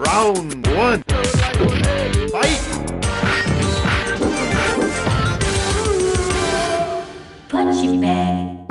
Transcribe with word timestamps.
Round 0.00 0.66
one. 0.78 1.04
Fight! 2.32 2.60
Punching 7.50 8.00
bag. 8.00 8.66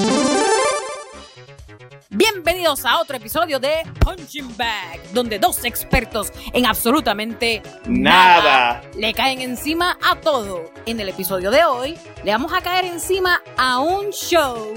Bienvenidos 2.09 2.83
a 2.83 2.99
otro 2.99 3.15
episodio 3.15 3.59
de 3.59 3.83
Punching 3.99 4.57
Bag, 4.57 4.99
donde 5.13 5.37
dos 5.37 5.63
expertos 5.65 6.33
en 6.51 6.65
absolutamente 6.65 7.61
Nada. 7.85 8.81
le 8.97 9.13
caen 9.13 9.41
encima 9.41 9.99
a 10.01 10.15
todo. 10.15 10.71
En 10.87 10.99
el 10.99 11.09
episodio 11.09 11.51
de 11.51 11.63
hoy 11.63 11.95
le 12.23 12.31
vamos 12.31 12.51
a 12.53 12.61
caer 12.61 12.85
encima 12.85 13.39
a 13.55 13.77
un 13.77 14.09
show 14.09 14.73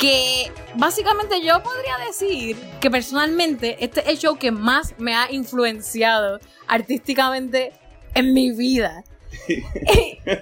que 0.00 0.50
básicamente 0.76 1.42
yo 1.42 1.62
podría 1.62 1.98
decir 2.06 2.56
que 2.80 2.90
personalmente 2.90 3.84
este 3.84 4.00
es 4.00 4.06
el 4.08 4.18
show 4.18 4.38
que 4.38 4.50
más 4.50 4.94
me 4.98 5.14
ha 5.14 5.30
influenciado 5.30 6.40
artísticamente 6.66 7.72
en 8.14 8.32
mi 8.32 8.50
vida. 8.50 9.04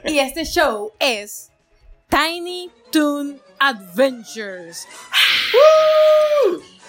y, 0.07 0.19
este 0.21 0.45
show 0.45 0.93
es 1.01 1.51
Tiny 2.09 2.71
Toon 2.93 3.43
Adventures. 3.59 4.87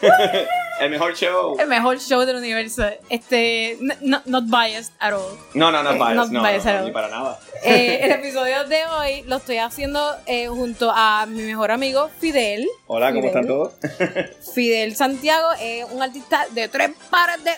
El 0.79 0.91
mejor 0.91 1.13
show. 1.13 1.57
El 1.59 1.67
mejor 1.67 1.99
show 1.99 2.21
del 2.25 2.37
universo. 2.37 2.85
Este, 3.09 3.77
no- 4.01 4.21
not 4.25 4.45
biased 4.45 4.93
at 4.99 5.11
all. 5.11 5.37
No, 5.53 5.71
no, 5.71 5.83
no, 5.83 5.91
Eh, 5.91 5.97
bias, 5.97 6.15
not 6.15 6.29
no, 6.31 6.41
biased 6.41 6.65
no, 6.65 6.71
at 6.71 6.77
all. 6.79 6.85
ni 6.85 6.91
para 6.93 7.09
nada. 7.09 7.39
Eh, 7.63 7.99
el 8.03 8.11
episodio 8.13 8.63
de 8.63 8.85
hoy 8.85 9.23
lo 9.27 9.35
estoy 9.37 9.57
haciendo 9.57 10.15
eh, 10.25 10.47
junto 10.47 10.89
a 10.89 11.25
mi 11.25 11.41
mejor 11.41 11.71
amigo 11.71 12.09
Fidel. 12.19 12.65
Hola, 12.87 13.09
¿cómo 13.11 13.23
Fidel. 13.23 13.27
están 13.27 13.47
todos? 13.47 13.73
Fidel 14.55 14.95
Santiago 14.95 15.49
es 15.59 15.85
un 15.91 16.01
artista 16.01 16.47
de 16.51 16.69
tres 16.69 16.91
pares 17.09 17.43
de... 17.43 17.51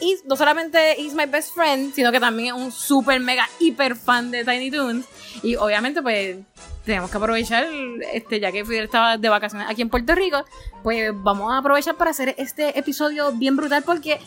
y 0.00 0.16
no 0.24 0.34
solamente 0.34 1.00
is 1.00 1.14
my 1.14 1.26
best 1.26 1.54
friend, 1.54 1.94
sino 1.94 2.10
que 2.10 2.18
también 2.18 2.48
es 2.56 2.60
un 2.60 2.72
super 2.72 3.20
mega 3.20 3.48
hiper 3.60 3.94
fan 3.94 4.32
de 4.32 4.44
Tiny 4.44 4.72
Toons. 4.72 5.06
Y 5.44 5.54
obviamente 5.54 6.02
pues 6.02 6.38
tenemos 6.86 7.10
que 7.10 7.16
aprovechar, 7.18 7.66
este, 8.14 8.40
ya 8.40 8.50
que 8.52 8.64
Fidel 8.64 8.84
estaba 8.84 9.18
de 9.18 9.28
vacaciones 9.28 9.68
aquí 9.68 9.82
en 9.82 9.90
Puerto 9.90 10.14
Rico, 10.14 10.44
pues 10.82 11.10
vamos 11.12 11.52
a 11.52 11.58
aprovechar 11.58 11.96
para 11.96 12.12
hacer 12.12 12.34
este 12.38 12.78
episodio 12.78 13.32
bien 13.32 13.56
brutal 13.56 13.82
porque 13.84 14.18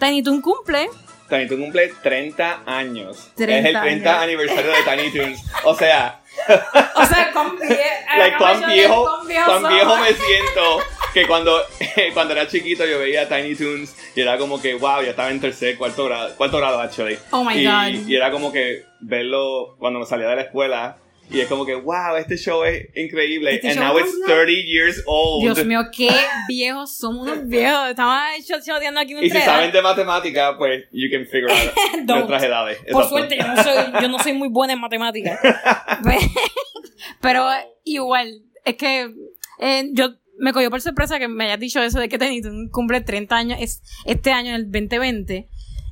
Tiny 0.00 0.22
Toon 0.22 0.40
cumple 0.40 0.88
Tiny 1.28 1.46
Toon 1.46 1.60
cumple 1.60 1.92
30 2.02 2.62
años. 2.66 3.30
30 3.36 3.58
es 3.68 3.74
el 3.76 3.80
30 3.80 4.10
años. 4.10 4.22
aniversario 4.24 4.70
de 4.72 4.82
Tiny 4.82 5.12
Toons. 5.12 5.44
O 5.64 5.74
sea, 5.76 6.20
O 6.96 7.04
sea, 7.04 7.30
con 7.32 7.56
vie- 7.58 7.68
like, 8.18 8.36
cuán 8.38 8.66
viejo, 8.66 9.24
viejo 9.26 9.46
cuán 9.46 9.72
viejo 9.72 9.96
me 9.98 10.12
siento 10.12 10.78
que 11.14 11.26
cuando, 11.26 11.60
cuando 12.14 12.32
era 12.32 12.48
chiquito 12.48 12.84
yo 12.86 12.98
veía 12.98 13.28
Tiny 13.28 13.54
Toons 13.54 13.94
y 14.16 14.22
era 14.22 14.38
como 14.38 14.60
que, 14.60 14.74
wow, 14.74 15.02
ya 15.02 15.10
estaba 15.10 15.30
en 15.30 15.40
tercer, 15.40 15.76
cuarto 15.76 16.06
grado, 16.06 16.34
cuarto 16.36 16.56
grado, 16.56 16.80
actually. 16.80 17.16
Oh 17.30 17.44
my 17.44 17.54
y, 17.54 17.64
God. 17.64 18.08
y 18.08 18.16
era 18.16 18.30
como 18.32 18.50
que 18.50 18.84
verlo 19.00 19.76
cuando 19.78 20.00
me 20.00 20.06
salía 20.06 20.28
de 20.28 20.36
la 20.36 20.42
escuela 20.42 20.96
y 21.30 21.40
es 21.40 21.48
como 21.48 21.64
que, 21.64 21.74
wow, 21.74 22.16
este 22.18 22.36
show 22.36 22.64
es 22.64 22.88
increíble. 22.96 23.54
Este 23.54 23.68
And 23.68 23.78
show 23.78 23.84
now 23.86 23.98
it's 23.98 24.12
brutal. 24.12 24.46
30 24.46 24.52
years 24.66 25.02
old. 25.06 25.42
Dios 25.42 25.64
mío, 25.64 25.82
qué 25.96 26.10
viejos 26.48 26.96
somos 26.96 27.28
unos 27.28 27.46
viejos. 27.46 27.90
Estamos 27.90 28.20
choteando 28.66 29.00
aquí 29.00 29.12
Y 29.12 29.24
entre 29.24 29.40
si 29.40 29.44
saben 29.44 29.70
de 29.70 29.80
matemática, 29.80 30.58
pues 30.58 30.84
you 30.90 31.08
can 31.10 31.26
figure 31.26 31.52
out 31.52 32.06
nuestras 32.06 32.42
edades. 32.42 32.78
Por 32.78 33.04
Exacto. 33.04 33.08
suerte, 33.08 33.38
yo 33.38 33.46
no, 33.46 33.62
soy, 33.62 34.02
yo 34.02 34.08
no 34.08 34.18
soy 34.18 34.32
muy 34.32 34.48
buena 34.48 34.72
en 34.72 34.80
matemáticas. 34.80 35.38
Pero 37.20 37.46
igual, 37.84 38.42
es 38.64 38.74
que 38.76 39.14
eh, 39.60 39.88
yo 39.92 40.14
me 40.38 40.52
cogió 40.52 40.70
por 40.70 40.80
sorpresa 40.80 41.18
que 41.18 41.28
me 41.28 41.44
hayas 41.44 41.60
dicho 41.60 41.80
eso 41.80 42.00
de 42.00 42.08
que 42.08 42.18
Tiny 42.18 42.42
Toon 42.42 42.68
cumple 42.70 43.02
30 43.02 43.36
años 43.36 43.58
es, 43.60 43.82
este 44.04 44.32
año, 44.32 44.50
en 44.50 44.56
el 44.56 44.64
2020. 44.64 45.48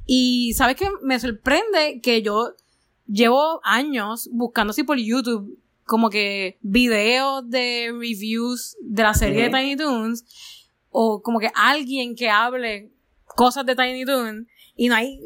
Y 0.07 0.55
sabes 0.55 0.75
que 0.77 0.89
me 1.03 1.21
sorprende 1.21 2.01
que 2.03 2.23
yo 2.23 2.55
llevo 3.09 3.61
años 3.65 4.29
buscando 4.33 4.71
así 4.71 4.83
por 4.83 4.99
YouTube 4.99 5.59
como 5.85 6.11
que 6.11 6.59
videos 6.61 7.49
de 7.49 7.89
reviews 7.93 8.77
de 8.81 9.03
la 9.03 9.15
serie 9.15 9.45
de 9.45 9.51
Tiny 9.51 9.77
Toons 9.77 10.25
o 10.91 11.23
como 11.23 11.39
que 11.41 11.51
alguien 11.55 12.15
que 12.15 12.29
hable 12.29 12.91
cosas 13.25 13.65
de 13.65 13.75
Tiny 13.75 14.05
Toon 14.05 14.47
y 14.77 14.89
no 14.89 14.95
hay 14.97 15.19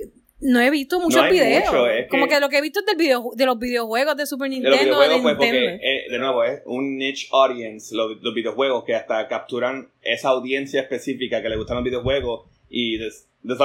no 0.45 0.61
he 0.61 0.71
visto 0.71 0.99
muchos 0.99 1.21
hay 1.23 1.31
videos. 1.33 1.65
mucho, 1.67 1.87
es 1.87 2.09
como 2.11 2.27
que- 2.27 2.41
lo 2.41 2.49
que 2.49 2.59
he 2.59 2.61
visto 2.61 2.81
es 2.81 2.87
del 2.87 2.97
video, 2.97 3.31
de 3.37 3.47
los 3.47 3.57
videojuegos 3.61 4.17
de 4.17 4.27
Super 4.27 4.51
De 4.51 4.57
Nintendo 4.57 4.77
los 4.77 4.85
videojuegos, 4.85 5.17
de 5.17 5.23
pues, 5.23 5.37
porque, 5.37 5.75
eh, 5.77 6.11
de 6.11 6.19
nuevo, 6.19 6.43
es 6.43 6.63
un 6.67 6.97
niche 6.99 7.29
audience, 7.31 7.95
los, 7.95 8.21
los 8.21 8.35
videojuegos, 8.35 8.83
que 8.83 8.97
hasta 8.97 9.29
capturan 9.29 9.89
esa 10.03 10.31
audiencia 10.31 10.81
específica 10.81 11.41
que 11.43 11.49
le 11.49 11.57
gustan 11.57 11.77
los 11.77 11.85
videojuegos 11.85 12.49
y, 12.69 12.99
des- 12.99 13.29
des- 13.45 13.57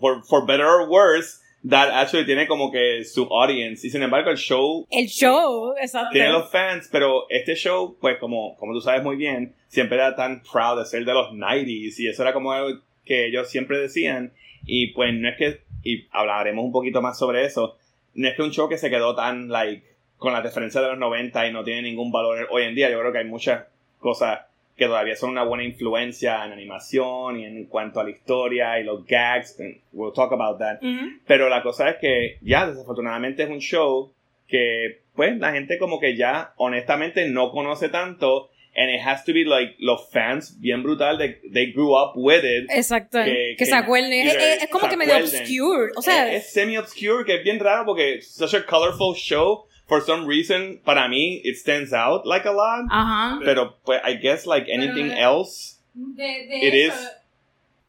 for, 0.00 0.24
for 0.24 0.44
better 0.44 0.66
or 0.66 0.88
worse, 0.88 1.38
that 1.68 1.90
actually 1.90 2.26
tiene 2.26 2.46
como 2.46 2.70
que 2.70 3.04
su 3.04 3.24
audience. 3.24 3.86
Y 3.86 3.90
sin 3.90 4.02
embargo, 4.02 4.30
el 4.30 4.36
show 4.36 4.86
el 4.90 5.06
show 5.06 5.74
exacto. 5.80 6.10
tiene 6.12 6.30
los 6.30 6.50
fans, 6.50 6.88
pero 6.90 7.26
este 7.30 7.54
show, 7.54 7.96
pues 8.00 8.18
como, 8.18 8.56
como 8.56 8.72
tú 8.72 8.80
sabes 8.80 9.02
muy 9.02 9.16
bien, 9.16 9.54
siempre 9.68 9.96
era 9.96 10.14
tan 10.14 10.42
proud 10.42 10.78
de 10.78 10.86
ser 10.86 11.04
de 11.04 11.14
los 11.14 11.30
90s 11.32 11.98
y 11.98 12.08
eso 12.08 12.22
era 12.22 12.32
como 12.32 12.52
algo 12.52 12.80
que 13.04 13.26
ellos 13.26 13.48
siempre 13.48 13.78
decían. 13.78 14.32
Y 14.66 14.92
pues 14.92 15.12
no 15.14 15.28
es 15.28 15.36
que, 15.36 15.60
y 15.82 16.06
hablaremos 16.10 16.64
un 16.64 16.72
poquito 16.72 17.02
más 17.02 17.18
sobre 17.18 17.44
eso, 17.44 17.76
no 18.14 18.28
es 18.28 18.34
que 18.34 18.42
un 18.42 18.52
show 18.52 18.68
que 18.68 18.78
se 18.78 18.90
quedó 18.90 19.14
tan, 19.14 19.48
like, 19.48 19.84
con 20.16 20.32
la 20.32 20.40
referencia 20.40 20.80
de 20.80 20.88
los 20.88 20.98
90 20.98 21.48
y 21.48 21.52
no 21.52 21.64
tiene 21.64 21.82
ningún 21.82 22.10
valor 22.10 22.48
hoy 22.50 22.62
en 22.62 22.74
día, 22.74 22.90
yo 22.90 22.98
creo 23.00 23.12
que 23.12 23.18
hay 23.18 23.26
muchas 23.26 23.64
cosas 23.98 24.40
que 24.76 24.86
todavía 24.86 25.14
son 25.16 25.30
una 25.30 25.44
buena 25.44 25.62
influencia 25.64 26.44
en 26.44 26.52
animación 26.52 27.38
y 27.40 27.44
en 27.44 27.66
cuanto 27.66 28.00
a 28.00 28.04
la 28.04 28.10
historia 28.10 28.78
y 28.80 28.84
los 28.84 29.06
gags, 29.06 29.58
and 29.60 29.76
we'll 29.92 30.12
talk 30.12 30.32
about 30.32 30.58
that. 30.58 30.80
Pero 31.26 31.48
la 31.48 31.62
cosa 31.62 31.90
es 31.90 31.96
que 32.00 32.38
ya 32.42 32.66
desafortunadamente 32.66 33.44
es 33.44 33.50
un 33.50 33.60
show 33.60 34.12
que 34.48 35.00
pues 35.14 35.36
la 35.38 35.52
gente 35.52 35.78
como 35.78 36.00
que 36.00 36.16
ya 36.16 36.52
honestamente 36.56 37.28
no 37.28 37.50
conoce 37.52 37.88
tanto 37.88 38.50
and 38.76 38.90
it 38.90 39.00
has 39.04 39.24
to 39.24 39.32
be 39.32 39.44
like 39.44 39.76
los 39.78 40.10
fans 40.10 40.60
bien 40.60 40.82
brutal 40.82 41.16
de 41.16 41.40
they 41.52 41.70
grew 41.72 41.96
up 41.96 42.12
with 42.16 42.42
it. 42.44 42.68
exacto. 42.70 43.18
Que- 43.22 43.30
que, 43.50 43.56
que 43.58 43.66
se 43.66 43.74
acuerden. 43.76 44.12
Es, 44.12 44.34
es- 44.34 44.62
es 44.64 44.68
como 44.70 44.88
que 44.88 44.96
medio 44.96 45.16
obscure. 45.16 45.92
O 45.96 46.02
sea 46.02 46.32
es, 46.34 46.52
semi 46.52 46.76
obscure 46.76 47.24
que 47.24 47.36
es 47.36 47.44
bien 47.44 47.60
raro 47.60 47.84
porque 47.86 48.16
it's 48.16 48.34
such 48.34 48.54
a 48.54 48.66
colorful 48.66 49.14
show 49.14 49.66
for 49.86 50.02
some 50.02 50.26
reason 50.26 50.80
para 50.84 51.08
mí 51.08 51.40
it 51.44 51.56
stands 51.56 51.92
out 51.92 52.24
like 52.26 52.46
a 52.48 52.52
lot. 52.52 52.86
ajá 52.90 53.38
Pero 53.44 53.78
pues 53.84 54.00
I 54.04 54.14
guess 54.20 54.46
like 54.46 54.70
anything 54.72 55.08
Pero- 55.10 55.40
else 55.40 55.78
de, 55.94 56.66
it 56.66 56.74
is 56.74 56.94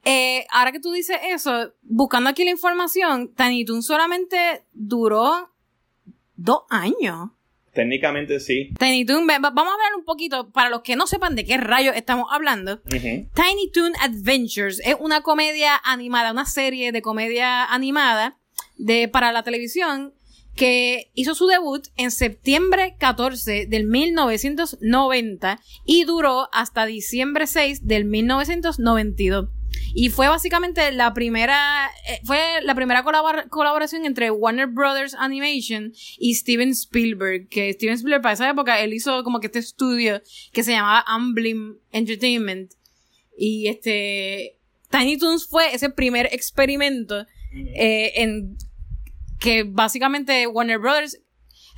Eh, 0.07 0.45
ahora 0.51 0.71
que 0.71 0.79
tú 0.79 0.91
dices 0.91 1.17
eso, 1.31 1.73
buscando 1.81 2.29
aquí 2.29 2.43
la 2.45 2.51
información, 2.51 3.33
Tiny 3.35 3.65
Toon 3.65 3.81
solamente 3.81 4.63
duró 4.71 5.49
dos 6.35 6.59
años. 6.69 7.31
técnicamente 7.73 8.39
sí. 8.39 8.69
Tiny 8.79 9.03
Toon, 9.03 9.25
vamos 9.25 9.43
a 9.57 9.73
hablar 9.73 9.95
un 9.97 10.05
poquito, 10.05 10.51
para 10.51 10.69
los 10.69 10.81
que 10.81 10.95
no 10.95 11.07
sepan 11.07 11.35
de 11.35 11.43
qué 11.43 11.57
rayos 11.57 11.95
estamos 11.95 12.27
hablando. 12.31 12.79
Tiny 12.83 13.71
Toon 13.73 13.93
Adventures 13.99 14.79
es 14.85 14.95
una 14.99 15.21
comedia 15.21 15.75
animada, 15.83 16.31
una 16.31 16.45
serie 16.45 16.91
de 16.91 17.01
comedia 17.01 17.65
animada 17.65 18.37
de, 18.77 19.07
para 19.07 19.31
la 19.31 19.41
televisión 19.41 20.13
que 20.55 21.11
hizo 21.13 21.35
su 21.35 21.47
debut 21.47 21.87
en 21.97 22.11
septiembre 22.11 22.95
14 22.97 23.65
del 23.65 23.85
1990 23.85 25.59
y 25.85 26.03
duró 26.05 26.47
hasta 26.53 26.85
diciembre 26.85 27.47
6 27.47 27.85
del 27.87 28.05
1992. 28.05 29.49
Y 29.93 30.09
fue 30.09 30.27
básicamente 30.29 30.91
la 30.93 31.13
primera, 31.13 31.89
eh, 32.07 32.19
fue 32.23 32.39
la 32.63 32.75
primera 32.75 33.03
colabor- 33.03 33.49
colaboración 33.49 34.05
entre 34.05 34.31
Warner 34.31 34.67
Brothers 34.67 35.13
Animation 35.15 35.93
y 36.17 36.35
Steven 36.35 36.69
Spielberg, 36.69 37.47
que 37.49 37.73
Steven 37.73 37.95
Spielberg 37.95 38.21
para 38.21 38.33
esa 38.33 38.49
época 38.49 38.79
él 38.79 38.93
hizo 38.93 39.23
como 39.23 39.39
que 39.39 39.47
este 39.47 39.59
estudio 39.59 40.21
que 40.53 40.63
se 40.63 40.71
llamaba 40.71 41.03
Amblin 41.07 41.77
Entertainment. 41.91 42.71
Y 43.37 43.67
este, 43.67 44.57
Tiny 44.89 45.17
Toons 45.17 45.47
fue 45.47 45.73
ese 45.75 45.89
primer 45.89 46.27
experimento 46.31 47.25
eh, 47.53 48.13
en 48.15 48.57
que 49.39 49.63
básicamente 49.63 50.47
Warner 50.47 50.79
Brothers 50.79 51.21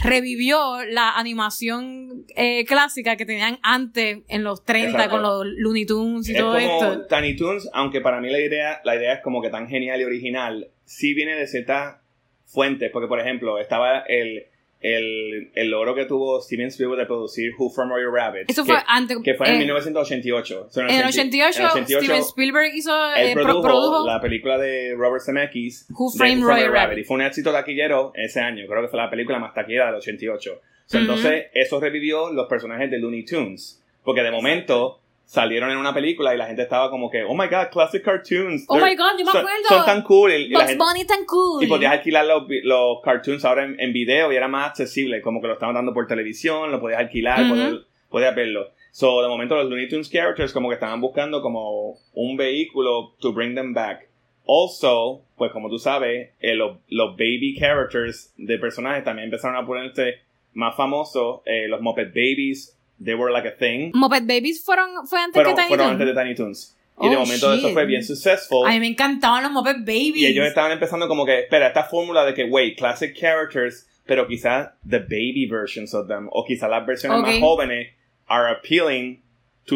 revivió 0.03 0.83
la 0.85 1.17
animación 1.17 2.25
eh, 2.35 2.65
clásica 2.65 3.15
que 3.15 3.25
tenían 3.25 3.59
antes 3.63 4.19
en 4.27 4.43
los 4.43 4.63
30 4.63 4.89
Exacto. 4.91 5.11
con 5.11 5.21
los 5.23 5.45
Looney 5.57 5.85
Tunes 5.85 6.29
y 6.29 6.33
Es 6.33 6.37
todo 6.37 6.53
como 6.53 6.83
esto. 6.83 7.07
Tiny 7.07 7.35
Toons, 7.35 7.69
aunque 7.73 8.01
para 8.01 8.21
mí 8.21 8.29
la 8.29 8.39
idea, 8.39 8.81
la 8.83 8.95
idea 8.95 9.13
es 9.13 9.21
como 9.21 9.41
que 9.41 9.49
tan 9.49 9.67
genial 9.67 9.99
y 10.01 10.03
original, 10.03 10.69
sí 10.85 11.13
viene 11.13 11.35
de 11.35 11.47
ciertas 11.47 11.97
fuentes, 12.45 12.91
porque 12.91 13.07
por 13.07 13.19
ejemplo, 13.19 13.59
estaba 13.59 13.99
el, 14.07 14.45
el, 14.81 15.51
el 15.55 15.69
logro 15.69 15.95
que 15.95 16.05
tuvo 16.05 16.41
Steven 16.41 16.67
Spielberg 16.67 16.99
de 16.99 17.05
producir 17.07 17.51
Who 17.57 17.69
Framed 17.69 17.91
Roger 17.93 18.09
Rabbit. 18.11 18.49
Eso 18.49 18.63
que, 18.63 18.71
fue 18.73 18.81
antes. 18.87 19.17
que 19.23 19.33
fue 19.33 19.47
en 19.49 19.55
eh, 19.55 19.59
1988. 19.59 20.67
So, 20.69 20.81
en 20.81 20.89
el 20.89 21.05
88, 21.05 21.59
en 21.59 21.65
el 21.65 21.71
88, 21.71 22.05
Steven 22.05 22.21
Spielberg 22.21 22.75
hizo, 22.75 23.13
él 23.15 23.29
eh, 23.29 23.33
pro- 23.33 23.43
produjo, 23.45 23.61
produjo 23.67 24.07
la 24.07 24.21
película 24.21 24.57
de 24.57 24.93
Robert 24.95 25.23
Zemeckis 25.25 25.87
Who 25.89 26.11
Framed 26.11 26.43
Roger 26.43 26.71
Rabbit. 26.71 26.99
y 26.99 27.03
fue 27.03 27.15
un 27.15 27.23
éxito 27.23 27.51
taquillero 27.51 28.11
ese 28.15 28.39
año 28.39 28.65
creo 28.67 28.81
que 28.83 28.87
fue 28.87 28.99
la 28.99 29.09
película 29.09 29.39
más 29.39 29.53
taquillera 29.53 29.87
del 29.87 29.95
88 29.95 30.61
So, 30.85 30.97
Ujú. 30.97 31.01
entonces 31.05 31.45
eso 31.53 31.79
revivió 31.81 32.31
los 32.31 32.47
personajes 32.47 32.89
de 32.89 32.97
Looney 32.99 33.25
Tunes 33.25 33.83
porque 34.03 34.21
de 34.21 34.31
momento 34.31 35.01
salieron 35.27 35.69
en 35.69 35.77
una 35.77 35.93
película 35.93 36.33
y 36.33 36.37
la 36.37 36.47
gente 36.47 36.61
estaba 36.61 36.89
como 36.89 37.11
que, 37.11 37.23
oh 37.25 37.35
my 37.35 37.47
god, 37.47 37.67
classic 37.69 38.01
cartoons. 38.01 38.63
Oh 38.69 38.77
my 38.77 38.95
God, 38.95 39.19
yo 39.19 39.25
me 39.25 39.31
son, 39.31 39.41
acuerdo. 39.41 39.67
Son 39.67 39.85
tan 39.85 40.01
cool. 40.03 40.31
Y, 40.31 40.53
Bugs 40.53 40.65
gente- 40.67 40.83
Bunny 40.83 41.05
tan 41.05 41.25
cool. 41.25 41.63
y 41.63 41.67
podías 41.67 41.91
alquilar 41.91 42.25
los, 42.25 42.43
los 42.63 43.01
cartoons 43.03 43.43
ahora 43.43 43.65
en, 43.65 43.77
en 43.79 43.91
video 43.91 44.31
y 44.31 44.37
era 44.37 44.47
más 44.47 44.69
accesible, 44.69 45.21
como 45.21 45.41
que 45.41 45.47
lo 45.47 45.53
estaban 45.53 45.75
dando 45.75 45.93
por 45.93 46.07
televisión, 46.07 46.71
lo 46.71 46.79
podías 46.79 47.01
alquilar, 47.01 47.41
Ujú. 47.41 47.49
podías, 47.49 47.73
podías 48.09 48.35
verlo. 48.35 48.69
So, 48.91 49.21
de 49.21 49.27
momento 49.27 49.55
los 49.55 49.69
Looney 49.69 49.89
Tunes 49.89 50.09
characters 50.09 50.53
como 50.53 50.69
que 50.69 50.75
estaban 50.75 51.01
buscando 51.01 51.41
como 51.41 51.97
un 52.13 52.37
vehículo 52.37 53.13
to 53.19 53.33
bring 53.33 53.53
them 53.53 53.73
back. 53.73 54.07
Also, 54.47 55.23
pues 55.35 55.51
como 55.51 55.69
tú 55.69 55.77
sabes, 55.77 56.29
eh, 56.39 56.55
los, 56.55 56.77
los 56.87 57.17
baby 57.17 57.53
characters 57.59 58.33
de 58.37 58.57
personajes 58.57 59.03
también 59.03 59.25
empezaron 59.25 59.57
a 59.57 59.65
ponerse 59.67 60.19
más 60.53 60.73
famosos. 60.75 61.41
Eh, 61.45 61.67
los 61.67 61.81
Muppet 61.81 62.07
Babies, 62.09 62.76
they 63.03 63.15
were 63.15 63.31
like 63.31 63.47
a 63.47 63.51
thing. 63.51 63.91
Muppet 63.93 64.25
Babies 64.27 64.63
fueron, 64.63 65.07
fue 65.07 65.19
antes 65.19 65.33
Fueron, 65.33 65.53
que 65.55 65.61
Tiny 65.61 65.67
fueron 65.69 65.87
Toons. 65.87 66.01
antes 66.01 66.15
de 66.15 66.21
Tiny 66.23 66.35
Toons. 66.35 66.73
Y 66.99 67.09
de 67.09 67.15
Oh, 67.15 67.19
momento 67.19 67.53
eso 67.53 67.69
fue 67.73 67.85
bien 67.85 68.03
successful. 68.03 68.65
A 68.67 68.71
mí 68.71 68.79
me 68.79 68.87
encantaban 68.87 69.43
los 69.43 69.51
Muppet 69.51 69.79
Babies. 69.81 70.15
Y 70.17 70.25
ellos 70.25 70.47
estaban 70.47 70.71
empezando 70.71 71.07
como 71.07 71.25
que, 71.25 71.41
espera, 71.41 71.67
esta 71.67 71.83
fórmula 71.83 72.25
de 72.25 72.33
que, 72.33 72.45
wait, 72.45 72.75
classic 72.77 73.15
characters, 73.15 73.87
pero 74.05 74.25
quizás 74.27 74.71
the 74.89 74.99
baby 74.99 75.45
versions 75.47 75.93
of 75.93 76.07
them, 76.07 76.27
o 76.31 76.43
quizás 76.43 76.69
las 76.69 76.85
versiones 76.87 77.21
más 77.21 77.39
jóvenes 77.39 77.89
are 78.27 78.49
appealing 78.51 79.21
to 79.65 79.75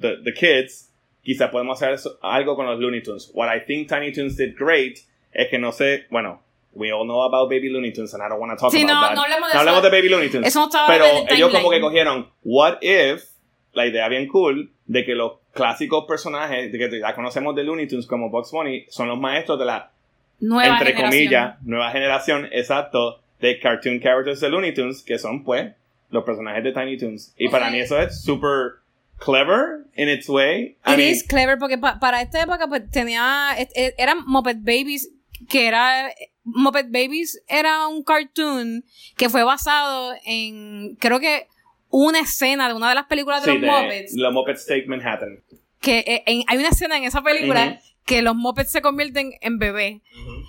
the, 0.00 0.16
the 0.24 0.32
kids. 0.32 0.90
Quizás 1.22 1.50
podemos 1.50 1.80
hacer 1.80 1.94
eso- 1.94 2.18
algo 2.22 2.56
con 2.56 2.66
los 2.66 2.80
Looney 2.80 3.00
Tunes. 3.02 3.30
What 3.32 3.48
I 3.54 3.60
think 3.64 3.88
Tiny 3.88 4.12
Toons 4.12 4.36
did 4.36 4.54
great 4.58 4.98
es 5.32 5.48
que 5.48 5.58
no 5.58 5.70
sé, 5.72 6.06
bueno, 6.10 6.42
we 6.76 6.92
all 6.92 7.04
know 7.04 7.22
about 7.22 7.48
Baby 7.50 7.68
Looney 7.70 7.92
Tunes 7.92 8.12
and 8.14 8.22
I 8.22 8.28
don't 8.28 8.38
want 8.40 8.52
to 8.52 8.56
talk 8.62 8.72
Sí, 8.72 8.82
about 8.82 8.94
no, 8.94 9.00
that. 9.08 9.14
no 9.14 9.22
hablemos 9.22 9.48
de 9.48 9.54
No 9.54 9.60
hablemos 9.60 9.82
de 9.82 9.90
Baby 9.90 10.08
Looney 10.10 10.28
Tunes. 10.30 10.48
Eso 10.48 10.60
no 10.60 10.66
estaba 10.66 10.86
pero 10.88 11.04
en 11.06 11.28
el 11.28 11.34
ellos 11.34 11.50
como 11.52 11.70
que 11.70 11.80
cogieron, 11.80 12.30
what 12.44 12.78
if, 12.82 13.24
la 13.72 13.86
idea 13.86 14.08
bien 14.08 14.28
cool, 14.28 14.70
de 14.86 15.04
que 15.04 15.14
los 15.14 15.32
clásicos 15.52 16.04
personajes 16.06 16.70
de 16.70 16.78
que 16.78 17.00
ya 17.00 17.14
conocemos 17.14 17.54
de 17.56 17.64
Looney 17.64 17.88
Tunes 17.88 18.06
como 18.06 18.30
Bugs 18.30 18.50
Bunny 18.52 18.84
son 18.88 19.08
los 19.08 19.18
maestros 19.18 19.58
de 19.58 19.64
la 19.64 19.90
Nueva 20.38 20.74
entre 20.78 20.92
generación. 20.92 21.10
comillas, 21.10 21.56
nueva 21.62 21.90
generación, 21.90 22.48
exacto, 22.52 23.20
de 23.40 23.58
cartoon 23.58 23.98
characters 24.00 24.40
de 24.40 24.50
Looney 24.50 24.74
Tunes, 24.74 25.02
que 25.02 25.18
son, 25.18 25.42
pues, 25.44 25.72
los 26.10 26.24
personajes 26.24 26.62
de 26.62 26.72
Tiny 26.72 26.98
Toons. 26.98 27.34
Y 27.38 27.48
para 27.48 27.70
mí 27.70 27.78
eso 27.80 27.98
es 28.00 28.22
super 28.22 28.80
clever 29.18 29.86
in 29.96 30.08
its 30.10 30.28
way. 30.28 30.76
I 30.86 30.92
It 30.92 30.96
mean, 30.98 31.00
is 31.10 31.22
clever 31.26 31.58
porque 31.58 31.78
pa- 31.78 31.98
para 31.98 32.20
esta 32.20 32.40
época 32.42 32.66
pues 32.68 32.88
tenía 32.90 33.54
et- 33.58 33.70
et- 33.74 33.94
eran 33.98 34.18
Muppet 34.26 34.58
Babies 34.60 35.10
que 35.48 35.66
era 35.66 36.10
Muppet 36.46 36.86
Babies 36.90 37.42
era 37.48 37.86
un 37.88 38.02
cartoon 38.04 38.84
que 39.16 39.28
fue 39.28 39.42
basado 39.44 40.14
en 40.24 40.96
creo 41.00 41.20
que 41.20 41.48
una 41.90 42.20
escena 42.20 42.68
de 42.68 42.74
una 42.74 42.88
de 42.88 42.94
las 42.94 43.06
películas 43.06 43.44
de 43.44 43.52
sí, 43.52 43.58
los 43.58 43.66
de 43.76 43.82
Muppets. 43.82 44.12
Los 44.16 44.32
Muppets 44.32 44.66
Take 44.66 44.86
Manhattan. 44.86 45.42
que 45.80 45.98
eh, 46.06 46.22
en- 46.26 46.44
hay 46.46 46.58
una 46.58 46.68
escena 46.68 46.96
en 46.96 47.04
esa 47.04 47.22
película 47.22 47.80
que 48.04 48.22
los 48.22 48.34
Muppets 48.36 48.70
se 48.70 48.82
convierten 48.82 49.32
en 49.40 49.58
bebés. 49.58 50.00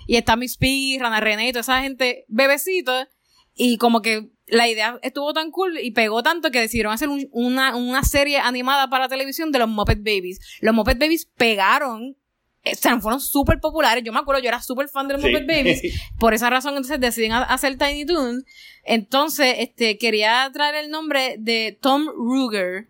Y 0.06 0.16
está 0.16 0.36
Miss 0.36 0.56
Piggy, 0.56 0.98
Rana 0.98 1.20
René 1.20 1.48
y 1.48 1.52
toda 1.52 1.60
esa 1.62 1.80
gente 1.82 2.24
bebecitos 2.28 3.06
y 3.54 3.76
como 3.78 4.00
que 4.02 4.28
la 4.46 4.68
idea 4.68 4.98
estuvo 5.02 5.32
tan 5.34 5.50
cool 5.50 5.78
y 5.80 5.90
pegó 5.90 6.22
tanto 6.22 6.50
que 6.50 6.60
decidieron 6.60 6.92
hacer 6.92 7.08
un- 7.08 7.28
una, 7.32 7.74
una 7.76 8.02
serie 8.04 8.38
animada 8.38 8.88
para 8.88 9.08
televisión 9.08 9.50
de 9.52 9.58
los 9.58 9.68
Muppet 9.68 9.98
Babies. 9.98 10.38
Los 10.60 10.74
Muppet 10.74 10.98
Babies 10.98 11.26
pegaron, 11.36 12.16
o 12.64 12.74
sea, 12.74 12.98
fueron 13.00 13.20
súper 13.20 13.60
populares. 13.60 14.02
Yo 14.04 14.12
me 14.12 14.18
acuerdo, 14.18 14.42
yo 14.42 14.48
era 14.48 14.60
súper 14.62 14.88
fan 14.88 15.08
de 15.08 15.14
los 15.14 15.22
Sí. 15.22 15.28
Muppet 15.28 15.46
Babies. 15.46 15.82
Por 16.18 16.34
esa 16.34 16.50
razón, 16.50 16.70
entonces 16.76 17.00
deciden 17.00 17.32
ha- 17.32 17.42
hacer 17.44 17.76
Tiny 17.78 18.04
Toons. 18.04 18.44
Entonces, 18.90 19.56
este, 19.58 19.98
quería 19.98 20.50
traer 20.52 20.76
el 20.76 20.90
nombre 20.90 21.36
de 21.38 21.78
Tom 21.80 22.06
Ruger, 22.08 22.86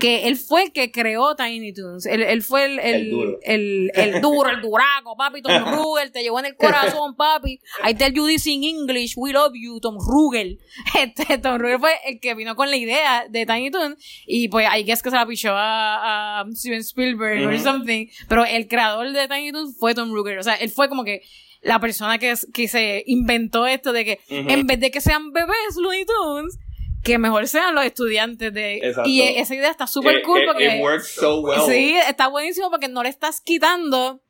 que 0.00 0.26
él 0.26 0.36
fue 0.36 0.62
el 0.64 0.72
que 0.72 0.90
creó 0.90 1.36
Tiny 1.36 1.74
Toons. 1.74 2.06
Él, 2.06 2.22
él 2.22 2.42
fue 2.42 2.64
el, 2.64 2.78
el, 2.78 2.94
El 2.94 3.10
duro. 3.10 3.38
el, 3.42 3.90
el 3.94 4.20
duro, 4.22 4.48
el 4.50 4.60
duraco, 4.62 5.14
papi. 5.16 5.42
Tom 5.42 5.52
Ruger 5.74 6.10
te 6.10 6.22
llevó 6.22 6.38
en 6.40 6.46
el 6.46 6.56
corazón, 6.56 7.14
papi. 7.16 7.60
I 7.88 7.94
tell 7.94 8.12
you 8.14 8.26
this 8.26 8.46
in 8.46 8.64
English. 8.64 9.12
We 9.16 9.32
love 9.34 9.52
you, 9.54 9.78
Tom 9.80 9.98
Ruger. 9.98 10.56
Este, 10.98 11.36
Tom 11.38 11.58
Ruger 11.58 11.78
fue 11.78 11.92
el 12.06 12.18
que 12.18 12.34
vino 12.34 12.56
con 12.56 12.70
la 12.70 12.76
idea 12.76 13.26
de 13.28 13.44
Tiny 13.44 13.70
Toons. 13.70 13.96
Y 14.26 14.48
pues, 14.48 14.66
I 14.74 14.84
guess 14.84 15.02
que 15.02 15.10
se 15.10 15.16
la 15.16 15.26
pichó 15.26 15.50
a, 15.52 16.40
a 16.40 16.44
Steven 16.54 16.80
Spielberg 16.80 17.46
or 17.46 17.52
Ujú. 17.54 17.62
something. 17.62 18.06
Pero 18.26 18.46
el 18.46 18.68
creador 18.68 19.12
de 19.12 19.28
Tiny 19.28 19.52
Toons 19.52 19.76
fue 19.78 19.94
Tom 19.94 20.12
Ruger. 20.14 20.38
O 20.38 20.42
sea, 20.42 20.54
él 20.54 20.70
fue 20.70 20.88
como 20.88 21.04
que 21.04 21.20
la 21.62 21.78
persona 21.80 22.18
que, 22.18 22.34
que 22.52 22.68
se 22.68 23.02
inventó 23.06 23.66
esto 23.66 23.92
de 23.92 24.04
que 24.04 24.20
en 24.28 24.66
vez 24.66 24.80
de 24.80 24.90
que 24.90 25.00
sean 25.00 25.32
bebés 25.32 25.76
Looney 25.80 26.04
Tunes, 26.04 26.58
que 27.04 27.18
mejor 27.18 27.48
sean 27.48 27.74
los 27.74 27.84
estudiantes 27.84 28.52
de... 28.52 28.76
Exacto. 28.76 29.08
Y 29.08 29.22
eh, 29.22 29.40
esa 29.40 29.54
idea 29.54 29.70
está 29.70 29.86
súper 29.86 30.18
It- 30.18 30.24
cool 30.24 30.40
it- 30.42 30.46
porque... 30.46 30.76
it 30.76 30.82
works 30.82 31.08
so 31.14 31.40
well. 31.40 31.60
Sí, 31.66 31.94
está 32.08 32.28
buenísimo 32.28 32.70
porque 32.70 32.88
no 32.88 33.02
le 33.02 33.08
estás 33.08 33.40
quitando... 33.40 34.20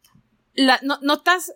La, 0.55 0.79
no, 0.83 0.99
no 1.03 1.15
estás... 1.15 1.53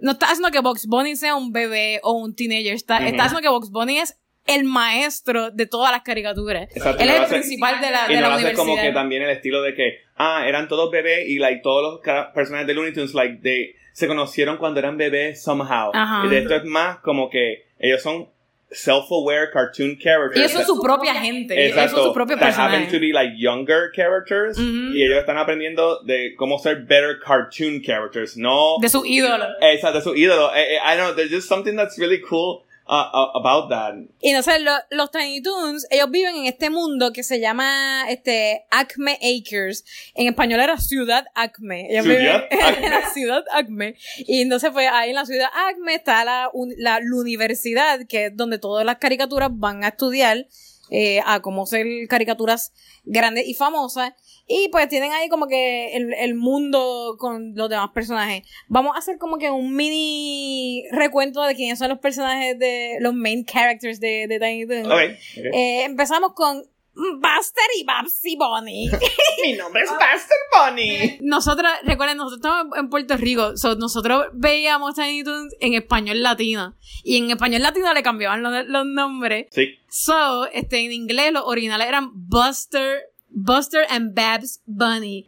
No 0.00 0.12
estás 0.12 0.30
haciendo 0.32 0.50
que 0.50 0.60
Box 0.60 0.86
Bunny 0.88 1.16
sea 1.16 1.36
un 1.36 1.52
bebé 1.52 2.00
o 2.02 2.12
un 2.12 2.34
teenager. 2.34 2.74
Está, 2.74 2.98
estás 3.06 3.26
haciendo 3.28 3.40
que 3.42 3.48
Box 3.48 3.70
Bunny 3.70 3.98
es 3.98 4.18
el 4.46 4.64
maestro 4.64 5.50
de 5.50 5.66
todas 5.66 5.90
las 5.90 6.02
caricaturas. 6.02 6.68
Exacto, 6.76 7.02
Él 7.02 7.08
es 7.10 7.20
el 7.20 7.26
principal 7.26 7.80
de 7.80 7.90
la, 7.90 8.04
Y 8.08 8.14
de 8.14 8.20
no 8.20 8.28
la 8.28 8.34
universidad. 8.36 8.56
como 8.62 8.76
que 8.76 8.92
también 8.92 9.22
el 9.22 9.30
estilo 9.30 9.62
de 9.62 9.74
que, 9.74 10.00
ah, 10.16 10.44
eran 10.46 10.68
todos 10.68 10.90
bebés 10.90 11.28
y 11.28 11.38
like 11.38 11.62
todos 11.62 11.82
los 12.04 12.32
personajes 12.34 12.66
de 12.66 12.74
Looney 12.74 12.92
Tunes, 12.92 13.14
like, 13.14 13.40
they, 13.42 13.74
se 13.96 14.06
conocieron 14.06 14.58
cuando 14.58 14.78
eran 14.78 14.98
bebés 14.98 15.42
somehow. 15.42 15.90
Ajá. 15.94 16.26
Y 16.26 16.28
de 16.28 16.38
esto 16.40 16.54
es 16.54 16.64
más 16.64 16.98
como 16.98 17.30
que 17.30 17.64
ellos 17.78 18.02
son 18.02 18.28
self-aware 18.70 19.50
cartoon 19.50 19.96
characters. 19.96 20.36
Ellos 20.38 20.52
son 20.52 20.76
su 20.76 20.82
propia 20.82 21.14
gente. 21.14 21.68
Exacto. 21.68 21.96
son 21.96 22.04
su 22.08 22.12
propio 22.12 22.36
that 22.36 22.48
happen 22.52 22.80
personaje. 22.82 22.92
to 22.92 23.00
be 23.00 23.12
like 23.14 23.32
younger 23.38 23.90
characters 23.94 24.58
Ujú. 24.58 24.92
y 24.94 25.02
ellos 25.02 25.16
están 25.18 25.38
aprendiendo 25.38 26.02
de 26.02 26.34
cómo 26.36 26.58
ser 26.58 26.82
better 26.84 27.18
cartoon 27.24 27.80
characters, 27.80 28.36
no 28.36 28.76
De 28.82 28.90
su 28.90 29.02
ídolo. 29.06 29.46
exacto, 29.62 29.98
de 29.98 30.04
su 30.04 30.14
ídolo. 30.14 30.50
I, 30.54 30.74
I 30.76 30.92
I 30.94 30.96
don't 30.98 31.06
know, 31.06 31.14
there's 31.16 31.30
just 31.30 31.48
something 31.48 31.74
that's 31.74 31.96
really 31.98 32.20
cool 32.20 32.64
uh, 32.88 32.92
uh, 33.12 33.38
about 33.38 33.68
that. 33.70 33.94
Y 34.20 34.30
entonces 34.30 34.60
lo- 34.62 34.72
los 34.90 35.10
Tiny 35.10 35.42
Toons, 35.42 35.86
ellos 35.90 36.10
viven 36.10 36.36
en 36.36 36.46
este 36.46 36.70
mundo 36.70 37.12
que 37.12 37.22
se 37.22 37.40
llama 37.40 38.04
este 38.08 38.66
Acme 38.70 39.18
Acres. 39.22 39.84
En 40.14 40.26
español 40.28 40.60
era 40.60 40.78
Ciudad 40.78 41.24
Acme. 41.34 41.88
Ellos 41.90 42.04
Ciudad 42.04 42.18
viven 42.48 42.62
Acme. 42.62 42.86
en 42.86 42.90
la 42.92 43.10
Ciudad 43.14 43.44
Acme. 43.52 43.94
Y 44.18 44.42
entonces 44.42 44.70
pues 44.72 44.88
ahí 44.92 45.10
en 45.10 45.16
la 45.16 45.26
Ciudad 45.26 45.48
Acme 45.68 45.94
está 45.94 46.24
la, 46.24 46.48
un- 46.52 46.74
la, 46.78 47.00
la 47.00 47.16
universidad, 47.16 48.00
que 48.08 48.26
es 48.26 48.36
donde 48.36 48.58
todas 48.58 48.84
las 48.86 48.96
caricaturas 48.98 49.50
van 49.52 49.84
a 49.84 49.88
estudiar 49.88 50.46
eh, 50.90 51.20
a 51.24 51.40
cómo 51.40 51.66
ser 51.66 51.86
caricaturas 52.08 52.72
grandes 53.04 53.46
y 53.46 53.54
famosas. 53.54 54.12
Y 54.48 54.68
pues 54.68 54.88
tienen 54.88 55.12
ahí 55.12 55.28
como 55.28 55.48
que 55.48 55.96
el, 55.96 56.14
el 56.14 56.34
mundo 56.34 57.16
con 57.18 57.54
los 57.54 57.68
demás 57.68 57.90
personajes. 57.92 58.44
Vamos 58.68 58.94
a 58.94 58.98
hacer 58.98 59.18
como 59.18 59.38
que 59.38 59.50
un 59.50 59.74
mini 59.74 60.84
recuento 60.92 61.42
de 61.42 61.54
quiénes 61.54 61.78
son 61.78 61.88
los 61.88 61.98
personajes 61.98 62.58
de 62.58 62.98
los 63.00 63.14
main 63.14 63.44
characters 63.44 63.98
de, 63.98 64.26
de 64.28 64.38
Tiny. 64.38 64.64
Okay. 64.64 64.86
okay. 64.86 65.16
Eh, 65.52 65.84
empezamos 65.84 66.32
con 66.34 66.62
Buster 66.96 67.64
y 67.78 67.84
Babsy 67.84 68.36
Bunny. 68.36 68.88
Mi 69.42 69.52
nombre 69.52 69.82
es 69.82 69.90
Buster 69.90 70.38
Bunny. 70.52 71.18
nosotros, 71.20 71.70
recuerden, 71.84 72.16
nosotros 72.16 72.38
estamos 72.38 72.78
en 72.78 72.88
Puerto 72.88 73.16
Rico, 73.18 73.56
so, 73.56 73.76
nosotros 73.76 74.26
veíamos 74.32 74.94
Tiny 74.94 75.22
Toons 75.22 75.54
en 75.60 75.74
español 75.74 76.22
latino. 76.22 76.74
Y 77.04 77.18
en 77.18 77.30
español 77.30 77.62
latino 77.62 77.92
le 77.92 78.02
cambiaban 78.02 78.42
los, 78.42 78.66
los 78.66 78.86
nombres. 78.86 79.46
Sí. 79.50 79.74
So, 79.88 80.46
este, 80.52 80.84
en 80.84 80.92
inglés 80.92 81.32
los 81.32 81.42
originales 81.44 81.86
eran 81.86 82.10
Buster, 82.14 83.00
Buster 83.28 83.84
and 83.90 84.14
Babs 84.14 84.62
Bunny. 84.64 85.26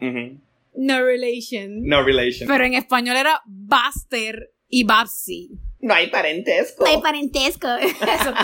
No 0.74 1.02
relation. 1.02 1.82
No 1.82 2.02
relation. 2.02 2.48
Pero 2.48 2.64
en 2.64 2.74
español 2.74 3.16
era 3.16 3.42
Buster 3.44 4.52
y 4.68 4.84
Babsy. 4.84 5.58
No 5.80 5.94
hay 5.94 6.08
parentesco. 6.08 6.84
No 6.84 6.90
hay 6.90 7.00
parentesco. 7.00 7.68
Eso. 7.76 8.34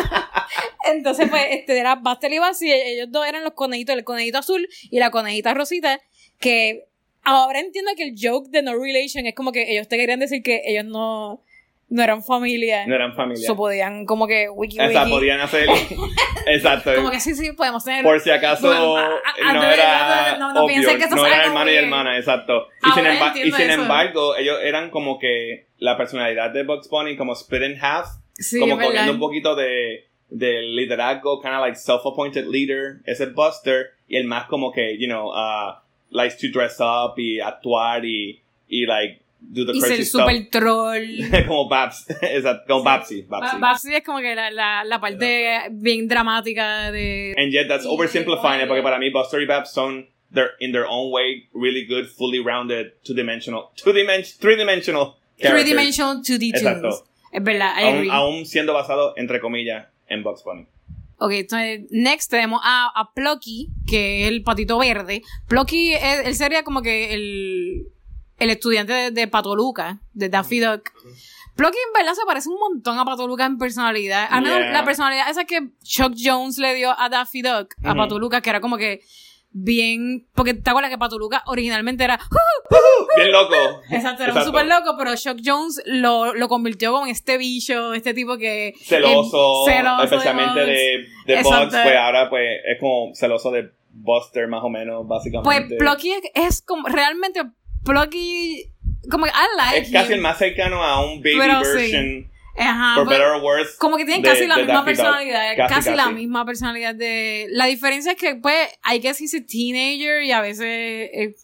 Entonces, 0.87 1.29
pues, 1.29 1.43
este 1.51 1.79
era 1.79 1.97
Buster 1.97 2.33
y 2.33 2.39
Babsy. 2.39 2.71
Ellos 2.73 3.09
dos 3.11 3.27
eran 3.27 3.43
los 3.43 3.55
conejitos, 3.55 3.97
el 3.97 4.05
conejito 4.05 4.39
azul 4.39 4.69
y 4.91 4.99
la 4.99 5.11
conejita 5.11 5.55
rosita. 5.55 6.01
Que 6.39 6.87
ahora 7.23 7.61
entiendo 7.61 7.93
que 7.97 8.05
el 8.05 8.15
joke 8.21 8.51
de 8.51 8.63
no 8.63 8.75
relation 8.75 9.27
es 9.27 9.35
como 9.35 9.53
que 9.53 9.73
ellos 9.73 9.89
te 9.89 9.97
querían 9.97 10.21
decir 10.21 10.43
que 10.43 10.63
ellos 10.65 10.85
no, 10.85 11.43
no 11.89 12.03
eran 12.03 12.23
familia. 12.25 12.87
No 12.87 12.95
eran 12.95 13.15
familia. 13.15 13.47
So 13.47 13.57
podían 13.57 14.05
como 14.07 14.27
que 14.27 14.49
wiki 14.49 14.79
wiki. 14.81 15.11
podían 15.11 15.41
hacer. 15.41 15.69
Exacto. 16.47 16.95
Como 16.95 17.11
que 17.11 17.21
sí, 17.21 17.35
sí, 17.35 17.53
podemos 17.53 17.85
tener. 17.85 18.03
Por 18.05 18.21
si 18.21 18.31
acaso 18.31 18.67
Bueno, 18.67 18.97
a- 18.97 19.21
a- 19.49 19.53
no 19.53 19.63
de- 19.63 19.75
era 19.75 20.37
no- 20.39 20.53
no 20.53 20.65
obvio, 20.65 20.75
piensen 20.75 20.99
que 20.99 21.05
esto 21.05 21.17
no 21.17 21.27
era 21.27 21.45
hermano 21.45 21.71
y 21.71 21.75
hermana, 21.75 22.17
exacto. 22.19 22.67
Y 22.83 22.91
sin, 22.91 23.07
Ahora 23.07 23.15
emba- 23.33 23.37
y 23.47 23.53
sin 23.53 23.71
embargo, 23.71 24.37
ellos 24.37 24.59
eran 24.63 24.91
como 24.91 25.19
que 25.19 25.67
la 25.79 25.97
personalidad 25.97 26.51
de 26.51 26.63
Bugs 26.65 26.89
Bunny 26.89 27.17
como 27.17 27.33
split 27.35 27.63
in 27.63 27.79
half, 27.81 28.07
Sí, 28.35 28.59
como 28.59 28.73
es 28.73 28.79
verdad. 28.79 28.91
cogiendo 28.93 29.13
un 29.13 29.21
poquito 29.21 29.55
de 29.55 30.07
del 30.31 30.75
liderazgo, 30.75 31.41
kind 31.41 31.55
of 31.55 31.61
like 31.61 31.77
self-appointed 31.77 32.47
leader, 32.47 32.97
ese 33.07 33.27
Buster, 33.27 33.91
y 34.09 34.17
el 34.17 34.25
más 34.25 34.47
como 34.47 34.73
que, 34.73 34.99
you 34.99 35.07
know, 35.07 35.29
uh, 35.31 35.75
likes 36.11 36.37
to 36.41 36.49
dress 36.53 36.81
up 36.81 37.15
y 37.19 37.39
actuar 37.41 38.05
y, 38.05 38.43
y 38.67 38.85
like 38.87 39.21
do 39.51 39.65
the 39.67 39.73
Y 39.77 39.81
ser 39.81 40.05
super 40.05 40.49
troll. 40.51 41.03
como 41.47 41.69
Babs, 41.69 42.05
exacto, 42.23 42.65
como 42.69 42.83
Babsy, 42.85 43.23
Babsy. 43.23 43.57
Ba- 43.57 43.69
Babsy 43.69 43.95
es 43.95 44.03
como 44.05 44.19
que 44.21 44.35
la, 44.35 44.51
la, 44.51 44.85
la 44.85 45.01
parte 45.01 45.61
bien 45.73 46.09
dramática 46.09 46.91
de. 46.93 47.35
And 47.37 47.53
yet 47.53 47.69
that's 47.69 47.87
oversimplifying 47.87 48.63
it, 48.63 48.69
porque 48.69 48.83
para 48.83 48.99
mí 48.99 49.11
Buster 49.11 49.41
y 49.41 49.47
Babs 49.47 49.71
son 49.73 50.07
they're 50.33 50.51
in 50.61 50.73
their 50.73 50.85
own 50.89 51.13
way 51.13 51.49
really 51.55 51.87
good, 51.87 52.07
fully 52.09 52.41
rounded, 52.41 52.93
two 53.05 53.15
dimensional, 53.15 53.71
two 53.77 53.93
dimension, 53.93 54.37
three 54.41 54.57
dimensional, 54.57 55.17
Three 55.37 55.65
Dimensional 55.65 56.19
2D 56.23 56.39
Tunes. 56.39 56.55
Exacto. 56.63 57.05
Es 57.33 57.43
verdad, 57.43 57.75
aún, 57.77 57.95
agree. 57.97 58.09
aún 58.11 58.47
siendo 58.47 58.73
basado 58.73 59.15
entre 59.17 59.41
comillas 59.41 59.87
en 60.09 60.23
Bugs 60.23 60.45
Bunny. 60.45 60.67
Ok, 61.19 61.33
entonces, 61.33 61.81
next 61.91 62.31
tenemos 62.31 62.61
a, 62.65 62.91
a 62.95 63.13
Plucky, 63.15 63.69
que 63.87 64.23
es 64.23 64.29
el 64.29 64.43
patito 64.43 64.79
verde. 64.79 65.23
Plucky, 65.49 65.93
es- 65.95 66.27
él 66.27 66.35
sería 66.37 66.63
como 66.63 66.83
que 66.83 67.15
el, 67.15 67.87
el 68.39 68.51
estudiante 68.51 68.93
de, 68.93 69.11
de 69.11 69.29
Patoluca, 69.29 70.01
de 70.13 70.29
Daffy 70.29 70.61
Duck. 70.61 70.91
Plucky 71.57 71.79
en 71.79 71.93
verdad 71.93 72.15
se 72.15 72.27
parece 72.27 72.49
un 72.49 72.59
montón 72.59 72.99
a 72.99 73.05
Patoluca 73.05 73.45
en 73.47 73.59
personalidad. 73.59 74.27
Al 74.31 74.43
menos 74.43 74.59
Yeah. 74.59 74.73
la 74.73 74.85
personalidad 74.85 75.31
esa 75.31 75.45
que 75.45 75.69
Chuck 75.85 76.15
Jones 76.21 76.59
le 76.59 76.75
dio 76.75 76.99
a 76.99 77.09
Daffy 77.09 77.43
Duck, 77.43 77.75
a. 77.85 77.95
Patoluca, 77.95 78.41
que 78.41 78.51
era 78.51 78.61
como 78.61 78.77
que 78.77 79.03
bien... 79.57 80.27
Porque 80.35 80.55
te 80.55 80.69
acuerdas 80.69 80.91
que 80.91 80.99
Patoluca 80.99 81.45
originalmente 81.47 82.03
era... 82.03 82.19
Bien 83.17 83.31
loco. 83.31 83.55
Exacto, 83.89 84.25
era 84.25 84.43
súper 84.43 84.67
loco, 84.67 84.97
pero 84.99 85.15
Chuck 85.15 85.39
Jones 85.45 85.81
lo, 85.87 86.35
lo 86.35 86.49
convirtió 86.49 86.91
como 86.91 87.07
en 87.07 87.13
este 87.13 87.39
bicho, 87.39 87.95
este 87.95 88.15
tipo 88.15 88.37
que... 88.37 88.75
Celoso, 88.83 89.69
eh, 89.69 89.75
celoso 89.77 90.03
especialmente 90.03 90.61
de, 90.61 91.07
de. 91.27 91.43
Bugs, 91.43 91.69
pues 91.71 91.97
ahora 91.97 92.29
pues 92.29 92.43
es 92.67 92.81
como 92.81 93.15
celoso 93.15 93.53
de 93.53 93.71
Buster 93.91 94.49
más 94.49 94.65
o 94.65 94.71
menos, 94.71 95.05
Pues 95.07 95.09
básicamente. 95.09 95.77
Plucky 95.77 96.11
es, 96.11 96.23
es 96.35 96.63
como, 96.63 96.89
realmente, 96.89 97.43
Plucky, 97.85 98.71
como 99.11 99.25
que 99.27 99.31
I 99.31 99.57
like 99.57 99.79
es 99.87 99.93
casi 99.93 100.09
him. 100.09 100.15
el 100.15 100.21
más 100.21 100.39
cercano 100.39 100.83
a 100.83 101.05
un 101.05 101.19
baby 101.23 101.37
Pero 101.39 101.65
sí. 101.65 101.73
version, 101.77 102.31
Ajá, 102.57 102.95
for 102.97 103.09
better 103.09 103.27
or 103.27 103.43
worse. 103.43 103.73
como 103.79 103.97
que 103.97 104.05
tienen 104.05 104.23
de- 104.23 104.29
casi 104.31 104.47
la 104.47 104.57
misma 104.59 104.85
personalidad, 104.85 105.57
casi, 105.57 105.75
Casi, 105.75 105.91
la 105.91 106.05
casi. 106.05 106.15
misma 106.15 106.45
personalidad 106.47 106.95
de... 106.95 107.47
La 107.51 107.67
diferencia 107.67 108.13
es 108.13 108.19
que, 108.19 108.37
pues, 108.37 108.69
hay 108.83 109.01
que 109.01 109.09
decirse 109.09 109.41
teenager 109.41 110.23
y 110.23 110.33
a 110.33 110.41
veces, 110.41 110.65
eh, 110.67 111.35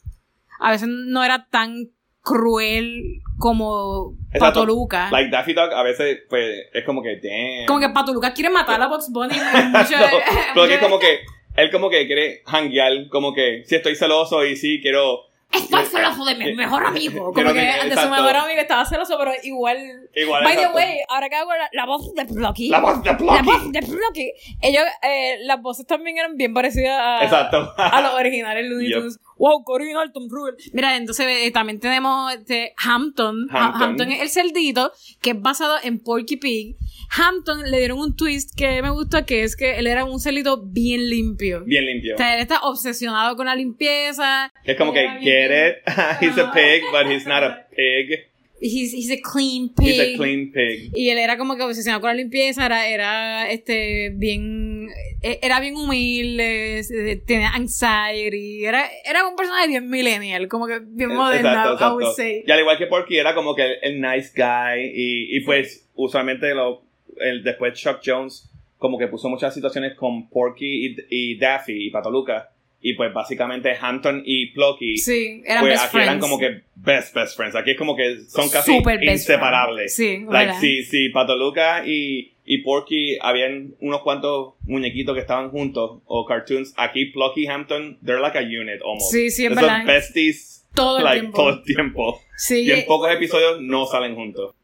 a 0.61 0.71
veces 0.71 0.89
no 0.89 1.23
era 1.25 1.47
tan 1.51 1.91
cruel 2.23 3.21
como 3.39 4.13
Exacto. 4.33 4.61
Patoluca. 4.61 5.09
Like 5.11 5.31
Daffy 5.31 5.55
Duck 5.55 5.73
a 5.73 5.83
veces 5.83 6.19
pues 6.29 6.67
es 6.73 6.85
como 6.85 7.03
que 7.03 7.17
damn. 7.17 7.67
como 7.67 7.81
que 7.81 7.89
Patoluca 7.89 8.33
quiere 8.35 8.51
matar 8.51 8.81
a 8.81 8.87
Bugs 8.89 9.11
Bunny 9.11 9.35
mucho- 9.73 9.97
No, 9.97 10.07
pero 10.55 10.67
que 10.69 10.75
es 10.75 10.81
como 10.83 10.99
que 10.99 11.21
él 11.57 11.71
como 11.71 11.91
que 11.91 12.07
quiere 12.07 12.43
hanguear, 12.47 12.93
como 13.11 13.33
que 13.35 13.63
si 13.67 13.75
estoy 13.75 13.97
celoso 13.97 14.45
y 14.45 14.57
sí 14.57 14.81
quiero 14.83 15.21
Estoy 15.53 15.85
celoso 15.87 16.25
de 16.25 16.35
mi 16.37 16.55
mejor 16.55 16.85
amigo. 16.87 17.33
Como 17.33 17.53
que 17.53 17.55
que- 17.55 17.89
de 17.89 17.97
su 17.97 18.09
mejor 18.09 18.37
amigo 18.37 18.61
estaba 18.61 18.85
celoso, 18.87 19.17
pero 19.19 19.33
igual. 19.43 19.79
igual 20.15 20.45
By 20.45 20.57
the 20.57 20.69
way, 20.69 20.99
ahora 21.09 21.29
que 21.29 21.37
hago 21.37 21.51
la, 21.53 21.69
la 21.73 21.87
voz 21.87 22.15
de 22.15 22.25
Plucky. 22.25 22.69
la 22.69 22.81
voz 22.81 23.03
de 23.03 23.11
La 23.11 23.17
Plucky. 23.17 23.43
voz 23.45 23.73
de 23.73 23.81
Plucky. 23.83 24.33
Ellos, 24.63 24.85
eh, 25.03 25.39
las 25.43 25.61
voces 25.61 25.87
también 25.87 26.19
eran 26.19 26.37
bien 26.37 26.55
parecidas 26.55 26.99
a, 27.01 27.25
Exacto. 27.25 27.75
a 27.77 28.01
los 28.01 28.15
originales 28.15 28.65
Looney 28.69 28.89
Yep. 28.95 29.03
Wow, 29.41 29.65
Cory 29.65 29.87
Tom 30.13 30.29
Rubel. 30.29 30.55
Mira, 30.75 30.99
entonces 30.99 31.27
eh, 31.27 31.51
también 31.51 31.81
tenemos 31.81 32.31
este, 32.35 32.75
Hampton. 32.77 33.47
Ha- 33.51 33.69
Hampton. 33.69 33.83
Hampton 33.83 34.13
es 34.13 34.21
el 34.21 34.29
cerdito 34.29 34.93
que 35.23 35.31
es 35.31 35.41
basado 35.41 35.77
en 35.83 35.99
Porky 35.99 36.37
Pig. 36.37 36.77
Hampton 37.17 37.71
le 37.71 37.79
dieron 37.79 37.99
un 38.01 38.15
twist 38.15 38.51
que 38.55 38.83
me 38.83 38.91
gusta, 38.91 39.25
que 39.25 39.43
es 39.43 39.57
que 39.57 39.79
él 39.79 39.87
era 39.87 40.05
un 40.05 40.21
cerdito 40.21 40.63
bien 40.63 41.09
limpio. 41.09 41.65
Bien 41.65 41.87
limpio. 41.87 42.17
O 42.17 42.19
sea, 42.19 42.35
él 42.35 42.43
está 42.43 42.61
obsesionado 42.65 43.35
con 43.35 43.47
la 43.47 43.57
limpieza. 43.57 44.53
Es 44.63 44.77
como 44.77 44.93
que 44.93 45.09
get 45.23 45.51
it. 45.51 45.77
he's 46.21 46.37
a 46.37 46.53
pig, 46.53 46.83
but 46.93 47.11
he's 47.11 47.27
not 47.27 47.43
a 47.43 47.67
pig. 47.75 48.30
He's, 48.61 48.93
he's 48.93 49.11
a 49.11 49.21
clean 49.21 49.71
pig. 49.71 49.89
He's 49.89 50.15
a 50.15 50.17
clean 50.17 50.53
pig. 50.53 50.91
Y 50.95 51.09
él 51.09 51.19
era 51.19 51.39
como 51.39 51.57
que 51.57 51.63
obsesionado 51.63 52.01
con 52.01 52.09
la 52.09 52.15
limpieza, 52.15 52.67
era, 52.67 52.87
era 52.89 53.51
este 53.51 54.11
bien 54.15 54.89
eh, 55.23 55.39
era 55.43 55.61
bien 55.61 55.77
humilde, 55.77 56.83
tenía 57.27 57.51
anxiety, 57.51 58.65
era, 58.65 58.89
era 59.05 59.27
un 59.27 59.37
personaje 59.37 59.69
bien 59.69 59.89
millennial, 59.89 60.49
como 60.49 60.67
que 60.67 60.81
bien 60.83 61.15
moderno, 61.15 61.49
Exacto, 61.49 61.85
I 61.85 61.93
would 61.93 62.03
exacto. 62.03 62.17
say. 62.17 62.45
Y 62.47 62.51
al 62.51 62.61
igual 62.61 62.79
que 62.79 62.87
Porky 62.87 63.19
era 63.19 63.35
como 63.35 63.55
que 63.55 63.63
el, 63.65 63.79
el 63.83 64.01
nice 64.01 64.33
guy 64.35 64.93
y, 64.95 65.37
y 65.37 65.41
pues 65.41 65.89
usualmente 65.95 66.55
lo, 66.55 66.83
el, 67.19 67.43
después 67.43 67.79
Chuck 67.79 68.01
Jones 68.05 68.51
como 68.79 68.99
que 68.99 69.09
puso 69.09 69.29
muchas 69.29 69.53
situaciones 69.53 69.95
con 69.95 70.29
Porky 70.31 70.87
y, 70.87 70.97
y 71.11 71.39
Daffy 71.39 71.87
y 71.87 71.91
Patoluca 71.91 72.51
y 72.83 72.95
pues 72.95 73.13
básicamente 73.13 73.77
Hampton 73.79 74.23
y 74.25 74.53
Plucky 74.53 74.97
Sí, 74.99 75.43
eran 75.45 75.61
pues 75.63 75.73
best 75.75 75.83
aquí 75.85 75.91
friends. 75.93 76.09
eran 76.09 76.19
como 76.21 76.39
que 76.39 76.61
best 76.77 77.15
best 77.15 77.37
friends 77.37 77.55
aquí 77.57 77.73
es 77.73 77.77
como 77.77 77.95
que 77.97 78.21
son 78.29 78.49
casi 78.49 78.73
Super 78.77 79.03
inseparables. 79.05 79.95
Sí, 79.95 80.25
like 80.29 80.55
si, 80.61 80.83
si 80.85 81.09
Patoluca 81.11 81.85
y, 81.87 82.33
y 82.45 82.59
Porky 82.59 83.19
habían 83.21 83.75
unos 83.81 84.01
cuantos 84.03 84.55
muñequitos 84.63 85.15
que 85.15 85.21
estaban 85.21 85.51
juntos 85.51 86.01
o 86.07 86.25
cartoons 86.25 86.73
aquí 86.77 87.07
Plucky 87.07 87.43
y 87.45 87.47
Hampton 87.49 87.99
they're 88.05 88.21
like 88.23 88.39
a 88.39 88.43
unit 88.43 88.81
almost 88.83 89.13
Sí, 89.13 89.31
sí, 89.31 89.45
es 89.47 89.53
Esos 89.53 89.63
verdad. 89.63 89.85
besties 89.87 90.67
Todo 90.75 90.99
el 90.99 91.05
like, 91.05 91.21
tiempo. 91.21 91.37
todo 91.37 91.49
el 91.51 91.63
tiempo. 91.65 92.21
Sí, 92.37 92.63
Y 92.63 92.71
en 92.71 92.87
pocos 92.87 93.11
episodios 93.13 93.61
no 93.61 93.87
salen 93.87 94.15
juntos. 94.15 94.55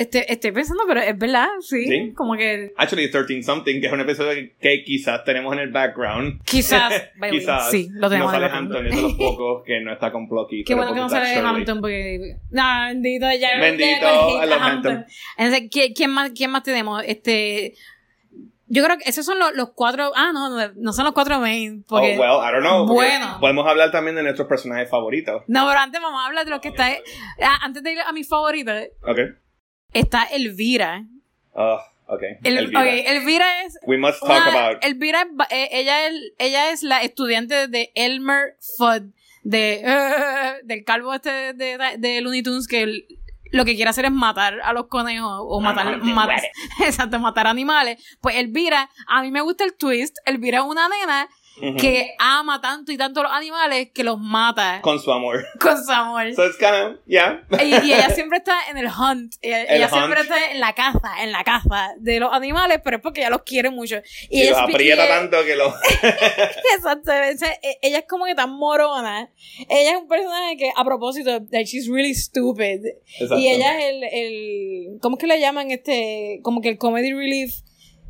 Este, 0.00 0.32
estoy 0.32 0.52
pensando, 0.52 0.82
pero 0.86 1.00
es 1.00 1.18
verdad, 1.18 1.48
sí, 1.60 1.86
Sí. 1.86 2.12
como 2.14 2.34
que 2.36 2.72
Actually, 2.76 3.10
13 3.10 3.42
Something, 3.42 3.80
que 3.80 3.86
es 3.86 3.92
un 3.92 4.00
episodio 4.00 4.50
que, 4.60 4.84
quizás 4.84 5.24
tenemos 5.24 5.52
en 5.54 5.60
el 5.60 5.70
background. 5.70 6.40
quizás, 6.44 6.90
by 7.18 7.30
the 7.30 7.36
way, 7.36 7.40
quizás 7.40 7.70
sí, 7.70 7.88
lo 7.92 8.08
tenemos 8.08 8.32
no 8.32 8.38
sale. 8.38 8.52
Hampton, 8.52 8.86
es 8.86 8.96
de 8.96 9.02
los 9.02 9.14
pocos 9.18 9.62
que 9.64 9.80
no 9.80 9.92
está 9.92 10.10
con 10.12 10.28
Plucky. 10.28 10.64
Qué 10.64 10.74
bueno 10.74 10.94
que 10.94 11.00
no 11.00 11.08
sale 11.08 11.26
Shirley. 11.34 11.44
Hampton 11.44 11.80
porque. 11.80 12.36
No, 12.50 12.62
bendito, 12.88 13.26
ya. 13.32 13.58
Bendito, 13.60 13.86
ya 14.46 14.54
a 14.54 14.66
Hampton. 14.70 15.04
Entonces, 15.36 15.68
¿quién, 15.70 15.92
quién 15.94 16.10
más, 16.10 16.30
¿quién 16.32 16.50
más 16.50 16.62
tenemos? 16.62 17.02
Este. 17.06 17.74
Yo 18.70 18.84
creo 18.84 18.98
que 18.98 19.08
esos 19.08 19.24
son 19.24 19.38
los, 19.38 19.54
los 19.54 19.70
cuatro. 19.74 20.12
Ah, 20.14 20.30
no, 20.34 20.50
no, 20.76 20.92
son 20.92 21.06
los 21.06 21.14
cuatro 21.14 21.40
main. 21.40 21.84
Porque, 21.88 22.18
Oh, 22.18 22.20
well, 22.20 22.46
I 22.46 22.52
don't 22.52 22.60
know. 22.60 22.86
Bueno. 22.86 23.38
Podemos 23.40 23.66
hablar 23.66 23.90
también 23.90 24.14
de 24.14 24.22
nuestros 24.22 24.46
personajes 24.46 24.90
favoritos. 24.90 25.42
No, 25.46 25.66
pero 25.66 25.80
antes 25.80 25.98
vamos 26.02 26.20
a 26.22 26.26
hablar 26.26 26.44
de 26.44 26.50
los 26.50 26.60
que 26.60 26.68
está. 26.68 26.86
ah, 27.42 27.58
antes 27.62 27.82
de 27.82 27.92
ir 27.92 28.00
a 28.00 28.12
mi 28.12 28.24
favorito, 28.24 28.70
Ok. 29.06 29.18
Está 29.92 30.24
Elvira. 30.24 31.04
Oh, 31.52 31.78
ok. 32.06 32.22
El, 32.44 32.58
Elvira. 32.58 32.80
ok, 32.80 32.86
Elvira 33.06 33.62
es. 33.64 33.78
We 33.86 33.98
must 33.98 34.20
talk 34.20 34.30
una- 34.30 34.66
about. 34.68 34.84
Elvira, 34.84 35.22
es 35.22 35.28
ba- 35.32 35.48
eh, 35.50 35.68
ella, 35.72 36.06
es, 36.06 36.14
ella 36.38 36.70
es 36.70 36.82
la 36.82 37.02
estudiante 37.02 37.68
de 37.68 37.90
Elmer 37.94 38.56
Fudd, 38.76 39.10
de, 39.42 39.82
del 40.64 40.84
calvo 40.84 41.14
este 41.14 41.30
de, 41.54 41.78
de, 41.78 41.96
de 41.98 42.20
Looney 42.20 42.42
Tunes, 42.42 42.68
que 42.68 43.06
lo 43.50 43.64
que 43.64 43.74
quiere 43.76 43.88
hacer 43.88 44.04
es 44.04 44.10
matar 44.12 44.60
a 44.62 44.74
los 44.74 44.88
conejos 44.88 45.38
o 45.40 45.58
matar, 45.60 45.96
matar, 46.02 46.42
exacto, 46.84 47.18
matar 47.18 47.46
animales. 47.46 47.96
Pues 48.20 48.36
Elvira, 48.36 48.90
a 49.06 49.22
mí 49.22 49.30
me 49.30 49.40
gusta 49.40 49.64
el 49.64 49.74
twist. 49.74 50.18
Elvira 50.26 50.58
es 50.58 50.64
una 50.64 50.86
nena 50.88 51.28
Que 51.78 52.14
ama 52.18 52.60
tanto 52.60 52.92
y 52.92 52.96
tanto 52.96 53.20
a 53.20 53.22
los 53.24 53.32
animales 53.32 53.88
que 53.94 54.04
los 54.04 54.18
mata 54.18 54.80
Con 54.82 55.00
su 55.00 55.12
amor. 55.12 55.44
con 55.60 55.82
su 55.84 55.90
amor. 55.92 56.32
So 56.34 56.46
it's 56.46 56.56
kind 56.56 56.74
of, 56.74 56.96
yeah. 57.06 57.42
Y, 57.62 57.86
y 57.88 57.92
ella 57.92 58.10
siempre 58.10 58.38
está 58.38 58.56
en 58.70 58.78
el 58.78 58.86
hunt. 58.86 59.34
Ella, 59.42 59.62
El 59.64 59.76
ella 59.78 59.88
siempre 59.88 60.20
está 60.20 60.50
en 60.52 60.60
la 60.60 60.74
caza, 60.74 61.22
en 61.22 61.32
la 61.32 61.44
caza 61.44 61.94
de 61.98 62.20
los 62.20 62.32
animales, 62.32 62.80
pero 62.84 62.96
es 62.98 63.02
porque 63.02 63.20
ella 63.20 63.30
los 63.30 63.42
quiere 63.42 63.70
mucho. 63.70 63.96
Y, 64.30 64.42
Y 64.42 64.48
los 64.50 64.58
aprieta 64.58 65.04
y- 65.04 65.08
tanto 65.08 65.44
que 65.44 65.56
lo. 65.56 65.66
Exacto. 66.76 67.12
ella 67.82 67.98
es 67.98 68.04
como 68.08 68.24
que 68.24 68.34
tan 68.34 68.50
morona. 68.50 69.30
Ella 69.68 69.92
es 69.92 69.96
un 69.98 70.08
personaje 70.08 70.56
que, 70.56 70.70
a 70.76 70.84
propósito, 70.84 71.30
that 71.50 71.64
she's 71.64 71.88
really 71.88 72.14
stupid. 72.14 72.80
Exacto. 73.20 73.38
Y 73.38 73.48
ella 73.48 73.78
es 73.78 73.84
el, 73.94 74.04
el. 74.04 74.98
¿Cómo 75.00 75.16
es 75.16 75.20
que 75.20 75.26
le 75.26 75.40
llaman 75.40 75.70
este? 75.70 76.40
Como 76.42 76.60
que 76.60 76.68
el 76.70 76.78
comedy 76.78 77.12
relief. 77.12 77.54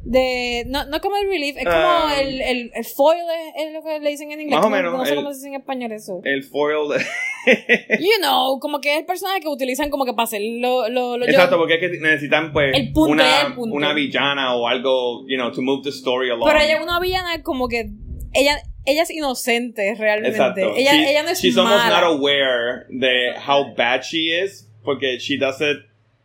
De, 0.04 0.64
no, 0.68 0.86
no 0.86 1.00
comedy 1.00 1.26
relief, 1.26 1.56
es 1.58 1.64
como 1.64 1.76
Ah. 1.76 2.14
el, 2.20 2.40
el, 2.40 2.70
el 2.74 2.84
foil, 2.84 3.18
es, 3.18 3.66
es 3.66 3.72
lo 3.74 3.82
que 3.82 4.00
le 4.00 4.10
dicen 4.10 4.30
en 4.32 4.40
inglés. 4.40 4.56
Más 4.56 4.60
o 4.60 4.62
¿Cómo- 4.68 4.76
menos, 4.76 4.96
No 4.96 5.04
sé 5.04 5.10
el- 5.10 5.16
cómo 5.16 5.30
se 5.32 5.36
dice 5.36 5.48
en 5.48 5.54
español 5.56 5.92
eso. 5.92 6.20
El 6.24 6.42
foil. 6.44 6.88
de- 6.88 7.04
You 8.00 8.12
know, 8.20 8.58
como 8.60 8.80
que 8.80 8.92
es 8.94 9.00
el 9.00 9.04
personaje 9.06 9.40
que 9.40 9.48
utilizan 9.48 9.90
como 9.90 10.04
que 10.04 10.12
para 10.12 10.24
hacer 10.24 10.40
lo, 10.42 10.88
lo, 10.88 11.18
lo 11.18 11.24
yo- 11.26 11.30
Exacto, 11.30 11.58
porque 11.58 11.74
es 11.74 11.80
que 11.80 11.88
necesitan 12.00 12.52
pues 12.52 12.74
El 12.76 12.92
punto, 12.92 13.12
una, 13.12 13.40
el 13.48 13.54
punto. 13.54 13.74
una 13.76 13.92
villana 13.92 14.54
o 14.54 14.66
algo, 14.68 15.26
you 15.28 15.36
know, 15.36 15.50
to 15.52 15.60
move 15.62 15.82
the 15.82 15.90
story 15.90 16.30
along. 16.30 16.46
Pero 16.48 16.60
ella 16.60 16.76
es 16.76 16.82
una 16.82 17.00
villana 17.00 17.42
como 17.42 17.68
que 17.68 17.90
ella, 18.34 18.58
ella 18.86 19.02
es 19.02 19.10
inocente 19.10 19.94
realmente. 19.98 20.36
Exacto. 20.38 20.74
Ella, 20.76 20.92
She- 20.92 21.10
ella 21.10 21.22
no 21.22 21.30
es 21.30 21.40
she's 21.40 21.56
almost 21.58 21.84
mala. 21.84 22.00
not 22.00 22.04
aware 22.18 22.86
de 22.88 23.32
how 23.46 23.74
bad 23.74 24.02
she 24.02 24.42
is 24.44 24.70
porque 24.84 25.18
she 25.18 25.36
does 25.38 25.60
it. 25.60 25.78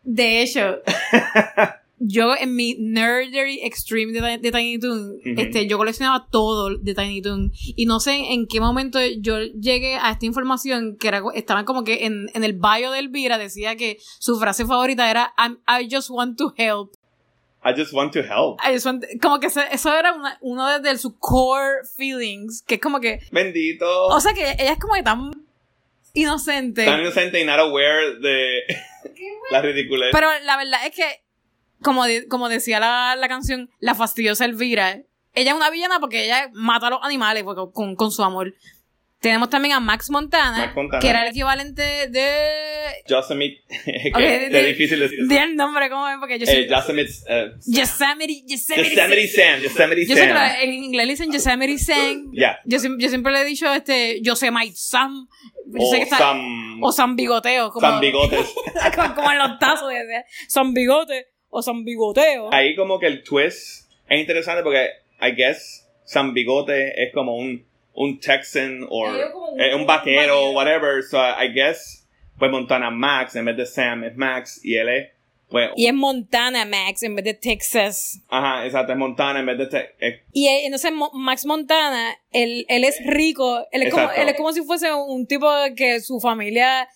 De 0.04 0.42
hecho, 0.42 0.82
yo 2.06 2.36
en 2.36 2.56
mi 2.56 2.76
nerdery 2.80 3.62
extreme 3.64 4.12
de, 4.14 4.38
de 4.38 4.52
Tiny 4.52 4.80
Toon, 4.80 5.20
este, 5.24 5.68
yo 5.68 5.78
coleccionaba 5.78 6.28
todo 6.30 6.78
de 6.78 6.94
Tiny 6.94 7.22
Toon. 7.22 7.52
Y 7.76 7.86
no 7.86 8.00
sé 8.00 8.16
en 8.34 8.46
qué 8.48 8.60
momento 8.60 9.00
yo 9.20 9.40
llegué 9.42 9.96
a 9.96 10.12
esta 10.12 10.26
información 10.26 10.98
que 11.00 11.08
era, 11.08 11.22
estaban 11.34 11.66
como 11.66 11.84
que 11.84 12.06
en, 12.06 12.28
en 12.34 12.44
el 12.44 12.54
bio 12.54 12.92
de 12.92 13.00
Elvira 13.00 13.38
decía 13.38 13.76
que 13.76 13.98
su 14.20 14.38
frase 14.40 14.66
favorita 14.66 15.10
era 15.10 15.34
I'm- 15.38 15.60
I 15.68 15.88
just 15.94 16.10
want 16.10 16.38
to 16.38 16.54
help. 16.58 16.94
I 17.66 17.72
just 17.80 17.94
want 17.94 18.12
to 18.12 18.20
help. 18.20 18.60
I 18.62 18.74
just 18.74 18.86
want- 18.86 19.06
como 19.22 19.40
que 19.40 19.48
eso 19.48 19.98
era 19.98 20.12
una- 20.14 20.38
uno 20.42 20.68
de, 20.68 20.80
de 20.90 20.98
sus 20.98 21.14
core 21.20 21.86
feelings, 21.96 22.62
que 22.68 22.76
es 22.76 22.82
como 22.82 23.00
que, 23.00 23.22
Bendito. 23.32 24.08
o 24.08 24.20
sea 24.20 24.34
que 24.34 24.42
ella 24.42 24.74
es 24.74 24.80
como 24.80 24.96
que 24.96 25.04
tan 25.04 25.32
inocente. 26.14 26.86
Tan 26.86 27.00
inocente 27.02 27.40
y 27.42 27.46
not 27.46 27.60
aware 27.60 28.20
de 28.20 28.60
la 29.52 29.62
ridiculez. 29.62 30.10
Pero 30.12 30.28
la 30.44 30.58
verdad 30.58 30.86
es 30.86 30.96
que, 30.96 31.23
como, 31.84 32.06
de- 32.06 32.28
como 32.28 32.50
decía 32.50 32.80
la, 32.80 33.16
la 33.18 33.28
canción, 33.28 33.70
la 33.80 33.94
fastidiosa 33.96 34.46
Elvira, 34.46 35.02
ella 35.34 35.52
es 35.52 35.56
una 35.58 35.70
villana 35.70 36.00
porque 36.00 36.26
ella 36.26 36.50
mata 36.54 36.88
a 36.88 36.90
los 36.92 37.00
animales 37.04 37.44
porque- 37.44 37.72
con, 37.74 37.96
con 37.96 38.12
su 38.12 38.24
amor. 38.24 38.54
Tenemos 39.20 39.50
también 39.50 39.74
a 39.74 39.80
Max 39.80 40.10
Montana, 40.10 40.58
Max 40.66 40.76
Montana. 40.76 41.00
que 41.00 41.08
era 41.10 41.24
el 41.24 41.30
equivalente 41.30 41.82
de... 42.10 42.36
Yosemite, 43.08 43.64
que 43.86 44.12
Ok, 44.14 44.20
es 44.20 44.52
de- 44.52 44.64
difícil 44.66 45.00
decir. 45.00 45.20
Di 45.30 45.38
el 45.38 45.56
nombre, 45.56 45.90
¿cómo 45.90 46.10
es? 46.10 46.18
Porque 46.20 46.38
yo 46.40 46.44
Eh, 46.44 46.48
siempre... 46.48 46.76
Yosemite, 46.76 47.12
eh, 47.30 47.52
Yosemite, 47.66 48.44
Yosemite, 48.48 48.96
Yosemite 48.96 49.28
Sam, 49.30 49.62
Yosemite 49.62 50.06
Yo 50.08 50.16
Sam. 50.18 50.38
en 50.62 50.74
inglés 50.74 51.06
le 51.08 51.14
dicen 51.14 51.32
Yosemite 51.32 51.78
Sam. 51.80 52.32
Ya. 52.34 52.60
Yo, 52.66 52.80
yo 53.00 53.08
siempre 53.08 53.32
le 53.32 53.42
he 53.42 53.46
dicho 53.46 53.74
este 53.74 54.22
Yosemite 54.22 54.76
Sam. 54.76 55.26
Yo 55.68 55.82
O 55.82 55.90
sé 55.92 55.98
que 56.00 56.04
está- 56.04 56.18
Sam, 56.18 56.84
o 56.84 56.92
San 56.92 57.16
Bigoteo. 57.16 57.72
Como, 57.72 57.88
Sam 57.88 58.02
Bigotes. 58.02 58.46
como, 59.16 59.32
en 59.32 59.38
los 59.38 59.58
tazos. 59.58 59.88
de- 59.90 60.26
San 60.50 60.74
Bigote 60.74 61.28
o 61.54 61.62
San 61.62 61.84
Bigoteo. 61.86 62.54
Ahí 62.54 62.76
como 62.76 63.00
que 63.00 63.08
el 63.08 63.24
twist 63.24 63.90
es 64.10 64.20
interesante 64.20 64.64
porque 64.64 64.90
I 65.22 65.32
guess 65.36 65.88
Sam 66.04 66.34
Bigote 66.34 67.02
es 67.04 67.14
como 67.14 67.36
un, 67.38 67.66
un 67.94 68.20
Texan 68.20 68.84
o 68.90 69.06
como 69.32 69.50
un- 69.82 69.86
vaquero 69.86 70.48
o 70.48 70.52
whatever. 70.52 71.02
So 71.04 71.18
I 71.20 71.50
guess 71.54 72.08
pues 72.38 72.50
Montana 72.52 72.90
Max 72.90 73.36
en 73.36 73.46
vez 73.46 73.56
de 73.58 73.66
Sam 73.66 74.04
es 74.04 74.16
Max 74.18 74.60
y 74.64 74.76
él 74.76 74.90
es 74.90 75.10
pues 75.50 75.70
Y 75.76 75.86
es 75.86 75.94
Montana 75.94 76.66
Max 76.66 77.04
en 77.04 77.16
vez 77.16 77.26
de 77.26 77.36
Texas. 77.36 78.20
ajá, 78.28 78.66
exacto, 78.66 78.92
es 78.94 78.98
Montana 78.98 79.40
en 79.40 79.46
vez 79.46 79.58
de 79.60 79.68
Te- 79.68 79.96
es- 80.00 80.20
Y 80.34 80.48
eh, 80.48 80.66
entonces 80.66 80.92
Max 81.14 81.46
Montana, 81.46 82.18
él, 82.32 82.66
él 82.70 82.84
es 82.84 82.98
rico. 83.06 83.64
Él 83.72 83.84
es, 83.84 83.94
como, 83.94 84.10
él 84.12 84.30
es 84.30 84.36
como 84.36 84.52
si 84.52 84.64
fuese 84.64 84.92
un 84.92 85.28
tipo 85.28 85.48
que 85.78 86.00
su 86.00 86.20
familia 86.20 86.88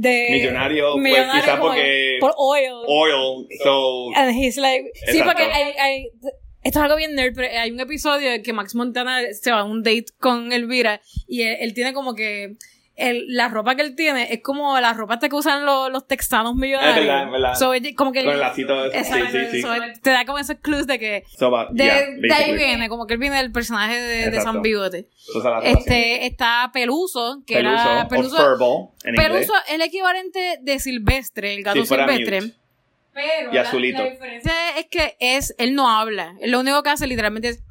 de... 0.00 0.28
Millonario, 0.30 0.92
pues, 0.94 1.42
quizá 1.42 1.58
porque- 1.58 2.18
Por 2.20 2.32
oil. 2.36 2.70
oil. 2.86 3.46
So 3.62 4.14
And 4.14 4.30
he's 4.36 4.56
like, 4.56 4.90
sí, 5.10 5.20
porque 5.24 5.42
hay, 5.44 5.72
hay- 5.78 6.10
esto 6.62 6.80
es 6.80 6.82
algo 6.84 6.96
bien 6.96 7.14
nerd, 7.14 7.32
pero 7.34 7.48
hay 7.58 7.70
un 7.70 7.80
episodio 7.80 8.32
en 8.32 8.42
que 8.42 8.52
Max 8.52 8.74
Montana 8.74 9.20
se 9.32 9.52
va 9.52 9.60
a 9.60 9.64
un 9.64 9.82
date 9.82 10.06
con 10.18 10.52
Elvira 10.52 11.00
y 11.28 11.42
él, 11.42 11.56
él 11.60 11.74
tiene 11.74 11.92
como 11.92 12.14
que 12.14 12.56
el- 12.96 13.26
la 13.28 13.48
ropa 13.48 13.76
que 13.76 13.82
él 13.82 13.94
tiene 13.94 14.32
es 14.32 14.40
como 14.42 14.78
la 14.80 14.92
ropa 14.94 15.14
hasta 15.14 15.28
que 15.28 15.36
usan 15.36 15.64
los, 15.66 15.90
los 15.92 16.06
texanos 16.06 16.54
millonarios. 16.54 16.96
Es 16.96 17.04
verdad, 17.06 17.24
es 17.24 17.30
verdad. 17.30 17.54
So, 17.54 17.72
como 17.94 18.12
que 18.12 18.24
con 18.24 18.32
el 18.32 18.40
lacito 18.40 18.90
sí, 18.90 18.96
Exacto, 18.98 19.26
sí, 19.30 19.38
sí. 19.52 19.62
so, 19.62 19.68
te 20.02 20.10
da 20.10 20.24
como 20.24 20.38
esos 20.38 20.56
clues 20.62 20.86
de 20.86 20.98
que 20.98 21.24
So, 21.38 21.50
but, 21.50 21.68
de, 21.72 21.84
yeah, 21.84 22.06
de 22.10 22.32
ahí 22.32 22.54
viene, 22.56 22.88
como 22.88 23.06
que 23.06 23.14
él 23.14 23.20
viene 23.20 23.36
del 23.36 23.52
personaje 23.52 23.96
de, 24.00 24.30
de. 24.30 24.40
San 24.40 24.62
Bigote. 24.62 25.08
La. 25.44 25.60
Este, 25.60 26.26
está 26.26 26.70
Peluso, 26.72 27.42
que 27.46 27.54
Peluso, 27.56 27.74
era 27.74 28.04
o 28.04 28.08
Peluso. 28.08 28.36
Furball 28.36 28.88
en 29.04 29.14
inglés. 29.14 29.28
Peluso 29.28 29.52
es 29.68 29.74
el 29.74 29.80
equivalente 29.82 30.58
de 30.62 30.78
Silvestre, 30.78 31.54
el 31.54 31.62
gato 31.62 31.80
Si 31.80 31.86
silvestre. 31.86 32.40
mute. 32.40 32.54
Pero 33.12 33.50
Y 33.50 33.54
la- 33.54 33.62
azulito. 33.62 34.02
La, 34.04 34.10
diferencia 34.10 34.52
es 34.78 34.86
que 34.90 35.16
es, 35.20 35.54
él 35.58 35.74
no 35.74 35.88
habla. 35.88 36.34
Él 36.40 36.50
lo 36.50 36.60
único 36.60 36.82
que 36.82 36.90
hace 36.90 37.06
literalmente 37.06 37.48
es. 37.48 37.62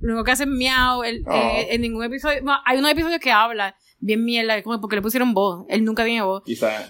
Lo 0.00 0.14
único 0.14 0.24
que 0.24 0.30
hace 0.32 0.44
es 0.44 0.48
miau. 0.48 1.04
Él, 1.04 1.22
Oh. 1.26 1.32
eh, 1.34 1.68
en 1.74 1.82
ningún 1.82 2.04
episodio. 2.04 2.40
no, 2.42 2.56
hay 2.64 2.78
unos 2.78 2.90
episodios 2.90 3.20
que 3.20 3.30
habla 3.30 3.76
bien 4.02 4.24
mierda, 4.24 4.62
como 4.62 4.80
porque 4.80 4.96
le 4.96 5.02
pusieron 5.02 5.32
voz. 5.32 5.64
Él 5.70 5.84
nunca 5.84 6.04
tiene 6.04 6.20
voz. 6.22 6.42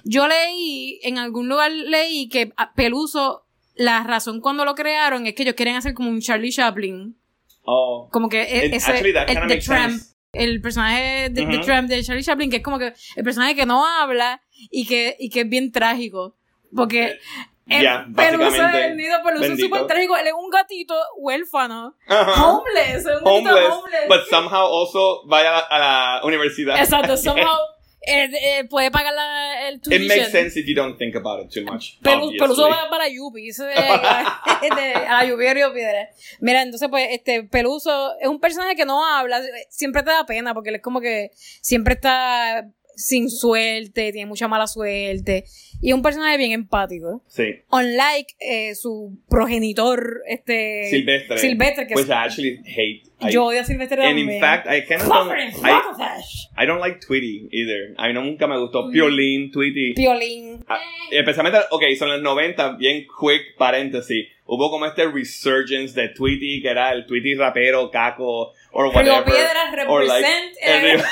Yo 0.04 0.26
leí, 0.26 0.99
en 1.04 1.19
algún 1.19 1.49
lugar 1.49 1.71
leí 1.71 2.28
que 2.28 2.52
a 2.57 2.73
Peluso, 2.75 3.45
la 3.76 4.02
razón 4.02 4.40
cuando 4.40 4.64
lo 4.64 4.75
crearon 4.75 5.26
es 5.26 5.35
que 5.35 5.42
ellos 5.45 5.54
quieren 5.54 5.76
hacer 5.76 5.95
como 5.95 6.11
un 6.11 6.21
Charlie 6.21 6.50
Chaplin. 6.50 7.16
Oh. 7.64 8.09
Como 8.11 8.28
que 8.28 8.42
e- 8.42 8.66
It- 8.66 8.75
ese. 8.75 8.90
actually, 8.90 9.12
that 9.12 9.28
el, 9.28 9.47
The 9.47 9.57
Tramp. 9.59 10.02
El 10.33 10.61
personaje 10.62 11.28
de, 11.28 11.42
Ujú. 11.47 11.61
Tramp 11.61 11.88
de 11.90 12.02
Charlie 12.02 12.25
Chaplin, 12.25 12.50
que 12.50 12.57
es 12.57 12.62
como 12.62 12.78
que 12.78 12.95
el 13.16 13.23
personaje 13.25 13.54
que 13.54 13.66
no 13.66 13.87
habla 13.87 14.40
y 14.71 14.87
que, 14.87 15.14
y 15.21 15.28
que 15.28 15.42
es 15.42 15.49
bien 15.49 15.71
trágico. 15.71 16.37
Porque 16.75 17.19
Ya, 17.66 18.07
Peluso 18.14 18.45
básicamente, 18.45 18.87
el 18.87 18.97
nido 18.97 19.23
Peluso 19.25 19.52
es 19.52 19.61
súper 19.61 19.87
trágico. 19.87 20.16
Él 20.16 20.26
es 20.26 20.33
un 20.33 20.50
gatito 20.50 20.95
huérfano. 21.16 21.95
Homeless. 22.09 22.97
Es 22.97 23.07
un 23.07 23.12
gatito 23.12 23.31
homeless, 23.31 23.69
homeless. 23.71 24.09
but 24.09 24.21
somehow 24.28 24.66
also 24.66 25.23
vaya 25.26 25.59
a 25.59 25.78
la 25.78 26.21
universidad. 26.25 26.76
Exacto, 26.78 27.16
somehow 27.16 27.57
eh, 28.04 28.28
eh, 28.59 28.64
puede 28.69 28.90
pagar 28.90 29.14
la, 29.14 29.69
el 29.69 29.76
It 29.76 29.83
tuition. 29.83 30.09
makes 30.09 30.33
sense 30.33 30.59
if 30.59 30.66
you 30.66 30.75
don't 30.75 30.99
think 30.99 31.14
about 31.14 31.40
it 31.45 31.50
too 31.52 31.62
much. 31.64 32.00
Pelu- 32.02 32.16
obviously. 32.25 32.38
Peluso 32.40 32.69
va 32.69 32.88
para 32.90 33.04
la 33.04 33.09
Yupi, 33.11 33.49
eso 33.50 33.69
es, 33.69 33.76
de- 34.76 34.95
a 35.06 35.23
la 35.23 35.25
Yupi 35.25 35.45
de 35.45 35.54
Río 35.54 35.73
Piedra. 35.73 36.08
Mira, 36.41 36.63
entonces 36.63 36.89
pues 36.91 37.06
este 37.13 37.45
Peluso 37.45 38.13
es 38.21 38.26
un 38.26 38.41
personaje 38.41 38.75
que 38.75 38.84
no 38.84 39.06
habla, 39.06 39.41
siempre 39.71 40.02
te 40.02 40.10
da 40.10 40.26
pena 40.26 40.52
porque 40.52 40.71
él 40.71 40.75
es 40.76 40.82
como 40.82 41.00
que 41.00 41.30
siempre 41.34 41.95
está 41.95 42.67
sin 43.02 43.28
suerte, 43.30 44.12
tiene 44.12 44.26
mucha 44.26 44.49
mala 44.49 44.67
suerte 44.67 45.45
y 45.80 45.88
es 45.88 45.95
un 45.95 46.02
personaje 46.02 46.38
bien 46.38 46.52
empático. 46.52 47.23
Sí. 47.26 47.45
Unlike 47.71 48.34
eh, 48.41 48.75
su 48.75 49.19
progenitor 49.28 50.23
este 50.28 50.86
Silvestre. 50.91 51.38
Silvestre 51.38 51.86
que 51.86 51.95
Which 51.95 52.04
es, 52.04 52.10
I 52.10 52.12
actually 52.12 52.58
hate. 52.67 53.02
I- 53.21 53.32
yo 53.32 53.45
odio 53.47 53.60
a 53.60 53.65
Silvestre 53.65 54.02
and 54.02 54.10
también. 54.17 54.30
in 54.30 54.41
fact, 54.41 54.67
I 54.67 54.82
kind 54.86 55.00
of 55.02 55.08
don't, 55.08 55.30
I, 55.38 56.62
I 56.62 56.67
don't 56.67 56.80
like 56.80 56.99
Tweety 57.06 57.49
either. 57.52 57.95
A 57.97 58.08
mí 58.08 58.15
no, 58.15 58.23
nunca 58.23 58.47
me 58.49 58.58
gustó 58.58 58.88
Mm. 58.88 58.93
Piolín, 58.93 59.50
Tweety. 59.52 59.95
Piolín. 59.95 60.65
Ah, 60.69 60.78
especialmente, 61.10 61.58
ok, 61.71 61.82
son 61.99 62.08
los 62.10 62.23
90, 62.23 62.73
bien 62.76 63.04
quick 63.21 63.56
paréntesis. 63.56 64.26
Hubo 64.45 64.71
como 64.71 64.86
este 64.86 65.06
resurgence 65.08 65.99
de 65.99 66.08
Tweety, 66.08 66.60
que 66.62 66.69
era 66.69 66.93
el 66.93 67.06
Tweety 67.06 67.34
rapero, 67.34 67.91
caco, 67.91 68.52
or 68.73 68.86
Río 68.86 68.93
whatever. 68.93 69.25
Piedras 69.25 69.86
or 69.88 70.04
like- 70.04 70.26
represent 70.26 70.56
el 70.62 70.82
Río- 70.99 71.04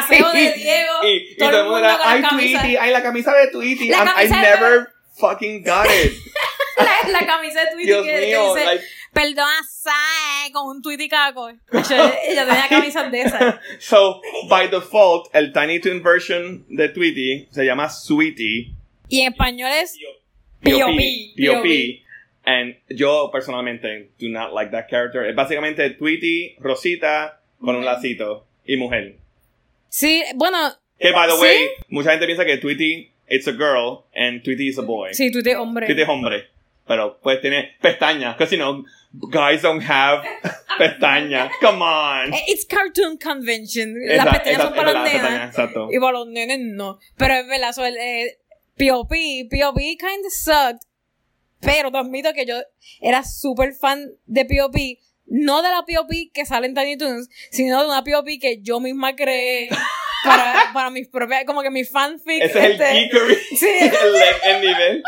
paseo 0.00 0.32
de 0.32 0.52
Diego. 0.56 0.92
y, 1.04 1.32
y 1.32 1.36
todo 1.36 1.58
el 1.58 1.64
mundo 1.64 1.78
era, 1.78 1.98
ay, 2.02 2.22
camisa- 2.22 2.60
Tweety, 2.60 2.76
ay, 2.76 2.90
la 2.92 3.02
camisa 3.02 3.32
de 3.34 3.48
Tweety. 3.48 3.88
La 3.88 3.98
I'm- 3.98 4.08
I 4.08 4.14
camisa 4.28 4.36
de- 4.36 4.42
never 4.42 4.88
fucking 5.16 5.62
got 5.64 5.86
it. 5.86 6.12
la, 6.78 7.20
la 7.20 7.26
camisa 7.26 7.60
de 7.64 7.70
Tweety 7.72 7.86
Dios 7.86 8.04
que, 8.04 8.12
que 8.12 8.26
mío, 8.26 8.54
dice 8.54 8.66
like, 8.66 8.84
perdona 9.12 9.52
Sae 9.68 10.50
con 10.52 10.68
un 10.76 10.82
Tweety 10.82 11.08
caco 11.08 11.48
ella, 11.48 12.14
ella 12.28 12.46
tenía 12.46 12.68
camisas 12.68 13.12
de 13.12 13.20
esas 13.22 13.54
so, 13.78 14.20
by 14.48 14.68
default, 14.68 15.28
el 15.34 15.52
Tiny 15.52 15.78
Toon 15.80 16.02
version 16.02 16.64
de 16.68 16.88
Tweety 16.88 17.46
se 17.52 17.64
llama 17.64 17.88
Sweetie. 17.90 18.72
y 19.08 19.20
en 19.20 19.32
español 19.32 19.70
es 19.70 19.96
P.O.P. 20.62 21.32
P.O.P. 21.36 22.02
And 22.46 22.74
yo 22.88 23.30
personalmente 23.30 24.10
do 24.18 24.28
not 24.28 24.52
like 24.52 24.70
that 24.72 24.88
character. 24.90 25.24
Es 25.26 25.34
básicamente 25.36 25.90
Tweety, 25.90 26.56
Rosita, 26.58 27.40
con 27.60 27.76
un 27.76 27.84
lacito 27.84 28.46
y 28.66 28.76
mujer. 28.76 29.16
Sí 29.96 30.22
bueno 30.34 30.58
Que 30.98 31.12
by 31.12 31.28
the 31.28 31.34
¿Sí? 31.36 31.40
way, 31.42 31.68
mucha 31.88 32.10
gente 32.10 32.26
piensa 32.26 32.44
que 32.44 32.56
Tweety 32.58 33.12
it's 33.28 33.46
a 33.46 33.52
girl 33.52 34.04
and 34.14 34.42
Tweety 34.42 34.68
is 34.68 34.78
a 34.78 34.82
boy. 34.82 35.12
sí 35.14 35.30
Tweety 35.30 35.52
hombre 35.54 35.86
Tweety 35.86 36.02
es 36.02 36.08
hombre. 36.08 36.48
Pero 36.86 37.18
pues 37.22 37.40
tiene 37.40 37.76
pestañas. 37.80 38.36
Because 38.36 38.54
you 38.54 38.58
know, 38.62 38.84
guys 39.30 39.62
don't 39.62 39.80
have 39.82 40.22
pestañas. 40.78 41.50
Come 41.60 41.80
on. 41.82 42.34
Eh, 42.34 42.42
it's 42.48 42.64
cartoon 42.66 43.16
convention 43.18 43.94
las 44.06 44.26
pestañas 44.26 44.58
esa- 44.58 44.62
son 44.64 44.74
para 44.74 44.90
es 44.90 44.94
verdad, 44.94 45.30
nenas 45.30 45.48
Exacto. 45.50 45.88
y 45.90 45.98
para 45.98 46.12
los 46.12 46.26
nenes 46.28 46.58
no 46.60 46.98
pero 47.16 47.34
es 47.34 47.46
verdad 47.46 47.72
so, 47.72 47.84
el, 47.84 47.96
eh, 47.96 48.38
P.O.P. 48.76 49.46
P.O.P. 49.50 49.96
kind 49.98 50.26
of 50.26 50.32
sucked 50.32 50.86
pero 51.60 51.90
te 51.90 51.98
admito 51.98 52.32
que 52.34 52.44
yo 52.44 52.56
era 53.00 53.22
súper 53.24 53.72
fan 53.72 54.10
de 54.26 54.44
P.O.P. 54.44 54.98
no 55.26 55.62
de 55.62 55.68
la 55.70 55.84
P.O.P. 55.84 56.30
que 56.32 56.46
sale 56.46 56.66
en 56.66 56.74
Tiny 56.74 56.96
Toons 56.96 57.28
sino 57.50 57.80
de 57.82 57.88
una 57.88 58.04
P.O.P. 58.04 58.38
que 58.38 58.60
yo 58.60 58.80
misma 58.80 59.14
creé 59.16 59.68
para, 60.24 60.54
para 60.74 60.90
mis 60.90 61.08
propias 61.08 61.44
como 61.44 61.62
que 61.62 61.70
mi 61.70 61.84
fanfic 61.84 62.42
Ese 62.42 62.58
es 62.58 62.64
el 62.64 62.72
este, 62.72 62.86
geekery. 62.92 63.34
Sí. 63.58 63.68
el, 63.80 64.54
el 64.54 64.60
nivel. 64.60 65.02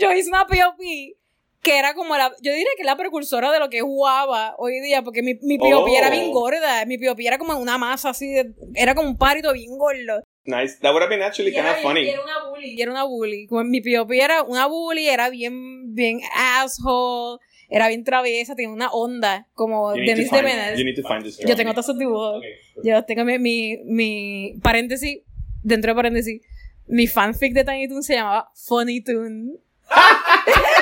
yo 0.00 0.12
hice 0.12 0.28
una 0.28 0.46
P.O.P. 0.46 1.16
que 1.62 1.78
era 1.78 1.94
como 1.94 2.16
la, 2.16 2.30
yo 2.42 2.52
diría 2.52 2.70
que 2.76 2.82
es 2.82 2.86
la 2.86 2.96
precursora 2.96 3.52
de 3.52 3.58
lo 3.58 3.68
que 3.68 3.78
es 3.78 3.84
guava 3.84 4.54
hoy 4.58 4.80
día, 4.80 5.02
porque 5.02 5.22
mi, 5.22 5.34
mi 5.42 5.58
P.O.P. 5.58 5.90
Oh. 5.90 5.96
era 5.96 6.10
bien 6.10 6.30
gorda, 6.32 6.84
mi 6.86 6.98
P.O.P. 6.98 7.26
era 7.26 7.38
como 7.38 7.56
una 7.58 7.78
masa 7.78 8.10
así, 8.10 8.32
de- 8.32 8.54
era 8.74 8.94
como 8.94 9.08
un 9.08 9.18
parito 9.18 9.52
bien 9.52 9.76
gordo. 9.76 10.22
Nice. 10.44 10.78
That 10.80 10.92
would 10.92 11.02
have 11.02 11.10
been 11.10 11.22
actually 11.22 11.52
kind 11.52 11.66
of 11.68 11.76
funny. 11.82 12.00
y 12.06 12.08
era 12.08 12.22
una 12.22 12.44
bully. 12.48 12.70
Y 12.74 12.80
era 12.82 12.90
una 12.90 13.04
bully. 13.04 13.46
Como 13.46 13.62
mi 13.64 13.80
P.O.P. 13.82 14.18
era 14.20 14.42
una 14.42 14.66
bully, 14.66 15.06
era 15.08 15.28
bien, 15.28 15.94
bien 15.94 16.20
asshole, 16.34 17.38
era 17.70 17.88
bien 17.88 18.04
traviesa, 18.04 18.54
tenía 18.54 18.70
una 18.70 18.90
onda, 18.90 19.46
como 19.54 19.92
Denise 19.92 20.42
de 20.42 21.22
this 21.22 21.38
Yo 21.46 21.56
tengo 21.56 21.72
todos 21.72 21.86
esos 21.86 21.98
dibujos. 21.98 22.38
Okay. 22.38 22.52
Yo 22.84 23.04
tengo 23.04 23.24
mi, 23.24 23.38
mi, 23.38 23.78
mi 23.84 24.54
paréntesis, 24.62 25.20
dentro 25.62 25.92
de 25.92 25.94
paréntesis, 25.94 26.42
mi 26.86 27.06
fanfic 27.06 27.54
de 27.54 27.64
Tiny 27.64 27.88
Toon 27.88 28.02
se 28.02 28.14
llamaba 28.14 28.50
Funny 28.54 29.00
Toon. 29.02 29.58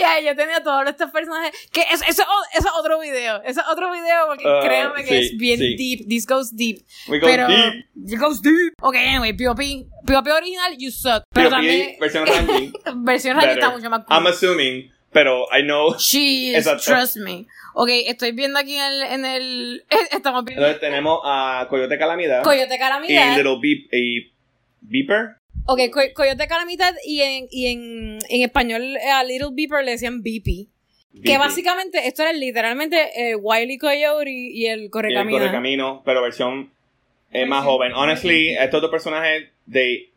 Y 0.00 0.02
ahí 0.02 0.24
yo 0.24 0.34
tenía 0.34 0.62
todos 0.62 0.88
estos 0.88 1.10
personajes. 1.10 1.52
Que 1.70 1.82
eso, 1.82 2.04
eso, 2.08 2.22
es 2.54 2.64
otro 2.78 2.98
video. 3.00 3.42
Eso 3.42 3.60
es 3.60 3.66
otro 3.68 3.92
video 3.92 4.26
porque 4.28 4.44
Ah, 4.46 4.60
créanme 4.64 5.04
que 5.04 5.08
sí, 5.08 5.26
es 5.26 5.36
bien 5.36 5.58
sí. 5.58 5.76
deep. 5.76 6.08
This 6.08 6.26
goes 6.26 6.56
deep. 6.56 6.78
We 7.06 7.18
go 7.18 7.26
pero. 7.26 7.46
deep. 7.46 7.84
It 8.08 8.18
goes 8.18 8.40
deep. 8.40 8.72
Ok, 8.80 8.96
anyway, 8.96 9.34
P.O.P. 9.34 9.86
P.O.P. 10.06 10.32
original, 10.32 10.74
you 10.78 10.90
suck. 10.90 11.24
Pero 11.34 11.50
P.O.P. 11.50 11.50
también. 11.50 11.96
versión 12.00 12.26
ranking. 12.26 12.72
versión 13.04 13.36
ranking 13.36 13.54
está 13.54 13.70
mucho 13.70 13.90
más 13.90 14.04
cool. 14.06 14.16
I'm 14.16 14.26
assuming, 14.26 14.90
pero 15.12 15.46
I 15.56 15.62
know. 15.62 15.96
She 15.98 16.52
is, 16.56 16.64
trust 16.84 17.16
me. 17.18 17.46
Ok, 17.74 17.88
estoy 18.06 18.32
viendo 18.32 18.58
aquí 18.58 18.76
en 18.76 18.82
el. 18.92 19.02
En 19.02 19.24
el 19.24 19.84
estamos 20.12 20.44
viendo. 20.44 20.64
Entonces 20.64 20.80
tenemos 20.80 21.20
a 21.24 21.66
Coyote 21.70 21.98
Calamidad 21.98 22.42
Coyote 22.42 22.74
y 22.74 22.78
Calamidad. 22.78 23.36
Little 23.36 23.58
Beep 23.60 23.88
y 23.92 24.32
Beeper. 24.80 25.36
Ok, 25.66 25.80
Co- 25.92 26.00
Coyote 26.14 26.48
Calamidad 26.48 26.94
y 27.04 27.20
en, 27.20 27.46
y 27.50 27.66
en, 27.66 28.18
en 28.28 28.42
español 28.42 28.96
eh, 28.96 29.10
a 29.10 29.22
Little 29.24 29.50
Beeper 29.52 29.84
le 29.84 29.92
decían 29.92 30.22
Beepy. 30.22 30.68
Que 31.24 31.38
básicamente 31.38 32.06
esto 32.06 32.22
era 32.22 32.32
literalmente 32.32 33.30
el 33.30 33.36
Wiley 33.40 33.78
Coyote 33.78 34.30
y 34.30 34.66
el 34.66 34.82
Y 34.82 34.84
el 34.84 34.90
Correcamino. 34.90 35.38
Correcamino, 35.38 36.02
pero 36.04 36.22
versión 36.22 36.70
Es 37.32 37.48
más 37.48 37.64
joven. 37.64 37.92
Honestly, 37.94 38.50
estos 38.54 38.80
dos 38.80 38.90
personajes, 38.92 39.48
they. 39.70 40.09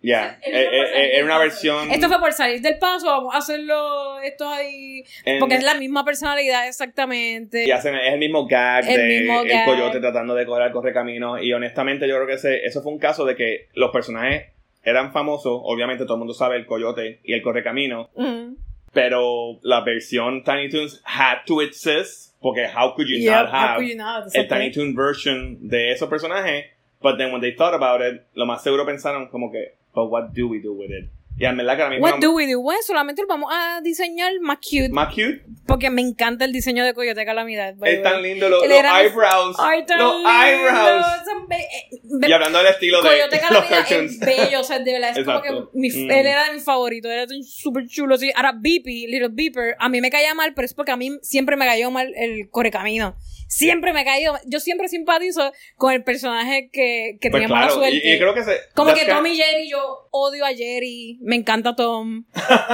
Yeah, 0.00 0.38
Él 0.42 0.54
eh, 0.54 0.62
eh, 0.62 0.82
eh, 0.94 1.10
era 1.16 1.24
una 1.24 1.38
versión. 1.38 1.90
Esto 1.90 2.06
fue 2.08 2.20
por 2.20 2.32
salir 2.32 2.60
del 2.60 2.78
paso, 2.78 3.06
vamos 3.06 3.34
a 3.34 3.38
hacerlo 3.38 4.20
esto 4.20 4.48
ahí. 4.48 5.02
en- 5.24 5.40
Porque 5.40 5.56
es 5.56 5.64
la 5.64 5.74
misma 5.74 6.04
personalidad 6.04 6.68
exactamente. 6.68 7.64
y 7.66 7.70
hacen, 7.72 7.96
es 7.96 8.12
el 8.12 8.18
mismo 8.20 8.46
gag 8.46 8.88
El 8.88 8.96
de 8.96 9.18
mismo 9.20 9.40
el 9.42 9.48
gag. 9.48 9.64
coyote 9.64 9.98
tratando 10.00 10.34
de 10.36 10.46
correr 10.46 10.68
al 10.68 10.72
correcamino. 10.72 11.42
Y 11.42 11.52
honestamente, 11.52 12.06
yo 12.08 12.14
creo 12.14 12.26
que 12.28 12.34
ese, 12.34 12.64
eso 12.64 12.80
fue 12.82 12.92
un 12.92 12.98
caso 13.00 13.24
de 13.24 13.34
que 13.34 13.66
los 13.74 13.90
personajes 13.90 14.46
eran 14.84 15.12
famosos. 15.12 15.60
Obviamente, 15.64 16.04
todo 16.04 16.14
el 16.14 16.18
mundo 16.20 16.34
sabe 16.34 16.56
el 16.56 16.66
coyote 16.66 17.18
y 17.24 17.32
el 17.32 17.42
correcamino. 17.42 18.08
Ujú. 18.14 18.56
Pero 18.92 19.58
la 19.62 19.80
versión 19.84 20.44
Tiny 20.44 20.68
Toons 20.70 21.02
had 21.04 21.38
to 21.46 21.60
exist. 21.60 22.34
Porque, 22.40 22.66
how 22.68 22.94
could 22.94 23.08
you 23.08 23.18
Yep, 23.18 23.32
not 23.34 23.52
have 23.52 23.82
you 23.84 23.96
not? 23.96 24.24
el. 24.32 24.46
Tiny 24.48 24.70
Toon 24.70 24.94
version 24.94 25.68
de 25.68 25.90
esos 25.90 26.08
personajes? 26.08 26.66
But 27.02 27.16
then 27.18 27.32
when 27.32 27.40
they 27.40 27.52
thought 27.52 27.74
about 27.74 28.00
it, 28.00 28.22
lo 28.34 28.46
más 28.46 28.62
seguro 28.62 28.86
pensaron 28.86 29.28
como 29.28 29.50
que, 29.52 29.74
but 29.98 30.10
what 30.10 30.30
do 30.34 30.48
we 30.48 30.60
do 30.60 30.72
with 30.74 30.90
it? 30.90 31.10
Y 31.40 31.44
en 31.44 31.56
verdad 31.56 31.76
que 31.76 31.82
ahora 31.82 31.94
mismo. 31.94 32.04
What 32.10 32.20
do 32.20 32.32
we 32.34 32.50
do? 32.52 32.60
Bueno, 32.60 32.80
solamente 32.84 33.22
lo 33.22 33.28
vamos 33.28 33.48
a 33.54 33.80
diseñar 33.80 34.32
más 34.40 34.56
cute. 34.58 34.88
Más 34.88 35.14
cute. 35.14 35.44
Porque 35.68 35.88
me 35.88 36.02
encanta 36.02 36.44
el 36.44 36.52
diseño 36.52 36.84
de 36.84 36.94
Coyote 36.94 37.24
Calamidad. 37.24 37.76
by 37.76 37.90
the 37.90 37.96
Es 37.98 38.02
tan 38.02 38.22
lindo 38.22 38.48
los, 38.48 38.60
Él 38.64 38.70
los 38.70 38.78
era- 38.78 39.00
eyebrows. 39.02 39.54
Ay, 39.60 39.86
tan 39.86 39.98
los 40.00 40.14
lindo, 40.16 40.28
eyebrows. 40.30 41.06
son 41.24 41.46
be- 41.46 41.54
eh, 41.56 42.00
be- 42.20 42.28
Y 42.28 42.32
hablando 42.32 42.58
del 42.58 42.66
estilo 42.66 43.00
de 43.02 43.08
Coyote 43.08 43.36
los 43.40 43.48
Calamidad 43.48 43.78
cartoons. 43.88 44.12
es 44.14 44.18
bello, 44.20 44.60
o 44.60 44.64
sea, 44.64 44.78
de 44.80 44.92
verdad, 44.92 45.10
es 45.16 45.24
como 45.24 45.38
Exacto. 45.38 45.70
que 45.72 45.78
mi, 45.78 45.88
Mm. 45.90 46.10
él 46.10 46.26
era 46.26 46.52
mi 46.52 46.58
favorito, 46.58 47.08
era 47.08 47.24
súper 47.46 47.86
chulo. 47.86 48.16
Ahora, 48.34 48.52
Beepy, 48.60 49.06
Little 49.06 49.28
Beeper, 49.30 49.76
a 49.78 49.88
mí 49.88 50.00
me 50.00 50.10
caía 50.10 50.34
mal, 50.34 50.54
pero 50.54 50.66
es 50.66 50.74
porque 50.74 50.90
a 50.90 50.96
mí 50.96 51.18
siempre 51.22 51.54
me 51.54 51.66
cayó 51.66 51.92
mal 51.92 52.12
el 52.16 52.50
correcamino. 52.50 53.14
Siempre 53.48 53.92
me 53.94 54.04
cayó, 54.04 54.34
yo 54.46 54.60
siempre 54.60 54.88
simpatizo 54.88 55.52
con 55.76 55.92
el 55.94 56.04
personaje 56.04 56.68
que, 56.70 57.16
que 57.20 57.30
Pues 57.30 57.40
tenía 57.42 57.48
mala 57.48 57.66
claro, 57.68 57.80
suerte. 57.80 58.00
y, 58.04 58.12
y 58.12 58.18
creo 58.18 58.34
que 58.34 58.44
se. 58.44 58.52
Como 58.74 58.92
que 58.94 59.06
Tom 59.06 59.26
y 59.26 59.36
Jerry, 59.36 59.70
yo 59.70 60.08
odio 60.10 60.44
a 60.44 60.50
Jerry, 60.54 61.18
me 61.22 61.36
encanta 61.36 61.74
Tom. 61.74 62.24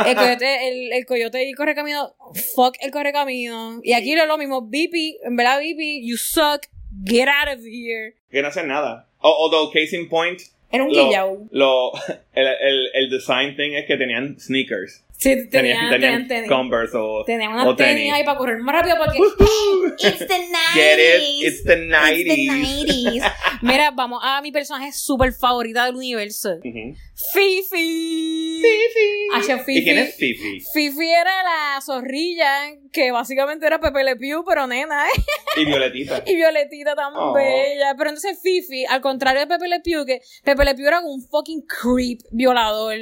El 0.04 0.14
coyote, 0.16 0.68
el, 0.68 0.92
el 0.92 1.06
coyote 1.06 1.44
y 1.44 1.50
el 1.50 1.56
correcamino, 1.56 2.14
fuck 2.56 2.74
el 2.80 2.90
correcamino. 2.90 3.80
Y 3.84 3.92
aquí 3.92 4.12
es 4.12 4.26
lo 4.26 4.36
mismo, 4.36 4.68
Beepy, 4.68 5.18
en 5.24 5.36
verdad 5.36 5.60
Beepy, 5.60 6.06
you 6.06 6.16
suck, 6.16 6.66
get 7.04 7.28
out 7.28 7.56
of 7.56 7.64
here. 7.64 8.16
Que 8.30 8.42
no 8.42 8.48
hacen 8.48 8.66
nada. 8.66 9.08
Although, 9.20 9.70
case 9.72 9.96
in 9.96 10.08
point, 10.08 10.40
Era 10.72 10.82
un 10.84 10.92
lo, 10.92 11.46
lo, 11.52 11.92
el, 12.34 12.46
el, 12.46 12.90
el 12.94 13.10
design 13.10 13.56
thing 13.56 13.74
es 13.74 13.86
que 13.86 13.96
tenían 13.96 14.38
sneakers. 14.40 15.04
Sí, 15.16 15.48
Tenían, 15.48 15.90
tenían, 15.90 16.28
tenían. 16.28 16.48
Converse 16.48 16.96
o, 16.96 17.24
Tenían 17.24 17.52
o 17.52 17.62
unas 17.62 17.76
tenis 17.76 17.94
tenis. 17.96 18.12
ahí 18.12 18.24
para 18.24 18.36
correr 18.36 18.58
más 18.58 18.74
rápido 18.74 18.96
porque 18.98 19.18
It's 20.06 20.18
the 20.18 20.34
90s. 20.34 20.74
Get 20.74 20.98
it? 20.98 21.46
It's 21.46 21.64
the 21.64 21.74
It's 21.74 21.92
90s. 21.92 22.24
the 22.24 23.20
90s. 23.22 23.32
Mira, 23.62 23.90
vamos 23.92 24.20
a 24.22 24.42
mi 24.42 24.52
personaje 24.52 24.92
súper 24.92 25.32
favorita 25.32 25.86
del 25.86 25.94
universo. 25.96 26.58
Fifi. 27.32 28.60
Fifi. 28.60 29.28
Hacia 29.34 29.58
Fifi. 29.58 29.78
¿Y 29.78 29.84
quién 29.84 29.98
es 29.98 30.14
Fifi? 30.16 30.60
Fifi 30.72 31.08
era 31.08 31.42
la 31.42 31.80
zorrilla 31.80 32.72
que 32.92 33.10
básicamente 33.12 33.66
era 33.66 33.80
Pepe 33.80 34.04
Le 34.04 34.16
Pew, 34.16 34.44
pero 34.44 34.66
nena, 34.66 35.06
¿eh? 35.06 35.22
Y 35.60 35.64
Violetita. 35.64 36.22
Y 36.26 36.34
Violetita 36.36 36.94
tan 36.94 37.12
Oh. 37.16 37.32
bella. 37.32 37.94
Pero 37.96 38.10
entonces 38.10 38.38
Fifi, 38.42 38.84
al 38.86 39.00
contrario 39.00 39.40
de 39.40 39.46
Pepe 39.46 39.68
Le 39.68 39.80
Pew, 39.80 40.04
que 40.04 40.20
Pepe 40.42 40.64
Le 40.64 40.74
Pew 40.74 40.86
era 40.86 41.00
un 41.00 41.22
fucking 41.22 41.62
creep 41.66 42.20
violador. 42.30 42.96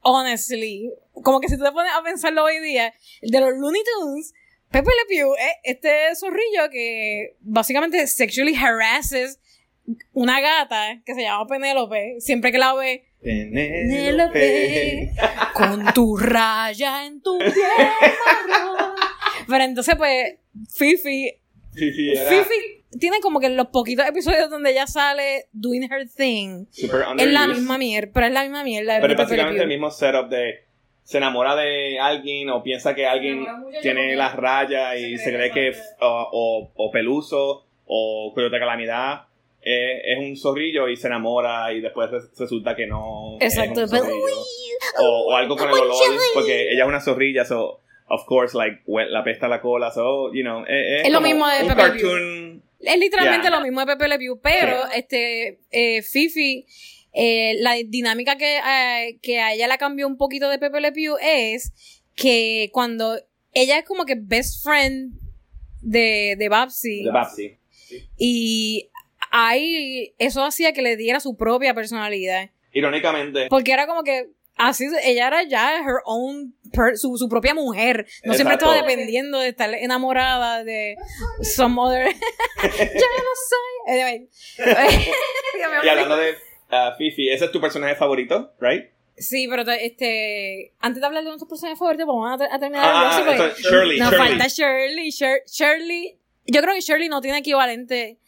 Honestly. 0.00 0.90
Como 1.22 1.40
que 1.40 1.48
si 1.48 1.56
tú 1.56 1.64
te 1.64 1.72
pones 1.72 1.92
a 1.92 2.02
pensarlo 2.02 2.44
hoy 2.44 2.60
día, 2.60 2.94
de 3.22 3.40
los 3.40 3.50
Looney 3.50 3.82
Tunes, 3.84 4.34
Pepe 4.70 4.90
Le 4.90 5.16
Pew 5.16 5.34
es 5.34 5.52
este 5.64 6.14
zorrillo 6.14 6.70
que 6.70 7.36
básicamente 7.40 8.06
sexually 8.06 8.54
harasses 8.54 9.40
una 10.12 10.40
gata 10.40 11.00
que 11.04 11.14
se 11.14 11.22
llama 11.22 11.46
Penélope. 11.46 12.16
Siempre 12.20 12.52
que 12.52 12.58
la 12.58 12.74
ve, 12.74 13.06
Penélope. 13.22 15.12
con 15.54 15.92
tu 15.94 16.16
raya 16.16 17.06
en 17.06 17.22
tu 17.22 17.38
piel 17.38 17.54
marrón. 18.26 18.94
Pero 19.48 19.64
entonces, 19.64 19.96
pues, 19.96 20.34
Fifi 20.74 21.32
Fifi 21.74 22.10
era 22.10 22.28
Fifi 22.28 22.77
tiene 22.98 23.20
como 23.20 23.40
que 23.40 23.48
los 23.50 23.66
poquitos 23.68 24.06
episodios 24.06 24.48
donde 24.50 24.70
ella 24.70 24.86
sale 24.86 25.46
doing 25.52 25.82
her 25.90 26.08
thing. 26.08 26.66
super 26.70 27.02
Es 27.18 27.30
la 27.32 27.46
misma 27.46 27.78
mierda, 27.78 28.10
pero 28.14 28.26
es 28.26 28.32
la 28.32 28.42
misma 28.42 28.64
mierda. 28.64 28.94
de 28.94 29.00
Pero 29.00 29.12
es 29.14 29.18
básicamente 29.18 29.62
el 29.62 29.68
mismo 29.68 29.90
setup 29.90 30.28
de 30.28 30.64
se 31.04 31.16
enamora 31.18 31.56
de 31.56 31.98
alguien 31.98 32.50
o 32.50 32.62
piensa 32.62 32.94
que 32.94 33.06
alguien 33.06 33.46
tiene 33.82 34.14
las 34.14 34.36
rayas 34.36 34.98
y 34.98 35.16
se 35.16 35.24
se 35.24 35.32
cree 35.34 35.50
que 35.52 35.72
o, 36.00 36.28
o, 36.32 36.70
o 36.76 36.90
Peluso 36.90 37.64
o 37.86 38.32
Coyote 38.34 38.58
Calamidad 38.58 39.22
eh, 39.62 40.00
es 40.12 40.18
un 40.18 40.36
zorrillo 40.36 40.86
y 40.88 40.96
se 40.96 41.06
enamora 41.06 41.72
y 41.72 41.80
después 41.80 42.10
res- 42.10 42.30
resulta 42.38 42.76
que 42.76 42.86
no 42.86 43.38
Exacto, 43.40 43.84
es 43.84 43.92
un 43.92 43.98
pero- 44.00 44.12
o, 45.00 45.32
o 45.32 45.34
algo 45.36 45.56
con 45.56 45.68
el 45.70 45.74
olor 45.78 45.96
porque 46.34 46.72
ella 46.72 46.82
es 46.82 46.88
una 46.88 47.00
zorrilla 47.00 47.44
so 47.46 47.80
of 48.08 48.24
course 48.26 48.56
like 48.56 48.82
la 48.86 49.24
pesta 49.24 49.48
la 49.48 49.60
cola 49.62 49.90
so 49.90 50.32
you 50.34 50.42
know 50.42 50.62
eh, 50.68 51.02
Es 51.04 51.08
lo 51.10 51.18
como 51.20 51.26
mismo 51.28 51.46
de 51.48 51.62
un 51.62 51.68
Pepe 51.68 51.80
cartoon 51.80 52.62
Es 52.80 52.98
literalmente 52.98 53.50
lo 53.50 53.60
mismo 53.60 53.80
de 53.80 53.86
Pepe 53.86 54.08
Le 54.08 54.18
Pew, 54.18 54.40
pero 54.40 54.88
este 54.94 55.60
eh, 55.70 56.02
Fifi, 56.02 56.66
eh, 57.12 57.56
la 57.58 57.74
dinámica 57.84 58.36
que, 58.36 58.58
eh, 58.58 59.18
que 59.20 59.40
a 59.40 59.52
ella 59.52 59.66
la 59.66 59.78
cambió 59.78 60.06
un 60.06 60.16
poquito 60.16 60.48
de 60.48 60.58
Pepe 60.58 60.80
Le 60.80 60.92
Pew 60.92 61.16
es 61.20 61.72
que 62.14 62.70
cuando 62.72 63.18
ella 63.52 63.78
es 63.78 63.84
como 63.84 64.04
que 64.04 64.16
best 64.16 64.62
friend 64.62 65.14
de, 65.80 66.36
de 66.38 66.48
Babsy 66.48 67.04
de 67.04 67.10
Babsy 67.10 67.58
y 68.16 68.90
ahí 69.30 70.14
eso 70.18 70.44
hacía 70.44 70.72
que 70.72 70.82
le 70.82 70.96
diera 70.96 71.20
su 71.20 71.36
propia 71.36 71.74
personalidad. 71.74 72.50
irónicamente. 72.72 73.46
Porque 73.48 73.72
era 73.72 73.86
como 73.86 74.02
que 74.02 74.28
así, 74.58 74.86
ella 75.04 75.28
era 75.28 75.42
ya 75.44 75.78
her 75.78 76.00
own, 76.04 76.54
per- 76.72 76.96
su, 76.98 77.16
su 77.16 77.28
propia 77.28 77.54
mujer. 77.54 78.06
No 78.24 78.34
siempre 78.34 78.54
estaba 78.54 78.74
dependiendo 78.74 79.38
de 79.38 79.48
estar 79.48 79.72
enamorada 79.74 80.64
de 80.64 80.96
some 81.42 81.80
other. 81.80 82.06
Yo 82.62 83.06
no 83.16 83.34
soy. 83.48 84.28
Y 85.84 85.88
hablando 85.88 86.16
de 86.16 86.32
uh, 86.32 86.96
Fifi 86.98 87.30
ese 87.30 87.46
es 87.46 87.52
tu 87.52 87.60
personaje 87.60 87.94
favorito 87.96 88.52
right 88.60 88.86
Sí, 89.16 89.48
pero 89.48 89.64
te- 89.64 89.84
este, 89.86 90.72
antes 90.78 91.00
de 91.00 91.06
hablar 91.06 91.24
de 91.24 91.30
nuestros 91.30 91.48
personajes 91.48 91.76
favoritos, 91.78 92.06
vamos 92.06 92.30
a, 92.32 92.36
te- 92.38 92.54
a 92.54 92.58
terminar 92.60 92.84
Ah, 92.86 93.18
el 93.20 93.28
ah, 93.28 93.32
entonces, 93.32 93.64
Shirley, 93.64 93.98
Nos 93.98 94.10
Shirley. 94.12 94.28
falta 94.28 94.46
Shirley. 94.46 95.08
Shir- 95.10 95.42
Shirley. 95.46 96.18
Yo 96.46 96.62
creo 96.62 96.74
que 96.74 96.80
Shirley 96.80 97.08
no 97.08 97.20
tiene 97.20 97.38
equivalente 97.38 98.18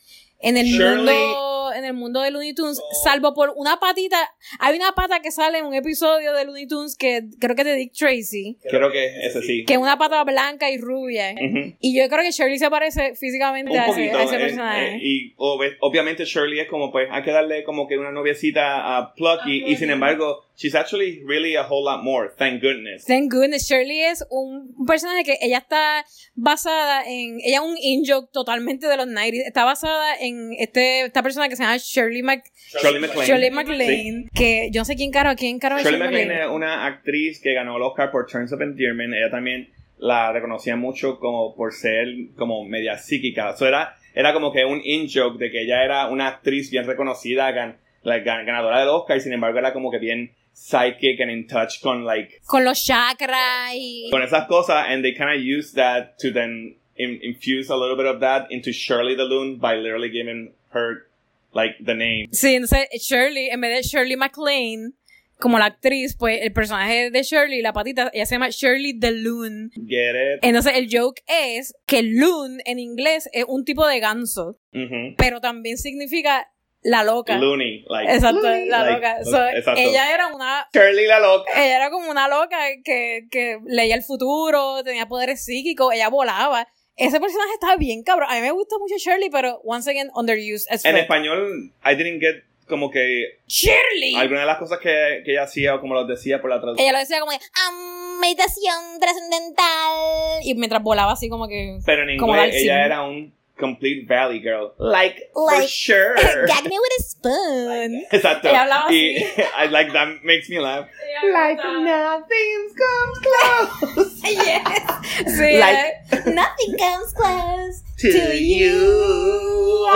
en 0.43 0.57
el 0.57 0.67
Shirley- 0.67 0.97
mundo 1.27 1.51
en 1.73 1.85
el 1.85 1.93
mundo 1.95 2.21
de 2.21 2.33
Looney 2.33 2.53
Tunes, 2.53 2.81
salvo 3.05 3.33
por 3.33 3.53
una 3.55 3.79
patita. 3.79 4.19
Hay 4.59 4.77
una 4.77 4.91
pata 4.93 5.21
que 5.21 5.31
sale 5.31 5.59
en 5.59 5.67
un 5.67 5.73
episodio 5.73 6.33
de 6.35 6.45
Looney 6.45 6.67
Tunes 6.67 6.97
que 6.97 7.23
creo 7.39 7.55
que 7.55 7.63
es 7.63 7.67
de 7.69 7.75
Dick 7.77 7.93
Tracy, 7.93 8.59
creo 8.69 8.91
que 8.91 9.25
ese 9.25 9.41
sí 9.43 9.65
que 9.65 9.75
es 9.75 9.79
una 9.79 9.97
pata 9.97 10.25
blanca 10.25 10.69
y 10.69 10.79
rubia. 10.79 11.33
Y 11.81 11.97
yo 11.97 12.09
creo 12.09 12.25
que 12.25 12.33
Shirley 12.33 12.59
se 12.59 12.69
parece 12.71 13.15
físicamente 13.15 13.79
a 13.79 13.87
ese, 13.87 14.11
a 14.11 14.23
ese 14.25 14.35
eh, 14.35 14.39
personaje. 14.41 14.95
eh, 14.97 14.99
y 15.01 15.35
ob- 15.37 15.77
obviamente 15.81 16.25
Shirley 16.25 16.59
es 16.59 16.69
como 16.69 16.91
pues 16.91 17.09
hay 17.13 17.23
que 17.23 17.31
darle 17.31 17.63
como 17.63 17.87
que 17.87 17.97
una 17.99 18.11
noviecita 18.11 18.97
a 18.99 19.15
Plucky 19.15 19.65
y 19.67 19.77
sin 19.77 19.91
embargo 19.91 20.45
she's 20.61 20.75
actually 20.75 21.23
really 21.25 21.57
a 21.57 21.63
whole 21.63 21.83
lot 21.83 22.03
more 22.05 22.31
thank 22.37 22.61
goodness. 22.61 23.05
Thank 23.07 23.33
goodness, 23.33 23.67
Shirley 23.67 24.01
es 24.03 24.25
un, 24.31 24.75
personaje 24.87 25.25
que 25.25 25.37
ella 25.41 25.59
está 25.59 26.05
basada 26.35 27.03
en, 27.07 27.39
ella 27.43 27.57
es 27.59 27.63
un 27.63 27.77
in-joke 27.81 28.31
totalmente 28.33 28.87
de 28.87 28.97
los 28.97 29.07
90 29.07 29.39
está 29.47 29.65
basada 29.65 30.17
en 30.21 30.53
este, 30.59 31.03
esta 31.07 31.23
persona 31.23 31.49
que 31.49 31.57
se 31.57 31.63
llama 31.63 31.77
Shirley, 31.79 32.23
Mac, 32.23 32.45
Shirley 32.83 33.01
MacLaine. 33.01 33.27
Shirley 33.27 33.51
MacLaine, 33.51 34.29
que 34.35 34.69
yo 34.71 34.83
no 34.83 34.85
sé 34.85 34.97
quién 34.97 35.11
caro, 35.11 35.35
quién 35.37 35.59
caro 35.59 35.77
es 35.79 35.85
Shirley 35.85 35.99
Shirley 36.01 36.25
MacLaine 36.27 36.45
es 36.45 36.51
una 36.51 36.87
actriz 36.87 37.41
que 37.41 37.55
ganó 37.55 37.77
el 37.77 37.83
Oscar 37.83 38.11
por 38.11 38.27
Terms 38.27 38.53
of 38.53 38.61
Endearment. 38.61 39.15
Ella 39.15 39.31
también 39.31 39.71
la 39.99 40.33
reconocía 40.33 40.77
mucho 40.77 41.19
como 41.19 41.55
por 41.55 41.73
ser 41.73 42.07
como 42.37 42.65
media 42.65 42.99
psíquica. 42.99 43.57
So 43.57 43.67
era, 43.67 43.95
era 44.15 44.33
como 44.33 44.53
que 44.53 44.65
un 44.65 44.81
in-joke 44.85 45.39
de 45.39 45.51
que 45.51 45.63
ella 45.63 45.85
era 45.85 46.09
una 46.09 46.29
actriz 46.29 46.71
bien 46.71 46.87
reconocida 46.87 47.51
gan- 47.51 47.77
gan- 48.05 48.45
ganadora 48.47 48.81
del 48.81 48.89
Oscar 48.89 49.17
y 49.17 49.21
sin 49.21 49.33
embargo 49.33 49.59
era 49.59 49.73
como 49.73 49.91
que 49.91 49.99
bien 49.99 50.33
psychic 50.53 51.21
and 51.21 51.31
in 51.31 51.47
touch 51.47 51.81
con 51.83 52.05
like 52.05 52.41
con 52.47 52.65
los 52.65 52.85
chakras 52.85 53.73
y 53.75 54.09
con 54.11 54.23
esas 54.23 54.47
cosas 54.47 54.87
and 54.89 55.03
they 55.03 55.13
kind 55.15 55.31
of 55.31 55.41
use 55.43 55.73
that 55.75 56.17
to 56.19 56.31
then 56.33 56.77
in- 56.97 57.19
infuse 57.23 57.71
a 57.71 57.77
little 57.77 57.97
bit 57.97 58.07
of 58.07 58.21
that 58.21 58.47
into 58.51 58.73
Shirley 58.73 59.15
the 59.17 59.25
Loon 59.25 59.59
by 59.59 59.75
literally 59.77 60.11
giving 60.11 60.53
her 60.73 61.07
like 61.55 61.77
the 61.85 61.95
name 61.95 62.29
sí, 62.33 62.55
entonces 62.55 62.87
Shirley, 63.01 63.49
en 63.51 63.61
vez 63.61 63.77
de 63.77 63.83
Shirley 63.89 64.17
MacLaine 64.17 64.93
como 65.39 65.59
la 65.59 65.65
actriz, 65.65 66.15
pues 66.19 66.43
el 66.43 66.53
personaje 66.53 67.11
de 67.11 67.23
Shirley, 67.23 67.63
la 67.63 67.73
patita, 67.73 68.11
ella 68.13 68.27
se 68.27 68.35
llama 68.35 68.51
Shirley 68.51 68.99
the 69.01 69.11
Loon. 69.11 69.71
get 69.89 70.15
it 70.15 70.41
Entonces 70.43 70.75
el 70.77 70.87
joke 70.93 71.23
es 71.27 71.75
que 71.87 72.03
loon 72.03 72.61
en 72.67 72.79
inglés 72.79 73.27
es 73.33 73.47
un 73.49 73.65
tipo 73.65 73.87
de 73.87 74.01
ganso, 74.01 74.59
Ujú. 74.75 75.15
pero 75.17 75.41
también 75.41 75.79
significa 75.79 76.47
la 76.83 77.05
loca. 77.05 77.37
Looney 77.37 77.85
like 77.89 78.13
Exacto, 78.13 78.41
Looney, 78.41 78.69
la 78.69 78.79
like, 78.85 78.95
loca. 78.95 79.25
So, 79.25 79.47
exacto. 79.49 79.81
ella 79.81 80.15
era 80.15 80.29
una 80.29 80.67
Shirley 80.73 81.07
la 81.07 81.21
loca 81.21 81.51
ella 81.55 81.77
era 81.77 81.91
como 81.91 82.11
una 82.11 82.27
loca 82.29 82.57
que, 82.85 83.27
que 83.31 83.59
leía 83.67 83.95
el 83.95 84.03
futuro, 84.03 84.83
tenía 84.83 85.07
poderes 85.07 85.45
psíquicos, 85.45 85.93
ella 85.93 86.09
volaba. 86.09 86.67
ese 86.97 87.21
personaje 87.21 87.53
estaba 87.55 87.77
bien 87.77 88.03
cabrón. 88.03 88.29
A 88.31 88.35
mí 88.35 88.41
me 88.41 88.51
gusta 88.51 88.77
mucho 88.79 88.95
Shirley, 88.99 89.31
pero 89.31 89.61
once 89.65 89.91
again, 89.91 90.11
underused 90.15 90.67
as 90.71 90.85
En 90.85 90.97
español, 90.97 91.73
I 91.85 91.95
didn't 91.97 92.21
get 92.21 92.45
como 92.67 92.91
que 92.91 93.41
Shirley. 93.47 94.15
algunas 94.17 94.43
de 94.43 94.47
las 94.47 94.59
cosas 94.59 94.79
que, 94.79 95.23
que 95.25 95.33
ella 95.33 95.43
hacía 95.43 95.75
o 95.75 95.81
como 95.81 95.95
los 95.95 96.07
decía 96.09 96.41
por 96.41 96.51
la 96.51 96.61
traducción. 96.61 96.83
Ella 96.85 96.93
lo 96.93 96.99
decía 97.01 97.21
como, 97.21 97.33
"Ah, 97.33 98.17
meditación 98.21 98.75
trascendental. 99.01 100.43
Y 100.45 100.55
mientras 100.55 100.83
volaba 100.83 101.13
así 101.13 101.29
como 101.29 101.49
que... 101.49 101.79
Pero 101.85 102.09
en 102.09 102.19
como 102.19 102.35
inglés 102.35 102.53
Dalsim. 102.53 102.65
ella 102.71 102.85
era 102.85 103.03
un 103.03 103.35
complete 103.61 104.09
valley 104.09 104.41
girl. 104.41 104.73
Like, 104.79 105.31
for 105.33 105.47
Like, 105.47 105.69
sure. 105.69 106.17
Gag 106.51 106.65
me 106.65 106.79
with 106.81 106.93
a 106.99 107.03
spoon. 107.05 108.05
Exacto. 108.13 108.51
Y. 108.51 109.23
I 109.57 109.67
like 109.67 109.93
that 109.93 110.25
makes 110.25 110.49
me 110.49 110.59
laugh. 110.59 110.89
Like 111.33 111.59
nothing 111.61 112.61
comes 112.75 113.17
close 113.21 114.21
Yes. 114.25 115.37
Sí, 115.37 115.61
Like- 115.61 116.01
eh. 116.11 116.31
Nothing 116.33 116.73
comes 116.81 117.13
close 117.13 117.83
to 118.01 118.11
to 118.11 118.37
you. 118.41 119.87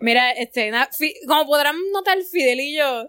Mira, 0.00 0.32
este, 0.32 0.70
na- 0.70 0.88
Fi- 0.90 1.14
como 1.28 1.46
podrán 1.46 1.76
notar, 1.92 2.18
Fidel 2.30 2.58
y 2.60 2.76
yo, 2.76 3.08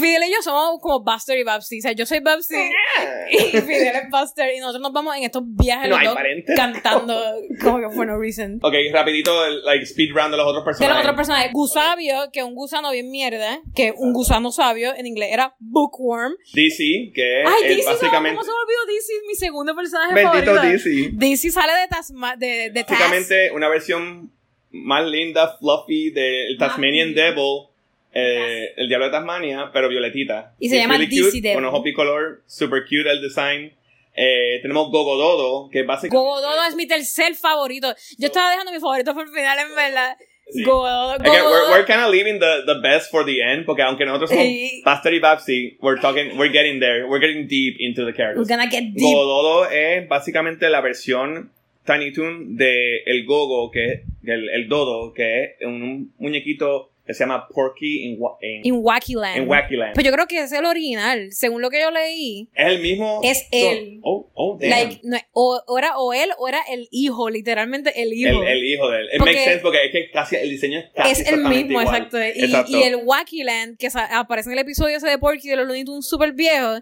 Fidel 0.00 0.22
y 0.26 0.32
yo 0.32 0.42
somos 0.42 0.80
como 0.80 1.04
Buster 1.04 1.38
y 1.38 1.44
Babsy. 1.44 1.78
O 1.78 1.82
sea, 1.82 1.92
yo 1.92 2.06
soy 2.06 2.20
Babsy 2.20 2.56
y 3.30 3.38
Fidel 3.60 3.94
es 3.96 4.10
Buster. 4.10 4.52
Y 4.54 4.58
nosotros 4.58 4.82
nos 4.82 4.92
vamos 4.92 5.16
en 5.16 5.24
estos 5.24 5.42
viajes 5.44 5.88
No 5.90 5.96
los 5.98 6.14
dos 6.14 6.18
cantando 6.56 7.22
como 7.62 7.78
que 7.80 7.94
for 7.94 8.06
no 8.06 8.18
reason. 8.18 8.58
Ok, 8.62 8.72
rapidito, 8.92 9.44
el, 9.46 9.62
like, 9.64 9.84
speed 9.84 10.12
round 10.14 10.30
de 10.32 10.38
los 10.38 10.46
otros 10.46 10.64
De 10.64 10.66
personajes. 10.66 10.94
los 10.96 11.04
otros 11.04 11.16
personajes, 11.16 11.52
Gusabio, 11.52 12.16
que 12.32 12.40
es 12.40 12.46
un 12.46 12.54
gusano 12.54 12.90
bien 12.90 13.10
mierda, 13.10 13.60
que 13.74 13.92
un 13.96 14.12
gusano 14.12 14.50
sabio, 14.50 14.94
en 14.96 15.06
inglés 15.06 15.28
era 15.32 15.54
Bookworm. 15.58 16.34
DC, 16.54 17.12
que 17.14 17.42
es 17.42 17.46
Ay, 17.48 17.62
el- 17.64 17.68
DC, 17.76 17.82
¿sabes 17.84 18.00
básicamente... 18.00 18.36
¿cómo 18.36 18.44
se 18.44 18.50
me 18.50 18.56
olvidó 18.56 18.94
DC? 18.94 19.12
Mi 19.28 19.34
segundo 19.34 19.74
personaje 19.76 20.14
Bendito 20.14 20.54
favorito. 20.54 20.72
DC. 20.72 21.10
DC 21.12 21.50
sale 21.50 21.72
de 21.80 21.88
Tasma, 21.88 22.36
de, 22.36 22.70
de. 22.70 22.82
Básicamente 22.82 23.50
una 23.52 23.68
versión 23.68 24.32
más 24.70 25.04
linda, 25.06 25.56
fluffy 25.58 26.10
del 26.10 26.56
Tasmanian 26.58 27.14
Devil, 27.14 27.68
eh, 28.18 28.72
el 28.76 28.88
diablo 28.88 29.06
de 29.06 29.12
Tasmania, 29.12 29.70
pero 29.72 29.88
violetita. 29.88 30.54
Y 30.58 30.68
se 30.70 30.78
llama 30.78 30.94
really 30.96 31.14
DC 31.14 31.30
cute. 31.32 31.54
Con 31.54 31.64
ojos 31.66 31.82
bicolor, 31.82 32.42
super 32.46 32.82
cute 32.84 33.10
el 33.10 33.20
design. 33.20 33.72
Eh, 34.14 34.60
tenemos 34.62 34.90
Gogododo, 34.90 35.68
que 35.70 35.80
es 35.80 35.86
básicamente... 35.86 36.16
Gogododo 36.16 36.64
es 36.66 36.74
mi 36.74 36.86
tercer 36.86 37.34
favorito. 37.34 37.94
Yo 38.16 38.28
estaba 38.28 38.50
dejando 38.50 38.72
mi 38.72 38.80
favorito 38.80 39.12
por 39.12 39.26
el 39.26 39.32
final, 39.32 39.58
en 39.58 39.74
verdad. 39.76 40.16
Sí. 40.50 40.62
Gogododo. 40.62 41.18
Que 41.18 41.28
we're, 41.28 41.70
we're 41.70 41.84
kind 41.84 42.00
of 42.00 42.10
leaving 42.10 42.38
the, 42.38 42.62
the 42.64 42.80
best 42.80 43.10
for 43.10 43.26
the 43.26 43.42
end, 43.42 43.66
porque 43.66 43.82
aunque 43.82 44.06
nosotros 44.06 44.30
somos 44.30 44.44
Sí. 44.44 44.82
Buster 44.82 45.12
y 45.12 45.18
Babsy, 45.20 45.76
we're 45.82 46.00
talking, 46.00 46.38
we're 46.38 46.50
getting 46.52 46.80
there, 46.80 47.06
we're 47.06 47.20
getting 47.20 47.46
deep 47.46 47.76
into 47.78 48.06
the 48.06 48.14
characters. 48.14 48.48
We're 48.48 48.56
gonna 48.56 48.70
get 48.70 48.94
deep. 48.94 49.02
Gogododo 49.02 49.68
es 49.70 50.08
básicamente 50.08 50.70
la 50.70 50.80
versión 50.80 51.52
Tiny 51.84 52.12
Toon 52.12 52.56
de 52.56 53.02
el 53.04 53.26
Gogo, 53.26 53.70
que 53.70 53.84
es 53.92 54.00
el, 54.24 54.48
el 54.48 54.68
Dodo, 54.68 55.12
que 55.12 55.56
es 55.60 55.66
un, 55.66 55.82
un 55.82 56.14
muñequito 56.18 56.90
que 57.06 57.14
se 57.14 57.20
llama 57.24 57.46
Porky 57.48 58.04
in, 58.06 58.18
in, 58.42 58.60
In 58.64 58.74
Wacky 58.82 59.14
Land. 59.14 59.36
en 59.38 59.48
Wacky 59.48 59.76
Land. 59.76 59.94
Pues 59.94 60.04
yo 60.04 60.12
creo 60.12 60.26
que 60.26 60.38
es 60.40 60.52
el 60.52 60.64
original. 60.64 61.32
Según 61.32 61.62
lo 61.62 61.70
que 61.70 61.80
yo 61.80 61.90
leí, 61.90 62.48
es 62.54 62.66
el 62.66 62.80
mismo. 62.80 63.20
Es 63.22 63.46
él. 63.52 64.00
Oh, 64.02 64.28
oh, 64.34 64.58
damn. 64.60 64.70
like, 64.70 65.00
no, 65.04 65.16
o, 65.32 65.62
o 65.66 65.78
era 65.78 65.96
o 65.98 66.12
él 66.12 66.30
o 66.38 66.48
era 66.48 66.60
el 66.70 66.88
hijo, 66.90 67.30
literalmente 67.30 67.92
el 68.02 68.12
hijo. 68.12 68.42
el, 68.42 68.48
el 68.48 68.64
hijo 68.64 68.90
de 68.90 69.00
él. 69.00 69.06
It 69.12 69.18
Porque- 69.18 69.32
makes 69.34 69.44
sense 69.44 69.62
porque 69.62 69.84
es 69.86 69.92
que 69.92 70.10
casi 70.10 70.36
el 70.36 70.50
diseño 70.50 70.78
es 70.80 70.86
casi 70.94 71.22
es 71.22 71.28
el 71.28 71.44
mismo, 71.44 71.80
igual. 71.80 71.86
exacto. 71.96 72.18
Y, 72.18 72.44
Exacto. 72.44 72.76
y 72.76 72.82
el 72.82 72.96
Wacky 72.96 73.42
Land, 73.44 73.76
que 73.78 73.88
aparece 74.10 74.48
en 74.48 74.54
el 74.54 74.58
episodio 74.60 74.96
ese 74.96 75.08
de 75.08 75.18
Porky 75.18 75.48
de 75.48 75.56
los 75.56 75.66
Looney 75.66 75.84
Tunes 75.84 76.06
super 76.08 76.32
viejo, 76.32 76.80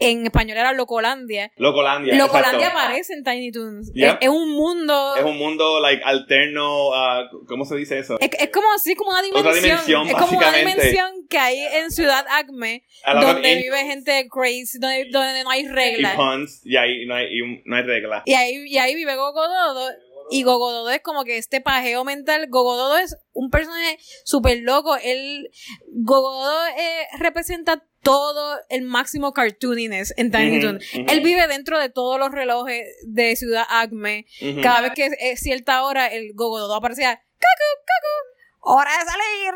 en 0.00 0.24
español 0.24 0.56
era 0.56 0.72
Locolandia. 0.72 1.52
Locolandia. 1.56 2.14
Locolandia 2.14 2.66
exacto. 2.66 2.78
aparece 2.78 3.12
en 3.12 3.24
Tiny 3.24 3.52
Toons. 3.52 3.92
Yep. 3.94 4.08
Es, 4.08 4.16
es 4.22 4.28
un 4.28 4.50
mundo. 4.50 5.16
Es 5.16 5.24
un 5.24 5.36
mundo 5.36 5.80
like 5.80 6.02
alterno, 6.04 6.92
ah, 6.94 7.28
¿cómo 7.46 7.64
se 7.64 7.76
dice 7.76 7.98
eso? 7.98 8.18
Es, 8.18 8.30
es 8.38 8.50
como 8.50 8.72
así, 8.72 8.94
como 8.94 9.10
una 9.10 9.22
dimensión. 9.22 9.46
Otra 9.46 9.60
dimensión, 9.60 10.06
es 10.08 10.14
como 10.14 10.38
una 10.38 10.52
dimensión 10.52 11.26
que 11.28 11.38
hay 11.38 11.58
en 11.60 11.90
Ciudad 11.90 12.24
Acme, 12.30 12.84
donde 13.20 13.56
vive 13.56 13.84
gente 13.84 14.28
crazy, 14.30 14.78
donde, 14.78 15.08
donde 15.10 15.44
no 15.44 15.50
hay 15.50 15.60
y 15.60 15.68
reglas. 15.68 16.16
puns, 16.16 16.62
y 16.64 16.76
ahí 16.76 17.06
no 17.06 17.14
hay, 17.14 17.26
y 17.26 17.62
no 17.64 17.76
hay 17.76 17.82
regla. 17.82 18.22
Y 18.24 18.34
ahí, 18.34 18.64
y 18.66 18.78
ahí 18.78 18.94
vive 18.94 19.14
Gogododo. 19.14 19.90
Y 20.32 20.44
Gogododo 20.44 20.90
es 20.90 21.00
como 21.02 21.24
que 21.24 21.38
este 21.38 21.60
pajeo 21.60 22.04
mental. 22.04 22.46
Gogododo 22.48 22.98
es 22.98 23.16
un 23.32 23.50
personaje 23.50 23.98
súper 24.24 24.58
loco. 24.60 24.96
Él, 25.02 25.50
Gogododo 25.88 26.66
eh, 26.78 27.08
representa 27.18 27.84
todo 28.02 28.58
el 28.68 28.82
máximo 28.82 29.32
cartooniness 29.32 30.14
en 30.16 30.30
Tiny 30.30 30.60
Toons. 30.60 30.84
ujú. 30.94 31.04
Él 31.08 31.20
vive 31.20 31.46
dentro 31.46 31.78
de 31.78 31.90
todos 31.90 32.18
los 32.18 32.30
relojes 32.30 32.86
de 33.06 33.36
Ciudad 33.36 33.64
Acme. 33.68 34.26
Cada 34.62 34.80
vez 34.80 34.92
que 34.94 35.06
es, 35.06 35.12
es 35.20 35.40
cierta 35.40 35.82
hora, 35.84 36.06
el 36.06 36.32
Gogododo 36.34 36.74
aparecía, 36.74 37.14
¡Caco, 37.14 37.82
caco! 37.86 38.29
¡Hora 38.62 38.90
de 38.90 39.04
salir! 39.10 39.54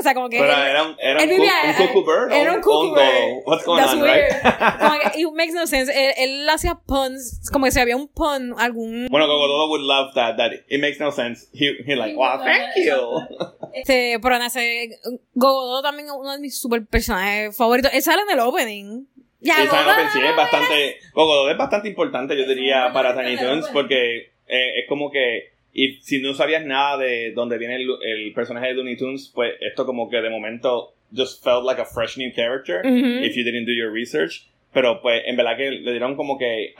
O 0.00 0.02
sea, 0.02 0.14
como 0.14 0.28
que... 0.30 0.38
Pero 0.38 0.50
él- 0.52 0.68
era 0.68 0.82
un, 0.84 0.96
era 0.98 1.22
él 1.22 1.28
vivía- 1.28 1.52
un 1.78 1.86
cuckoo 1.88 2.04
bird. 2.06 2.32
era 2.32 2.52
un 2.54 2.60
cuckoo 2.62 2.94
bird. 2.94 3.42
What's 3.44 3.64
going 3.66 3.80
That's 3.82 3.92
on, 3.94 4.00
weird. 4.02 4.32
right? 4.32 4.78
Como 4.80 4.98
que, 4.98 5.20
it 5.20 5.28
makes 5.34 5.52
no 5.52 5.66
sense. 5.66 5.90
Él, 5.92 6.14
él 6.16 6.48
hacía 6.48 6.74
puns, 6.86 7.50
como 7.52 7.66
que 7.66 7.72
si 7.72 7.80
había 7.80 7.96
un 7.96 8.08
pun, 8.08 8.54
algún... 8.58 9.08
Bueno, 9.10 9.26
Gogododo 9.26 9.68
would 9.68 9.82
love 9.82 10.14
that. 10.14 10.36
That 10.38 10.52
it 10.68 10.80
makes 10.80 10.98
no 10.98 11.10
sense. 11.12 11.48
He, 11.52 11.66
he 11.86 11.96
like, 11.96 12.16
wow, 12.16 12.38
thank 12.42 12.76
you. 12.76 13.46
Este, 13.74 14.18
pero 14.20 14.38
no 14.38 14.48
sé, 14.50 14.88
Gogododo 15.34 15.82
también 15.82 16.06
es 16.08 16.12
uno 16.18 16.32
de 16.32 16.38
mis 16.40 16.58
super 16.58 16.84
personajes 16.86 17.56
favoritos. 17.56 17.92
Él 17.94 18.02
sale 18.02 18.22
en 18.22 18.30
el 18.30 18.40
opening. 18.40 19.04
Ya, 19.40 19.54
Y 19.62 19.66
Simon 19.66 19.76
Gogododo. 19.76 19.92
Open 19.92 20.08
sí 20.12 20.18
es 20.26 20.36
bastante. 20.36 20.96
Gogododo 21.14 21.50
es 21.50 21.56
bastante 21.58 21.88
importante, 21.88 22.36
yo 22.36 22.46
diría, 22.46 22.90
para 22.92 23.14
Tiny 23.14 23.36
Toons, 23.36 23.68
porque 23.68 24.32
eh, 24.46 24.80
es 24.80 24.88
como 24.88 25.10
que. 25.10 25.52
Y 25.72 25.94
si 26.02 26.20
no 26.20 26.34
sabías 26.34 26.64
nada 26.64 26.96
de 26.98 27.32
dónde 27.32 27.56
viene 27.58 27.76
el, 27.76 27.88
el 28.04 28.32
personaje 28.32 28.68
de 28.68 28.74
Looney 28.74 28.96
Tunes, 28.96 29.30
pues 29.34 29.54
esto 29.60 29.86
como 29.86 30.08
que 30.10 30.16
de 30.20 30.30
momento 30.30 30.94
just 31.14 31.42
felt 31.44 31.64
like 31.64 31.80
a 31.80 31.84
fresh 31.84 32.16
new 32.18 32.32
character 32.34 32.80
if 32.84 33.34
you 33.36 33.44
didn't 33.44 33.66
do 33.66 33.72
your 33.72 33.92
research. 33.92 34.46
Pero 34.72 35.00
pues 35.02 35.22
en 35.26 35.36
verdad 35.36 35.56
que 35.56 35.70
le 35.70 35.90
dieron 35.92 36.16
como 36.16 36.38
que. 36.38 36.74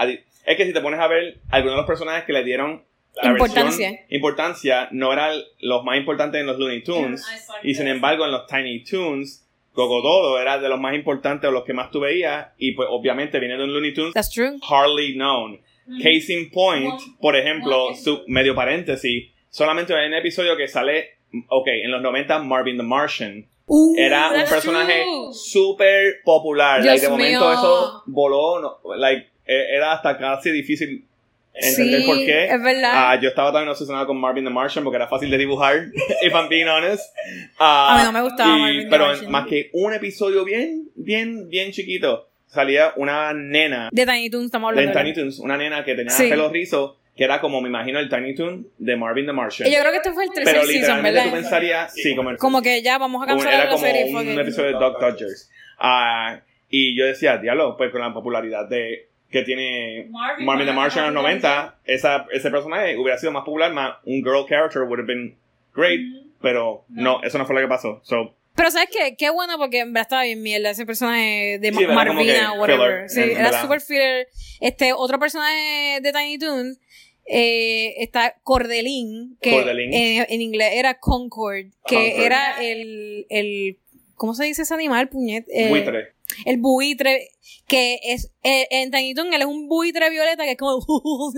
Es 0.47 0.57
que 0.57 0.67
si 0.67 0.73
te 0.73 0.81
pones 0.81 1.01
a 1.01 1.07
ver 1.09 1.39
algunos 1.51 1.75
de 1.75 1.79
los 1.79 1.87
personajes 1.87 2.25
que 2.25 2.33
le 2.33 2.43
dieron 2.45 2.83
la 3.23 3.31
Importancia. 3.33 3.91
versión- 3.91 4.07
importancia 4.11 4.89
no 4.93 5.13
eran 5.13 5.41
los 5.61 5.83
más 5.85 5.97
importantes 5.99 6.41
en 6.41 6.47
los 6.47 6.59
Looney 6.59 6.83
Tunes. 6.83 7.25
Y 7.65 7.75
sin 7.75 7.89
embargo, 7.89 8.25
en 8.25 8.31
los 8.33 8.47
Tiny 8.47 8.85
Toons, 8.85 9.47
Gogododo 9.75 10.41
era 10.41 10.59
de 10.59 10.69
los 10.69 10.81
más 10.81 10.95
importantes 10.95 11.49
o 11.49 11.53
los 11.53 11.65
que 11.65 11.73
más 11.75 11.91
tú 11.91 12.01
veías. 12.01 12.49
Y 12.59 12.73
pues 12.73 12.89
obviamente 12.91 13.39
viene 13.41 13.57
de 13.57 13.65
un 13.65 13.73
Looney 13.73 13.93
Tunes 13.95 14.15
That's 14.15 14.31
true. 14.31 14.59
hardly 14.69 15.15
known. 15.15 15.61
Case 16.03 16.33
in 16.33 16.51
point, 16.51 16.95
por 17.21 17.37
ejemplo, 17.37 17.95
su 17.95 18.23
medio 18.29 18.55
paréntesis, 18.55 19.31
solamente 19.49 19.95
hay 19.95 20.07
un 20.09 20.15
episodio 20.15 20.57
que 20.57 20.69
sale, 20.69 21.19
ok, 21.49 21.67
en 21.69 21.91
los 21.91 22.01
90 22.03 22.39
Marvin 22.41 22.77
the 22.77 22.83
Martian. 22.83 23.47
Uh, 23.67 23.95
Era 23.97 24.31
un 24.31 24.45
personaje 24.49 25.05
súper 25.33 26.23
popular. 26.25 26.85
Like, 26.85 27.01
de 27.03 27.09
momento 27.09 27.41
mío. 27.41 27.53
eso 27.53 28.03
voló, 28.07 28.61
no, 28.61 28.95
like, 28.97 29.29
e- 29.47 29.77
era 29.77 29.93
hasta 29.93 30.17
casi 30.19 30.51
difícil 30.51 31.05
entender 31.53 32.01
Sí, 32.01 32.07
por 32.07 32.17
qué. 32.19 32.45
es 32.47 32.63
verdad. 32.63 32.93
Ah, 32.95 33.21
yo 33.21 33.29
estaba 33.29 33.53
también 33.53 33.69
obsesionado 33.71 34.07
con 34.07 34.19
Marvin 34.19 34.45
the 34.45 34.51
Martian 34.51 34.83
porque 34.85 34.97
era 34.97 35.09
fácil 35.09 35.31
de 35.31 35.39
dibujar, 35.39 35.87
if 36.23 36.33
I'm 36.33 36.49
being 36.49 36.67
honest. 36.69 37.15
Ah, 37.59 37.95
A 37.95 37.99
mí 37.99 38.05
no 38.05 38.13
me 38.13 38.23
gustaba 38.23 38.57
y- 38.57 38.61
Marvin 38.61 38.85
the 38.85 38.91
Pero 38.91 39.07
Martian. 39.07 39.31
más 39.33 39.47
que 39.47 39.71
un 39.73 39.93
episodio 39.95 40.45
bien, 40.45 40.89
bien, 40.97 41.49
bien 41.49 41.71
chiquito, 41.73 42.29
salía 42.51 42.93
una 42.97 43.33
nena 43.33 43.89
De 43.93 44.05
Tiny 44.05 44.29
Toons 44.31 44.47
estamos 44.47 44.75
de 44.75 44.81
hablando. 44.81 45.01
Tiny 45.01 45.15
Toons, 45.15 45.39
una 45.39 45.57
nena 45.57 45.85
que 45.85 45.95
tenía 45.95 46.11
Sí. 46.11 46.29
pelo 46.29 46.49
rizo, 46.51 46.99
que 47.17 47.25
era 47.25 47.41
como 47.41 47.61
me 47.61 47.69
imagino 47.69 47.99
el 47.99 48.09
Tiny 48.09 48.35
Toon 48.35 48.67
de 48.79 48.97
Marvin 48.97 49.27
the 49.27 49.33
Martian. 49.33 49.69
Y 49.69 49.73
yo 49.75 49.81
creo 49.81 49.91
que 49.93 49.99
este 49.99 50.13
fue 50.13 50.25
el 50.25 50.31
tercer 50.31 50.55
Pero 50.55 50.67
season, 50.67 50.81
literalmente 50.81 51.19
tú 51.21 51.25
¿verdad? 51.27 51.41
pensarías, 51.41 51.95
sí, 51.95 52.15
como, 52.17 52.37
Como 52.37 52.63
que 52.63 52.83
ya 52.83 52.99
vamos 52.99 53.23
a 53.23 53.27
cancelar 53.27 53.55
era 53.55 53.65
la 53.65 53.71
como 53.71 53.83
serie. 53.85 54.15
un 54.15 54.41
episodio 54.41 54.67
de 54.69 54.73
Dog 54.75 54.99
Dodgers. 55.01 55.51
Ah, 55.79 56.41
y 56.69 56.97
yo 56.97 57.07
decía, 57.07 57.39
diablo, 57.39 57.77
pues 57.77 57.91
con 57.91 58.01
la 58.01 58.13
popularidad 58.13 58.69
de 58.69 59.07
que 59.31 59.43
tiene 59.43 60.09
Marvin, 60.11 60.67
the 60.67 60.73
Martian 60.73 61.07
en 61.07 61.15
los 61.15 61.23
90, 61.23 61.79
esa, 61.85 62.27
ese 62.33 62.51
personaje 62.51 62.97
hubiera 62.97 63.17
sido 63.17 63.31
más 63.33 63.45
popular, 63.45 63.73
más 63.73 63.97
un 64.05 64.23
girl 64.25 64.45
character 64.49 64.83
would 64.83 64.99
have 64.99 65.07
been 65.07 65.37
great, 65.75 66.01
pero 66.43 66.85
no, 66.89 67.23
eso 67.23 67.39
no 67.39 67.47
fue 67.47 67.55
lo 67.55 67.61
que 67.61 67.69
pasó. 67.69 68.01
So, 68.03 68.35
Pero 68.55 68.71
¿sabes 68.71 68.89
qué? 68.93 69.17
Qué 69.17 69.31
bueno 69.31 69.57
porque 69.59 69.79
en 69.81 69.93
verdad 69.93 70.03
estaba 70.07 70.23
bien 70.25 70.43
mierda 70.43 70.71
ese 70.71 70.85
personaje 70.85 71.59
de 71.61 71.73
Sí, 71.73 71.87
Marvina 71.87 72.53
o 72.53 72.61
whatever. 72.61 73.09
filler, 73.09 73.11
sí, 73.11 73.21
era 73.33 73.45
verdad. 73.45 73.63
super 73.63 73.81
filler. 73.81 74.29
Este, 74.61 74.93
otro 74.93 75.19
personaje 75.19 76.01
de 76.03 76.13
Tiny 76.13 76.39
Toons 76.39 76.79
eh, 77.27 77.95
está 78.03 78.37
Cordelín, 78.43 79.39
que 79.41 79.53
Cordelín. 79.53 79.93
En, 79.95 80.27
en 80.29 80.41
inglés 80.43 80.73
era 80.75 80.99
Concord, 80.99 81.67
que 81.87 81.97
Concord. 81.97 82.23
era 82.23 82.61
el, 82.61 83.27
el 83.31 83.79
¿cómo 84.17 84.35
se 84.35 84.45
dice 84.45 84.63
ese 84.63 84.75
animal, 84.75 85.09
puñet? 85.09 85.47
Eh, 85.49 85.69
buitre. 85.69 86.13
el 86.45 86.57
buitre, 86.59 87.29
que 87.69 87.99
es, 88.03 88.33
eh, 88.43 88.67
en 88.71 88.91
Tiny 88.91 89.15
Toons 89.15 89.33
él 89.35 89.41
es 89.43 89.47
un 89.47 89.69
buitre 89.69 90.11
violeta 90.11 90.45
que 90.45 90.51
es 90.53 90.57
como... 90.59 90.85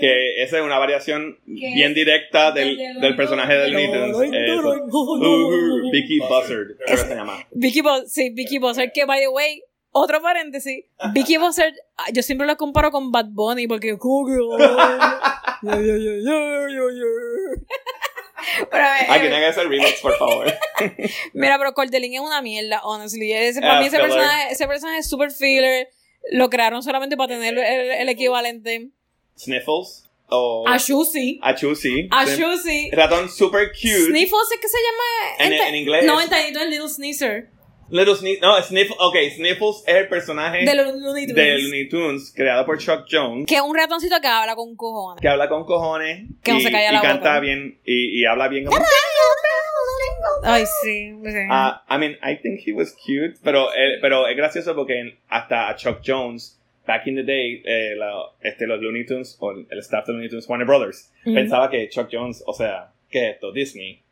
Que 0.00 0.42
esa 0.42 0.58
es 0.58 0.62
una 0.64 0.78
variación 0.78 1.38
bien 1.46 1.94
directa 1.94 2.52
del, 2.52 2.76
del 3.00 3.16
personaje 3.16 3.54
de 3.54 3.68
Looney 3.68 3.90
Tunes. 3.90 4.30
Vicky 5.92 6.18
Buzzard, 6.20 6.76
creo 6.76 6.86
que 6.86 6.96
se 6.96 7.14
llama. 7.14 7.46
Vicky 7.52 7.80
Bo 7.80 8.04
sí, 8.06 8.30
Vicky 8.30 8.58
Buzzer, 8.58 8.92
que 8.92 9.04
by 9.04 9.20
the 9.20 9.28
way, 9.28 9.62
otro 9.92 10.20
paréntesis, 10.20 10.84
Vicky 11.14 11.38
Buzzard, 11.38 11.72
ah, 11.96 12.06
yo 12.12 12.22
siempre 12.22 12.46
lo 12.46 12.56
comparo 12.56 12.90
con 12.90 13.10
Bad 13.12 13.26
Bunny 13.30 13.66
porque 13.66 13.96
como 13.98 14.26
que... 14.26 14.34
Yeah, 15.62 15.80
yeah, 15.80 15.96
yeah, 15.96 15.96
yeah, 15.96 16.68
yeah, 16.68 16.90
yeah. 16.92 17.66
Pero, 18.70 18.84
eh, 18.84 19.06
Alguien 19.08 19.32
haga 19.32 19.48
ese 19.48 19.64
remix, 19.64 20.00
por 20.00 20.16
favor. 20.18 20.46
Mira, 21.32 21.58
pero 21.58 21.72
Cordelín 21.72 22.14
es 22.14 22.20
una 22.20 22.42
mierda, 22.42 22.80
honestly. 22.84 23.32
Ese, 23.32 23.60
para 23.60 23.78
Ah, 23.78 23.80
mí 23.80 23.86
ese 23.86 23.98
personaje, 23.98 24.52
ese 24.52 24.66
personaje 24.68 24.98
es 24.98 25.08
super 25.08 25.30
filler. 25.30 25.88
Lo 26.30 26.50
crearon 26.50 26.82
solamente 26.82 27.16
para 27.16 27.28
tener 27.28 27.56
el, 27.58 27.90
el 27.90 28.08
equivalente. 28.08 28.90
Sniffles. 29.38 30.04
O 30.28 30.64
A 30.66 30.76
Shusi. 30.76 31.38
a 31.40 31.54
Chusi. 31.54 32.08
A 32.10 32.24
Shusi. 32.24 32.90
Ratón 32.90 33.28
super 33.28 33.68
cute. 33.70 34.06
Sniffles 34.06 34.50
es 34.54 34.60
que 34.60 34.68
se 34.68 34.78
llama 34.78 35.36
En- 35.38 35.52
ente- 35.52 35.68
en 35.68 35.74
inglés 35.76 36.04
No, 36.04 36.20
en 36.20 36.32
es 36.32 36.68
Little 36.68 36.88
Sneezer. 36.88 37.50
Little 37.90 38.16
Sniff. 38.16 38.40
No, 38.42 38.60
Sniffles. 38.60 38.96
Ok, 38.98 39.14
Sniffles 39.36 39.84
es 39.86 39.94
el 39.94 40.08
personaje 40.08 40.64
De 40.64 40.74
los 40.74 40.92
Looney 40.96 41.28
Tunes. 41.28 41.36
de 41.36 41.58
Looney 41.58 41.88
Tunes 41.88 42.32
creado 42.34 42.66
por 42.66 42.78
Chuck 42.78 43.04
Jones. 43.08 43.46
Que 43.46 43.54
es 43.54 43.60
un 43.60 43.76
ratoncito 43.76 44.20
que 44.20 44.26
habla 44.26 44.56
con 44.56 44.74
cojones. 44.74 45.20
Que 45.22 45.28
habla 45.28 45.48
con 45.48 45.64
cojones. 45.64 46.24
Que 46.42 46.50
no 46.52 46.58
y, 46.58 46.62
se 46.62 46.72
calla 46.72 46.90
y 46.90 46.94
la 46.94 47.00
canta 47.00 47.28
boca. 47.34 47.40
bien. 47.40 47.78
Y, 47.84 48.20
y 48.20 48.24
habla 48.26 48.48
bien. 48.48 48.64
como- 48.64 48.76
Ay, 50.42 50.64
sí. 50.82 51.12
sí. 51.24 51.38
Ah, 51.50 51.84
I 51.90 51.98
mean, 51.98 52.16
I 52.22 52.36
think 52.40 52.60
he 52.66 52.72
was 52.72 52.92
cute, 52.94 53.38
pero, 53.42 53.72
eh, 53.72 53.98
pero 54.00 54.26
es 54.28 54.36
gracioso 54.36 54.74
porque 54.74 55.18
hasta 55.28 55.68
a 55.68 55.76
Chuck 55.76 56.00
Jones, 56.04 56.55
back 56.86 57.06
in 57.06 57.14
the 57.16 57.22
day, 57.22 57.62
eh, 57.64 57.94
la- 57.96 58.32
este, 58.42 58.66
los 58.66 58.80
Looney 58.80 59.04
Tunes, 59.04 59.36
o 59.40 59.50
el 59.52 59.78
staff 59.80 60.06
de 60.06 60.12
Looney 60.12 60.28
Tunes, 60.28 60.48
Warner 60.48 60.66
Brothers, 60.66 61.10
pensaba 61.24 61.70
que 61.70 61.88
Chuck 61.88 62.08
Jones, 62.10 62.42
o 62.46 62.52
sea, 62.54 62.92
¿qué 63.10 63.28
es 63.30 63.34
esto? 63.34 63.52
Disney. 63.52 64.02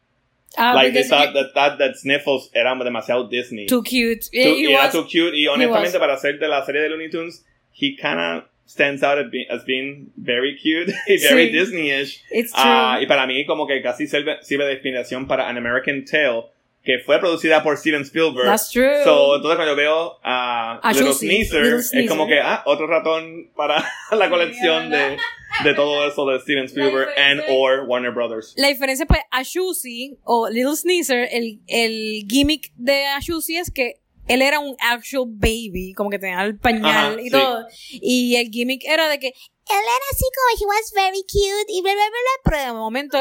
Ah, 0.56 0.72
like, 0.74 0.92
they 0.92 1.02
because 1.02 1.08
thought 1.10 1.34
that, 1.34 1.52
that, 1.54 1.78
that 1.78 1.96
Sniffles 1.96 2.50
era 2.54 2.74
demasiado 2.76 3.28
Disney. 3.28 3.66
Too 3.66 3.82
cute. 3.82 4.28
Yeah, 4.32 4.44
Too- 4.44 4.54
he 4.56 4.60
y 4.68 4.72
era 4.72 4.84
was- 4.84 4.92
too 4.92 5.04
cute, 5.06 5.34
y 5.36 5.46
honestamente 5.48 5.98
para 5.98 6.16
ser 6.16 6.38
de 6.38 6.46
la 6.48 6.64
serie 6.64 6.82
de 6.82 6.88
Looney 6.90 7.10
Tunes, 7.10 7.44
he 7.72 7.96
kinda 7.96 8.48
stands 8.66 9.02
out 9.02 9.18
as 9.18 9.30
being, 9.30 9.46
as 9.50 9.64
being 9.64 10.12
very 10.16 10.56
cute 10.56 10.88
y 11.08 11.16
very 11.18 11.46
Sí. 11.48 11.52
Disney-ish. 11.52 12.22
It's 12.30 12.52
true. 12.52 12.62
Ah, 12.64 12.98
y 13.02 13.06
para 13.06 13.26
mí 13.26 13.44
como 13.46 13.66
que 13.66 13.82
casi 13.82 14.06
sirve, 14.06 14.38
sirve 14.42 14.64
de 14.66 14.74
inspiración 14.74 15.26
para 15.26 15.48
An 15.48 15.58
American 15.58 16.04
Tale, 16.04 16.44
que 16.84 16.98
fue 17.04 17.18
producida 17.18 17.62
por 17.62 17.76
Steven 17.78 18.02
Spielberg. 18.02 18.46
That's 18.46 18.70
true. 18.70 19.02
So, 19.04 19.36
entonces 19.36 19.56
cuando 19.56 19.72
yo 19.72 19.76
veo 19.76 20.18
a 20.22 20.78
A 20.82 20.92
Little 20.92 21.08
Juicy, 21.08 21.26
Sneezer, 21.26 21.62
Little 21.62 21.78
es 21.78 21.88
Sneezer. 21.90 22.08
como 22.10 22.26
que, 22.26 22.38
ah, 22.40 22.62
otro 22.66 22.86
ratón 22.86 23.50
para 23.56 23.82
la 24.12 24.28
colección 24.28 24.90
de, 24.90 25.16
de 25.64 25.74
todo 25.74 26.06
eso 26.06 26.26
de 26.26 26.40
Steven 26.40 26.66
Spielberg 26.66 27.08
and 27.16 27.40
or 27.48 27.84
Warner 27.88 28.12
Brothers. 28.12 28.52
La 28.56 28.68
diferencia, 28.68 29.06
pues, 29.06 29.20
a 29.30 29.42
Shusi 29.42 30.18
o 30.24 30.48
Little 30.50 30.76
Sneezer, 30.76 31.26
el, 31.32 31.60
el 31.68 32.26
gimmick 32.28 32.70
de 32.76 33.02
Shusi 33.22 33.56
es 33.56 33.70
que 33.70 33.94
él 34.26 34.40
era 34.42 34.58
un 34.58 34.74
actual 34.80 35.24
baby, 35.28 35.92
como 35.94 36.08
que 36.10 36.18
tenía 36.18 36.42
el 36.42 36.58
pañal 36.58 37.12
Ajá, 37.14 37.20
y 37.20 37.24
sí. 37.24 37.30
todo. 37.30 37.66
Y 37.92 38.36
el 38.36 38.48
gimmick 38.50 38.82
era 38.86 39.08
de 39.08 39.18
que 39.18 39.28
Él 39.28 39.34
era 39.80 40.04
así 40.12 40.24
como 40.34 40.48
he 40.60 40.76
was 40.76 40.92
very 40.94 41.22
cute 41.22 41.72
y 41.72 41.80
bla 41.82 41.92
bla 41.92 42.02
bla 42.02 42.10
bla. 42.10 42.50
pero 42.50 42.66
de 42.66 42.72
momento, 42.78 43.18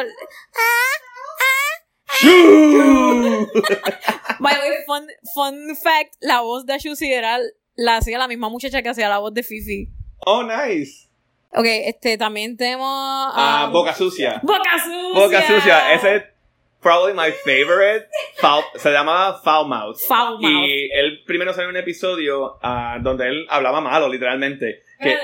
by 4.40 4.54
the 4.54 4.60
way, 4.60 4.78
fun, 4.86 5.08
fun 5.34 5.76
fact, 5.76 6.16
la 6.22 6.42
voz 6.42 6.66
de 6.66 6.78
Shusi 6.80 7.12
era, 7.12 7.40
la 7.76 7.98
hacía 7.98 8.18
la 8.18 8.28
misma 8.28 8.50
muchacha 8.50 8.82
que 8.82 8.90
hacía 8.90 9.10
la 9.10 9.20
voz 9.20 9.34
de 9.34 9.44
Fifi. 9.44 9.90
oh, 10.26 10.44
nice. 10.44 11.10
Ok, 11.56 11.66
este, 11.66 12.18
también 12.18 12.58
tenemos... 12.58 12.88
Ah, 12.90 13.66
um, 13.68 13.74
Boca 13.74 13.94
Sucia. 13.94 14.40
Boca 14.42 14.80
Sucia. 14.84 15.14
Boca 15.14 15.42
Sucia, 15.44 15.94
ese 15.94 16.16
es 16.16 16.24
probably 16.82 17.14
my 17.14 17.32
favorite. 17.32 18.08
Foul- 18.38 18.64
se 18.76 18.92
llamaba 18.92 19.40
Foul 19.44 19.68
Mouth. 19.68 19.98
Foul 20.08 20.40
Mouth. 20.42 20.66
Y 20.68 20.90
él 20.92 21.24
primero 21.28 21.54
salió 21.54 21.70
en 21.70 21.76
un 21.76 21.82
episodio 21.82 22.58
ah, 22.64 22.98
donde 23.02 23.28
él 23.28 23.46
hablaba 23.50 23.82
malo, 23.82 24.10
literalmente. 24.10 24.82
Que, 25.04 25.18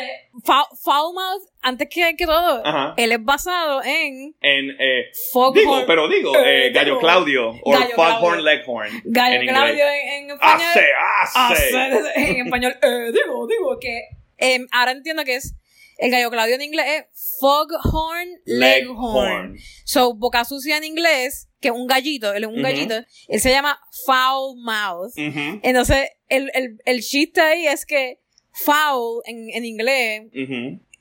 Foul, 0.43 0.65
Foulmouth, 0.83 1.41
antes 1.61 1.89
que, 1.89 2.15
que 2.15 2.25
todo, 2.25 2.61
Ajá. 2.65 2.93
él 2.97 3.11
es 3.11 3.23
basado 3.23 3.83
en 3.83 4.35
en, 4.41 4.69
eh, 4.79 5.11
Foghorn. 5.33 5.53
digo, 5.59 5.83
pero 5.87 6.07
digo, 6.07 6.35
Eh, 6.37 6.67
eh, 6.67 6.71
Gallo 6.71 6.85
digo. 6.95 6.99
Claudio 6.99 7.49
o 7.63 7.73
Foghorn. 7.95 8.43
Leghorn. 8.43 9.01
Gallo 9.05 9.41
en. 9.41 9.47
Claudio 9.47 9.83
en, 9.85 10.23
en 10.23 10.31
español. 10.31 10.61
Hace, 10.61 10.85
hace. 11.23 11.77
Hace, 11.77 12.31
en 12.31 12.45
español. 12.45 12.75
eh, 12.81 13.11
digo, 13.13 13.47
digo 13.47 13.77
que. 13.79 14.01
em, 14.37 14.67
ahora 14.71 14.91
entiendo 14.91 15.23
que 15.25 15.35
es. 15.35 15.55
El 15.97 16.11
gallo 16.11 16.29
Claudio 16.31 16.55
en 16.55 16.61
inglés 16.61 16.85
es 16.87 17.37
Foghorn 17.41 18.29
Leghorn. 18.45 19.57
So, 19.83 20.13
boca 20.13 20.45
sucia 20.45 20.77
en 20.77 20.85
inglés, 20.85 21.49
que 21.59 21.67
es 21.67 21.73
un 21.73 21.87
gallito, 21.87 22.33
él 22.33 22.43
es 22.43 22.49
un 22.49 22.61
gallito, 22.61 22.95
él 23.27 23.39
se 23.41 23.49
llama 23.51 23.77
Foul 24.05 24.55
Mouth. 24.63 25.11
Entonces, 25.17 26.09
el, 26.29 26.51
el, 26.53 26.77
el 26.85 27.01
chiste 27.01 27.41
ahí 27.41 27.67
es 27.67 27.85
que 27.85 28.19
foul 28.63 29.21
en, 29.25 29.49
en 29.53 29.65
inglés 29.65 30.23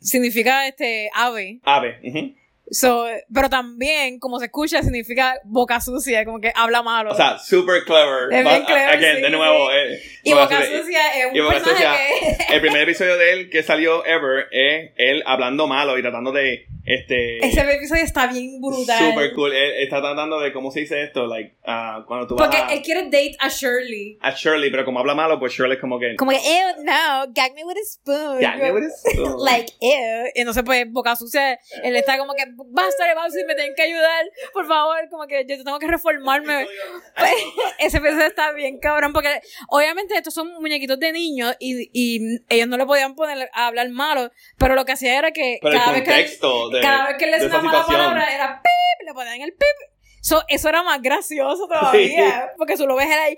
significa 0.00 0.66
este 0.68 1.10
ave. 1.14 1.60
Ave. 1.64 1.98
ujú. 2.04 2.34
So, 2.70 3.06
pero 3.32 3.48
también, 3.48 4.18
como 4.18 4.38
se 4.38 4.46
escucha, 4.46 4.82
significa 4.82 5.34
boca 5.44 5.80
sucia, 5.80 6.24
como 6.24 6.40
que 6.40 6.52
habla 6.54 6.82
malo. 6.82 7.12
O 7.12 7.14
sea, 7.14 7.38
super 7.38 7.84
clever. 7.84 8.32
Es 8.32 8.44
bien 8.44 8.58
But, 8.60 8.66
clever, 8.66 8.88
Again, 8.90 9.16
sí, 9.16 9.22
de 9.22 9.30
nuevo. 9.30 9.68
sí. 9.70 9.76
eh, 9.76 10.02
y 10.24 10.32
Boca 10.32 10.42
boca 10.44 10.56
Sucia. 10.62 10.78
sucia 10.82 11.00
es 11.18 11.26
un 11.40 11.48
personaje 11.48 11.70
Sucia, 11.70 12.46
que... 12.48 12.54
El 12.54 12.60
primer 12.60 12.82
episodio 12.82 13.16
de 13.16 13.32
él 13.32 13.50
que 13.50 13.62
salió 13.62 14.04
ever 14.04 14.46
es 14.50 14.90
él 14.96 15.22
hablando 15.26 15.66
malo 15.66 15.98
y 15.98 16.02
tratando 16.02 16.32
de. 16.32 16.66
Este, 16.84 17.44
Ese 17.46 17.60
episodio 17.60 18.02
está 18.02 18.28
bien 18.28 18.62
brutal. 18.62 18.98
super 19.10 19.34
cool. 19.34 19.52
Él 19.54 19.82
está 19.82 20.00
tratando 20.00 20.40
de. 20.40 20.52
¿Cómo 20.54 20.70
se 20.70 20.80
dice 20.80 21.02
esto? 21.02 21.26
Like, 21.26 21.56
ah, 21.66 22.02
cuando 22.08 22.26
tú 22.26 22.36
Porque 22.36 22.56
vas 22.58 22.70
a, 22.70 22.74
él 22.74 22.80
quiere 22.82 23.04
date 23.04 23.36
a 23.40 23.48
Shirley. 23.48 24.18
a 24.22 24.30
Shirley, 24.30 24.70
pero 24.70 24.86
como 24.86 24.98
habla 24.98 25.14
malo, 25.14 25.38
pues 25.38 25.52
Shirley 25.52 25.74
es 25.74 25.80
como 25.80 25.98
que. 25.98 26.16
Como 26.16 26.30
que, 26.30 26.38
ew, 26.38 26.82
no, 26.84 27.26
gag 27.34 27.52
me 27.54 27.64
with 27.64 27.76
a 27.76 27.84
spoon. 27.84 28.40
Ya, 28.40 28.56
¿qué 28.56 28.66
eres? 28.68 29.02
Like, 29.44 29.72
ew. 29.82 30.26
Y 30.34 30.40
entonces, 30.40 30.62
pues, 30.64 30.90
boca 30.90 31.14
sucia, 31.14 31.58
él 31.82 31.94
está 31.94 32.16
como 32.16 32.32
que, 32.32 32.44
basta 32.66 33.06
de 33.06 33.14
Babsi, 33.14 33.44
me 33.44 33.54
tienen 33.54 33.74
que 33.74 33.82
ayudar, 33.82 34.24
por 34.52 34.66
favor, 34.66 35.08
como 35.10 35.26
que 35.26 35.44
yo 35.46 35.62
tengo 35.62 35.78
que 35.78 35.86
reformarme. 35.86 36.66
Pues, 37.18 37.32
ese 37.78 37.98
episodio 37.98 38.26
está 38.26 38.52
bien 38.52 38.78
cabrón, 38.78 39.12
porque 39.12 39.40
obviamente 39.68 40.14
estos 40.14 40.34
son 40.34 40.52
muñequitos 40.60 40.98
de 41.00 41.12
niños 41.12 41.56
y, 41.58 41.90
y 41.92 42.40
ellos 42.48 42.68
no 42.68 42.76
le 42.76 42.86
podían 42.86 43.16
poner 43.16 43.50
a 43.52 43.66
hablar 43.66 43.88
malo, 43.90 44.30
pero 44.56 44.76
lo 44.76 44.84
que 44.84 44.92
hacía 44.92 45.18
era 45.18 45.32
que 45.32 45.58
Pero 45.60 45.76
cada 45.76 45.92
vez 45.92 46.04
que, 46.04 46.12
de, 46.12 46.80
cada 46.80 47.06
vez 47.08 47.16
que 47.18 47.30
esa 47.30 47.46
una 47.46 47.62
mala 47.62 47.86
palabra 47.86 48.34
era 48.34 48.62
pip, 48.62 49.06
le 49.06 49.14
ponían 49.14 49.40
el 49.40 49.52
pip. 49.52 49.88
So, 50.20 50.42
eso 50.48 50.68
era 50.68 50.82
más 50.82 51.00
gracioso 51.02 51.66
todavía, 51.66 52.52
porque 52.56 52.76
tú 52.76 52.86
lo 52.86 52.96
ves 52.96 53.08
ahí, 53.10 53.36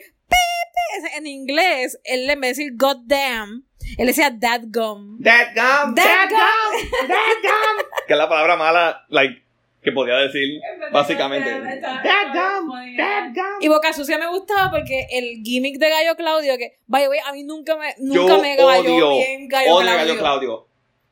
en 1.16 1.26
inglés, 1.26 1.98
él 2.04 2.28
en 2.28 2.40
vez 2.40 2.56
de 2.56 2.62
decir 2.64 2.76
goddamn, 2.76 3.64
él 3.98 4.06
decía 4.06 4.30
dadgum. 4.30 5.18
Dadgum, 5.18 5.94
Dadgum. 5.94 5.94
dadgum, 5.94 7.09
dadgum. 7.09 7.87
que 8.06 8.12
es 8.12 8.18
la 8.18 8.28
palabra 8.28 8.56
mala, 8.56 9.04
like, 9.09 9.42
que 9.83 9.92
podía 9.92 10.16
decir, 10.16 10.61
básicamente. 10.92 11.50
Dadgum, 11.50 12.96
dadgum. 12.96 13.61
Y 13.61 13.68
Boca 13.68 13.92
Sucia 13.92 14.18
me 14.18 14.26
gustaba 14.28 14.70
porque 14.70 15.06
el 15.11 15.42
gimmick 15.42 15.78
de 15.78 15.88
Gallo 15.88 16.16
Claudio, 16.16 16.56
que, 16.59 16.78
by 16.87 17.02
the 17.02 17.09
way, 17.09 17.18
a 17.26 17.33
mí 17.33 17.42
nunca 17.44 17.76
me, 17.76 17.94
Yo 17.98 18.22
nunca 18.22 18.38
me 18.38 18.56
cayó 18.56 18.68
odio, 18.68 19.11
bien 19.12 19.48
Gallo 19.48 19.74
odio 19.74 19.87
Claudio. 19.87 20.06
Gallo 20.06 20.18
Claudio. 20.18 20.69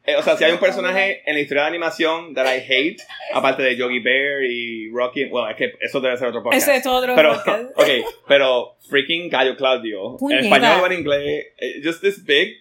Eh, 0.09 0.17
o 0.17 0.23
sea, 0.23 0.39
si 0.39 0.45
hay 0.45 0.53
un 0.53 0.59
personaje 0.59 1.21
en 1.27 1.35
la 1.35 1.41
historia 1.43 1.65
de 1.65 1.69
animación 1.69 2.33
that 2.33 2.47
I 2.47 2.61
hate, 2.67 2.97
aparte 3.35 3.63
de 3.63 3.77
Yogi 3.77 3.99
Bear 4.01 4.43
y 4.43 4.89
Rocky, 4.91 5.27
bueno, 5.27 5.51
es 5.51 5.57
que 5.57 5.75
eso 5.83 6.01
debe 6.01 6.17
ser 6.17 6.29
otro 6.29 6.43
podcast. 6.43 6.67
Ese 6.67 6.77
es 6.79 6.87
otro 6.87 7.15
pero, 7.15 7.35
podcast. 7.35 7.65
ok, 7.77 7.89
pero 8.27 8.77
freaking 8.89 9.29
Gallo 9.29 9.55
Claudio. 9.55 10.17
En 10.31 10.39
español 10.39 10.81
o 10.83 10.87
en 10.87 10.93
inglés, 10.95 11.49
eh, 11.59 11.81
just 11.85 12.01
this 12.01 12.25
big 12.25 12.57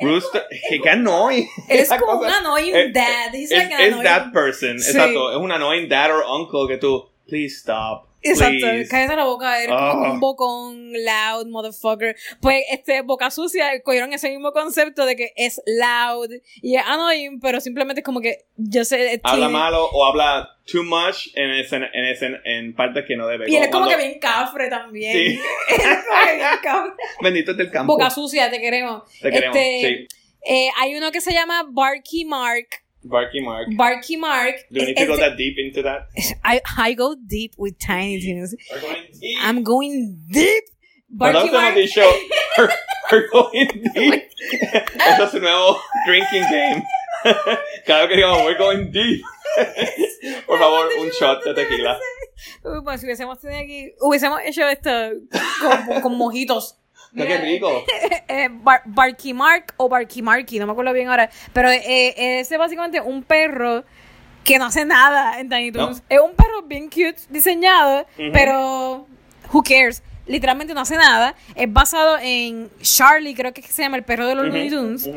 rooster, 0.00 0.42
que 0.82 0.88
annoying. 0.88 1.46
Él 1.68 1.80
es 1.80 1.88
como 1.90 2.18
un 2.18 2.26
annoying 2.30 2.74
Eh, 2.74 2.90
dad. 2.92 3.34
He's 3.34 3.50
Es 3.50 3.58
like 3.58 3.74
an 3.74 3.80
es 3.82 3.92
annoying- 3.92 4.02
that 4.04 4.32
person, 4.32 4.78
Sí. 4.78 4.90
exacto. 4.92 5.32
Es 5.32 5.36
un 5.36 5.52
annoying 5.52 5.88
dad 5.90 6.10
or 6.16 6.24
uncle 6.26 6.66
que 6.66 6.78
tú, 6.78 7.10
please 7.28 7.54
stop. 7.56 8.06
Exacto, 8.30 8.66
cállate 8.90 9.16
la 9.16 9.24
boca, 9.24 9.56
eres 9.62 9.74
como 9.74 10.04
Ah. 10.04 10.12
un 10.12 10.20
bocón 10.20 10.92
loud, 10.92 11.46
motherfucker. 11.48 12.16
Pues, 12.40 12.64
este, 12.70 13.02
Boca 13.02 13.30
Sucia, 13.30 13.80
cogieron 13.82 14.12
ese 14.12 14.30
mismo 14.30 14.52
concepto 14.52 15.04
de 15.06 15.16
que 15.16 15.32
es 15.36 15.60
loud 15.66 16.30
y 16.62 16.76
es 16.76 16.82
annoying, 16.86 17.40
pero 17.40 17.60
simplemente 17.60 18.00
es 18.00 18.04
como 18.04 18.20
que, 18.20 18.46
yo 18.56 18.84
sé, 18.84 19.20
Habla 19.22 19.48
malo 19.48 19.88
o 19.92 20.04
habla 20.06 20.50
too 20.70 20.82
much 20.82 21.28
en, 21.34 21.50
escena- 21.52 21.90
en, 21.92 22.04
escena- 22.06 22.40
en 22.44 22.74
partes 22.74 23.04
que 23.06 23.16
no 23.16 23.26
debe. 23.26 23.48
Y 23.50 23.56
él 23.56 23.62
es 23.62 23.68
como 23.70 23.84
cuando- 23.86 23.98
que 24.02 24.06
bien 24.08 24.18
cafre 24.18 24.68
también. 24.68 25.12
Sí. 25.12 25.40
Él 25.68 25.80
es 25.80 25.96
como 26.06 26.26
que 26.26 26.34
bien 26.36 26.48
cafre. 26.62 26.92
Bendito 27.22 27.50
es 27.52 27.56
del 27.56 27.70
campo. 27.70 27.92
Boca 27.92 28.10
Sucia, 28.10 28.50
te 28.50 28.60
queremos. 28.60 29.02
Te 29.20 29.30
queremos, 29.30 29.56
Este, 29.56 30.06
sí. 30.08 30.16
eh, 30.46 30.68
hay 30.78 30.94
uno 30.96 31.12
que 31.12 31.20
se 31.20 31.32
llama 31.32 31.64
Barky 31.68 32.24
Mark. 32.24 32.66
Barky 33.08 33.40
Mark. 33.40 33.68
Barky 33.76 34.16
Mark. 34.16 34.54
Do 34.72 34.80
we 34.80 34.86
need 34.86 34.96
to 34.96 35.06
go 35.06 35.16
that 35.16 35.36
deep 35.36 35.56
into 35.58 35.82
that? 35.82 36.08
I, 36.44 36.60
I 36.76 36.94
go 36.94 37.14
deep 37.14 37.54
with 37.56 37.78
Tiny 37.78 38.20
Toons. 38.20 38.54
We're 38.70 38.80
going 38.80 39.06
deep. 39.20 39.38
I'm 39.42 39.62
going 39.62 40.22
deep. 40.30 40.64
Barky 41.08 41.50
Mark. 41.50 41.74
the 41.74 41.86
show, 41.86 42.12
we're, 42.58 42.70
we're 43.12 43.28
going 43.30 43.68
deep. 43.94 44.22
Eso 45.00 45.24
es 45.24 45.34
nuevo 45.34 45.80
drinking 46.06 46.42
game. 46.50 46.82
Cada 47.86 48.08
que 48.08 48.16
digamos, 48.16 48.44
we're 48.44 48.58
going 48.58 48.90
deep. 48.90 49.22
Por 50.46 50.58
favor, 50.58 50.88
un 51.00 51.10
shot 51.10 51.44
de 51.44 51.54
tequila. 51.54 51.98
Uy, 52.64 52.82
pues 52.84 53.00
si 53.00 53.06
hubiésemos 53.06 53.40
tenido 53.40 53.60
aquí, 53.60 53.92
hubiésemos 54.00 54.40
hecho 54.44 54.68
esto 54.68 54.90
con, 55.60 56.00
con 56.02 56.18
mojitos. 56.18 56.78
Mira, 57.24 57.28
qué 57.28 57.38
rico. 57.44 57.84
eh, 58.28 58.48
Bar- 58.50 58.82
Barky 58.84 59.32
Mark 59.34 59.74
o 59.76 59.88
Barky 59.88 60.22
Marky, 60.22 60.58
no 60.58 60.66
me 60.66 60.72
acuerdo 60.72 60.92
bien 60.92 61.08
ahora. 61.08 61.30
Pero 61.52 61.70
eh, 61.70 62.14
ese 62.40 62.54
es 62.54 62.58
básicamente 62.58 63.00
un 63.00 63.22
perro 63.22 63.84
que 64.44 64.58
no 64.58 64.66
hace 64.66 64.84
nada 64.84 65.40
en 65.40 65.48
Tiny 65.48 65.72
Toons. 65.72 66.02
Es 66.08 66.20
un 66.20 66.34
perro 66.36 66.62
bien 66.62 66.84
cute, 66.88 67.16
diseñado, 67.30 68.06
pero 68.32 69.06
who 69.52 69.62
cares. 69.62 70.02
Literalmente 70.26 70.74
no 70.74 70.80
hace 70.80 70.96
nada. 70.96 71.34
Es 71.54 71.72
basado 71.72 72.18
en 72.20 72.68
Charlie, 72.82 73.34
creo 73.34 73.52
que 73.52 73.62
se 73.62 73.82
llama 73.82 73.96
el 73.96 74.02
perro 74.04 74.26
de 74.26 74.34
los 74.34 74.44
Looney 74.46 74.70
Tunes. 74.70 75.08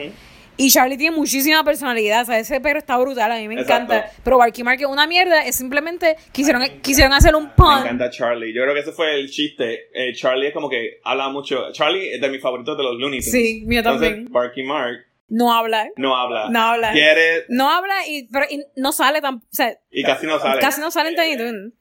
Y 0.62 0.70
Charlie 0.70 0.97
tiene 0.97 1.16
muchísima 1.16 1.64
personalidad. 1.64 2.24
O 2.24 2.26
sea, 2.26 2.38
ese 2.38 2.60
perro 2.60 2.80
está 2.80 2.97
brutal. 2.97 3.32
A 3.32 3.38
mí 3.38 3.47
me 3.47 3.53
Exacto. 3.62 3.93
encanta. 3.93 4.12
Pero 4.24 4.38
Barky 4.38 4.62
Mark 4.64 4.80
es 4.82 4.88
una 4.88 5.07
mierda. 5.07 5.45
Es 5.45 5.55
simplemente 5.55 6.18
quisieron, 6.34 6.62
quisieron 6.82 7.14
hacer 7.14 7.34
un 7.36 7.45
Me 7.45 7.49
pun. 7.55 7.78
encanta 7.80 8.10
Charlie. 8.10 8.53
Yo 8.53 8.62
creo 8.64 8.74
que 8.74 8.82
ese 8.82 8.91
fue 8.91 9.16
el 9.18 9.30
chiste. 9.30 9.88
Eh, 9.93 10.14
Charlie 10.14 10.47
es 10.47 10.53
como 10.53 10.70
que 10.70 10.99
habla 11.03 11.30
mucho. 11.30 11.72
Charlie 11.72 12.14
es 12.14 12.20
de 12.22 12.30
mis 12.30 12.41
favoritos 12.41 12.78
de 12.78 12.84
los 12.84 12.93
Looney 12.99 13.20
Tunes. 13.20 13.32
Sí, 13.32 13.64
mío 13.66 13.80
Entonces, 13.80 14.10
también. 14.10 14.32
Barky 14.34 14.64
Mark 14.64 14.97
No 15.30 15.53
habla. 15.53 15.88
no 15.95 16.16
habla. 16.18 16.49
No 16.49 16.60
habla. 16.60 16.91
Quiere 16.91 17.45
No 17.47 17.70
habla 17.70 17.95
y, 18.07 18.28
pero, 18.28 18.45
y 18.49 18.62
no 18.76 18.91
sale 18.91 19.22
tan. 19.22 19.36
O 19.36 19.41
sea, 19.51 19.78
y 19.89 20.03
casi 20.03 20.28
no 20.28 20.39
sale. 20.39 20.60
Casi 20.60 20.82
no 20.82 20.91
salen 20.91 21.16
Tiny 21.16 21.38
Toon. 21.38 21.74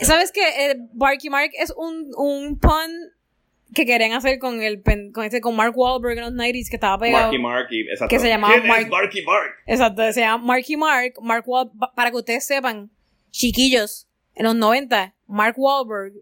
¿Sabes 0.00 0.32
que 0.32 0.40
eh, 0.42 0.76
Barky 0.92 1.30
Mark 1.30 1.50
es 1.56 1.72
un, 1.76 2.10
un 2.16 2.58
pun 2.58 2.90
que 3.74 3.84
querían 3.84 4.12
hacer 4.12 4.38
con 4.38 4.62
el 4.62 4.80
pen- 4.80 5.12
con 5.12 5.24
este 5.24 5.40
con 5.40 5.54
Mark 5.56 5.72
Wahlberg 5.76 6.16
en 6.18 6.24
los 6.24 6.32
90s 6.32 6.68
que 6.70 6.76
estaba 6.76 6.98
pegado? 6.98 7.24
Marky 7.24 7.38
Mark 7.38 7.66
y 7.70 7.80
exacto. 7.82 8.08
Que 8.14 8.20
se 8.20 8.28
llamaba 8.28 8.54
¿Quién 8.54 8.64
es 8.64 8.68
Mark- 8.70 8.88
Barky 8.90 9.22
Mark? 9.22 9.50
Exacto, 9.66 10.12
se 10.12 10.20
llama 10.20 10.44
Marky 10.44 10.76
Mark. 10.76 11.14
Mark 11.20 11.44
Wahl- 11.46 11.70
pa- 11.78 11.92
para 11.94 12.10
que 12.10 12.16
ustedes 12.16 12.46
sepan, 12.46 12.90
chiquillos, 13.30 14.08
en 14.34 14.44
los 14.46 14.54
90, 14.54 15.14
Mark 15.26 15.54
Wahlberg 15.58 16.12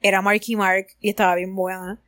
era 0.00 0.20
Marky 0.22 0.56
Mark 0.56 0.88
y 1.00 1.08
estaba 1.10 1.34
bien 1.36 1.54
buena. 1.54 2.00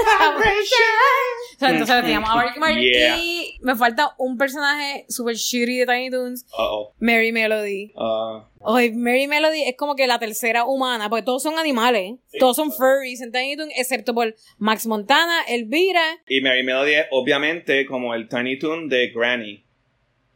O 0.00 1.58
sea, 1.60 1.70
entonces 1.70 2.00
teníamos 2.02 2.30
a 2.30 2.34
Marky 2.36 2.58
Mark 2.58 2.74
Yeah. 2.80 3.18
y 3.18 3.58
me 3.60 3.74
falta 3.76 4.14
un 4.18 4.38
personaje 4.38 5.04
super 5.08 5.34
shitty 5.34 5.78
de 5.80 5.86
Tiny 5.86 6.10
Toons, 6.10 6.46
Uh-oh. 6.58 6.94
Mary 6.98 7.32
Melody. 7.32 7.92
Uh, 7.94 8.42
Oye, 8.60 8.92
Mary 8.94 9.26
Melody 9.26 9.62
es 9.64 9.76
como 9.76 9.94
que 9.94 10.06
la 10.06 10.18
tercera 10.18 10.64
humana, 10.64 11.10
porque 11.10 11.22
todos 11.24 11.42
son 11.42 11.58
animales, 11.58 12.14
todos 12.38 12.56
son 12.56 12.72
furries 12.72 13.20
en 13.20 13.30
Tiny 13.32 13.56
Toon, 13.56 13.68
excepto 13.76 14.14
por 14.14 14.34
Max 14.58 14.86
Montana, 14.86 15.42
Elvira. 15.48 16.02
y 16.28 16.40
Mary 16.40 16.62
Melody 16.62 16.94
es 16.94 17.06
obviamente 17.10 17.84
como 17.86 18.14
el 18.14 18.28
Tiny 18.28 18.58
Toon 18.58 18.88
de 18.88 19.08
Granny. 19.14 19.64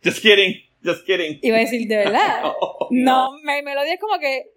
Just 0.04 0.20
kidding. 0.20 0.56
Just 0.84 1.06
kidding. 1.06 1.38
Iba 1.42 1.56
a 1.56 1.60
decir, 1.60 1.88
¿de 1.88 1.96
verdad? 1.96 2.42
Oh, 2.60 2.88
no, 2.90 3.30
Mary 3.42 3.62
Melody 3.62 3.92
es 3.92 4.00
como 4.00 4.18
que 4.18 4.50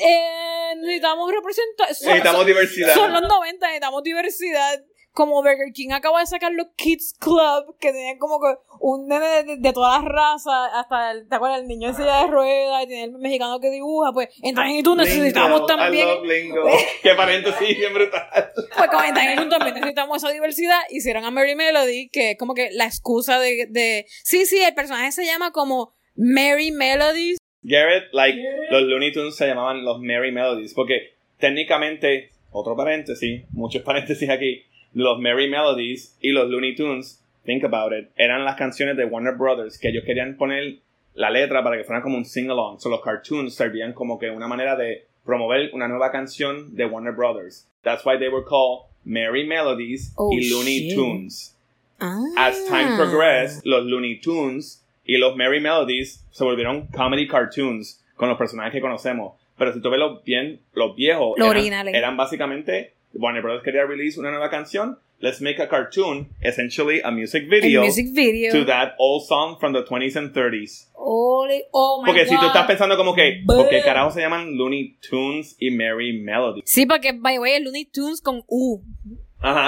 eh, 0.00 0.74
necesitamos 0.76 1.30
representación. 1.30 2.10
Necesitamos 2.10 2.46
diversidad. 2.46 2.94
Son 2.94 3.12
los 3.12 3.22
90, 3.22 3.66
necesitamos 3.66 4.02
diversidad. 4.02 4.84
Como 5.14 5.42
Burger 5.42 5.74
King 5.74 5.90
acaba 5.90 6.20
de 6.20 6.26
sacar 6.26 6.52
los 6.52 6.68
Kids 6.74 7.14
Club, 7.20 7.76
que 7.78 7.92
tenían 7.92 8.16
como 8.16 8.40
que 8.40 8.46
un 8.80 9.08
nene 9.08 9.44
de, 9.44 9.56
de 9.58 9.72
todas 9.74 10.02
las 10.02 10.10
razas, 10.10 10.70
hasta 10.72 11.10
el, 11.10 11.28
¿te 11.28 11.34
acuerdas? 11.34 11.60
El 11.60 11.68
niño 11.68 11.90
en 11.90 11.94
silla 11.94 12.22
de 12.22 12.28
ruedas, 12.28 12.84
y 12.84 12.86
tiene 12.86 13.04
el 13.04 13.12
mexicano 13.18 13.60
que 13.60 13.68
dibuja, 13.68 14.10
pues 14.14 14.30
en 14.42 14.54
Tiny 14.54 14.82
Toon 14.82 14.96
necesitamos 14.96 15.60
Lingo, 15.60 15.66
también, 15.66 16.08
I 16.08 16.12
love 16.12 16.24
Lingo. 16.24 16.64
Qué 17.02 17.14
paréntesis 17.14 17.76
bien 17.76 17.92
brutal. 17.92 18.52
pues 18.74 18.90
como 18.90 19.04
en 19.04 19.14
Tiny 19.14 19.36
Toon 19.36 19.50
también 19.50 19.74
necesitamos 19.74 20.16
esa 20.16 20.32
diversidad, 20.32 20.80
hicieron 20.88 21.26
a 21.26 21.30
Mary 21.30 21.56
Melody, 21.56 22.08
que 22.08 22.30
es 22.30 22.38
como 22.38 22.54
que 22.54 22.70
la 22.72 22.86
excusa 22.86 23.38
de, 23.38 23.66
de, 23.68 24.06
sí, 24.24 24.46
sí, 24.46 24.62
el 24.62 24.74
personaje 24.74 25.12
se 25.12 25.26
llama 25.26 25.52
como 25.52 25.92
Mary 26.14 26.70
Melody, 26.70 27.36
Garrett, 27.62 28.12
like, 28.12 28.38
los 28.70 28.82
Looney 28.82 29.12
Tunes 29.12 29.36
se 29.36 29.46
llamaban 29.46 29.84
los 29.84 30.00
Merry 30.00 30.32
Melodies, 30.32 30.74
porque 30.74 31.14
técnicamente, 31.38 32.30
otro 32.50 32.76
paréntesis, 32.76 33.42
muchos 33.52 33.82
paréntesis 33.84 34.28
aquí, 34.28 34.64
los 34.94 35.18
Merry 35.18 35.48
Melodies 35.48 36.16
y 36.20 36.30
los 36.30 36.48
Looney 36.48 36.74
Tunes, 36.74 37.22
think 37.44 37.64
about 37.64 37.92
it, 37.92 38.10
eran 38.16 38.44
las 38.44 38.56
canciones 38.56 38.96
de 38.96 39.04
Warner 39.04 39.34
Brothers 39.36 39.78
que 39.78 39.88
ellos 39.88 40.04
querían 40.04 40.36
poner 40.36 40.76
la 41.14 41.30
letra 41.30 41.62
para 41.62 41.76
que 41.76 41.84
fueran 41.84 42.02
como 42.02 42.16
un 42.16 42.24
sing-along. 42.24 42.80
So 42.80 42.88
los 42.88 43.02
cartoons 43.02 43.54
servían 43.54 43.92
como 43.92 44.18
que 44.18 44.30
una 44.30 44.48
manera 44.48 44.76
de 44.76 45.06
promover 45.24 45.70
una 45.74 45.86
nueva 45.88 46.10
canción 46.10 46.74
de 46.74 46.86
Warner 46.86 47.12
Brothers. 47.12 47.66
That's 47.82 48.04
why 48.04 48.18
they 48.18 48.28
were 48.28 48.44
called 48.44 48.86
Merry 49.04 49.46
Melodies 49.46 50.12
Oh, 50.16 50.30
y 50.32 50.48
Looney 50.50 50.88
shit. 50.88 50.94
Tunes. 50.94 51.56
Ah. 52.00 52.18
As 52.36 52.64
time 52.66 52.96
progressed, 52.96 53.64
los 53.64 53.84
Looney 53.84 54.20
Tunes 54.20 54.81
y 55.04 55.16
los 55.18 55.36
Merry 55.36 55.60
Melodies 55.60 56.26
se 56.30 56.44
volvieron 56.44 56.86
comedy 56.88 57.26
cartoons 57.26 58.02
con 58.16 58.28
los 58.28 58.38
personajes 58.38 58.72
que 58.72 58.80
conocemos. 58.80 59.34
Pero 59.58 59.72
si 59.72 59.80
tú 59.80 59.90
ves 59.90 59.98
los, 59.98 60.24
bien, 60.24 60.60
los 60.74 60.96
viejos, 60.96 61.38
Los 61.38 61.54
eran, 61.54 61.88
eran 61.88 62.16
básicamente 62.16 62.94
Warner 63.14 63.42
Brothers 63.42 63.64
quería 63.64 63.84
release 63.84 64.18
una 64.18 64.30
nueva 64.30 64.50
canción. 64.50 64.98
Let's 65.20 65.40
make 65.40 65.62
a 65.62 65.68
cartoon, 65.68 66.30
essentially 66.42 67.00
a 67.04 67.12
music 67.12 67.48
video, 67.48 67.82
music 67.82 68.06
video. 68.12 68.50
to 68.52 68.64
that 68.64 68.94
old 68.98 69.24
song 69.24 69.56
from 69.60 69.72
the 69.72 69.84
20s 69.84 70.16
and 70.16 70.32
30s. 70.34 70.88
Ole- 70.96 71.62
oh 71.72 72.02
my 72.02 72.06
Porque 72.06 72.24
si 72.26 72.34
tú 72.34 72.40
God. 72.40 72.48
estás 72.48 72.66
pensando 72.66 72.96
como 72.96 73.14
que. 73.14 73.40
¿por 73.46 73.68
qué 73.68 73.82
carajo 73.82 74.10
se 74.10 74.20
llaman 74.20 74.56
Looney 74.56 74.96
Tunes 75.08 75.54
y 75.60 75.70
Merry 75.70 76.18
Melodies? 76.18 76.64
Sí, 76.66 76.86
porque, 76.86 77.12
by 77.12 77.34
the 77.34 77.38
way, 77.38 77.62
Looney 77.62 77.84
Tunes 77.84 78.20
con 78.20 78.42
U. 78.48 78.82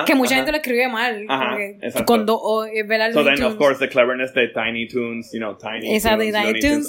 Que 0.07 0.14
mucha 0.14 0.37
gente 0.37 0.51
lo 0.51 0.59
escribe 0.59 0.89
mal. 0.89 1.27
Ajá. 1.29 1.57
Con 2.07 2.27
dos 2.27 2.39
O, 2.41 2.66
¿verdad? 2.87 3.12
So 3.12 3.25
then, 3.25 3.43
of 3.43 3.57
course, 3.57 3.79
the 3.79 3.89
cleverness 3.89 4.33
de 4.33 4.49
Tiny 4.49 4.87
Toons, 4.87 5.33
you 5.33 5.41
know, 5.41 5.57
Tiny 5.57 5.95
Exacto, 5.95 6.22
Toons. 6.22 6.33
Tiny 6.33 6.61
Toons. 6.61 6.89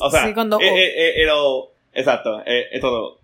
Exacto, 1.96 2.44
todo. 2.82 3.20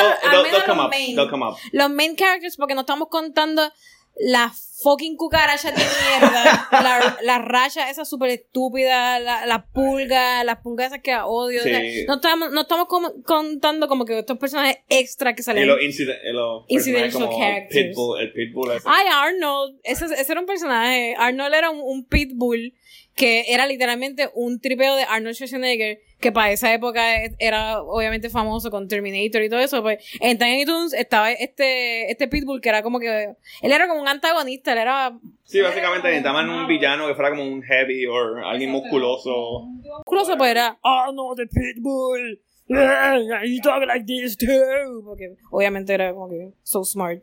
Los 1.72 1.90
main 1.92 2.16
characters, 2.16 2.58
porque 2.58 2.76
no 2.76 2.82
estamos 2.82 3.08
contando 3.08 3.72
las 4.16 4.80
fucking 4.84 5.16
cucarachas 5.16 5.74
de 5.74 5.82
mierda, 5.82 6.68
la, 6.72 7.18
la 7.22 7.38
raya 7.40 7.90
esa 7.90 8.04
súper 8.06 8.30
estúpida, 8.32 9.18
la, 9.20 9.46
la 9.46 9.66
pulga, 9.66 10.44
las 10.44 10.60
pulgas 10.60 10.88
esas 10.88 11.02
que 11.02 11.16
odio. 11.16 11.62
o 11.62 11.64
sea, 11.64 11.80
Sí. 11.80 12.06
no 12.08 12.16
estamos, 12.16 12.52
no 12.52 12.62
estamos 12.62 12.88
como- 12.88 13.14
contando 13.24 13.88
como 13.88 14.06
que 14.06 14.20
estos 14.20 14.38
personajes 14.38 14.80
extra 14.90 15.34
que 15.36 15.42
Y 15.42 15.44
salen. 15.44 15.68
los 15.68 15.80
inciden- 15.80 16.20
y 16.24 16.34
los 16.34 16.66
Incidental 16.68 17.04
personajes 17.12 17.30
como 17.36 17.40
characters. 17.44 17.88
Pitbull, 17.88 18.20
el 18.22 18.34
Pitbull 18.34 18.72
ese. 18.72 18.88
Ay, 18.90 19.06
Arnold. 19.12 19.80
Ese, 19.84 20.06
ese 20.06 20.32
era 20.32 20.42
un 20.42 20.48
personaje. 20.48 21.16
Arnold 21.18 21.54
era 21.56 21.70
un, 21.70 21.80
un 21.82 22.06
pitbull 22.06 22.74
que 23.16 23.46
era 23.50 23.68
literalmente 23.68 24.30
un 24.34 24.60
tripeo 24.60 24.96
de 24.96 25.04
Arnold 25.04 25.36
Schwarzenegger, 25.36 26.00
que 26.20 26.32
para 26.32 26.52
esa 26.52 26.74
época 26.74 27.04
era 27.38 27.82
obviamente 27.82 28.30
famoso 28.30 28.72
con 28.72 28.88
Terminator 28.88 29.44
y 29.44 29.50
todo 29.50 29.60
eso. 29.60 29.82
Pues 29.82 30.04
en 30.20 30.38
Tiny 30.38 30.66
Toons 30.66 30.94
estaba 30.94 31.32
este, 31.32 32.10
este 32.12 32.28
pitbull 32.28 32.62
que 32.62 32.70
era 32.70 32.82
como 32.82 33.00
que. 33.00 33.36
Él 33.62 33.72
era 33.72 33.88
como 33.88 34.02
un 34.02 34.08
antagonista, 34.08 34.72
él 34.74 34.80
era 34.80 35.14
Sí, 35.44 35.62
básicamente 35.62 36.08
necesitaban 36.08 36.50
un 36.50 36.66
villano 36.68 37.08
que 37.08 37.14
fuera 37.14 37.30
como 37.30 37.46
un 37.46 37.62
heavy 37.62 38.06
o 38.08 38.38
alguien 38.46 38.72
musculoso. 38.72 39.68
musculoso, 39.98 40.38
pues 40.38 40.52
era 40.52 40.80
Arnold 40.82 41.38
the 41.38 41.46
pitbull. 41.48 42.40
You 42.68 43.62
talk 43.62 43.84
like 43.86 44.06
this 44.06 44.38
too. 44.38 45.02
Porque 45.06 45.36
obviamente 45.52 45.94
era 45.94 46.14
como 46.14 46.30
que 46.30 46.50
so 46.64 46.84
smart. 46.84 47.22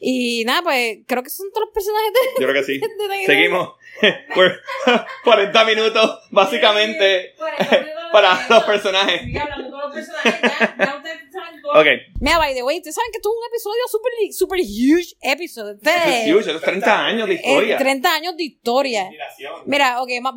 Y 0.00 0.44
nada, 0.44 0.62
pues 0.62 0.98
creo 1.06 1.22
que 1.22 1.30
son 1.30 1.50
todos 1.52 1.66
los 1.66 1.74
personajes 1.74 2.12
de, 2.12 2.42
Yo 2.42 2.48
creo 2.48 2.62
que 2.62 2.66
sí. 2.66 2.78
de. 3.18 3.26
Seguimos. 3.26 3.70
We're 4.36 4.56
40 5.24 5.64
minutos, 5.64 6.18
básicamente, 6.30 7.34
para 8.12 8.46
los 8.48 8.64
personajes. 8.64 9.20
Ok. 11.74 11.86
Mira, 12.20 12.38
by 12.38 12.54
the 12.54 12.62
way, 12.62 12.78
ustedes 12.78 12.94
saben 12.94 13.10
que 13.12 13.18
esto 13.18 13.30
es 13.30 13.36
un 13.36 13.48
episodio 13.48 13.82
super, 13.88 14.12
super 14.32 14.60
huge 14.60 15.14
episode. 15.22 15.78
Es 15.82 16.28
huge, 16.34 16.54
es 16.56 16.60
30 16.60 17.06
años 17.06 17.28
de 17.28 17.34
historia. 17.34 17.74
Eh, 17.76 17.78
30 17.78 18.14
años 18.14 18.36
de 18.36 18.44
historia. 18.44 19.10
Mira, 19.66 20.02
ok, 20.02 20.10
ma- 20.22 20.36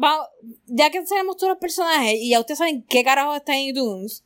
ya 0.66 0.90
que 0.92 1.06
sabemos 1.06 1.38
todos 1.38 1.50
los 1.52 1.60
personajes 1.60 2.14
y 2.16 2.30
ya 2.30 2.40
ustedes 2.40 2.60
saben 2.60 2.84
qué 2.88 3.04
carajo 3.04 3.36
es 3.36 3.44
Tiny 3.44 3.74
Toons, 3.74 4.24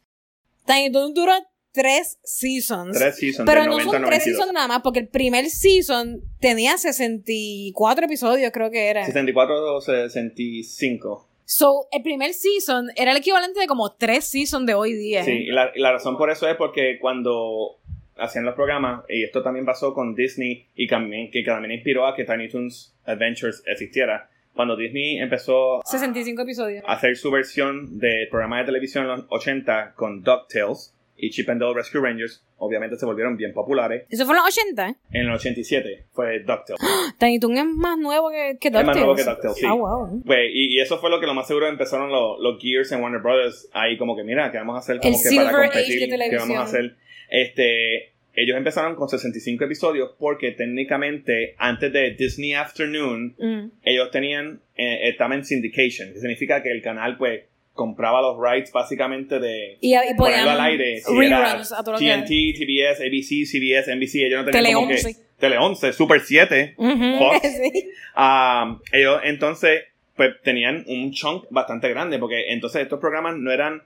Tiny 0.69 0.91
Toons 0.91 1.15
duró 1.15 1.33
tres 1.71 2.19
seasons. 2.23 2.95
Tres 2.95 3.17
seasons, 3.17 3.49
pero 3.49 3.63
no 3.65 3.71
90 3.71 3.83
son 3.91 3.91
tres 3.91 4.03
92. 4.03 4.23
seasons 4.23 4.53
nada 4.53 4.67
más, 4.67 4.81
porque 4.83 4.99
el 4.99 5.07
primer 5.07 5.45
season 5.49 6.21
tenía 6.39 6.77
64 6.77 8.05
episodios, 8.05 8.51
creo 8.53 8.69
que 8.69 8.87
era. 8.87 9.03
64 9.03 9.75
o 9.75 9.81
65. 9.81 11.27
So, 11.45 11.87
el 11.91 12.03
primer 12.03 12.33
season 12.33 12.89
era 12.95 13.11
el 13.11 13.17
equivalente 13.17 13.59
de 13.59 13.65
como 13.65 13.93
tres 13.93 14.25
seasons 14.25 14.67
de 14.67 14.75
hoy 14.75 14.93
día. 14.93 15.23
Sí, 15.23 15.31
y 15.31 15.47
la, 15.47 15.71
la 15.75 15.93
razón 15.93 16.15
por 16.17 16.29
eso 16.29 16.47
es 16.47 16.55
porque 16.55 16.99
cuando 17.01 17.79
hacían 18.15 18.45
los 18.45 18.53
programas, 18.53 19.03
y 19.09 19.23
esto 19.23 19.41
también 19.41 19.65
pasó 19.65 19.95
con 19.95 20.13
Disney, 20.13 20.67
y 20.75 20.87
también, 20.87 21.31
que 21.31 21.41
también 21.41 21.71
inspiró 21.71 22.05
a 22.05 22.15
que 22.15 22.25
Tiny 22.25 22.47
Toons 22.49 22.93
Adventures 23.05 23.63
existiera, 23.65 24.29
cuando 24.59 24.75
Disney 24.75 25.19
empezó 25.19 25.79
65 25.85 26.41
episodios. 26.41 26.83
a 26.85 26.91
hacer 26.91 27.15
su 27.15 27.31
versión 27.31 27.97
del 27.97 28.27
programa 28.27 28.59
de 28.59 28.65
televisión 28.65 29.05
en 29.05 29.09
los 29.11 29.25
80 29.29 29.93
con 29.95 30.21
DuckTales 30.21 30.93
y 31.15 31.29
Chip 31.29 31.49
and 31.49 31.61
Dale 31.61 31.73
Rescue 31.75 32.01
Rangers, 32.01 32.43
obviamente 32.57 32.97
se 32.97 33.05
volvieron 33.05 33.37
bien 33.37 33.53
populares. 33.53 34.05
Eso 34.09 34.25
fue 34.25 34.35
en 34.35 34.43
los 34.43 34.53
80. 34.57 34.95
En 35.13 35.21
el 35.27 35.31
87 35.31 36.07
fue 36.11 36.39
DuckTales. 36.39 36.81
Tiny 37.19 37.39
Toon 37.39 37.57
es 37.57 37.65
más 37.67 37.97
nuevo 37.97 38.29
que, 38.31 38.57
que 38.59 38.67
Es 38.67 38.73
más 38.73 38.83
DuckTales. 38.83 39.05
nuevo 39.05 39.15
que 39.15 39.23
DuckTales, 39.23 39.57
sí. 39.57 39.65
Ah, 39.65 39.73
wow. 39.75 40.23
Pues, 40.25 40.39
y, 40.53 40.75
y 40.75 40.81
eso 40.81 40.97
fue 40.99 41.09
lo 41.09 41.21
que 41.21 41.25
lo 41.25 41.33
más 41.33 41.47
seguro 41.47 41.69
empezaron 41.69 42.11
los, 42.11 42.37
los 42.41 42.61
Gears 42.61 42.91
en 42.91 43.01
Warner 43.01 43.21
Brothers 43.21 43.69
ahí 43.71 43.97
como 43.97 44.17
que 44.17 44.25
mira, 44.25 44.51
¿qué 44.51 44.57
vamos 44.57 44.75
a 44.75 44.79
hacer? 44.79 44.97
Como 44.99 45.07
El 45.07 45.23
que 45.23 45.29
Silver 45.29 45.45
para 45.51 45.57
Age 45.67 45.67
de 45.67 45.71
competir, 45.79 45.99
¿qué 45.99 46.07
televisión. 46.09 46.49
vamos 46.49 46.57
a 46.57 46.63
hacer? 46.63 46.97
Este, 47.29 48.11
ellos 48.35 48.55
empezaron 48.57 48.95
con 48.95 49.09
65 49.09 49.65
episodios 49.65 50.11
porque 50.17 50.51
técnicamente 50.51 51.55
antes 51.57 51.91
de 51.91 52.11
Disney 52.11 52.53
Afternoon 52.53 53.35
Mm. 53.37 53.71
ellos 53.83 54.11
tenían, 54.11 54.61
eh, 54.75 55.09
estaban 55.09 55.39
en 55.39 55.45
syndication, 55.45 56.13
que 56.13 56.19
significa 56.19 56.61
que 56.63 56.71
el 56.71 56.81
canal 56.81 57.17
pues 57.17 57.41
compraba 57.73 58.21
los 58.21 58.37
rights 58.41 58.71
básicamente 58.73 59.39
de 59.39 59.77
Y, 59.81 59.93
y 59.93 59.97
podían 60.15 60.17
ponerlo 60.17 60.51
al 60.51 60.61
aire. 60.61 60.99
Si 60.99 61.13
reruns 61.17 61.71
a 61.71 61.83
todo 61.83 61.93
lo 61.93 61.99
que 61.99 62.05
TNT, 62.05 62.27
TBS, 62.57 63.01
ABC, 63.01 63.45
CBS, 63.45 63.91
NBC, 63.95 64.15
ellos 64.25 64.45
no 64.45 64.51
tenían 64.51 64.63
Tele 64.63 64.73
como 64.73 64.87
que 64.87 64.93
11. 64.95 65.15
Tele 65.39 65.57
11, 65.57 65.93
Super 65.93 66.19
7. 66.19 66.73
Ujú, 66.77 67.17
Fox. 67.17 67.39
sí. 67.41 67.89
Ah, 68.15 68.77
ellos 68.91 69.21
entonces 69.23 69.83
pues 70.17 70.35
tenían 70.43 70.83
un 70.87 71.13
chunk 71.13 71.45
bastante 71.49 71.87
grande 71.87 72.19
porque 72.19 72.51
entonces 72.51 72.81
estos 72.81 72.99
programas 72.99 73.37
no 73.37 73.49
eran 73.51 73.81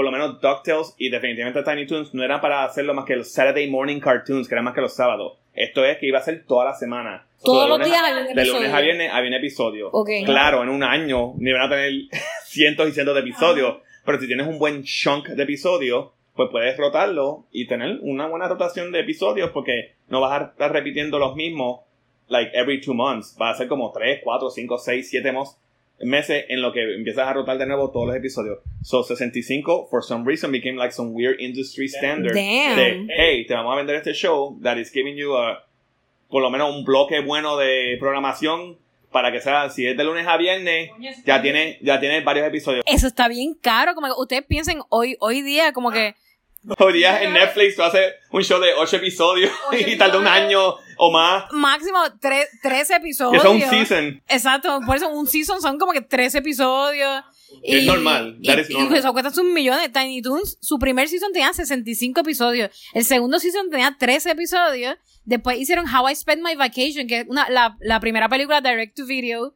por 0.00 0.06
lo 0.06 0.12
menos 0.12 0.40
DuckTales 0.40 0.94
y 0.96 1.10
definitivamente 1.10 1.62
Tiny 1.62 1.86
Toons 1.86 2.14
no 2.14 2.24
eran 2.24 2.40
para 2.40 2.64
hacerlo 2.64 2.94
más 2.94 3.04
que 3.04 3.16
los 3.16 3.30
Saturday 3.30 3.68
Morning 3.68 4.00
Cartoons 4.00 4.48
que 4.48 4.54
eran 4.54 4.64
más 4.64 4.74
que 4.74 4.80
los 4.80 4.94
sábados. 4.94 5.34
Esto 5.52 5.84
es 5.84 5.98
que 5.98 6.06
iba 6.06 6.18
a 6.18 6.22
ser 6.22 6.46
toda 6.46 6.64
la 6.64 6.74
semana. 6.74 7.26
Todos 7.44 7.68
los 7.68 7.86
días 7.86 8.02
había 8.02 8.22
un 8.22 8.28
de 8.28 8.44
lunes 8.46 8.48
episodio. 8.48 8.74
a 8.74 8.80
viernes 8.80 9.10
había 9.12 9.28
un 9.28 9.34
episodio. 9.34 9.90
Claro 10.24 10.62
en 10.62 10.70
un 10.70 10.82
año 10.82 11.34
ni 11.36 11.52
van 11.52 11.64
a 11.64 11.68
tener 11.68 11.92
cientos 12.46 12.88
y 12.88 12.92
cientos 12.92 13.14
de 13.14 13.20
episodios 13.20 13.76
pero 14.06 14.18
si 14.18 14.26
tienes 14.26 14.46
un 14.46 14.58
buen 14.58 14.84
chunk 14.84 15.28
de 15.28 15.42
episodios 15.42 16.12
pues 16.34 16.48
puedes 16.50 16.78
rotarlo 16.78 17.44
y 17.52 17.66
tener 17.66 17.98
una 18.00 18.26
buena 18.26 18.48
rotación 18.48 18.92
de 18.92 19.00
episodios 19.00 19.50
porque 19.50 19.96
no 20.08 20.22
vas 20.22 20.40
a 20.40 20.44
estar 20.46 20.72
repitiendo 20.72 21.18
los 21.18 21.36
mismos 21.36 21.80
like 22.28 22.52
every 22.54 22.80
two 22.80 22.94
months. 22.94 23.36
Va 23.38 23.50
a 23.50 23.54
ser 23.54 23.68
como 23.68 23.92
3, 23.92 24.20
4, 24.24 24.48
5, 24.48 24.78
6, 24.78 25.10
7 25.10 25.32
meses 26.00 26.44
en 26.48 26.62
lo 26.62 26.72
que 26.72 26.94
empiezas 26.94 27.26
a 27.26 27.32
rotar 27.32 27.58
de 27.58 27.66
nuevo 27.66 27.90
todos 27.90 28.06
los 28.06 28.16
episodios. 28.16 28.58
So 28.82 29.02
65 29.02 29.88
for 29.90 30.02
some 30.02 30.24
reason 30.24 30.50
became 30.50 30.76
like 30.76 30.92
some 30.92 31.10
weird 31.12 31.40
industry 31.40 31.88
standard 31.88 32.34
Damn. 32.34 32.76
de 32.76 33.06
hey, 33.14 33.46
te 33.46 33.54
vamos 33.54 33.72
a 33.72 33.76
vender 33.76 33.96
este 33.96 34.12
show 34.12 34.58
that 34.62 34.76
is 34.76 34.90
giving 34.90 35.16
you 35.16 35.36
a 35.36 35.64
por 36.28 36.42
lo 36.42 36.50
menos 36.50 36.74
un 36.74 36.84
bloque 36.84 37.20
bueno 37.20 37.56
de 37.56 37.96
programación 37.98 38.78
para 39.10 39.32
que 39.32 39.40
sea 39.40 39.68
si 39.70 39.86
es 39.86 39.96
de 39.96 40.04
lunes 40.04 40.26
a 40.26 40.36
viernes 40.36 40.90
ya 41.26 41.42
tiene 41.42 41.78
ya 41.82 42.00
tiene 42.00 42.20
varios 42.22 42.46
episodios. 42.46 42.84
Eso 42.86 43.06
está 43.06 43.28
bien 43.28 43.54
caro. 43.54 43.94
Como 43.94 44.06
que 44.06 44.14
ustedes 44.16 44.44
piensen 44.46 44.80
hoy, 44.88 45.16
hoy 45.20 45.42
día, 45.42 45.72
como 45.72 45.90
que 45.90 46.08
Hoy 46.08 46.14
día 46.92 47.22
en 47.22 47.32
Netflix 47.32 47.76
tú 47.76 47.82
haces 47.82 48.14
un 48.30 48.42
show 48.42 48.60
de 48.60 48.74
8 48.74 48.96
episodios 48.96 49.50
y 49.72 49.96
tarda 49.96 50.18
un 50.18 50.26
año 50.26 50.74
o 50.96 51.10
más. 51.10 51.44
máximo 51.52 51.98
tres, 52.20 52.48
tres 52.62 52.88
Que 52.88 52.94
episodios. 52.96 53.42
eso 53.42 53.54
es 53.54 53.62
un 53.64 53.70
season. 53.70 54.22
Exacto, 54.28 54.80
por 54.86 54.96
eso 54.96 55.08
un 55.08 55.26
season 55.26 55.60
son 55.62 55.78
como 55.78 55.92
que 55.92 56.02
tres 56.02 56.34
episodios. 56.34 57.24
Que 57.64 57.78
es 57.80 57.84
normal, 57.84 58.38
that 58.44 58.58
y, 58.58 58.60
is 58.60 58.70
y 58.70 58.74
normal. 58.74 58.98
eso 58.98 59.12
cuesta 59.12 59.40
un 59.40 59.52
millón 59.52 59.80
de 59.80 59.88
Tiny 59.88 60.22
Toons. 60.22 60.58
Su 60.60 60.78
primer 60.78 61.08
season 61.08 61.32
tenía 61.32 61.52
65 61.52 62.20
episodios. 62.20 62.70
El 62.94 63.04
segundo 63.04 63.40
season 63.40 63.70
tenía 63.70 63.96
13 63.98 64.30
episodios. 64.30 64.96
Después 65.24 65.58
hicieron 65.58 65.86
How 65.92 66.10
I 66.10 66.14
Spent 66.14 66.42
My 66.42 66.54
Vacation, 66.54 67.06
que 67.08 67.20
es 67.20 67.26
una, 67.28 67.48
la, 67.50 67.76
la 67.80 67.98
primera 68.00 68.28
película 68.28 68.60
direct 68.60 68.96
to 68.96 69.04
video 69.04 69.54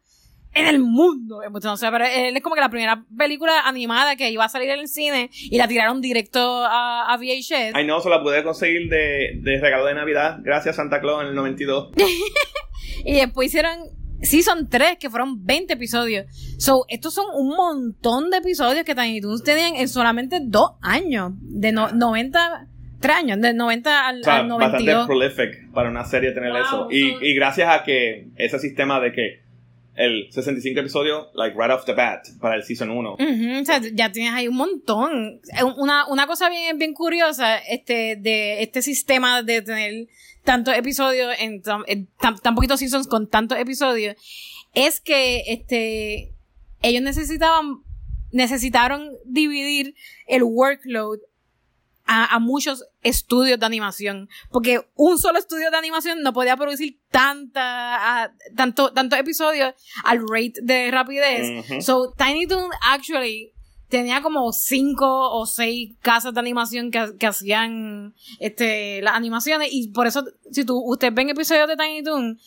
en 0.55 0.67
el 0.67 0.79
mundo. 0.81 1.41
No 1.63 1.77
sé, 1.77 1.89
pero 1.91 2.05
él 2.07 2.37
es 2.37 2.43
como 2.43 2.55
que 2.55 2.61
la 2.61 2.69
primera 2.71 3.05
película 3.17 3.61
animada 3.67 4.17
que 4.17 4.31
iba 4.31 4.45
a 4.45 4.49
salir 4.49 4.71
en 4.71 4.81
el 4.81 4.89
cine 4.89 5.31
y 5.33 5.59
la 5.59 5.67
tiraron 5.69 6.01
directo 6.01 6.65
a, 6.65 7.13
a 7.13 7.17
VHS. 7.17 7.75
Ay 7.75 7.87
no, 7.87 8.01
se 8.01 8.09
la 8.09 8.23
pude 8.23 8.43
conseguir 8.45 8.89
de, 8.89 9.39
de 9.41 9.61
regalo 9.61 9.85
de 9.87 9.95
Navidad. 9.95 10.39
Gracias 10.43 10.77
Santa 10.77 11.01
Claus 11.01 11.23
en 11.23 11.29
el 11.29 11.35
92. 11.35 11.91
Y 13.05 13.15
después 13.15 13.49
hicieron 13.49 13.77
Season 14.23 14.69
3, 14.71 14.97
que 14.99 15.11
fueron 15.11 15.45
20 15.45 15.75
episodios. 15.75 16.27
So, 16.59 16.85
estos 16.89 17.13
son 17.15 17.27
un 17.35 17.49
montón 17.55 18.31
de 18.31 18.39
episodios 18.39 18.85
que 18.85 18.95
Tiny 18.95 19.21
Toons 19.21 19.43
tenían 19.43 19.75
en 19.77 19.89
solamente 19.89 20.39
dos 20.43 20.73
años. 20.81 21.33
De 21.41 21.73
no, 21.73 21.91
90, 21.93 22.69
tres 23.01 23.17
años, 23.17 23.41
de 23.41 23.53
90 23.53 24.09
al, 24.09 24.21
O 24.21 24.25
sea, 24.25 24.37
al 24.37 24.49
bastante 24.49 24.85
92. 24.93 25.07
prolific 25.07 25.71
para 25.73 25.91
una 25.91 26.05
serie 26.05 26.33
tener 26.33 26.53
Wow, 26.53 26.61
eso. 26.63 26.89
Y, 26.91 27.11
so- 27.13 27.23
y 27.23 27.35
gracias 27.35 27.69
a 27.69 27.85
que 27.85 28.29
ese 28.37 28.59
sistema 28.59 29.01
de 29.01 29.13
que 29.13 29.44
el 29.97 30.29
65 30.33 30.81
episodios, 30.81 31.29
like 31.35 31.57
right 31.57 31.71
off 31.71 31.85
the 31.85 31.93
bat, 31.95 32.27
para 32.41 32.57
el 32.57 32.65
season 32.65 32.91
1. 32.91 33.15
Ujú, 33.15 33.61
o 33.61 33.65
sea, 33.65 33.81
ya 33.93 34.11
tienes 34.11 34.33
ahí 34.33 34.49
un 34.49 34.57
montón. 34.57 35.41
Eh, 35.59 35.65
Una, 35.77 36.07
una 36.09 36.27
cosa 36.27 36.49
bien, 36.49 36.79
bien 36.79 36.95
curiosa 36.95 37.59
este, 37.59 38.17
de 38.17 38.63
este 38.63 38.83
sistema 38.83 39.43
de 39.43 39.63
tener 39.63 40.09
tantos 40.43 40.77
episodios 40.77 41.35
en 41.39 41.63
tan, 41.63 41.85
tan 42.19 42.55
poquitos 42.55 42.81
seasons 42.81 43.07
con 43.07 43.29
tantos 43.29 43.59
episodios 43.59 44.17
es 44.75 45.01
que 45.01 45.43
este, 45.47 46.33
ellos 46.83 47.03
necesitaban, 47.03 47.79
necesitaron 48.33 49.11
dividir 49.25 49.95
el 50.27 50.43
workload 50.43 51.21
a, 52.07 52.35
a 52.35 52.39
muchos 52.39 52.85
estudios 53.03 53.59
de 53.59 53.67
animación. 53.67 54.29
Porque 54.51 54.87
un 54.95 55.19
solo 55.19 55.39
estudio 55.39 55.71
de 55.71 55.77
animación 55.77 56.23
no 56.23 56.33
podía 56.33 56.57
producir 56.57 56.99
tanta, 57.11 58.23
a- 58.25 58.33
tanto, 58.57 58.93
tantos 58.93 59.19
episodios 59.19 59.75
al 60.05 60.21
rate 60.29 60.55
de 60.63 60.91
rapidez. 60.91 61.85
So, 61.85 62.13
Tiny 62.17 62.47
Toon 62.47 62.71
actually 62.83 63.53
tenía 63.89 64.23
como 64.23 64.53
cinco 64.53 65.31
o 65.31 65.47
seis 65.47 65.93
casas 66.03 66.35
de 66.35 66.41
animación 66.41 66.91
que, 66.91 67.17
que 67.19 67.27
hacían 67.27 68.15
este, 68.41 69.01
las 69.03 69.15
animaciones. 69.15 69.69
Y 69.73 69.89
por 69.89 70.07
eso, 70.07 70.25
si 70.51 70.65
tú, 70.65 70.79
ustedes 70.85 71.15
ven 71.15 71.29
episodios 71.31 71.69
de 71.69 71.77
Tiny 71.77 72.03
Toon, 72.03 72.39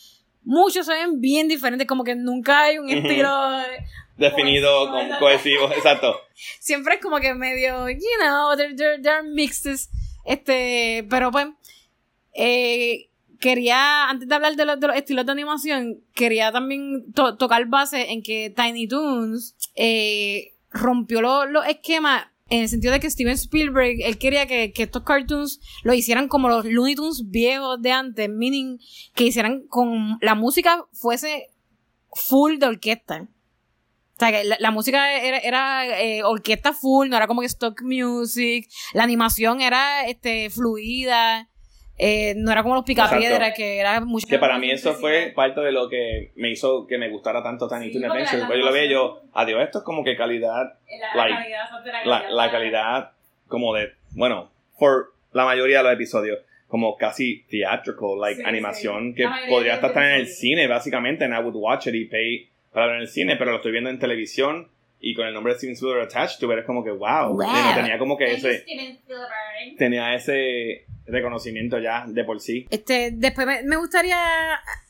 muchos 0.44 0.86
se 0.86 0.94
ven 0.94 1.20
bien 1.22 1.48
diferentes, 1.48 1.88
como 1.88 2.04
que 2.04 2.16
nunca 2.16 2.64
hay 2.64 2.78
un 2.80 2.90
estilo 2.90 3.30
Definido, 4.18 4.88
Cohesivo, 4.90 5.10
con, 5.10 5.20
cohesivo, 5.20 5.72
exacto. 5.74 6.16
siempre 6.60 6.96
es 6.96 7.02
como 7.02 7.20
que 7.20 7.34
medio, 7.34 7.90
you 7.90 8.00
know, 8.20 8.56
there, 8.58 8.74
there, 8.76 9.00
there 9.02 9.16
are 9.16 9.24
mixes. 9.28 9.90
Este, 10.26 11.06
pero 11.10 11.32
pues, 11.32 11.48
eh, 12.34 13.10
quería, 13.40 14.10
antes 14.10 14.28
de 14.28 14.36
hablar 14.36 14.56
de 14.56 14.66
los, 14.66 14.80
de 14.80 14.88
los 14.88 14.96
estilos 14.96 15.26
de 15.26 15.32
animación, 15.32 16.02
quería 16.14 16.52
también 16.52 17.12
to- 17.14 17.38
tocar 17.38 17.66
base 17.68 18.12
en 18.12 18.22
que 18.24 18.50
Tiny 18.56 18.88
Toons 18.88 19.56
eh, 19.76 20.54
rompió 20.72 21.22
lo- 21.22 21.46
los 21.46 21.66
esquemas 21.68 22.26
en 22.50 22.62
el 22.64 22.70
sentido 22.70 22.94
de 22.94 23.00
que 23.02 23.10
Steven 23.10 23.34
Spielberg, 23.34 23.98
él 24.04 24.18
quería 24.18 24.48
que, 24.48 24.72
que 24.72 24.84
estos 24.84 25.04
cartoons 25.04 25.60
lo 25.84 25.94
hicieran 25.94 26.28
como 26.30 26.48
los 26.48 26.64
Looney 26.66 26.96
Tunes 26.96 27.30
viejos 27.30 27.82
de 27.82 27.92
antes, 27.92 28.30
meaning 28.30 28.80
que 29.16 29.26
hicieran 29.26 29.68
con 29.68 30.18
la 30.22 30.34
música 30.34 30.86
fuese 30.94 31.50
full 32.14 32.58
de 32.58 32.66
orquesta. 32.68 33.28
O 34.18 34.20
sea, 34.20 34.32
que 34.32 34.44
la, 34.44 34.58
la 34.60 34.72
música 34.72 35.14
era, 35.14 35.38
era 35.38 36.02
eh, 36.02 36.24
orquesta 36.24 36.74
full, 36.74 37.08
no 37.08 37.16
era 37.18 37.28
como 37.28 37.42
que 37.42 37.48
stock 37.48 37.82
music. 37.84 38.68
La 38.94 39.04
animación 39.04 39.62
era 39.62 40.08
este 40.08 40.50
fluida. 40.50 41.48
eh, 42.00 42.34
no 42.38 42.52
era 42.52 42.64
como 42.64 42.76
los 42.76 42.84
picapiedras, 42.84 43.54
que 43.56 43.78
era 43.80 44.02
mucho. 44.02 44.28
Que 44.28 44.40
para 44.40 44.58
mí 44.60 44.72
eso 44.72 44.94
fue 44.96 45.34
parte 45.36 45.62
de 45.62 45.72
lo 45.72 45.88
que 45.90 46.32
me 46.36 46.50
hizo 46.52 46.86
que 46.88 46.98
me 46.98 47.10
gustara 47.10 47.42
tanto 47.44 47.68
Tiny 47.68 47.92
Toon 47.92 48.04
porque 48.04 48.08
Adventures. 48.24 48.40
la 48.42 48.48
Pues 48.48 48.60
yo 48.60 48.66
lo 48.66 48.72
veía 48.72 48.92
yo, 48.92 49.22
adiós, 49.34 49.64
esto 49.64 49.80
es 49.80 49.84
como 49.84 50.04
que 50.04 50.16
calidad, 50.16 50.64
la, 51.14 51.16
like, 51.16 51.38
calidad, 51.38 52.06
la, 52.06 52.30
la 52.32 52.52
calidad 52.52 53.12
como 53.48 53.74
de, 53.76 53.92
bueno, 54.12 54.52
por 54.80 55.14
la 55.32 55.46
mayoría 55.46 55.78
de 55.78 55.84
los 55.86 55.94
episodios, 55.94 56.40
como 56.68 56.98
casi 56.98 57.44
theatrical, 57.50 58.20
like 58.20 58.42
Sí, 58.42 58.48
animación 58.48 59.10
sí. 59.10 59.16
que 59.16 59.30
podría 59.50 59.76
estar 59.76 59.92
en 59.98 60.12
el 60.22 60.28
cine, 60.28 60.68
básicamente, 60.68 61.24
and 61.26 61.34
I 61.34 61.40
would 61.40 61.56
watch 61.56 61.88
it 61.88 61.96
y 61.96 62.06
pay 62.06 62.50
para 62.78 62.90
ver 62.90 62.96
en 62.98 63.02
el 63.02 63.08
cine, 63.08 63.38
pero 63.38 63.50
lo 63.50 63.58
estoy 63.58 63.72
viendo 63.72 63.90
en 63.90 63.98
televisión 63.98 64.70
y 65.00 65.16
con 65.16 65.26
el 65.26 65.34
nombre 65.34 65.54
de 65.54 65.58
Steven 65.58 65.74
Spielberg 65.74 66.04
attached, 66.04 66.40
tú 66.40 66.52
eres 66.52 66.64
como 66.64 66.84
que 66.84 66.92
wow, 66.92 67.34
Wow. 67.34 67.74
Tenía 67.74 67.98
como 67.98 68.16
que 68.16 68.34
ese, 68.34 68.64
tenía 69.80 70.14
ese 70.14 70.86
reconocimiento 71.08 71.80
ya 71.80 72.06
de 72.06 72.24
por 72.24 72.40
sí. 72.40 72.68
Este, 72.70 73.10
después 73.14 73.48
me, 73.48 73.64
me 73.64 73.78
gustaría 73.78 74.20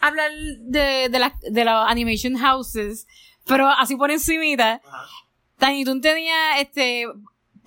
hablar 0.02 0.32
de, 0.34 1.08
de, 1.08 1.18
las 1.18 1.40
de 1.40 1.62
animation 1.62 2.36
houses, 2.36 3.08
pero 3.48 3.70
así 3.70 3.96
por 3.96 4.12
encimita. 4.12 4.82
Tiny 5.58 5.86
Toon 5.86 6.02
tenía 6.02 6.60
este 6.60 7.06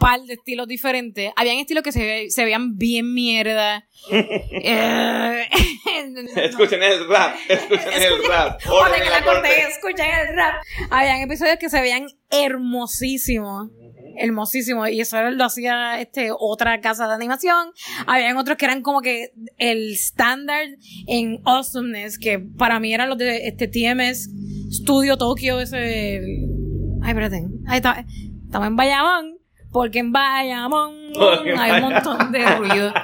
par 0.00 0.20
de 0.22 0.34
estilos 0.34 0.66
diferentes. 0.66 1.30
Habían 1.36 1.58
estilos 1.58 1.84
que 1.84 1.92
se, 1.92 2.00
ve- 2.00 2.30
se 2.30 2.44
veían 2.44 2.76
bien 2.76 3.14
mierda. 3.14 3.86
Eh, 4.12 5.46
Escuchen 6.36 6.82
el 6.82 7.06
rap, 7.08 7.36
escuchen 7.48 7.92
el 7.94 8.28
rap. 8.28 8.60
Orden 8.68 9.02
en 9.02 9.10
la 9.10 9.22
corte, 9.22 9.48
corte. 9.48 9.62
escuchen 9.68 10.06
el 10.28 10.34
rap. 10.36 10.54
Habían 10.90 11.20
episodios 11.20 11.56
que 11.58 11.68
se 11.70 11.80
veían 11.80 12.06
hermosísimos. 12.30 13.68
Hermosísimos. 14.16 14.90
Y 14.90 15.00
eso 15.00 15.20
lo 15.30 15.44
hacía 15.44 16.00
este 16.00 16.30
otra 16.36 16.80
casa 16.80 17.06
de 17.08 17.14
animación. 17.14 17.68
Habían 18.06 18.36
otros 18.36 18.56
que 18.58 18.64
eran 18.66 18.82
como 18.82 19.00
que 19.02 19.32
el 19.58 19.92
estándar 19.92 20.64
en 21.06 21.40
awesomeness, 21.44 22.18
que 22.18 22.38
para 22.38 22.80
mí 22.80 22.92
eran 22.92 23.08
los 23.08 23.18
de 23.18 23.46
este 23.46 23.68
TMS 23.68 24.28
Studio 24.72 25.16
Tokyo, 25.16 25.60
ese. 25.60 26.20
Ay, 27.02 27.08
espérate. 27.10 27.44
Ahí 27.66 27.76
está. 27.76 28.04
Estamos 28.46 28.68
en 28.68 28.76
Bayamón. 28.76 29.38
Porque 29.72 29.98
en 30.00 30.12
Bayamón 30.12 30.94
Porque 31.14 31.52
hay 31.56 31.82
un 31.82 31.90
montón 31.92 32.32
de 32.32 32.46
ruido. 32.56 32.92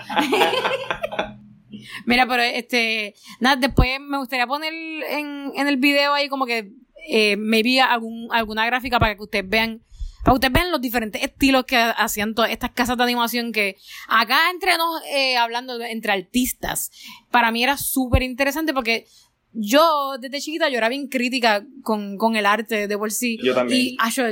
Mira, 2.05 2.27
pero 2.27 2.43
este, 2.43 3.15
nada, 3.41 3.57
después 3.57 3.99
me 4.01 4.19
gustaría 4.19 4.47
poner 4.47 4.73
en, 4.73 5.53
en 5.55 5.69
el 5.69 5.77
video 5.77 6.15
ahí 6.15 6.29
como 6.29 6.47
que 6.47 6.73
eh, 7.09 7.37
maybe 7.37 7.81
algún, 7.81 8.29
alguna 8.33 8.67
gráfica 8.67 8.99
para 8.99 9.15
que 9.17 9.23
ustedes 9.23 9.49
vean, 9.49 9.83
para 10.23 10.33
que 10.33 10.35
ustedes 10.35 10.53
vean 10.53 10.71
los 10.73 10.81
diferentes 10.81 11.23
estilos 11.23 11.65
que 11.65 11.77
hacían 11.77 12.35
todas 12.35 12.51
estas 12.51 12.71
casas 12.73 12.97
de 12.97 13.05
animación 13.05 13.53
que 13.53 13.77
acá 14.09 14.51
entre 14.51 14.77
nos, 14.77 15.03
eh, 15.13 15.37
hablando 15.37 15.79
de- 15.79 15.91
entre 15.93 16.13
artistas, 16.13 16.91
para 17.31 17.51
mí 17.51 17.63
era 17.63 17.77
súper 17.77 18.23
interesante 18.23 18.73
porque 18.73 19.07
yo 19.53 20.17
desde 20.21 20.41
chiquita 20.41 20.69
yo 20.69 20.79
era 20.79 20.89
bien 20.89 21.09
crítica 21.09 21.65
con, 21.83 22.17
con 22.19 22.37
el 22.37 22.47
arte 22.47 22.89
de 22.89 22.99
por 22.99 23.11
sí. 23.13 23.39
Yo 23.43 23.55
también. 23.55 23.81
Y, 23.81 23.97
Asho, 24.01 24.25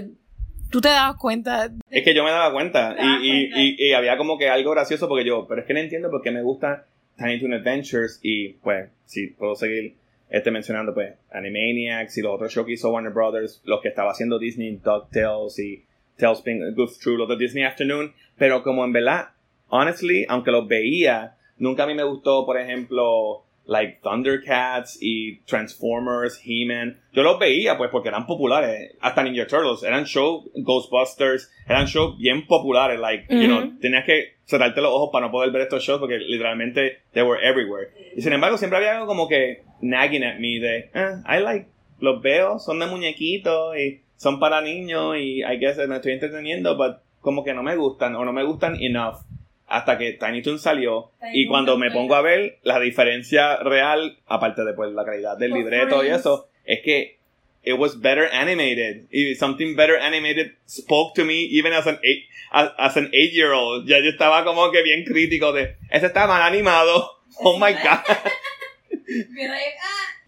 tú 0.75 0.81
te 0.81 0.89
dabas 0.89 1.19
cuenta. 1.19 1.71
Es 1.89 2.03
que 2.03 2.13
yo 2.17 2.25
me 2.25 2.33
daba 2.33 2.53
cuenta. 2.53 2.97
Y, 2.99 3.05
y, 3.05 3.49
cuenta. 3.49 3.61
y, 3.61 3.89
y 3.91 3.93
había 3.93 4.17
como 4.17 4.37
que 4.37 4.49
algo 4.49 4.73
gracioso 4.73 5.07
porque 5.07 5.25
yo, 5.25 5.47
pero 5.47 5.61
es 5.61 5.69
que 5.69 5.73
no 5.73 5.79
entiendo 5.79 6.11
por 6.11 6.21
qué 6.21 6.33
me 6.33 6.43
gusta 6.43 6.85
Tiny 7.17 7.39
Toon 7.39 7.55
Adventures 7.55 8.19
y 8.25 8.55
pues, 8.55 8.91
si 9.05 9.29
puedo 9.29 9.55
seguir 9.55 9.95
este 10.31 10.51
mencionando 10.51 10.93
pues 10.93 11.15
Animaniacs 11.31 12.19
y 12.19 12.23
los 12.23 12.35
otros 12.35 12.53
shows 12.53 12.67
que 12.67 12.73
hizo 12.73 12.91
Warner 12.91 13.13
Brothers, 13.13 13.63
los 13.65 13.81
que 13.83 13.89
estaba 13.89 14.11
haciendo 14.11 14.41
Disney, 14.41 14.73
DuckTales 14.85 15.61
y 15.61 15.85
Tailspin, 16.17 16.75
Goof 16.75 16.99
Troop, 16.99 17.19
los 17.19 17.29
de 17.29 17.37
Disney 17.37 17.63
Afternoon, 17.63 18.13
pero 18.37 18.65
como 18.65 18.85
en 18.85 18.93
verdad, 18.93 19.29
honestly, 19.69 20.27
aunque 20.29 20.51
los 20.51 20.67
veía, 20.67 21.37
nunca 21.57 21.85
a 21.85 21.87
mí 21.87 21.95
me 21.95 22.03
gustó, 22.03 22.45
por 22.45 22.59
ejemplo, 22.59 23.45
like 23.67 24.01
Thundercats 24.03 24.99
y 25.01 25.41
Transformers, 25.47 26.41
He-Man. 26.45 27.01
Yo 27.13 27.23
los 27.23 27.39
veía 27.39 27.77
pues 27.77 27.91
porque 27.91 28.09
eran 28.09 28.27
populares, 28.27 28.93
hasta 29.01 29.23
Ninja 29.23 29.47
Turtles, 29.47 29.83
eran 29.83 30.05
shows 30.05 30.45
Ghostbusters, 30.55 31.51
eran 31.67 31.87
shows 31.87 32.19
bien 32.19 32.47
populares, 32.47 33.01
like, 33.01 33.27
you 33.31 33.47
know, 33.47 33.73
tenías 33.81 34.05
que 34.05 34.35
cerrarte 34.45 34.81
los 34.81 34.93
ojos 34.93 35.11
para 35.13 35.27
no 35.27 35.33
poder 35.33 35.51
ver 35.51 35.63
estos 35.63 35.83
shows 35.83 35.99
porque 35.99 36.19
literalmente 36.19 36.99
they 37.13 37.23
were 37.23 37.41
everywhere. 37.43 37.91
Y 38.17 38.23
sin 38.23 38.33
embargo, 38.33 38.59
siempre 38.59 38.79
había 38.79 38.97
algo 38.97 39.07
como 39.07 39.29
que 39.29 39.63
nagging 39.81 40.25
at 40.25 40.39
me 40.39 40.61
de, 40.61 40.91
eh, 40.95 41.23
I 41.27 41.41
like, 41.41 41.69
los 42.01 42.21
veo, 42.21 42.59
son 42.59 42.79
de 42.79 42.87
muñequitos 42.87 43.77
y 43.79 44.03
son 44.17 44.39
para 44.41 44.61
niños 44.61 45.17
y 45.17 45.43
I 45.43 45.59
guess 45.59 45.79
me 45.89 45.97
estoy 45.97 46.13
entreteniendo, 46.13 46.77
but 46.77 46.99
como 47.21 47.43
que 47.43 47.55
no 47.55 47.63
me 47.63 47.77
gustan 47.77 48.15
o 48.17 48.25
no 48.25 48.33
me 48.33 48.45
gustan 48.45 48.77
enough 48.83 49.23
hasta 49.67 49.99
que 49.99 50.13
Tiny 50.13 50.43
Toon 50.43 50.59
salió 50.59 51.11
Tiny 51.21 51.43
y 51.43 51.47
cuando 51.47 51.77
me 51.79 51.91
pongo 51.91 52.15
a 52.15 52.23
ver 52.23 52.59
la 52.63 52.79
diferencia 52.81 53.57
real, 53.57 54.19
aparte 54.27 54.65
de 54.65 54.75
pues 54.75 54.93
la 54.93 55.05
calidad 55.05 55.37
del 55.37 55.51
Los 55.51 55.59
libreto 55.61 56.05
y 56.05 56.09
eso, 56.09 56.49
es 56.65 56.81
que 56.83 57.19
it 57.65 57.79
was 57.79 58.01
better 58.01 58.29
animated. 58.33 59.07
Something 59.39 59.75
better 59.75 59.99
animated 59.99 60.53
spoke 60.67 61.15
to 61.15 61.25
me 61.25 61.45
even 61.51 61.73
as 61.73 61.87
an 61.87 61.99
eight, 62.05 62.25
as, 62.53 62.71
as 62.79 62.97
an 62.97 63.11
eight 63.13 63.33
year 63.33 63.53
old. 63.53 63.87
Ya 63.87 64.01
yo 64.01 64.11
estaba 64.11 64.45
como 64.45 64.71
que 64.71 64.83
bien 64.83 65.05
crítico 65.05 65.53
de, 65.53 65.77
ese 65.91 66.07
está 66.07 66.27
mal 66.27 66.43
animado. 66.43 67.11
Oh 67.39 67.59
my 67.59 67.73
god. 67.73 68.05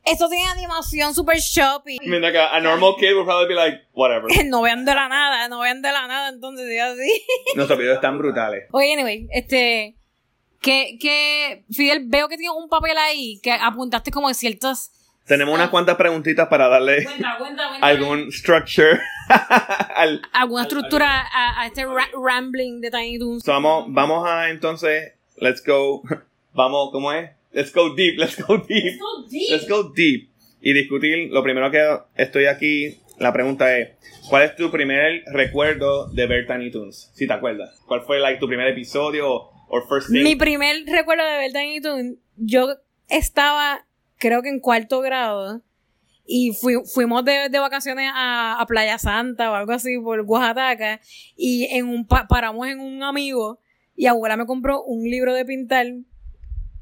Eso 0.07 0.29
tiene 0.29 0.47
animación 0.49 1.15
super 1.15 1.37
shopping. 1.39 1.99
I 2.03 2.07
mean, 2.09 2.23
like 2.23 2.39
a, 2.39 2.55
a 2.57 2.61
normal 2.61 2.95
kid 2.99 3.13
would 3.15 3.25
probably 3.27 3.49
be 3.49 3.55
like, 3.55 3.83
whatever. 3.93 4.29
No 4.47 4.63
vean 4.63 4.85
de 4.85 4.95
la 4.95 5.09
nada, 5.09 5.49
no 5.49 5.61
vean 5.61 5.83
de 5.83 5.91
la 5.93 6.07
nada, 6.07 6.29
entonces 6.29 6.69
digo 6.69 6.85
así. 6.85 7.25
Nuestros 7.57 7.79
videos 7.79 7.97
están 7.97 8.17
brutales. 8.19 8.65
Oye, 8.73 8.93
anyway, 8.93 9.27
este. 9.33 9.97
Que, 10.61 10.97
que, 11.01 11.65
Fidel, 11.71 12.05
veo 12.07 12.29
que 12.29 12.37
tienes 12.37 12.57
un 12.57 12.69
papel 12.69 12.97
ahí 12.97 13.39
que 13.43 13.53
apuntaste 13.53 14.11
como 14.11 14.29
de 14.29 14.35
ciertos. 14.35 14.91
Tenemos 15.27 15.55
unas 15.55 15.71
cuantas 15.71 15.97
preguntitas 15.97 16.47
para 16.49 16.69
darle 16.69 17.05
Cuenta, 17.05 17.37
cuenta, 17.39 17.69
cuenta. 17.69 17.87
algún 17.87 18.33
structure 18.33 19.01
al, 19.95 20.23
Alguna 20.33 20.63
estructura 20.63 21.21
a, 21.33 21.61
a 21.63 21.67
este 21.67 21.85
ra- 21.85 22.09
rambling 22.15 22.81
de 22.81 22.91
Tiny 22.91 23.19
Toons. 23.19 23.43
So, 23.45 23.53
vamos, 23.53 23.87
vamos 23.89 24.27
a 24.29 24.49
entonces, 24.51 25.13
let's 25.39 25.63
go, 25.65 26.03
vamos, 26.55 26.91
¿cómo 26.93 27.13
es? 27.13 27.31
Let's 27.57 27.73
go 27.73 27.95
deep, 27.95 28.19
let's 28.19 28.37
go 28.37 28.59
deep, 28.59 29.01
let's 29.51 29.67
go 29.67 29.91
deep. 29.95 30.29
Y 30.61 30.75
discutir, 30.75 31.31
lo 31.31 31.43
primero 31.43 31.71
que 31.71 31.83
estoy 32.17 32.45
aquí, 32.47 32.99
la 33.19 33.33
pregunta 33.33 33.79
es, 33.79 33.93
¿cuál 34.29 34.43
es 34.43 34.57
tu 34.57 34.71
primer 34.71 35.23
recuerdo 35.33 36.09
de 36.09 36.27
ver 36.27 36.47
Tiny 36.47 36.71
Toons? 36.71 37.11
Si 37.15 37.27
te 37.27 37.33
acuerdas. 37.33 37.81
¿Cuál 37.87 38.03
fue 38.03 38.21
like, 38.21 38.39
tu 38.41 38.47
primer 38.47 38.67
episodio 38.69 39.33
o 39.33 39.51
or 39.71 39.89
first 39.89 40.09
thing? 40.13 40.23
Mi 40.23 40.37
primer 40.37 40.85
recuerdo 40.87 41.25
de 41.25 41.39
ver 41.39 41.53
Tiny 41.53 41.81
Toon, 41.81 42.19
yo 42.37 42.69
estaba, 43.09 43.87
creo 44.19 44.43
que 44.43 44.51
en 44.51 44.61
cuarto 44.61 45.01
grado, 45.01 45.63
y 46.27 46.53
fui- 46.53 46.85
fuimos 46.93 47.25
de, 47.25 47.49
de 47.49 47.59
vacaciones 47.59 48.11
a, 48.13 48.61
a 48.61 48.67
Playa 48.67 48.99
Santa 48.99 49.51
o 49.51 49.55
algo 49.55 49.73
así 49.73 49.99
por 49.99 50.21
Oaxaca, 50.21 51.01
y 51.39 51.65
en 51.75 51.87
un 51.87 52.07
pa- 52.07 52.27
paramos 52.29 52.69
en 52.69 52.81
un 52.81 53.03
amigo, 53.03 53.61
y 53.97 54.05
abuela 54.07 54.37
me 54.37 54.45
compró 54.45 54.83
un 54.83 55.09
libro 55.09 55.33
de 55.33 55.47
pintar 55.47 55.87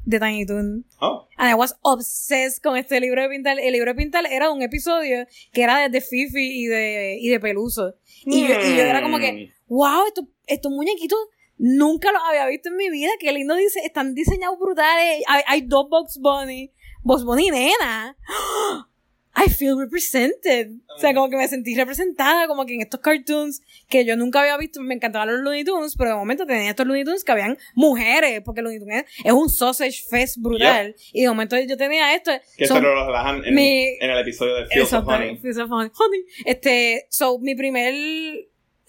de 0.04 0.20
Tiny 0.20 0.46
Toon. 0.46 0.84
Oh, 1.00 1.26
And 1.36 1.50
I 1.50 1.54
was 1.54 1.74
obsessed 1.82 2.62
con 2.62 2.76
este 2.76 3.00
libro 3.00 3.22
de 3.22 3.28
pintar. 3.28 3.58
El 3.58 3.72
libro 3.72 3.92
de 3.92 3.96
pintar 3.96 4.26
era 4.30 4.50
un 4.50 4.62
episodio 4.62 5.26
que 5.52 5.62
era 5.62 5.78
de, 5.78 5.88
de 5.88 6.00
Fifi 6.00 6.62
y 6.62 6.66
de, 6.66 7.18
y 7.20 7.28
de 7.28 7.40
Peluso. 7.40 7.94
Y, 8.24 8.46
yo, 8.46 8.54
y 8.54 8.76
yo 8.76 8.82
era 8.82 9.02
como 9.02 9.18
que, 9.18 9.52
wow, 9.66 10.06
estos, 10.06 10.26
estos 10.46 10.72
muñequitos 10.72 11.18
nunca 11.56 12.12
los 12.12 12.22
había 12.22 12.46
visto 12.46 12.68
en 12.68 12.76
mi 12.76 12.90
vida. 12.90 13.10
Qué 13.18 13.32
lindo 13.32 13.54
dice, 13.54 13.80
están 13.84 14.14
diseñados 14.14 14.58
brutales. 14.58 15.22
Hay, 15.26 15.42
hay 15.46 15.60
dos 15.62 15.88
Box 15.88 16.18
Bunny. 16.20 16.72
Box 17.02 17.24
Bunny 17.24 17.50
nena. 17.50 18.16
I 19.36 19.48
feel 19.50 19.76
represented. 19.78 20.70
O 20.96 20.98
sea, 21.00 21.12
como 21.12 21.28
que 21.28 21.36
me 21.36 21.48
sentí 21.48 21.74
representada, 21.74 22.46
como 22.46 22.64
que 22.66 22.74
en 22.74 22.82
estos 22.82 23.00
cartoons 23.00 23.62
que 23.88 24.04
yo 24.04 24.16
nunca 24.16 24.40
había 24.40 24.56
visto, 24.56 24.80
me 24.80 24.94
encantaban 24.94 25.28
los 25.28 25.40
Looney 25.40 25.64
Tunes, 25.64 25.96
pero 25.96 26.10
de 26.10 26.16
momento 26.16 26.46
tenía 26.46 26.70
estos 26.70 26.86
Looney 26.86 27.04
Tunes 27.04 27.24
que 27.24 27.32
habían 27.32 27.58
mujeres, 27.74 28.42
porque 28.44 28.62
Looney 28.62 28.78
Tunes 28.78 29.04
es, 29.24 29.32
un 29.32 29.48
sausage 29.50 30.04
fest 30.08 30.36
brutal. 30.38 30.94
Y 31.12 31.22
de 31.22 31.28
momento 31.28 31.56
yo 31.58 31.76
tenía 31.76 32.14
esto. 32.14 32.30
que 32.56 32.66
son- 32.66 32.76
se 32.76 32.82
lo 32.82 33.06
relajan 33.06 33.44
en, 33.44 33.54
mi- 33.54 33.96
en 34.00 34.10
el 34.10 34.18
episodio 34.18 34.54
de 34.54 34.66
Fields 34.66 34.92
of 34.92 35.06
Honey. 35.08 35.30
Of 35.58 35.70
Honey. 35.72 35.90
Honey. 35.98 36.20
Este, 36.44 37.06
so, 37.10 37.38
mi 37.40 37.54
primer, 37.56 37.92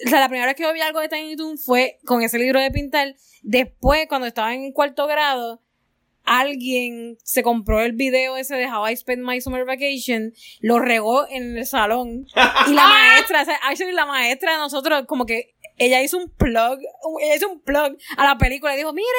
o 0.05 0.09
sea, 0.09 0.19
la 0.19 0.27
primera 0.29 0.45
vez 0.47 0.55
que 0.55 0.63
yo 0.63 0.73
vi 0.73 0.81
algo 0.81 0.99
de 0.99 1.09
Tiny 1.09 1.35
Toon 1.35 1.57
fue 1.57 1.97
con 2.05 2.21
ese 2.21 2.37
libro 2.37 2.59
de 2.59 2.69
pintar. 2.69 3.15
Después, 3.41 4.05
cuando 4.07 4.27
estaba 4.27 4.53
en 4.53 4.71
cuarto 4.73 5.07
grado, 5.07 5.61
alguien 6.25 7.17
se 7.23 7.43
compró 7.43 7.81
el 7.81 7.93
video 7.93 8.37
ese 8.37 8.55
de 8.55 8.67
How 8.67 8.89
I 8.89 8.97
Spent 8.97 9.23
My 9.23 9.41
Summer 9.41 9.65
Vacation, 9.65 10.33
lo 10.59 10.79
regó 10.79 11.27
en 11.29 11.57
el 11.57 11.65
salón. 11.65 12.27
Y 12.67 12.73
la 12.73 12.87
maestra, 12.87 13.41
o 13.41 13.45
sea, 13.45 13.59
actually 13.63 13.93
la 13.93 14.05
maestra 14.05 14.53
de 14.53 14.57
nosotros, 14.57 15.05
como 15.07 15.25
que 15.25 15.55
ella 15.77 16.01
hizo 16.01 16.17
un 16.17 16.29
plug, 16.29 16.79
ella 17.21 17.35
hizo 17.35 17.49
un 17.49 17.61
plug 17.61 17.97
a 18.17 18.23
la 18.23 18.37
película 18.37 18.73
y 18.73 18.77
dijo, 18.77 18.93
miren, 18.93 19.09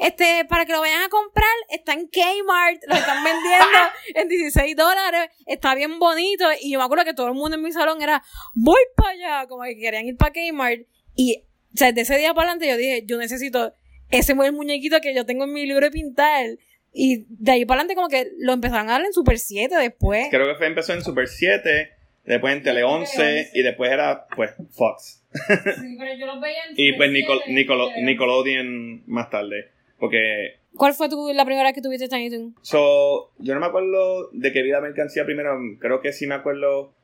este, 0.00 0.44
para 0.44 0.66
que 0.66 0.72
lo 0.72 0.80
vayan 0.80 1.02
a 1.02 1.08
comprar, 1.08 1.46
está 1.68 1.92
en 1.92 2.08
Kmart, 2.08 2.82
lo 2.86 2.94
están 2.94 3.22
vendiendo 3.22 3.78
en 4.14 4.28
16 4.28 4.76
dólares, 4.76 5.30
está 5.46 5.74
bien 5.74 5.98
bonito. 5.98 6.44
Y 6.60 6.72
yo 6.72 6.78
me 6.78 6.84
acuerdo 6.84 7.04
que 7.04 7.14
todo 7.14 7.28
el 7.28 7.34
mundo 7.34 7.56
en 7.56 7.62
mi 7.62 7.72
salón 7.72 8.02
era, 8.02 8.22
voy 8.54 8.80
para 8.96 9.10
allá, 9.10 9.48
como 9.48 9.62
que 9.62 9.78
querían 9.78 10.06
ir 10.06 10.16
para 10.16 10.32
Kmart. 10.32 10.80
Y, 11.14 11.44
o 11.74 11.76
sea, 11.76 11.92
de 11.92 12.00
ese 12.00 12.16
día 12.18 12.34
para 12.34 12.50
adelante 12.50 12.68
yo 12.68 12.76
dije, 12.76 13.04
yo 13.06 13.16
necesito 13.18 13.72
ese 14.10 14.34
fue 14.34 14.46
el 14.46 14.52
muñequito 14.52 15.00
que 15.00 15.14
yo 15.14 15.24
tengo 15.26 15.44
en 15.44 15.52
mi 15.52 15.66
libro 15.66 15.84
de 15.86 15.90
pintar. 15.90 16.46
Y 16.92 17.24
de 17.28 17.52
ahí 17.52 17.64
para 17.64 17.80
adelante 17.82 17.94
como 17.94 18.08
que 18.08 18.32
lo 18.38 18.52
empezaron 18.52 18.88
a 18.88 18.92
dar 18.92 19.04
en 19.04 19.12
Super 19.12 19.38
7 19.38 19.74
después. 19.76 20.26
Creo 20.30 20.46
que 20.48 20.54
fue, 20.56 20.66
empezó 20.66 20.92
en 20.92 21.02
Super 21.02 21.28
7, 21.28 21.90
después 22.24 22.52
en 22.56 22.62
Tele 22.64 22.82
11 22.82 23.50
y 23.54 23.62
después 23.62 23.90
era, 23.92 24.26
pues, 24.34 24.50
Fox. 24.72 25.24
Sí, 25.32 25.96
pero 25.98 26.14
yo 26.18 26.26
los 26.26 26.40
veía 26.40 26.58
en 26.68 26.74
Y 26.76 26.92
pues 26.94 27.10
Nicol 27.12 27.38
7, 27.44 27.52
Nicolo- 27.52 27.90
pero- 27.94 28.06
Nickelodeon 28.06 29.02
más 29.06 29.30
tarde. 29.30 29.70
Porque 29.98 30.56
¿Cuál 30.76 30.94
fue 30.94 31.08
tu, 31.08 31.32
la 31.32 31.44
primera 31.44 31.64
vez 31.68 31.74
que 31.74 31.82
tuviste 31.82 32.08
Tiny 32.08 32.30
Toon? 32.30 32.54
So, 32.62 33.32
yo 33.38 33.54
no 33.54 33.60
me 33.60 33.66
acuerdo 33.66 34.30
de 34.32 34.50
qué 34.52 34.62
vi 34.62 34.70
la 34.70 34.80
mercancía 34.80 35.24
primero. 35.24 35.56
Creo 35.78 36.00
que 36.00 36.12
sí 36.12 36.26
me 36.26 36.34
acuerdo. 36.34 36.94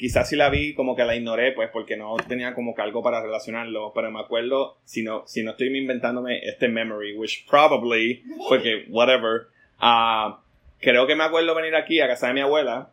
Quizás 0.00 0.30
sí 0.30 0.34
la 0.34 0.48
vi, 0.48 0.72
como 0.72 0.96
que 0.96 1.04
la 1.04 1.14
ignoré, 1.14 1.52
pues, 1.52 1.68
porque 1.70 1.94
no 1.98 2.16
tenía 2.26 2.54
como 2.54 2.74
que 2.74 2.80
algo 2.80 3.02
para 3.02 3.20
relacionarlo. 3.22 3.92
Pero 3.94 4.10
me 4.10 4.18
acuerdo, 4.18 4.78
si 4.84 5.02
no, 5.02 5.24
si 5.26 5.42
no 5.42 5.50
estoy 5.50 5.68
inventándome 5.76 6.38
este 6.48 6.68
memory, 6.68 7.14
which 7.18 7.46
probably, 7.46 8.22
porque 8.48 8.86
whatever. 8.88 9.48
ah, 9.78 10.40
creo 10.80 11.06
que 11.06 11.14
me 11.16 11.24
acuerdo 11.24 11.54
venir 11.54 11.74
aquí 11.76 12.00
a 12.00 12.08
casa 12.08 12.28
de 12.28 12.32
mi 12.34 12.40
abuela. 12.40 12.92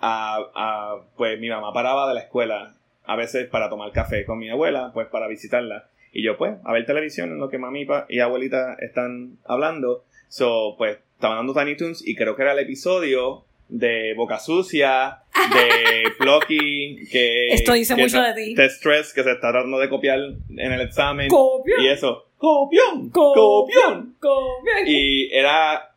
a- 0.00 0.38
a- 0.54 0.96
pues 1.16 1.40
mi 1.40 1.48
mamá 1.48 1.72
paraba 1.72 2.06
de 2.08 2.14
la 2.14 2.20
escuela 2.20 2.74
a 3.04 3.16
veces 3.16 3.48
para 3.48 3.68
tomar 3.70 3.90
café 3.92 4.24
con 4.26 4.38
mi 4.38 4.50
abuela, 4.50 4.90
pues 4.94 5.06
para 5.08 5.26
visitarla. 5.28 5.88
Y 6.12 6.22
yo, 6.22 6.36
pues, 6.36 6.56
a 6.64 6.72
ver 6.72 6.84
televisión 6.86 7.30
en 7.30 7.38
lo 7.38 7.48
que 7.48 7.58
mami 7.58 7.86
y 8.08 8.18
abuelita 8.20 8.74
están 8.80 9.38
hablando. 9.46 10.04
So, 10.28 10.74
pues, 10.78 10.98
estaban 11.14 11.38
dando 11.38 11.54
Tiny 11.54 11.76
Toons 11.76 12.06
y 12.06 12.14
creo 12.16 12.36
que 12.36 12.42
era 12.42 12.52
el 12.52 12.58
episodio 12.60 13.44
de 13.68 14.14
Boca 14.14 14.38
Sucia, 14.38 15.18
de 15.34 16.10
Plucky, 16.18 17.06
que... 17.10 17.48
Esto 17.54 17.72
dice 17.72 17.94
que 17.96 18.02
mucho 18.02 18.20
de 18.22 18.34
ti. 18.34 18.54
Test 18.54 18.76
Stress, 18.78 19.12
que 19.12 19.22
se 19.22 19.32
está 19.32 19.50
tratando 19.52 19.78
de 19.78 19.88
copiar 19.88 20.18
en 20.50 20.72
el 20.72 20.80
examen. 20.80 21.28
Copia. 21.28 21.74
y 21.80 21.88
eso, 21.88 22.26
copión, 22.38 23.10
Copión. 23.10 24.16
copión. 24.20 24.86
Y 24.86 25.32
era... 25.32 25.90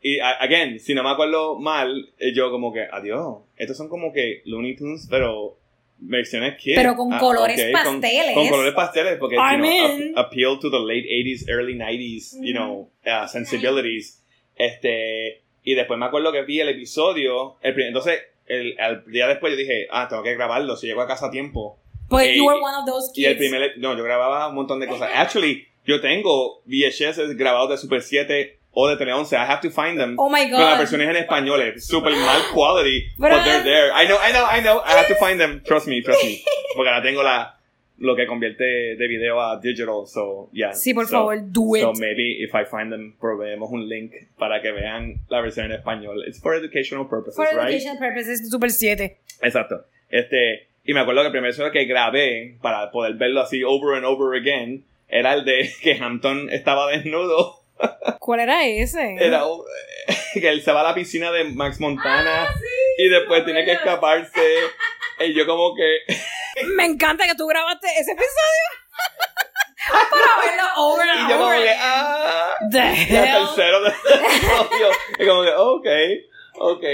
Y, 0.00 0.20
again, 0.20 0.78
si 0.78 0.94
no 0.94 1.02
me 1.02 1.10
acuerdo 1.10 1.58
mal, 1.58 2.10
eh, 2.20 2.32
yo 2.32 2.52
como 2.52 2.72
que, 2.72 2.86
adiós, 2.90 3.38
estos 3.56 3.76
son 3.76 3.88
como 3.88 4.12
que 4.12 4.42
Looney 4.44 4.76
Tunes, 4.76 5.08
pero 5.10 5.58
versiones 5.98 6.56
kids. 6.56 6.76
Pero 6.76 6.94
con 6.94 7.12
Ah, 7.12 7.18
colores 7.18 7.60
pasteles. 7.72 8.32
Con, 8.34 8.48
colores 8.48 8.74
pasteles, 8.74 9.16
porque 9.18 9.34
I 9.34 9.38
you 9.38 9.44
know, 9.58 9.58
mean- 9.58 10.12
ap- 10.16 10.26
appeal 10.26 10.60
to 10.60 10.70
the 10.70 10.78
late 10.78 11.04
80s, 11.04 11.48
early 11.48 11.74
90s, 11.74 12.36
you 12.40 12.52
know, 12.54 12.88
uh, 13.04 13.26
sensibilities. 13.26 14.22
Este, 14.54 15.42
y 15.64 15.74
después 15.74 15.98
me 15.98 16.06
acuerdo 16.06 16.32
que 16.32 16.42
vi 16.42 16.60
el 16.60 16.68
episodio, 16.68 17.56
el 17.62 17.74
prim- 17.74 17.88
entonces, 17.88 18.20
el, 18.46 18.78
al 18.80 19.04
día 19.06 19.26
después 19.26 19.52
yo 19.52 19.56
dije, 19.58 19.86
ah, 19.90 20.06
tengo 20.08 20.22
que 20.22 20.34
grabarlo, 20.34 20.76
si 20.76 20.86
llego 20.86 21.02
a 21.02 21.06
casa 21.06 21.26
a 21.26 21.30
tiempo. 21.30 21.78
Pues 22.08 22.28
Eh, 22.28 22.36
you 22.36 22.46
were 22.46 22.58
one 22.58 22.74
of 22.76 22.86
those 22.86 23.10
Y 23.14 23.24
el 23.26 23.36
kids. 23.36 23.50
primer, 23.50 23.72
no, 23.78 23.96
yo 23.96 24.02
grababa 24.02 24.48
un 24.48 24.54
montón 24.54 24.80
de 24.80 24.86
cosas. 24.86 25.10
Actually, 25.14 25.66
yo 25.84 26.00
tengo 26.00 26.62
VHS 26.64 27.36
grabados 27.36 27.70
de 27.70 27.76
Super 27.76 28.00
7 28.02 28.58
o 28.72 28.88
de 28.88 28.96
Tele 28.96 29.12
11. 29.12 29.36
I 29.36 29.40
have 29.40 29.60
to 29.60 29.70
find 29.70 29.98
them. 29.98 30.14
Oh 30.18 30.30
my 30.30 30.48
Con 30.50 30.60
las 30.60 30.72
god. 30.74 30.78
versiones 30.78 31.08
en 31.10 31.16
español, 31.16 31.60
es 31.60 31.86
super 31.86 32.12
mal 32.14 32.40
quality, 32.54 33.04
Pero- 33.20 33.34
but 33.36 33.44
they're 33.44 33.62
there. 33.62 33.90
I 33.94 34.06
know, 34.06 34.16
I 34.26 34.32
know, 34.32 34.46
I 34.50 34.60
know. 34.62 34.82
I 34.86 34.92
have 34.92 35.08
to 35.08 35.16
find 35.16 35.38
them. 35.38 35.62
Trust 35.64 35.86
me, 35.88 36.00
trust 36.02 36.24
me. 36.24 36.42
Porque 36.74 36.88
ahora 36.88 37.02
tengo 37.02 37.22
la, 37.22 37.57
lo 38.00 38.14
que 38.14 38.26
convierte 38.26 38.64
de 38.96 39.08
video 39.08 39.40
a 39.40 39.58
digital, 39.60 40.06
so 40.06 40.48
yeah. 40.52 40.72
Sí, 40.72 40.94
por 40.94 41.06
So- 41.06 41.12
favor, 41.18 41.38
do 41.42 41.62
So 41.80 41.92
it. 41.92 41.98
maybe 41.98 42.42
if 42.44 42.54
I 42.54 42.64
find 42.64 42.90
them, 42.92 43.16
proveemos 43.18 43.70
un 43.70 43.88
link 43.88 44.12
para 44.38 44.60
que 44.62 44.70
vean 44.72 45.16
la 45.28 45.40
versión 45.40 45.66
en 45.66 45.72
español. 45.72 46.24
It's 46.26 46.40
for 46.40 46.54
educational 46.54 47.08
purposes, 47.08 47.36
For 47.36 47.46
right? 47.54 47.68
education 47.74 47.98
purposes, 47.98 48.48
Super 48.50 48.70
7. 48.70 49.18
Exacto. 49.42 49.84
Este, 50.10 50.68
y 50.84 50.94
me 50.94 51.00
acuerdo 51.00 51.22
que 51.22 51.26
el 51.26 51.32
primer 51.32 51.50
episodio 51.50 51.72
que 51.72 51.84
grabé 51.86 52.56
para 52.62 52.90
poder 52.90 53.14
verlo 53.14 53.40
así 53.40 53.62
over 53.64 53.96
and 53.96 54.04
over 54.06 54.38
again 54.40 54.84
era 55.08 55.34
el 55.34 55.44
de 55.44 55.68
que 55.82 55.94
Hampton 56.00 56.50
estaba 56.50 56.90
desnudo. 56.90 57.56
¿Cuál 58.20 58.40
era 58.40 58.66
ese? 58.66 59.16
Era 59.18 59.42
que 60.34 60.48
él 60.48 60.62
se 60.62 60.72
va 60.72 60.80
a 60.80 60.84
la 60.84 60.94
piscina 60.94 61.30
de 61.32 61.44
Max 61.44 61.80
Montana 61.80 62.44
Ah, 62.48 62.54
y 62.96 63.08
después 63.08 63.44
tiene 63.44 63.64
que 63.64 63.72
escaparse. 63.72 64.40
Y 65.26 65.32
yo 65.34 65.46
como 65.46 65.74
que 65.74 65.98
Me 66.76 66.84
encanta 66.84 67.24
que 67.26 67.34
tú 67.34 67.46
grabaste 67.46 67.88
ese 67.98 68.12
episodio. 68.12 68.66
Para 70.10 70.46
verlo 70.46 70.62
over 70.76 71.06
y 71.06 71.10
and 71.10 71.28
yo 71.30 71.36
como 71.36 71.46
over 71.48 71.58
que 71.62 71.68
again. 71.70 71.80
ah 71.82 72.54
The 72.70 72.78
y 72.78 73.14
hell? 73.14 73.46
tercero 73.46 73.80
de 73.82 73.88
episodio. 73.88 74.90
y 75.18 75.26
como 75.26 75.42
que 75.44 75.52
ok, 75.54 75.86
ok. 76.58 76.84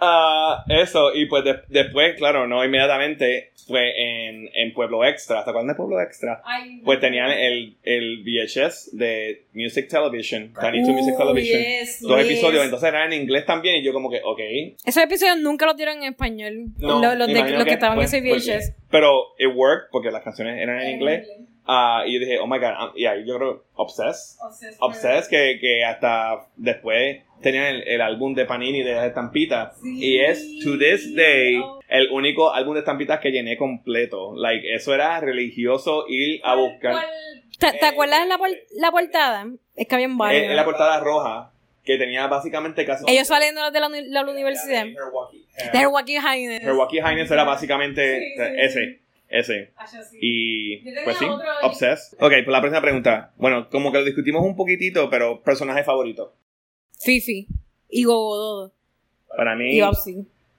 Ah, 0.00 0.64
eso, 0.68 1.14
y 1.14 1.26
pues 1.26 1.44
de- 1.44 1.60
después, 1.68 2.14
claro, 2.16 2.46
no 2.46 2.64
inmediatamente, 2.64 3.50
fue 3.66 3.92
en, 4.28 4.48
en 4.54 4.72
Pueblo 4.74 5.04
Extra. 5.04 5.42
¿Te 5.42 5.50
acuerdas 5.50 5.74
de 5.74 5.74
Pueblo 5.74 6.00
Extra? 6.00 6.40
Ay, 6.44 6.80
Pues 6.84 7.00
tenían 7.00 7.30
el, 7.30 7.76
el 7.82 8.22
VHS 8.22 8.90
de 8.96 9.42
Music 9.54 9.88
Television, 9.88 10.52
Tiny 10.60 10.84
to 10.84 10.92
Music 10.92 11.14
Uh, 11.14 11.18
Television. 11.18 11.60
yes, 11.62 12.00
dos 12.02 12.18
yes. 12.22 12.30
episodios, 12.30 12.64
entonces 12.64 12.88
eran 12.88 13.12
en 13.12 13.22
inglés 13.22 13.44
también, 13.46 13.76
y 13.76 13.82
yo 13.84 13.92
como 13.92 14.08
que, 14.10 14.20
ok. 14.24 14.40
Esos 14.84 15.02
episodios 15.02 15.38
nunca 15.38 15.66
los 15.66 15.76
dieron 15.76 15.96
en 15.98 16.04
español. 16.12 16.66
No, 16.78 17.00
los, 17.14 17.26
de- 17.28 17.50
los 17.50 17.64
que, 17.64 17.72
estaban 17.72 17.96
pues, 17.96 18.12
en 18.12 18.24
ese 18.26 18.34
porque- 18.34 18.58
VHS. 18.58 18.72
Pero 18.90 19.10
it 19.38 19.48
worked, 19.54 19.88
porque 19.90 20.10
las 20.12 20.22
canciones 20.22 20.60
eran 20.62 20.80
en 20.80 20.90
inglés. 20.96 21.28
Ah, 21.66 22.04
y 22.06 22.14
yo 22.14 22.20
dije, 22.20 22.38
oh 22.38 22.46
my 22.46 22.58
god, 22.58 22.70
um, 22.80 22.92
y 22.96 23.06
ahí 23.06 23.24
yo 23.26 23.36
creo, 23.38 23.64
Obsessed. 23.74 24.38
Obsessed, 24.80 25.28
que, 25.28 25.58
que 25.60 25.84
hasta 25.84 26.46
después 26.56 27.22
tenían 27.42 27.64
el, 27.66 27.88
el 27.88 28.00
álbum 28.00 28.34
de 28.34 28.44
Panini 28.46 28.82
de 28.82 28.94
las 28.94 29.06
estampitas. 29.06 29.76
Sí. 29.80 29.98
Y 29.98 30.20
es, 30.20 30.60
to 30.64 30.78
this 30.78 31.14
day, 31.14 31.56
Oh. 31.62 31.80
el 31.88 32.08
único 32.10 32.52
álbum 32.54 32.74
de 32.74 32.80
estampitas 32.80 33.20
que 33.20 33.30
llené 33.30 33.56
completo. 33.56 34.34
Like, 34.36 34.74
eso 34.74 34.94
era 34.94 35.20
religioso 35.20 36.04
ir 36.08 36.40
a 36.44 36.54
buscar. 36.54 36.94
¿Te, 37.58 37.72
te 37.72 37.86
acuerdas 37.86 38.20
de 38.22 38.28
la, 38.28 38.38
la 38.78 38.90
portada? 38.90 39.46
Es 39.74 39.86
que 39.88 39.94
había 39.94 40.06
En, 40.06 40.18
varios. 40.18 40.44
en 40.44 40.56
la 40.56 40.64
portada 40.64 41.00
roja, 41.00 41.52
que 41.84 41.96
tenía 41.98 42.26
básicamente 42.26 42.84
casi. 42.84 43.04
Ellos 43.08 43.26
saliendo 43.28 43.70
de 43.70 43.80
la, 43.80 43.88
la 43.90 44.22
universidad. 44.30 44.84
De 45.72 45.84
Joaquín 45.84 46.20
Hines. 46.22 46.62
Her 46.62 46.72
Wacky 46.72 46.98
Highness 46.98 47.30
era 47.30 47.44
básicamente 47.44 48.18
Sí, 48.20 48.34
sí, 48.36 48.42
ese. 48.58 49.00
Ese. 49.28 49.72
Y 50.20 50.74
Y 50.74 50.84
Yo 50.84 51.00
pues 51.04 51.18
sí, 51.18 51.24
Obsessed. 51.62 52.14
Ok, 52.20 52.30
pues 52.44 52.46
la 52.48 52.60
próxima 52.60 52.80
pregunta. 52.80 53.32
Bueno, 53.36 53.68
como 53.70 53.90
que 53.92 53.98
lo 53.98 54.04
discutimos 54.04 54.42
un 54.44 54.54
poquitito, 54.56 55.10
pero 55.10 55.42
personaje 55.42 55.82
favorito. 55.84 56.32
Fifi. 57.00 57.46
Y 57.88 58.04
Gogododo. 58.04 58.72
Para 59.36 59.54
mí, 59.56 59.76
Y. 59.78 59.80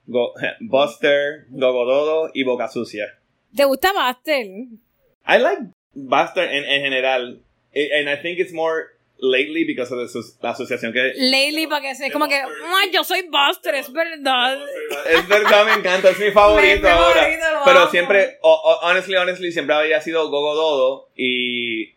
Go- 0.06 0.32
Buster, 0.60 1.46
Gogododo 1.50 2.30
y 2.34 2.44
Boca 2.44 2.68
Sucia. 2.68 3.18
¿Te 3.54 3.64
gusta 3.64 3.92
Master? 3.92 4.44
I 4.46 5.38
like 5.38 5.62
Buster 5.94 6.44
en, 6.44 6.64
en 6.64 6.80
general. 6.82 7.40
And 7.74 8.08
I 8.08 8.16
think 8.20 8.38
it's 8.38 8.52
more 8.52 8.88
lately 9.20 9.64
because 9.64 9.92
of 9.92 9.98
the 10.10 10.18
la 10.42 10.50
asociación 10.50 10.92
que... 10.92 11.12
Lately, 11.16 11.66
para 11.66 11.82
que 11.82 11.94
sea 11.94 12.10
como 12.12 12.28
que, 12.28 12.36
"Ay, 12.36 12.90
yo 12.92 13.02
soy 13.04 13.22
Buster, 13.28 13.74
es 13.74 13.92
verdad. 13.92 14.58
Es 15.10 15.26
verdad, 15.28 15.64
me 15.66 15.72
encanta, 15.74 16.10
es 16.10 16.18
mi 16.18 16.30
favorito 16.30 16.88
ahora. 16.88 17.14
favorito, 17.22 17.44
Pero 17.64 17.78
amo. 17.80 17.90
siempre, 17.90 18.38
o- 18.42 18.52
o- 18.52 18.86
honestly, 18.88 19.16
honestly, 19.16 19.50
siempre 19.52 19.74
había 19.74 20.00
sido 20.00 20.28
Gogododo 20.30 21.08
y, 21.16 21.94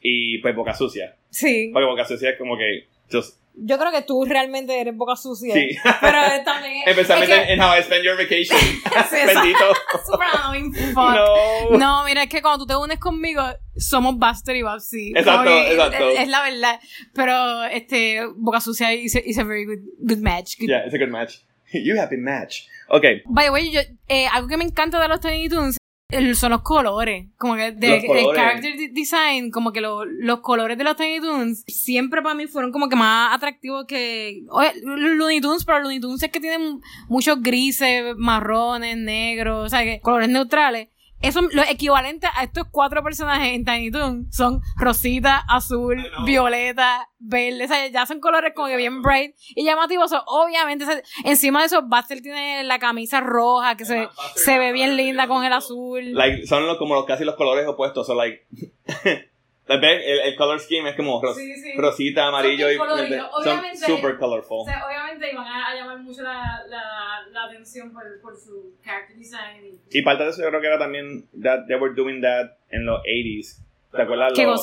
y 0.00 0.38
pues 0.38 0.54
Boca 0.56 0.74
Sucia. 0.74 1.16
Sí. 1.30 1.70
Porque 1.72 1.86
Boca 1.86 2.04
Sucia 2.04 2.30
es 2.30 2.38
como 2.38 2.56
que... 2.58 2.88
just- 3.10 3.38
Yo 3.56 3.78
creo 3.78 3.92
que 3.92 4.02
tú 4.02 4.24
realmente 4.24 4.80
eres 4.80 4.96
boca 4.96 5.14
sucia. 5.16 5.54
Sí. 5.54 5.68
Pero 6.00 6.18
también 6.44 6.82
es. 6.84 6.86
Especialmente 6.88 7.34
es 7.36 7.46
que- 7.46 7.52
en 7.52 7.60
How 7.60 7.78
I 7.78 7.82
Spend 7.82 8.04
Your 8.04 8.16
Vacation. 8.16 8.58
Sí, 9.10 9.16
Bendito. 9.26 9.64
Super. 10.04 10.84
No. 10.94 11.78
No, 11.78 12.04
mira, 12.04 12.24
es 12.24 12.28
que 12.28 12.42
cuando 12.42 12.64
tú 12.64 12.66
te 12.66 12.76
unes 12.76 12.98
conmigo, 12.98 13.42
somos 13.76 14.16
Buster 14.18 14.56
y 14.56 14.62
Babsy. 14.62 15.12
Exacto, 15.16 15.50
exacto. 15.50 16.08
Es, 16.10 16.20
es 16.20 16.28
la 16.28 16.42
verdad. 16.42 16.80
Pero, 17.14 17.64
este, 17.64 18.26
Boca 18.36 18.60
Sucia 18.60 18.92
is 18.92 19.14
a, 19.16 19.20
is 19.20 19.38
a 19.38 19.44
very 19.44 19.64
good, 19.64 19.80
good 19.98 20.18
match. 20.18 20.56
Good- 20.58 20.68
Yeah, 20.68 20.84
it's 20.84 20.94
a 20.94 20.98
good 20.98 21.10
match. 21.10 21.40
You 21.72 21.96
have 21.98 22.08
been 22.10 22.22
match. 22.22 22.66
Okay. 22.88 23.22
By 23.26 23.44
the 23.44 23.50
way, 23.50 23.70
yo, 23.70 23.80
eh, 24.08 24.26
algo 24.32 24.46
que 24.48 24.56
me 24.56 24.64
encanta 24.64 25.00
de 25.00 25.08
los 25.08 25.20
Tiny 25.20 25.48
Toons 25.48 25.76
el- 26.08 26.36
son 26.36 26.50
los 26.52 26.62
colores. 26.62 27.26
Como 27.38 27.56
que 27.56 27.72
de, 27.72 27.96
el 27.96 28.34
character 28.34 28.76
de- 28.76 28.88
design, 28.88 29.50
como 29.50 29.72
que 29.72 29.80
lo- 29.80 30.04
los 30.04 30.40
colores 30.40 30.76
de 30.78 30.84
los 30.84 30.96
Tiny 30.96 31.20
Toons 31.20 31.64
siempre 31.66 32.22
para 32.22 32.34
mí 32.34 32.46
fueron 32.46 32.72
como 32.72 32.88
que 32.88 32.96
más 32.96 33.34
atractivos 33.34 33.86
que. 33.86 34.42
Oye, 34.50 34.72
los 34.82 34.98
Looney 35.16 35.40
Tunes, 35.40 35.64
pero 35.64 35.78
los 35.78 35.84
Looney 35.84 36.00
Tunes 36.00 36.22
es 36.22 36.30
que 36.30 36.40
tienen 36.40 36.80
muchos 37.08 37.40
grises, 37.42 38.14
marrones, 38.16 38.96
negros, 38.96 39.66
o 39.66 39.68
sea, 39.68 39.82
que 39.82 40.00
colores 40.00 40.28
neutrales. 40.28 40.88
Eso, 41.20 41.40
lo 41.52 41.62
equivalente 41.62 42.26
a 42.34 42.44
estos 42.44 42.64
cuatro 42.70 43.02
personajes 43.02 43.54
en 43.54 43.64
Tiny 43.64 43.90
Toon 43.90 44.26
son 44.30 44.60
rosita, 44.76 45.42
azul, 45.48 45.96
violeta, 46.26 47.08
verde. 47.18 47.64
O 47.64 47.68
sea, 47.68 47.86
ya 47.88 48.04
son 48.04 48.20
colores 48.20 48.52
como 48.54 48.68
que 48.68 48.76
bien 48.76 49.00
bright 49.00 49.34
y 49.54 49.64
llamativos. 49.64 50.12
Obviamente, 50.26 50.84
encima 51.24 51.60
de 51.60 51.66
eso, 51.66 51.82
Buster 51.82 52.20
tiene 52.20 52.62
la 52.64 52.78
camisa 52.78 53.20
roja 53.20 53.76
que 53.76 53.86
se, 53.86 54.08
se 54.36 54.58
ve 54.58 54.72
bien 54.72 54.96
linda 54.96 55.26
con 55.26 55.44
el 55.44 55.52
azul. 55.52 56.12
Like, 56.12 56.46
son 56.46 56.66
los, 56.66 56.76
como 56.76 56.94
los, 56.94 57.06
casi 57.06 57.24
los 57.24 57.36
colores 57.36 57.66
opuestos. 57.66 58.06
So, 58.06 58.14
like, 58.14 58.46
like, 59.66 59.86
ven, 59.86 60.00
el, 60.04 60.20
el 60.20 60.36
color 60.36 60.60
scheme 60.60 60.90
es 60.90 60.96
como 60.96 61.20
ros- 61.22 61.36
Sí, 61.36 61.54
sí. 61.56 61.72
rosita, 61.76 62.26
amarillo 62.26 62.70
y 62.70 62.76
Son 62.76 63.60
super 63.86 64.16
colorful. 64.18 64.58
O 64.60 64.64
sea, 64.64 64.86
obviamente 64.86 65.32
iban 65.32 65.46
a, 65.46 65.74
llamar 65.74 65.98
mucho 66.00 66.22
la, 66.22 66.62
la, 66.68 66.82
la 67.30 67.44
atención 67.44 67.92
por, 67.92 68.02
por 68.20 68.36
su 68.36 68.74
character 68.84 69.16
design. 69.16 69.78
Y 69.90 70.02
parte 70.02 70.24
de 70.24 70.30
eso 70.30 70.42
yo 70.42 70.48
creo 70.48 70.60
que 70.60 70.66
era 70.66 70.78
también 70.78 71.28
that 71.42 71.66
they 71.66 71.76
were 71.76 71.94
doing 71.94 72.20
that 72.20 72.52
en 72.70 72.84
los 72.86 73.00
80s. 73.02 73.60
¿Te 73.92 74.02
acuerdas? 74.02 74.32
¿Qué 74.34 74.44
los, 74.44 74.62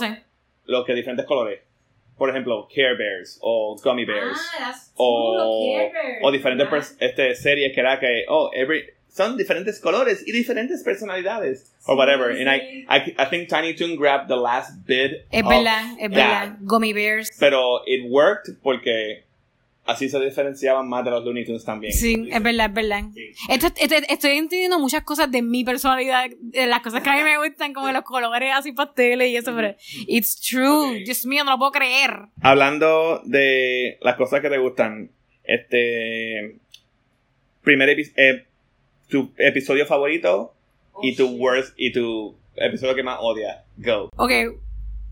los 0.65 0.85
que 0.85 0.93
diferentes 0.93 1.25
colores. 1.25 1.61
Por 2.17 2.29
ejemplo, 2.29 2.67
Care 2.73 2.95
Bears 2.97 3.39
o 3.41 3.75
Gummy 3.83 4.05
Bears. 4.05 4.37
Ah, 4.59 4.65
that's 4.71 4.91
o, 4.95 5.35
cool, 5.37 5.75
Care 5.75 5.91
Bears. 5.91 6.19
o 6.21 6.31
diferentes 6.31 6.67
Ah. 6.69 6.95
este, 6.99 7.33
series 7.35 7.73
que 7.73 7.79
era 7.79 7.99
que, 7.99 8.25
oh, 8.27 8.51
every, 8.53 8.85
son 9.13 9.35
diferentes 9.37 9.79
colores 9.79 10.23
y 10.25 10.31
diferentes 10.31 10.83
personalidades. 10.83 11.73
o 11.85 11.95
whatever. 11.95 12.35
sí. 12.35 12.41
And 12.43 12.49
I, 12.55 12.85
I, 12.89 13.15
I 13.17 13.29
think 13.29 13.49
Tiny 13.49 13.75
Toon 13.75 13.95
grabbed 13.95 14.27
the 14.27 14.35
last 14.37 14.85
bit. 14.87 15.25
Es 15.31 15.43
of 15.43 15.49
verdad, 15.49 15.83
es 15.99 16.09
verdad. 16.09 16.57
Gummy 16.61 16.93
Bears. 16.93 17.29
Pero 17.39 17.81
it 17.85 18.05
worked 18.09 18.55
porque 18.63 19.25
así 19.83 20.07
se 20.07 20.19
diferenciaban 20.19 20.87
más 20.87 21.03
de 21.03 21.11
los 21.11 21.25
Looney 21.25 21.43
Tunes 21.43 21.65
también. 21.65 21.91
Sí, 21.91 22.29
es 22.31 22.41
verdad, 22.43 22.67
es 22.67 22.73
verdad. 22.73 23.03
Esto, 23.49 23.67
esto- 23.75 23.95
estoy 24.07 24.31
entendiendo 24.37 24.79
muchas 24.79 25.03
cosas 25.03 25.29
de 25.29 25.41
mi 25.41 25.63
personalidad, 25.65 26.29
de 26.39 26.67
las 26.67 26.81
cosas 26.81 27.01
que 27.03 27.09
a 27.09 27.15
mí 27.17 27.23
me 27.23 27.37
gustan, 27.37 27.73
como 27.73 27.91
los 27.91 28.03
colores 28.03 28.51
así 28.55 28.71
pasteles 28.71 29.27
y 29.29 29.35
eso, 29.35 29.53
pero 29.55 29.75
it's 30.07 30.39
true. 30.39 30.99
Ok. 30.99 31.03
Dios 31.05 31.25
mío, 31.25 31.43
no 31.43 31.51
lo 31.51 31.57
puedo 31.57 31.71
creer. 31.71 32.11
Hablando 32.41 33.21
de 33.25 33.97
las 34.01 34.15
cosas 34.15 34.39
que 34.39 34.49
te 34.49 34.57
gustan, 34.59 35.09
este. 35.43 36.57
Primer 37.63 37.89
epi- 37.89 38.13
eh, 38.15 38.45
tu 39.11 39.31
episodio 39.37 39.85
favorito 39.85 40.55
y 41.03 41.15
tu 41.15 41.27
worst 41.37 41.73
y 41.77 41.91
tu 41.91 42.35
episodio 42.55 42.95
que 42.95 43.03
más 43.03 43.17
odias. 43.21 43.57
Go. 43.77 44.09
Ok, 44.15 44.31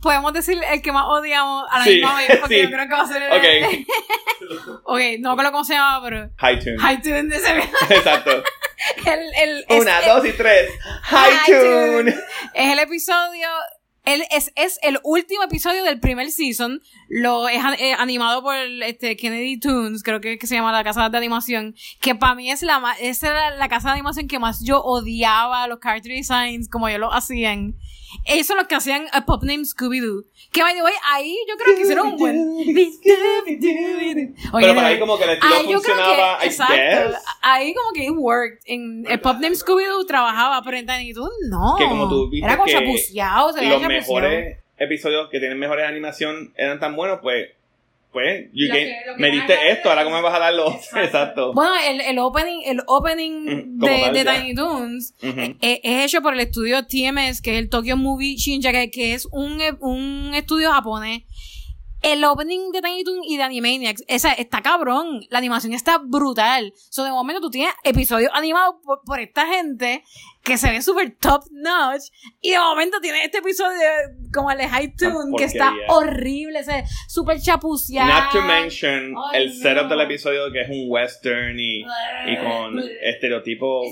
podemos 0.01 0.33
decir 0.33 0.57
el 0.71 0.81
que 0.81 0.91
más 0.91 1.05
odiamos 1.07 1.65
a 1.69 1.79
la 1.79 1.83
Sí, 1.83 1.95
misma 1.95 2.15
vez, 2.17 2.37
porque 2.39 2.55
sí. 2.55 2.61
yo 2.63 2.69
creo 2.71 2.87
que 2.87 2.93
va 2.93 3.01
a 3.01 3.07
ser 3.07 3.21
el... 3.21 3.31
Ok. 3.31 3.87
ok, 4.85 4.99
no 5.19 5.29
me 5.29 5.33
acuerdo 5.33 5.51
cómo 5.51 5.63
se 5.63 5.73
llama, 5.73 6.01
pero... 6.03 6.29
High 6.37 6.59
Tune. 6.59 6.77
High 6.79 7.01
Tune 7.01 7.23
de 7.23 7.35
ese... 7.35 7.57
Exacto. 7.89 8.43
el, 9.05 9.19
el, 9.69 9.79
Una, 9.81 9.99
es- 9.99 10.05
dos 10.07 10.25
y 10.25 10.31
tres. 10.33 10.71
High 11.03 11.31
High 11.31 11.59
Tune. 11.59 12.15
Es 12.53 12.71
el 12.73 12.79
episodio... 12.79 13.47
Es, 14.09 14.51
es 14.55 14.79
el 14.81 14.99
último 15.03 15.43
episodio 15.43 15.83
del 15.83 15.99
primer 15.99 16.31
season. 16.31 16.81
lo 17.09 17.47
es 17.47 17.61
eh, 17.77 17.93
animado 17.93 18.41
por 18.41 18.55
este 18.55 19.15
Kennedy 19.15 19.59
Toons, 19.59 20.01
creo 20.01 20.19
que, 20.19 20.39
que 20.39 20.47
se 20.47 20.55
llama 20.55 20.71
la 20.71 20.83
casa 20.83 21.09
de 21.09 21.17
animación, 21.17 21.75
que 22.01 22.15
para 22.15 22.33
mí 22.33 22.49
es 22.49 22.63
la 22.63 22.81
esa 22.99 23.29
era 23.29 23.55
la 23.55 23.69
casa 23.69 23.89
de 23.89 23.93
animación 23.93 24.27
que 24.27 24.39
más 24.39 24.63
yo 24.63 24.81
odiaba 24.81 25.67
los 25.67 25.79
character 25.79 26.11
designs 26.11 26.69
como 26.69 26.87
ellos 26.87 27.01
lo 27.01 27.13
hacían. 27.13 27.75
Ellos 28.25 28.47
son 28.47 28.57
los 28.57 28.67
que 28.67 28.75
hacían 28.75 29.05
a 29.11 29.25
pop 29.25 29.43
name 29.43 29.63
Scooby 29.65 29.99
Doo. 29.99 30.23
Que 30.51 30.61
by 30.63 30.73
the 30.73 30.81
way, 30.83 30.93
ahí 31.13 31.37
yo 31.47 31.55
creo 31.57 31.75
que 31.75 31.81
hicieron 31.81 32.07
un 32.07 32.17
buen. 32.17 32.37
Oye, 34.51 34.65
Pero 34.65 34.75
para 34.75 34.87
ahí 34.87 34.99
como 34.99 35.17
que 35.17 35.23
el 35.25 35.29
estilo 35.31 35.55
ahí 35.55 35.67
que- 35.67 35.73
funcionaba, 35.73 36.39
exacto, 36.43 37.17
ahí 37.41 37.73
como 37.73 37.91
que 37.93 38.03
it 38.05 38.11
worked. 38.15 38.59
En 38.65 39.05
el 39.07 39.19
pop 39.19 39.37
name 39.39 39.55
Scooby 39.55 39.85
Doo 39.85 40.05
trabajaba, 40.05 40.61
pero 40.63 40.77
en 40.77 40.85
Tiny 40.87 41.13
Toon 41.13 41.29
no. 41.49 41.75
Que 41.77 41.85
como 41.85 42.09
tú 42.09 42.29
viste 42.29 42.45
Era 42.45 42.57
como 42.57 42.67
chapuceado, 42.69 43.53
se 43.53 43.65
los 43.65 43.81
mejores 43.81 44.57
episodios 44.77 45.29
que 45.29 45.39
tienen 45.39 45.59
mejores 45.59 45.85
animación 45.85 46.53
eran 46.57 46.79
tan 46.79 46.95
buenos, 46.95 47.19
pues, 47.21 47.49
pues, 48.11 48.49
you 48.53 48.67
que- 48.71 48.95
lo 49.07 49.15
que 49.15 49.21
me 49.21 49.29
diste 49.31 49.71
esto, 49.71 49.89
ahora 49.89 50.03
cómo 50.03 50.15
me 50.15 50.21
vas 50.21 50.33
a 50.35 50.39
dar 50.39 50.53
los, 50.53 50.73
Exacto. 50.73 50.99
exacto. 50.99 51.53
Bueno, 51.53 51.73
el, 51.87 52.01
el 52.01 52.19
opening, 52.19 52.61
el 52.65 52.81
opening 52.87 53.31
Mm, 53.31 53.79
de, 53.79 53.99
tal, 54.01 54.13
de. 54.13 54.25
Tiny 54.25 54.55
Toons 54.55 55.13
Ujú. 55.21 55.39
es, 55.61 55.79
es 55.83 56.05
hecho 56.05 56.21
por 56.21 56.33
el 56.33 56.39
estudio 56.39 56.85
TMS, 56.87 57.41
que 57.41 57.51
es 57.53 57.59
el 57.59 57.69
Tokyo 57.69 57.97
Movie 57.97 58.35
Shinja, 58.37 58.71
que, 58.71 58.89
que 58.91 59.13
es 59.13 59.27
un, 59.31 59.61
e- 59.61 59.77
un 59.79 60.31
estudio 60.33 60.71
japonés. 60.71 61.23
El 62.01 62.23
opening 62.23 62.71
de 62.71 62.81
Tiny 62.81 63.03
Toon 63.03 63.19
y 63.25 63.35
de 63.35 63.43
Animaniacs, 63.43 64.05
esa, 64.07 64.31
está 64.31 64.61
cabrón. 64.61 65.19
La 65.29 65.37
animación 65.37 65.73
está 65.73 65.97
brutal. 65.97 66.73
So, 66.89 67.03
de 67.03 67.11
momento 67.11 67.41
tú 67.41 67.49
tienes 67.51 67.73
episodios 67.83 68.31
animados 68.33 68.75
por, 68.85 69.01
por 69.05 69.19
esta 69.19 69.45
gente 69.47 70.01
que 70.43 70.57
se 70.57 70.71
ve 70.71 70.81
súper 70.81 71.11
top 71.19 71.43
notch. 71.51 72.03
Y 72.41 72.51
de 72.51 72.59
momento 72.59 72.99
tienes 73.01 73.25
este 73.25 73.39
episodio 73.39 73.77
como 74.33 74.49
el 74.51 74.57
de 74.57 74.67
High 74.67 74.95
Toon, 74.95 75.31
que 75.37 75.43
está 75.43 75.73
horrible, 75.89 76.59
ese 76.59 76.83
súper 77.07 77.39
chapuceado. 77.39 78.07
Not 78.11 78.31
to 78.31 78.41
mention 78.41 79.13
el 79.33 79.53
setup 79.53 79.89
del 79.89 80.01
episodio 80.01 80.51
que 80.51 80.61
es 80.61 80.69
un 80.69 80.85
western 80.87 81.59
y, 81.59 81.81
y 81.81 82.37
con 82.37 82.79
estereotipos 83.01 83.87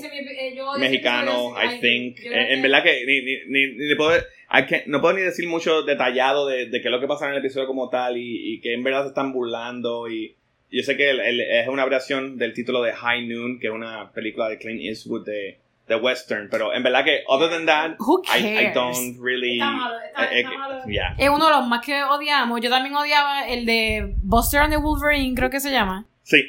eh, 0.78 0.80
mexicanos, 0.80 1.52
I 1.76 1.80
think. 1.80 2.16
creo 2.18 2.32
En, 2.32 2.62
verdad 2.62 2.82
que 2.82 3.04
ni, 3.06 3.20
ni, 3.22 3.36
ni, 3.76 3.88
ni 3.88 3.94
puedo, 3.94 4.18
I 4.50 4.82
no 4.86 5.00
puedo 5.00 5.14
ni 5.14 5.20
decir 5.22 5.46
mucho 5.48 5.82
detallado 5.82 6.46
de, 6.46 6.66
de 6.66 6.80
qué 6.80 6.88
es 6.88 6.92
lo 6.92 7.00
que 7.00 7.06
pasa 7.06 7.26
en 7.26 7.32
el 7.32 7.38
episodio 7.38 7.66
como 7.66 7.88
tal 7.90 8.16
y, 8.16 8.54
y 8.54 8.60
que 8.60 8.74
en 8.74 8.82
verdad 8.82 9.02
se 9.02 9.08
están 9.08 9.32
burlando 9.32 10.08
y 10.08 10.34
yo 10.70 10.82
sé 10.82 10.96
que 10.96 11.10
el- 11.10 11.20
el- 11.20 11.40
es 11.40 11.68
una 11.68 11.84
variación 11.84 12.36
del 12.36 12.52
título 12.52 12.82
de 12.82 12.92
High 12.92 13.26
Noon, 13.28 13.58
que 13.60 13.68
es 13.68 13.72
una 13.72 14.10
película 14.12 14.48
de 14.48 14.58
Clint 14.58 14.82
Eastwood 14.82 15.24
de, 15.24 15.58
de 15.88 15.96
western, 15.96 16.48
pero 16.50 16.72
en 16.74 16.82
verdad 16.82 17.02
que 17.04 17.20
other 17.28 17.48
than 17.50 17.66
that, 17.66 17.96
Who 17.98 18.22
I, 18.24 18.38
I 18.38 18.42
cares? 18.54 18.74
don't 18.74 19.18
really... 19.20 19.54
Está 19.54 19.70
malo, 19.70 19.94
está- 20.00 20.24
eh, 20.34 20.40
está 20.40 20.58
malo. 20.58 20.84
yeah. 20.86 21.14
Es 21.18 21.28
uno 21.30 21.46
de 21.46 21.50
los 21.52 21.66
más 21.66 21.84
que 21.84 22.04
odiamos. 22.04 22.60
Yo 22.60 22.68
también 22.70 22.94
odiaba 22.94 23.48
el 23.48 23.64
de 23.66 24.14
Buster 24.22 24.60
and 24.60 24.72
the 24.72 24.76
Wolverine, 24.78 25.34
creo 25.34 25.50
que 25.50 25.60
se 25.60 25.70
llama. 25.70 26.06
Sí, 26.22 26.42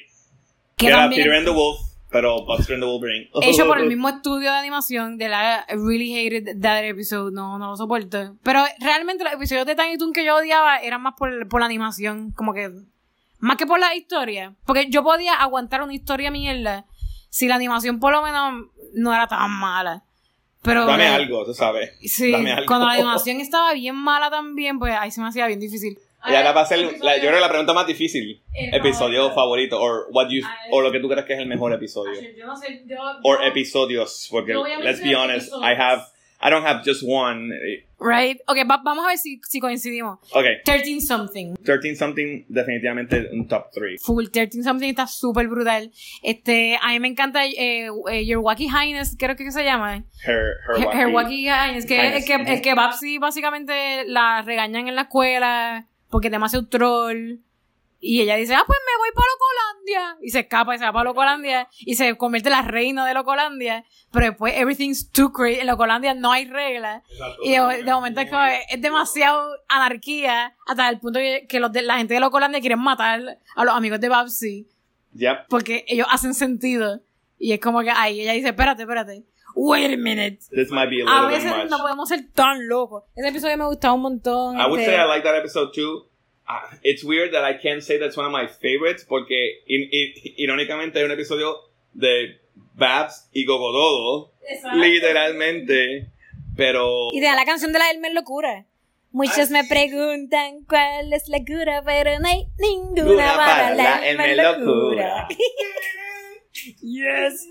Que 0.76 0.86
que 0.86 0.88
era 0.88 0.98
también 0.98 1.24
Peter 1.24 1.38
and 1.38 1.46
the 1.48 1.54
Wolf, 1.54 1.80
pero 2.12 2.44
Buster 2.46 2.76
and 2.76 2.84
the 2.84 2.88
Wolverine. 2.90 3.30
hecho 3.42 3.66
por 3.66 3.80
el 3.80 3.88
mismo 3.88 4.10
estudio 4.10 4.52
de 4.52 4.58
animación 4.58 5.18
de 5.18 5.30
la 5.30 5.66
I 5.70 5.74
Really 5.76 6.14
Hated 6.28 6.60
That 6.62 6.84
Episode. 6.84 7.32
No, 7.32 7.58
no 7.58 7.70
lo 7.72 7.78
soporto. 7.78 8.36
Pero 8.44 8.64
realmente 8.80 9.24
los 9.24 9.34
episodios 9.34 9.66
de 9.66 9.76
Tiny 9.76 9.98
Toon 9.98 10.12
que 10.14 10.26
yo 10.26 10.36
odiaba 10.36 10.78
eran 10.80 11.02
más 11.02 11.14
por, 11.18 11.48
por 11.48 11.62
la 11.62 11.66
animación. 11.66 12.32
Como 12.32 12.54
que... 12.54 12.72
Más 13.42 13.56
que 13.56 13.66
por 13.66 13.80
la 13.80 13.96
historia. 13.96 14.54
Porque 14.66 14.90
yo 14.90 15.02
podía 15.02 15.34
aguantar 15.36 15.82
una 15.82 15.94
historia 15.94 16.30
mierda 16.30 16.86
si 17.30 17.48
la 17.48 17.56
animación 17.56 18.00
por 18.00 18.12
lo 18.12 18.22
menos 18.24 18.66
no 18.94 19.14
era 19.14 19.28
tan 19.28 19.52
mala. 19.52 20.04
Pero... 20.62 20.86
Dame 20.86 21.08
algo, 21.08 21.46
tú 21.46 21.54
sabes. 21.54 21.94
Sí, 22.02 22.32
Dame 22.32 22.52
algo. 22.52 22.66
cuando 22.66 22.86
la 22.88 22.94
animación 22.94 23.40
estaba 23.40 23.74
bien 23.74 23.96
mala 23.96 24.30
también, 24.30 24.78
pues 24.78 24.94
ahí 25.00 25.10
se 25.12 25.22
me 25.22 25.28
hacía 25.30 25.48
bien 25.48 25.60
difícil. 25.60 25.98
Y 26.28 26.36
ahora 26.36 26.52
va 26.52 26.62
a 26.62 26.66
ser, 26.66 26.80
la- 27.02 27.16
yo 27.16 27.22
creo 27.24 27.36
que 27.36 27.40
la 27.40 27.48
pregunta 27.48 27.72
más 27.74 27.88
difícil. 27.88 28.42
El 28.54 28.74
Episodio 28.74 29.32
favorito. 29.32 29.82
o 29.82 30.08
what 30.12 30.28
you, 30.30 30.42
Ah, 30.46 30.54
o 30.72 30.82
lo 30.82 30.92
que 30.92 31.00
tú 31.00 31.08
crees 31.08 31.26
que 31.26 31.32
es 31.34 31.40
el 31.40 31.48
mejor 31.48 31.72
episodio. 31.72 32.12
Yo 32.38 32.46
no 32.46 32.58
sé, 32.58 32.84
yo... 32.86 32.98
O 33.24 33.36
yo- 33.36 33.42
episodios, 33.48 34.28
porque 34.30 34.54
let's 34.84 35.02
be 35.02 35.16
honest, 35.16 35.48
episodios. 35.48 35.72
I 35.72 35.82
have, 35.82 36.04
I 36.42 36.50
don't 36.50 36.66
have 36.66 36.84
just 36.86 37.04
one. 37.06 37.52
Right? 38.00 38.40
Ok, 38.48 38.58
va- 38.70 38.82
vamos 38.82 39.04
a 39.04 39.10
ver 39.10 39.18
si, 39.18 39.42
si 39.48 39.60
coincidimos. 39.60 40.20
Ok, 40.32 40.46
13 40.64 41.02
something. 41.02 41.54
13 41.66 41.96
something, 41.98 42.46
definitivamente 42.48 43.28
un 43.34 43.46
top 43.48 43.72
3. 43.74 44.02
Full 44.02 44.28
13 44.32 44.64
something 44.64 44.88
está 44.88 45.06
súper 45.06 45.50
brutal. 45.50 45.92
Este, 46.24 46.78
a 46.82 46.90
mí 46.90 47.00
me 47.02 47.10
encanta 47.10 47.46
eh, 47.46 47.90
eh, 48.10 48.26
Your 48.26 48.40
Wacky 48.40 48.70
Highness, 48.70 49.18
creo 49.20 49.36
que 49.36 49.52
se 49.52 49.66
llama. 49.66 50.06
Her, 50.26 50.34
her, 50.34 50.78
Her, 50.78 50.86
wacky- 50.88 51.00
Her 51.02 51.08
Wacky 51.08 51.42
Highness, 51.50 51.86
que 51.86 51.96
Highness, 51.96 52.24
es 52.24 52.30
el 52.30 52.46
que, 52.46 52.54
el 52.54 52.62
que 52.62 52.74
Babsy 52.74 53.18
básicamente 53.18 54.06
la 54.06 54.42
regañan 54.42 54.88
en 54.88 54.96
la 54.96 55.02
escuela 55.04 55.88
porque 56.10 56.28
es 56.30 56.32
demasiado 56.32 56.68
troll. 56.68 57.40
Y 58.02 58.22
ella 58.22 58.36
dice, 58.36 58.56
ah, 58.56 58.64
pues 58.66 58.80
me 58.86 58.98
voy 58.98 59.10
para 59.14 59.28
Locolandia. 59.34 60.18
Y 60.22 60.30
se 60.30 60.40
escapa 60.40 60.76
y 60.76 60.80
se 60.80 60.86
va 60.86 60.94
para 60.94 61.04
Locolandia. 61.04 61.68
Y 61.80 61.96
se 61.96 62.16
convierte 62.16 62.50
en 62.50 62.54
la 62.56 62.62
reina 62.62 63.06
de 63.06 63.14
Locolandia. 63.14 63.84
Pero 64.12 64.28
después, 64.28 64.54
everything's 64.56 65.12
too 65.12 65.32
crazy. 65.32 65.60
En 65.60 65.68
Locolandia 65.68 66.14
no 66.14 66.32
hay 66.32 66.46
reglas. 66.46 67.04
Y 67.44 67.52
de, 67.52 67.84
de 67.84 67.92
momento 67.92 68.22
es, 68.22 68.30
como, 68.30 68.44
es 68.44 68.82
demasiado 68.82 69.50
anarquía. 69.68 70.56
Hasta 70.66 70.88
el 70.90 71.00
punto 71.00 71.20
que, 71.20 71.46
que 71.48 71.60
los 71.60 71.72
de, 71.74 71.82
la 71.82 71.98
gente 71.98 72.14
de 72.14 72.22
Locolandia 72.22 72.62
quieren 72.62 72.80
matar 72.80 73.40
a 73.56 73.66
los 73.66 73.74
amigos 73.74 74.00
de 74.00 74.10
Babsy. 74.10 74.68
Yep. 75.16 75.48
Porque 75.50 75.84
ellos 75.88 76.08
hacen 76.10 76.34
sentido. 76.34 77.02
Y 77.38 77.52
es 77.52 77.60
como 77.60 77.82
que 77.82 77.92
ahí 77.92 78.22
ella 78.22 78.34
dice, 78.34 78.50
espérate, 78.50 78.84
espérate. 78.84 79.26
Wait 79.56 79.94
a 79.94 79.98
minute. 79.98 80.40
This 80.52 80.72
might 80.72 80.90
be 80.90 81.02
a 81.02 81.06
A 81.06 81.28
little 81.28 81.28
bit 81.28 81.44
veces 81.44 81.58
much. 81.58 81.70
no 81.70 81.78
podemos 81.80 82.08
ser 82.08 82.28
tan 82.34 82.68
locos. 82.68 83.04
Ese 83.16 83.28
episodio 83.28 83.58
me 83.58 83.66
gustaba 83.66 83.94
un 83.94 84.02
montón. 84.02 84.58
I 84.58 84.68
would 84.68 84.80
este, 84.80 84.92
say 84.92 85.02
I 85.02 85.08
like 85.08 85.24
that 85.24 85.36
episode 85.36 85.72
too. 85.74 86.09
Uh, 86.50 86.76
it's 86.82 87.04
weird 87.04 87.32
that 87.34 87.44
I 87.44 87.54
can't 87.62 87.84
say 87.84 88.00
that's 88.00 88.18
one 88.18 88.26
of 88.26 88.32
my 88.32 88.48
favorites 88.48 89.06
porque 89.08 89.62
in- 89.68 89.88
in- 89.92 90.14
irónicamente 90.38 90.98
hay 90.98 91.04
un 91.06 91.12
episodio 91.12 91.56
de 91.94 92.40
Babs 92.74 93.30
y 93.32 93.46
Gogododo, 93.46 94.32
literalmente, 94.74 96.08
pero 96.58 97.10
Y 97.14 97.20
de 97.20 97.28
la 97.36 97.46
canción 97.46 97.72
de 97.72 97.78
la 97.80 97.92
Elmer 97.92 98.14
Locura. 98.14 98.66
Muchos 99.12 99.50
me 99.52 99.64
preguntan 99.64 100.64
cuál 100.68 101.14
es 101.14 101.30
la 101.30 101.40
cura, 101.46 101.82
pero 101.86 102.20
no 102.20 102.28
hay 102.28 102.46
ninguna 102.60 103.12
Una 103.14 103.36
para 103.38 103.76
la 103.76 104.08
el 104.08 104.20
Elmer 104.20 104.38
Locura. 104.38 105.28
yes. 106.82 107.48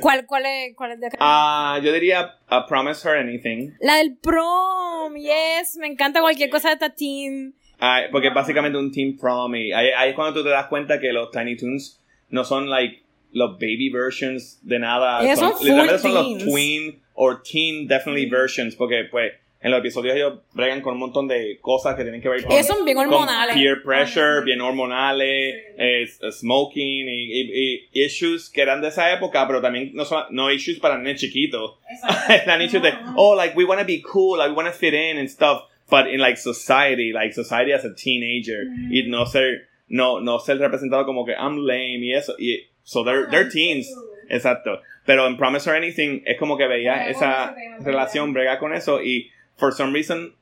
¿Cuál, 0.00 0.24
cuál 0.26 0.46
es, 0.46 0.76
cuál 0.76 0.92
es 0.92 1.00
de 1.00 1.06
acá? 1.08 1.16
Ah, 1.20 1.80
yo 1.82 1.92
diría 1.92 2.38
uh, 2.50 2.66
Promise 2.68 3.08
Her 3.08 3.16
Anything, 3.18 3.72
La 3.80 3.96
del 3.96 4.16
prom, 4.16 5.16
yes. 5.16 5.76
Me 5.78 5.88
encanta 5.88 6.20
cualquier 6.20 6.48
cosa 6.48 6.68
de 6.68 6.74
esta 6.74 6.94
team. 6.94 7.54
Ah, 7.80 8.02
porque 8.12 8.28
es 8.28 8.34
básicamente 8.34 8.78
un 8.78 8.92
team 8.92 9.16
prom 9.18 9.54
y 9.56 9.72
ahí, 9.72 9.88
ahí 9.96 10.10
es 10.10 10.14
cuando 10.14 10.34
tú 10.38 10.44
te 10.44 10.50
das 10.50 10.66
cuenta 10.66 11.00
que 11.00 11.12
los 11.12 11.30
Tiny 11.30 11.56
Toons 11.56 11.98
no 12.30 12.44
son 12.44 12.68
like 12.68 13.02
los 13.32 13.52
baby 13.54 13.90
versions 13.90 14.58
de 14.62 14.78
nada, 14.78 15.22
Ellos 15.24 15.38
son 15.38 15.52
literalmente 15.60 15.98
full 15.98 16.10
son 16.12 16.34
los 16.34 16.44
twin 16.44 17.00
or 17.14 17.42
teen 17.42 17.86
definitely 17.86 18.26
versions 18.26 18.74
porque 18.76 19.04
pues 19.10 19.32
en 19.62 19.70
los 19.70 19.80
episodios 19.80 20.16
ellos 20.16 20.38
bregan 20.54 20.80
con 20.80 20.94
un 20.94 21.00
montón 21.00 21.28
de 21.28 21.58
cosas 21.60 21.94
que 21.94 22.02
tienen 22.02 22.20
que 22.22 22.28
ver 22.30 22.42
con 22.42 22.50
Ellos 22.52 22.66
son 22.66 22.82
bien 22.84 22.96
con 22.96 23.06
hormonales. 23.12 23.54
peer 23.54 23.82
pressure, 23.82 24.42
bien 24.42 24.60
hormonales, 24.62 25.54
eh, 25.76 26.06
smoking 26.30 27.08
y, 27.08 27.40
y- 27.40 27.88
y 27.92 28.02
issues 28.04 28.48
que 28.50 28.62
eran 28.62 28.80
de 28.80 28.88
esa 28.88 29.12
época, 29.12 29.46
pero 29.46 29.60
también 29.60 29.90
no 29.94 30.04
son 30.04 30.24
no 30.30 30.50
issues 30.50 30.78
para 30.78 30.96
nenes 30.98 31.20
chiquitos. 31.20 31.74
Eran 32.28 32.62
issues 32.62 32.82
de, 32.82 32.92
oh, 33.16 33.34
like 33.36 33.54
we 33.56 33.64
want 33.64 33.80
to 33.80 33.86
be 33.86 34.00
cool, 34.02 34.38
like 34.38 34.50
we 34.50 34.56
want 34.56 34.66
to 34.68 34.72
fit 34.72 34.94
in 34.94 35.18
and 35.18 35.28
stuff, 35.28 35.62
but 35.90 36.06
in 36.08 36.20
like 36.20 36.36
society, 36.38 37.12
like 37.12 37.32
society 37.34 37.72
as 37.72 37.84
a 37.84 37.92
teenager, 37.94 38.62
y 38.90 39.02
no 39.08 39.24
ser, 39.26 39.68
no, 39.88 40.20
no 40.20 40.38
ser 40.38 40.58
representado 40.58 41.04
como 41.04 41.24
que 41.24 41.34
I'm 41.34 41.56
lame 41.58 42.00
y 42.04 42.12
eso, 42.14 42.34
y 42.38 42.68
so 42.84 43.02
they're, 43.04 43.26
they're 43.30 43.48
teens, 43.50 43.88
exacto. 44.28 44.80
Pero 45.06 45.26
en 45.26 45.36
Promise 45.36 45.66
or 45.68 45.74
Anything 45.76 46.22
es 46.26 46.38
como 46.38 46.56
que 46.56 46.66
veía 46.66 46.94
con 47.02 47.08
esa 47.10 47.54
relación, 47.80 48.32
brega 48.32 48.58
con 48.58 48.72
eso, 48.72 49.02
y 49.02 49.30
for 49.56 49.72
some 49.72 49.92
reason, 49.92 50.34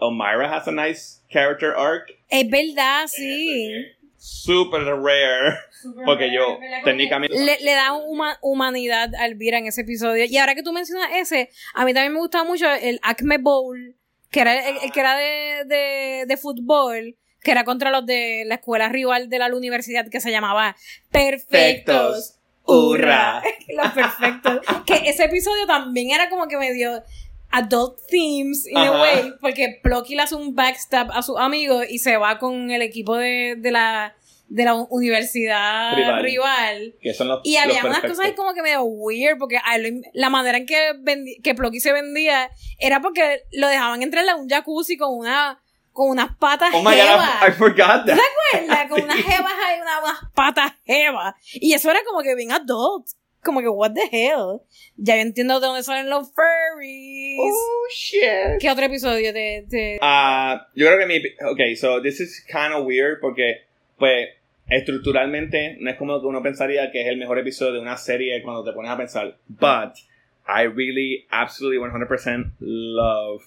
Elmira 0.00 0.48
has 0.54 0.66
a 0.66 0.72
nice 0.72 1.20
character 1.30 1.72
arc, 1.76 2.10
Es 2.28 2.48
verdad, 2.50 3.06
sí. 3.06 3.84
super 4.16 4.82
rare, 4.84 5.58
porque 6.04 6.32
yo 6.32 6.58
técnicamente... 6.84 7.36
Le, 7.38 7.58
le 7.60 7.72
da 7.72 7.92
huma- 7.92 8.38
humanidad 8.40 9.14
a 9.14 9.26
Elvira 9.26 9.58
en 9.58 9.66
ese 9.66 9.82
episodio. 9.82 10.24
Y 10.24 10.36
ahora 10.38 10.54
que 10.54 10.62
tú 10.62 10.72
mencionas 10.72 11.10
ese, 11.14 11.50
a 11.74 11.84
mí 11.84 11.92
también 11.92 12.12
me 12.12 12.18
gustaba 12.20 12.44
mucho 12.44 12.66
el 12.72 12.98
Acme 13.02 13.38
Bowl, 13.38 13.94
que 14.32 14.40
era 14.40 14.68
el, 14.68 14.76
el 14.78 14.90
que 14.90 15.00
era 15.00 15.16
de, 15.16 15.64
de, 15.66 16.24
de 16.26 16.36
fútbol, 16.36 17.16
que 17.40 17.50
era 17.52 17.64
contra 17.64 17.90
los 17.90 18.04
de 18.06 18.44
la 18.46 18.56
escuela 18.56 18.88
rival 18.88 19.28
de 19.28 19.38
la 19.38 19.54
universidad 19.54 20.08
que 20.08 20.20
se 20.20 20.32
llamaba 20.32 20.74
Perfectos. 21.10 21.48
Perfectos. 21.48 22.38
Hurra. 22.64 23.42
los 23.76 23.92
perfectos. 23.92 24.60
que 24.86 25.08
ese 25.08 25.24
episodio 25.24 25.66
también 25.66 26.10
era 26.10 26.28
como 26.30 26.48
que 26.48 26.56
medio 26.56 27.02
adult 27.50 27.98
themes 28.08 28.66
in 28.66 28.78
a 28.78 28.92
way, 28.92 29.34
porque 29.40 29.78
Plucky 29.82 30.14
le 30.14 30.22
hace 30.22 30.34
un 30.34 30.54
backstab 30.54 31.10
a 31.12 31.22
su 31.22 31.36
amigo 31.38 31.82
y 31.84 31.98
se 31.98 32.16
va 32.16 32.38
con 32.38 32.70
el 32.70 32.80
equipo 32.80 33.16
de, 33.16 33.56
de 33.58 33.70
la 33.70 34.14
de 34.54 34.64
la 34.64 34.74
universidad 34.90 35.96
Rival. 35.96 36.22
rival. 36.22 36.94
Que 37.00 37.14
son 37.14 37.28
los, 37.28 37.40
Y 37.44 37.54
los 37.54 37.62
había 37.64 37.80
unas 37.84 38.00
perfectos. 38.00 38.18
cosas 38.18 38.32
como 38.36 38.52
que 38.54 38.62
medio 38.62 38.82
weird, 38.82 39.38
porque 39.38 39.58
la 40.12 40.28
manera 40.30 40.58
en 40.58 40.66
que, 40.66 40.92
vendi- 41.00 41.40
que 41.42 41.54
Plucky 41.54 41.80
se 41.80 41.92
vendía 41.92 42.50
era 42.78 43.00
porque 43.00 43.44
lo 43.52 43.68
dejaban 43.68 44.02
entrar 44.02 44.28
a 44.28 44.36
un 44.36 44.48
jacuzzi 44.48 44.96
con 44.96 45.16
una 45.16 45.58
con 45.92 46.08
unas 46.08 46.34
patas 46.38 46.70
Oh 46.72 46.78
my 46.78 46.84
god, 46.96 47.48
I, 47.48 47.52
forgot 47.52 48.06
that. 48.06 48.16
acuerdas? 48.18 48.88
Con 48.88 49.02
unas 49.02 49.16
jevas 49.22 49.52
ahí, 49.66 49.80
una- 49.80 50.00
unas 50.00 50.18
patas 50.34 50.72
jevas. 50.86 51.34
Y 51.54 51.74
eso 51.74 51.90
era 51.90 52.00
como 52.06 52.22
que 52.22 52.34
bien 52.34 52.50
adult. 52.52 53.06
Como 53.44 53.60
que, 53.60 53.68
what 53.68 53.92
the 53.92 54.08
hell. 54.12 54.60
Ya 54.96 55.16
yo 55.16 55.22
entiendo 55.22 55.60
de 55.60 55.66
dónde 55.66 55.82
salen 55.82 56.08
los 56.08 56.28
furries. 56.32 57.38
Oh 57.40 57.86
shit. 57.94 58.58
¿Qué 58.60 58.70
otro 58.70 58.84
episodio 58.86 59.32
de, 59.32 59.64
de- 59.66 59.98
Ah, 60.00 60.66
yo 60.74 60.86
creo 60.86 60.98
que 60.98 61.06
mi. 61.06 61.16
Ok, 61.50 61.76
so 61.78 62.00
this 62.02 62.20
is 62.20 62.44
kind 62.46 62.72
of 62.72 62.86
weird 62.86 63.18
porque, 63.20 63.66
pues, 63.98 64.28
estructuralmente 64.68 65.76
no 65.80 65.90
es 65.90 65.96
como 65.96 66.20
que 66.20 66.26
uno 66.26 66.42
pensaría 66.42 66.90
que 66.90 67.02
es 67.02 67.08
el 67.08 67.16
mejor 67.16 67.38
episodio 67.38 67.72
de 67.74 67.80
una 67.80 67.96
serie 67.96 68.42
cuando 68.42 68.64
te 68.64 68.72
pones 68.72 68.90
a 68.90 68.96
pensar. 68.96 69.36
But 69.48 69.94
I 70.48 70.66
really, 70.66 71.26
absolutely 71.30 71.78
100% 71.78 72.52
love 72.60 73.42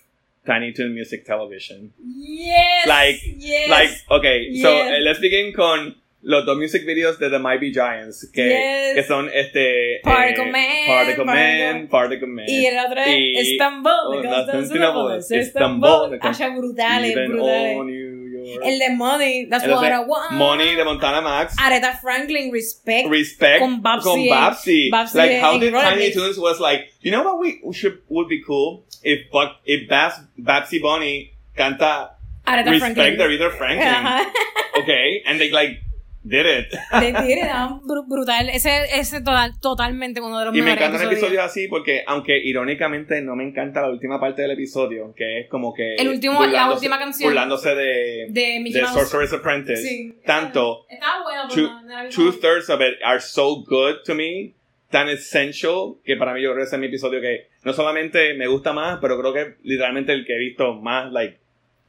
Tiny 0.45 0.74
Toon 0.74 0.93
Music 0.93 1.26
Television. 1.26 1.91
Yes. 2.05 2.86
Like, 2.88 3.20
yes. 3.39 3.70
Like, 3.70 3.91
okay, 4.09 4.55
so 4.61 4.70
Yes. 4.72 4.91
eh, 4.91 4.99
let's 5.01 5.20
begin 5.20 5.51
con 5.53 5.95
los 6.22 6.45
dos 6.45 6.57
music 6.57 6.86
videos 6.86 7.20
de 7.20 7.30
The 7.30 7.38
Might 7.39 7.59
Be 7.59 7.72
Giants, 7.72 8.30
que, 8.32 8.47
Yes. 8.49 8.95
que 8.95 9.03
son 9.03 9.30
este. 9.34 9.99
Particle 10.03 10.51
Man, 10.51 10.66
Particle 10.88 11.26
Man, 11.26 11.88
Particle 11.88 12.28
Man. 12.28 12.45
Y 12.47 12.66
el 12.66 12.78
otro 12.80 12.99
es 13.01 13.57
Constantinople. 13.57 15.18
Estambul, 15.18 15.18
Estambul. 15.18 16.13
Estambul. 16.13 16.20
Asha, 16.22 16.49
brutales, 16.55 17.11
Even 17.11 17.32
brutales. 17.32 17.78
on 17.78 17.88
New 17.88 17.93
York. 17.95 18.35
El 18.64 18.80
de 18.80 18.96
Money, 18.96 19.46
that's 19.50 19.64
Entonces, 19.64 19.82
what 19.82 19.91
I 19.91 20.00
want. 20.00 20.32
Money 20.34 20.76
de 20.76 20.84
Montana 20.84 21.22
Max. 21.22 21.56
Aretha 21.58 22.00
Franklin, 22.00 22.52
Respect. 22.52 23.10
Respect 23.10 23.60
Con 23.60 23.82
Babsy 23.82 24.04
Con 24.04 24.30
Babsy. 24.30 24.89
Babsy 24.91 25.18
like 25.18 25.41
how 25.41 25.58
did. 25.58 25.74
Tiny 25.74 26.12
Toons 26.12 26.38
was 26.38 26.60
like, 26.60 26.89
you 27.02 27.12
know 27.12 27.24
what 27.24 27.39
we, 27.39 27.62
should 27.74 28.02
would 28.10 28.28
be 28.28 28.41
cool 28.43 28.86
if 29.04 29.20
if 29.66 29.89
Babs, 29.89 30.20
Babsy 30.38 30.80
Bunny 30.82 31.34
canta 31.58 32.12
Aretha 32.46 32.72
Respect 32.72 32.96
Franklin. 32.96 33.20
Aretha 33.20 33.52
Franklin. 33.58 33.88
Ajá. 33.88 34.32
Okay, 34.78 35.24
and 35.26 35.39
they 35.39 35.52
like 35.52 35.80
did 36.26 36.46
it. 36.46 36.68
They 37.00 37.12
did 37.14 37.38
it, 37.38 37.50
ah, 37.52 37.80
bru- 37.84 38.06
brutal. 38.08 38.50
Ese, 38.50 38.70
ese 38.94 39.20
total, 39.22 39.60
totalmente 39.60 40.20
uno 40.22 40.40
de 40.40 40.46
los 40.46 40.56
Y 40.56 40.60
me 40.62 40.72
mejores 40.72 40.88
encantan 40.90 41.12
episodios. 41.12 41.44
así 41.44 41.68
porque, 41.68 42.04
aunque 42.08 42.38
irónicamente 42.44 43.22
no 43.22 43.36
me 43.36 43.44
encanta 43.48 43.82
la 43.82 43.90
última 43.90 44.20
parte 44.20 44.42
del 44.42 44.52
episodio, 44.52 45.14
que 45.16 45.42
es 45.42 45.50
como 45.50 45.74
que. 45.74 45.96
El 45.96 46.10
último- 46.10 46.46
la 46.46 46.72
última 46.72 46.98
canción. 47.00 47.30
Burlándose 47.30 47.76
de, 47.76 48.28
De 48.30 48.60
Mickey 48.60 48.82
Mouse. 48.82 48.94
Sorcerer's 48.94 49.34
Apprentice. 49.34 49.82
Sí. 49.84 50.14
Tanto. 50.26 50.86
Estaba 50.90 51.24
bueno, 51.24 51.42
pero 51.50 51.68
Two, 51.68 51.74
no, 51.86 52.04
no 52.04 52.10
two 52.10 52.32
thirds 52.34 52.70
of 52.70 52.82
it 52.82 52.96
are 53.04 53.20
so 53.20 53.64
good 53.64 53.98
to 54.06 54.16
me, 54.16 54.54
tan 54.90 55.08
essential, 55.10 55.96
que 56.04 56.16
para 56.16 56.34
mí 56.34 56.42
yo 56.42 56.50
creo 56.52 56.64
que 56.64 56.68
ese 56.68 56.76
es 56.76 56.80
mi 56.80 56.88
episodio 56.88 57.22
que 57.22 57.48
no 57.64 57.74
solamente 57.74 58.34
me 58.36 58.48
gusta 58.48 58.74
más, 58.74 59.00
pero 59.02 59.20
creo 59.20 59.34
que 59.34 59.56
literalmente 59.64 60.14
el 60.14 60.26
que 60.26 60.34
he 60.36 60.40
visto 60.40 60.74
más, 60.76 61.12
like, 61.12 61.38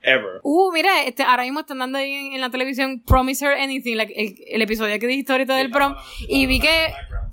ever. 0.07 0.41
Uh, 0.43 0.73
mira, 0.73 1.03
este, 1.05 1.23
ahora 1.23 1.43
mismo 1.43 1.61
están 1.61 1.79
dando 1.79 1.99
ahí 1.99 2.13
en, 2.13 2.33
en 2.33 2.41
la 2.41 2.49
televisión 2.49 3.03
Promise 3.07 3.45
Her 3.45 3.53
Anything, 3.61 3.97
like, 3.97 4.15
el, 4.17 4.37
el 4.49 4.63
episodio 4.63 4.99
que 4.99 5.07
dijiste 5.07 5.33
ahorita 5.33 5.57
del 5.57 5.71
prom, 5.71 5.95
y 6.29 6.47
vi 6.47 6.61
que 6.61 6.93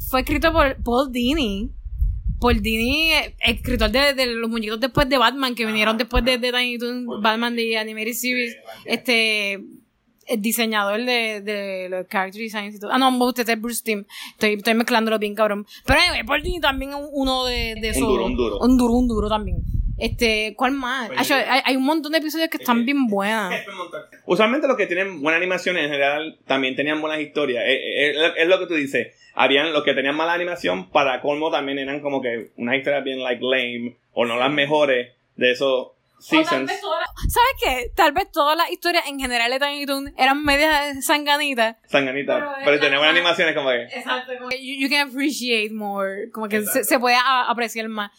fue 0.10 0.22
escrito 0.22 0.52
por 0.52 0.76
Paul 0.84 1.12
Dini. 1.12 1.72
Paul 2.42 2.62
Dini, 2.62 3.14
eh, 3.14 3.36
escritor 3.40 3.90
de, 3.90 4.14
de 4.14 4.26
los 4.26 4.50
muñecos 4.50 4.78
después 4.78 5.08
de 5.08 5.18
Batman, 5.18 5.56
que 5.56 5.66
vinieron 5.66 5.98
después 5.98 6.26
de, 6.26 6.38
de 6.38 6.52
Tiny 6.52 6.78
Toon, 6.78 7.22
Batman 7.22 7.56
de 7.56 7.78
Animated 7.78 8.12
Series, 8.12 8.58
este, 8.84 9.54
el 10.28 10.42
diseñador 10.42 11.06
de, 11.06 11.40
de 11.40 11.88
los 11.90 12.08
character 12.08 12.42
designs 12.42 12.76
y 12.76 12.80
todo. 12.80 12.92
Ah, 12.92 12.98
no, 12.98 13.10
usted 13.26 13.48
es 13.48 13.62
Bruce 13.62 13.82
Timm. 13.82 14.04
Estoy, 14.32 14.56
estoy 14.56 14.74
mezclándolo 14.74 15.20
bien, 15.20 15.36
cabrón. 15.36 15.66
Pero 15.86 16.00
anyway, 16.02 16.26
Paul 16.26 16.42
Dini 16.42 16.60
también 16.60 16.92
es 16.92 16.98
uno 17.14 17.46
de, 17.46 17.76
de 17.80 17.90
esos. 17.90 18.02
duro, 18.02 18.26
un 18.26 18.36
duro. 18.36 18.60
Un 18.60 18.78
duro, 18.78 18.94
un 18.94 19.08
duro 19.08 19.30
también. 19.30 19.64
Este, 19.98 20.54
¿cuál 20.58 20.72
más? 20.72 21.12
Acho, 21.16 21.36
hay, 21.36 21.62
hay 21.64 21.76
un 21.76 21.84
montón 21.84 22.12
de 22.12 22.18
episodios 22.18 22.50
que 22.50 22.58
están 22.58 22.86
bien 22.86 23.08
buenas. 23.08 23.54
Usualmente 24.26 24.68
los 24.68 24.78
que 24.78 24.88
tienen 24.88 25.22
buena 25.22 25.38
animación 25.38 25.78
en 25.78 25.90
general 25.90 26.38
también 26.48 26.76
tenían 26.76 27.02
buenas 27.02 27.20
historias. 27.20 27.64
Eh, 27.66 27.74
eh, 27.74 28.12
Es, 28.26 28.34
es 28.38 28.48
lo 28.48 28.60
que 28.60 28.68
tú 28.68 28.74
dices. 28.76 29.16
Habían 29.36 29.74
los 29.74 29.84
que 29.84 29.94
tenían 29.94 30.16
mala 30.16 30.34
animación, 30.34 30.90
para 30.92 31.20
colmo 31.22 31.50
también 31.52 31.80
eran 31.80 32.02
como 32.02 32.22
que 32.22 32.52
unas 32.58 32.76
historias 32.76 33.04
bien 33.04 33.24
like 33.24 33.42
lame 33.44 33.96
o 34.14 34.26
no 34.26 34.38
las 34.38 34.52
mejores 34.52 35.12
de 35.36 35.52
esos 35.52 35.88
seasons. 36.20 36.72
¿Sabes 36.72 37.54
qué? 37.62 37.92
Tal 37.96 38.12
vez 38.14 38.32
todas 38.32 38.56
las 38.56 38.72
historias 38.72 39.06
en 39.08 39.20
general 39.20 39.52
de 39.52 39.60
Tiny 39.60 39.86
Toon 39.86 40.14
eran 40.18 40.44
medias 40.44 41.04
sanganitas. 41.06 41.78
Sanganita. 41.88 42.56
Pero 42.64 42.80
Pero, 42.80 42.98
buenas 42.98 43.16
animaciones 43.16 43.56
como 43.56 43.70
que. 43.70 43.84
Exacto. 43.84 44.34
Como 44.38 44.50
que 44.50 44.64
you, 44.66 44.76
you 44.80 44.90
can 44.90 45.10
appreciate 45.10 45.72
more. 45.74 46.30
Como 46.32 46.48
que 46.48 46.62
se, 46.62 47.00
puede 47.00 47.16
a- 47.16 47.50
apreciar 47.50 47.90
más. 47.90 48.12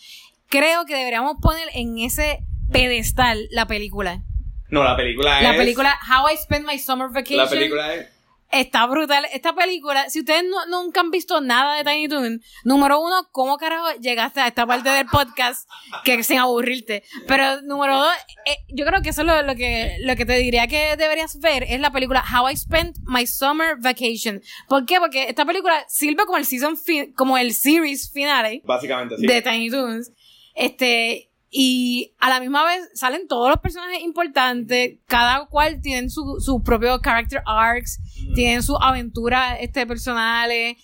Creo 0.57 0.85
que 0.85 0.95
deberíamos 0.95 1.37
poner 1.43 1.69
en 1.75 1.99
ese 1.99 2.41
pedestal 2.71 3.49
la 3.51 3.67
película. 3.67 4.23
No, 4.69 4.85
la 4.85 4.97
película 4.97 5.39
es. 5.41 5.43
La 5.49 5.57
película 5.57 5.99
How 6.09 6.29
I 6.33 6.37
Spent 6.37 6.67
My 6.67 6.79
Summer 6.79 7.09
Vacation. 7.09 7.39
La 7.39 7.49
película 7.49 7.95
es. 7.95 8.09
Está 8.51 8.87
brutal. 8.87 9.27
Esta 9.33 9.53
película, 9.53 10.09
si 10.11 10.21
ustedes 10.21 10.45
no- 10.45 10.67
nunca 10.67 11.01
han 11.01 11.11
visto 11.11 11.41
nada 11.41 11.75
de 11.77 11.83
Tiny 11.83 12.07
Toon, 12.09 12.41
número 12.63 13.01
uno, 13.01 13.29
¿cómo 13.33 13.57
carajo 13.57 13.87
llegaste 14.01 14.41
a 14.41 14.47
esta 14.47 14.65
parte 14.65 14.91
del 14.91 15.07
podcast 15.07 15.69
que 16.05 16.23
sin 16.23 16.39
aburrirte? 16.39 17.03
Pero 17.27 17.63
número 17.63 17.97
dos, 17.99 18.13
eh, 18.47 18.59
yo 18.69 18.87
creo 18.87 19.03
que 19.03 19.09
eso 19.11 19.23
es 19.23 19.27
lo, 19.27 19.43
lo 19.43 19.57
que, 19.57 19.97
lo 20.03 20.15
que 20.15 20.25
te 20.25 20.35
diría 20.35 20.69
que 20.69 20.97
deberías 20.97 21.41
ver, 21.41 21.65
es 21.65 21.81
la 21.81 21.91
película 21.91 22.23
How 22.33 22.51
I 22.51 22.57
Spent 22.57 22.97
My 23.07 23.27
Summer 23.27 23.75
Vacation. 23.81 24.41
¿Por 24.69 24.87
qué? 24.87 25.01
Porque 25.01 25.29
esta 25.29 25.45
película 25.45 25.85
sirve 25.89 26.25
como 26.25 26.39
el 26.39 26.47
season 26.47 26.79
como 27.17 27.37
el 27.37 27.55
series 27.55 28.13
finale 28.13 28.63
Básicamente, 28.65 29.17
sí. 29.17 29.27
de 29.27 29.43
Tiny 29.43 29.71
Toons. 29.71 30.13
Este, 30.55 31.31
y 31.51 32.15
a 32.19 32.29
la 32.31 32.41
misma 32.41 32.65
vez 32.65 32.81
salen 32.95 33.29
todos 33.29 33.49
los 33.49 33.59
personajes 33.61 34.01
importantes, 34.03 34.99
cada 35.07 35.47
cual 35.47 35.81
tienen 35.83 36.11
su, 36.11 36.41
su 36.41 36.63
propio 36.63 36.99
character 37.01 37.43
arcs, 37.47 38.01
tienen 38.35 38.63
sus 38.63 38.77
aventuras 38.81 39.59
este, 39.61 39.87
personales. 39.87 40.77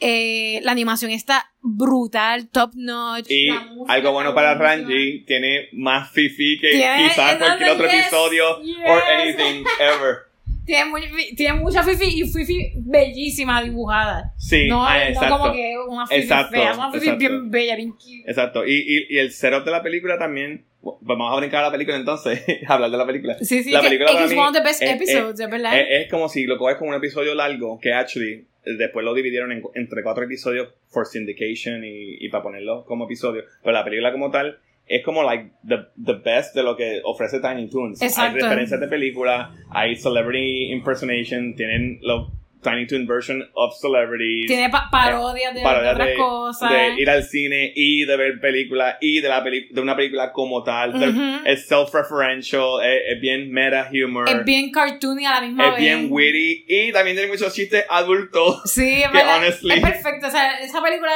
eh, 0.00 0.60
la 0.62 0.72
animación 0.72 1.10
está 1.10 1.50
brutal, 1.60 2.48
top 2.48 2.70
notch. 2.74 3.26
Y 3.28 3.50
música 3.50 3.92
algo 3.92 4.12
bueno 4.12 4.34
para. 4.34 4.54
Ranji, 4.54 5.24
tiene 5.24 5.68
más 5.72 6.10
fifi 6.12 6.58
que 6.60 6.70
Tiene- 6.70 7.08
quizás 7.08 7.36
cualquier 7.36 7.70
otro 7.70 7.84
entonces, 7.86 7.92
yes, 7.92 8.06
episodio 8.06 8.58
or 8.86 9.02
anything 9.20 9.64
ever. 9.80 10.16
Tiene, 10.68 10.84
muy- 10.90 11.34
tiene 11.34 11.54
mucha 11.54 11.82
fifi 11.82 12.20
y 12.20 12.28
fifi 12.28 12.72
bellísima 12.76 13.62
dibujada. 13.62 14.34
Sí, 14.36 14.68
no, 14.68 14.84
ah, 14.86 14.98
no 15.14 15.38
como 15.38 15.52
que 15.52 15.74
una 15.88 16.06
fifi 16.06 16.20
Exacto, 16.20 16.50
fea, 16.56 16.74
una 16.74 16.92
fifi 16.92 17.06
exacto. 17.06 17.18
bien 17.18 17.50
bella, 17.50 17.74
bien 17.76 17.92
cute. 17.92 18.24
Exacto. 18.26 18.66
Y, 18.66 18.74
y, 18.74 19.14
y 19.14 19.18
el 19.18 19.32
setup 19.32 19.64
de 19.64 19.70
la 19.70 19.82
película 19.82 20.18
también. 20.18 20.64
Vamos 21.00 21.32
a 21.32 21.36
brincar 21.40 21.60
a 21.64 21.66
la 21.68 21.72
película 21.72 21.96
entonces, 21.96 22.40
hablar 22.68 22.90
de 22.90 22.96
la 22.98 23.06
película. 23.06 23.36
Sí, 23.40 23.62
sí, 23.64 23.70
la 23.72 23.80
película 23.80 24.12
para 24.12 24.24
it's 24.26 24.32
mí 24.32 24.38
one 24.38 24.48
of 24.48 24.54
the 24.54 24.62
best 24.62 24.80
es- 24.82 24.90
episodes, 24.90 25.40
es 25.40 25.50
verdad. 25.50 25.78
Es, 25.78 26.04
es 26.04 26.10
como 26.10 26.28
si 26.28 26.44
lo 26.46 26.56
coges 26.58 26.76
como 26.76 26.90
un 26.90 26.96
episodio 26.96 27.34
largo, 27.34 27.78
que 27.80 27.92
actually 27.92 28.46
eh, 28.64 28.74
después 28.78 29.04
lo 29.04 29.12
dividieron 29.14 29.50
en- 29.52 29.62
entre 29.74 30.02
cuatro 30.02 30.24
episodios 30.24 30.68
for 30.88 31.06
syndication 31.06 31.82
y, 31.84 32.24
y 32.24 32.28
para 32.28 32.42
ponerlo 32.44 32.84
como 32.84 33.06
episodio. 33.06 33.42
Pero 33.62 33.72
la 33.72 33.84
película 33.84 34.12
como 34.12 34.30
tal 34.30 34.58
es 34.88 35.04
como 35.04 35.22
like 35.22 35.52
the, 35.66 35.76
the 36.02 36.14
best 36.14 36.54
de 36.54 36.62
lo 36.62 36.76
que 36.76 37.00
ofrece 37.04 37.40
Tiny 37.40 37.68
Toons. 37.68 38.00
Exacto. 38.02 38.36
Hay 38.36 38.42
referencias 38.42 38.80
de 38.80 38.88
película, 38.88 39.54
hay 39.70 39.96
celebrity 39.96 40.72
impersonation, 40.72 41.54
tienen 41.54 41.98
los 42.02 42.30
Tiny 42.60 42.88
Toon 42.88 43.06
version 43.06 43.40
of 43.54 43.72
celebrities. 43.80 44.46
Tiene 44.48 44.68
pa- 44.68 44.88
parodias 44.90 45.54
de, 45.54 45.60
de 45.60 45.64
parodias 45.64 45.92
otras 45.94 46.08
de, 46.08 46.14
cosas. 46.16 46.70
de 46.72 47.00
ir 47.00 47.08
al 47.08 47.22
cine 47.22 47.72
y 47.72 48.04
de 48.04 48.16
ver 48.16 48.40
películas 48.40 48.96
y 49.00 49.20
de 49.20 49.28
la 49.28 49.44
peli- 49.44 49.68
de 49.70 49.80
una 49.80 49.94
película 49.94 50.32
como 50.32 50.64
tal. 50.64 50.98
De- 50.98 51.08
Ujú. 51.08 51.22
Es 51.46 51.68
self-referential, 51.68 52.82
es, 52.84 53.14
es 53.14 53.20
bien 53.20 53.52
meta 53.52 53.88
humor, 54.04 54.28
es 54.28 54.44
bien 54.44 54.72
cartoony 54.72 55.24
a 55.24 55.34
la 55.34 55.40
misma 55.42 55.66
es 55.66 55.70
vez. 55.74 55.80
bien 55.80 56.06
witty 56.10 56.64
y 56.66 56.90
también 56.92 57.16
tiene 57.16 57.30
muchos 57.30 57.54
chistes 57.54 57.84
adultos. 57.88 58.60
Sí, 58.64 59.02
es 59.04 59.08
que 59.10 59.18
honestly- 59.18 59.74
Es 59.74 59.80
perfecto. 59.80 60.26
O 60.26 60.30
sea, 60.30 60.58
esa 60.58 60.82
película. 60.82 61.12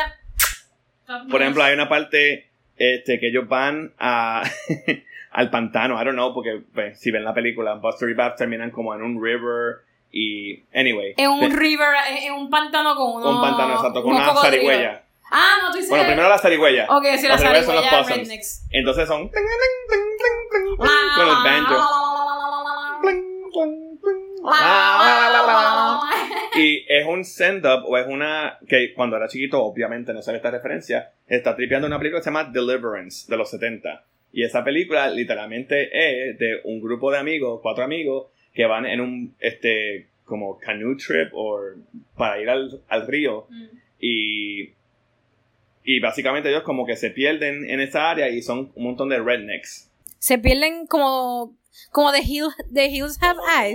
Por 1.28 1.42
ejemplo, 1.42 1.62
hay 1.64 1.74
una 1.74 1.88
parte 1.88 2.51
este, 2.94 3.18
que 3.20 3.28
ellos 3.28 3.46
van 3.48 3.92
a, 3.98 4.42
al 5.32 5.50
pantano, 5.50 5.94
I 6.00 6.04
don't 6.04 6.14
know, 6.14 6.32
porque 6.34 6.62
pues, 6.74 6.98
si 7.00 7.10
ven 7.10 7.24
la 7.24 7.32
película, 7.34 7.74
Buster 7.74 8.08
y 8.08 8.14
Babs 8.14 8.36
terminan 8.36 8.70
como 8.70 8.94
en 8.94 9.02
un 9.02 9.22
river 9.22 9.82
y, 10.10 10.62
anyway. 10.74 11.14
En 11.16 11.30
un 11.30 11.40
de- 11.40 11.56
river, 11.56 11.88
en 12.22 12.32
un 12.34 12.50
pantano 12.50 12.94
con 12.96 13.16
unos. 13.16 13.34
un 13.36 13.40
pantano, 13.40 13.74
exacto, 13.74 14.02
con 14.02 14.14
una 14.14 14.34
zarigüeya. 14.34 15.04
Ah, 15.34 15.54
no, 15.62 15.70
tú 15.70 15.76
dices. 15.76 15.88
Bueno, 15.88 16.04
primero 16.04 16.28
la 16.28 16.36
zarigüeya. 16.38 16.86
Ok, 16.90 17.04
sí, 17.16 17.26
la 17.26 17.34
Los 17.34 17.40
zarigüeyas 17.42 17.64
son 17.64 17.76
los 17.76 17.84
zarigüeya 17.86 18.16
rednecks. 18.22 18.66
Entonces 18.70 19.08
son 19.08 19.28
con 19.28 19.42
Ah, 20.88 21.24
los 21.24 21.44
banjos. 21.44 21.86
Y 26.58 26.84
es 26.88 27.06
un 27.06 27.24
send-up 27.24 27.84
o 27.86 27.96
es 27.96 28.06
una 28.06 28.58
que 28.68 28.92
cuando 28.94 29.16
era 29.16 29.28
chiquito 29.28 29.62
obviamente 29.62 30.12
no 30.12 30.20
sabe 30.22 30.36
esta 30.38 30.50
referencia, 30.50 31.12
está 31.26 31.56
tripeando 31.56 31.86
una 31.86 31.98
película 31.98 32.20
que 32.20 32.24
se 32.24 32.30
llama 32.30 32.44
Deliverance 32.52 33.30
de 33.30 33.36
los 33.38 33.50
70. 33.50 34.04
Y 34.32 34.44
esa 34.44 34.62
película 34.64 35.08
literalmente 35.10 35.90
es 35.92 36.38
de 36.38 36.60
un 36.64 36.80
grupo 36.80 37.10
de 37.10 37.18
amigos, 37.18 37.60
cuatro 37.62 37.84
amigos, 37.84 38.28
que 38.54 38.66
van 38.66 38.84
en 38.86 39.00
un 39.00 39.34
este 39.40 40.08
como 40.24 40.58
canoe 40.58 40.96
trip 40.96 41.30
o 41.32 41.58
para 42.16 42.40
ir 42.40 42.48
al, 42.48 42.82
al 42.88 43.06
río 43.06 43.46
Mm. 43.50 43.64
y 44.00 44.72
y 45.84 46.00
básicamente 46.00 46.48
ellos 46.48 46.62
como 46.62 46.86
que 46.86 46.96
se 46.96 47.10
pierden 47.10 47.68
en 47.68 47.80
esa 47.80 48.08
área 48.10 48.28
y 48.28 48.40
son 48.40 48.70
un 48.76 48.84
montón 48.84 49.08
de 49.08 49.18
rednecks. 49.20 49.90
se 50.18 50.38
pierden 50.38 50.86
como, 50.86 51.56
como 51.90 52.12
The, 52.12 52.20
Hill, 52.20 52.46
The 52.72 52.86
Hills 52.86 53.18
Have 53.20 53.40
Eyes. 53.60 53.74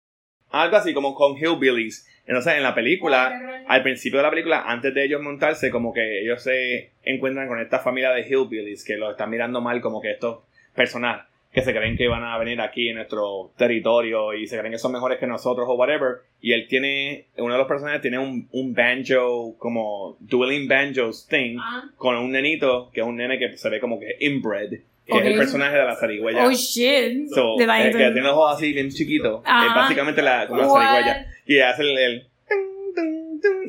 Algo 0.49 0.78
así 0.78 0.93
como 0.93 1.13
con 1.15 1.36
Hillbillies. 1.38 2.07
Entonces, 2.28 2.53
en 2.55 2.63
la 2.63 2.75
película, 2.75 3.63
al 3.67 3.84
principio 3.84 4.19
de 4.19 4.23
la 4.23 4.30
película, 4.30 4.63
antes 4.67 4.93
de 4.93 5.05
ellos 5.05 5.21
montarse, 5.21 5.71
como 5.71 5.93
que 5.93 6.21
ellos 6.21 6.43
se 6.43 6.91
encuentran 7.03 7.47
con 7.47 7.59
esta 7.59 7.80
familia 7.80 8.11
de 8.11 8.21
Hillbillies 8.28 8.84
que 8.84 8.97
los 8.97 9.11
están 9.11 9.30
mirando 9.30 9.61
mal, 9.61 9.80
como 9.82 10.01
que 10.01 10.11
estos 10.11 10.39
personajes 10.75 11.25
que 11.53 11.61
se 11.61 11.73
creen 11.73 11.97
que 11.97 12.07
van 12.07 12.23
a 12.23 12.38
venir 12.38 12.59
aquí 12.61 12.89
en 12.89 12.97
nuestro 12.97 13.51
territorio 13.57 14.34
y 14.34 14.45
se 14.45 14.59
creen 14.59 14.73
que 14.73 14.78
son 14.78 14.91
mejores 14.91 15.17
que 15.17 15.25
nosotros 15.25 15.65
o 15.67 15.73
whatever. 15.75 16.17
Y 16.41 16.51
él 16.53 16.67
tiene, 16.67 17.28
uno 17.38 17.53
de 17.53 17.57
los 17.57 17.67
personajes 17.67 18.01
tiene 18.01 18.19
un, 18.19 18.47
un 18.51 18.73
banjo, 18.75 19.55
como 19.57 20.17
dueling 20.19 20.67
banjos 20.67 21.25
thing, 21.28 21.57
Ah. 21.59 21.86
con 21.95 22.15
un 22.17 22.32
nenito, 22.32 22.91
que 22.93 22.99
es 23.01 23.07
un 23.07 23.15
nene 23.15 23.39
que 23.39 23.57
se 23.57 23.69
ve 23.69 23.80
como 23.80 23.99
que 23.99 24.17
inbred, 24.19 24.82
que 25.08 25.14
Ok. 25.14 25.22
es 25.22 25.28
el 25.32 25.38
personaje 25.38 25.78
de 25.78 25.84
la 25.86 25.95
zarigüeya. 25.95 26.45
Oh 26.45 26.51
shit. 26.51 27.30
So, 27.34 27.55
De 27.58 27.64
eh, 27.64 27.68
Tiny 27.68 27.84
que 27.86 27.91
Toons. 27.97 28.14
tiene 28.14 28.22
los 28.28 28.34
ojos 28.38 28.55
así 28.58 28.74
bien 28.74 28.89
chiquitos. 28.89 29.41
Ajá. 29.45 29.68
Es 29.68 29.74
básicamente 29.76 30.22
la, 30.22 30.47
como 30.47 30.62
la 30.62 30.68
zarigüeya. 30.68 31.28
Y 31.45 31.60
hace 31.60 31.82
el, 31.84 31.97
el 31.97 32.28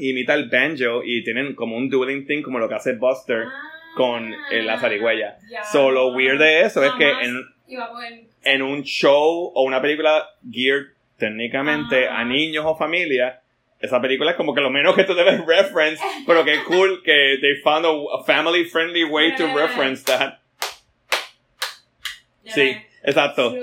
y 0.01 0.11
imita 0.11 0.35
el 0.35 0.49
banjo 0.49 1.03
y 1.05 1.23
tienen 1.25 1.55
como 1.55 1.77
un 1.77 1.89
dueling 1.89 2.27
thing 2.27 2.43
como 2.43 2.59
lo 2.59 2.69
que 2.69 2.75
hace 2.77 2.95
Buster 2.95 3.45
con 3.97 4.33
eh, 4.53 4.63
la 4.63 4.79
zarigüeya. 4.79 5.39
Ya. 5.51 5.65
So 5.65 5.91
lo 5.91 6.09
weird 6.15 6.39
de 6.39 6.63
eso 6.63 6.83
es 6.85 6.93
que 6.93 7.09
en, 7.11 7.45
poder- 7.69 8.25
en 8.45 8.63
un 8.63 8.83
show 8.85 9.53
o 9.55 9.63
una 9.65 9.81
película 9.83 10.25
geared 10.51 10.87
técnicamente 11.19 12.07
Ajá. 12.09 12.21
a 12.21 12.25
niños 12.25 12.65
o 12.67 12.77
familia, 12.77 13.41
esa 13.81 14.01
película 14.01 14.31
es 14.33 14.37
como 14.37 14.55
que 14.55 14.61
lo 14.61 14.71
menos 14.71 14.95
que 14.95 15.05
tú 15.05 15.15
debes 15.15 15.41
reference, 15.47 16.03
pero 16.27 16.45
que 16.45 16.63
cool 16.67 17.03
que 17.03 17.39
they 17.41 17.57
found 17.63 17.85
a, 17.87 18.25
family 18.25 18.65
friendly 18.65 19.05
way 19.05 19.35
to 19.35 19.45
Yeah. 19.45 19.55
reference 19.67 20.05
that. 20.05 20.38
Sí, 22.49 22.77
exacto. 23.03 23.55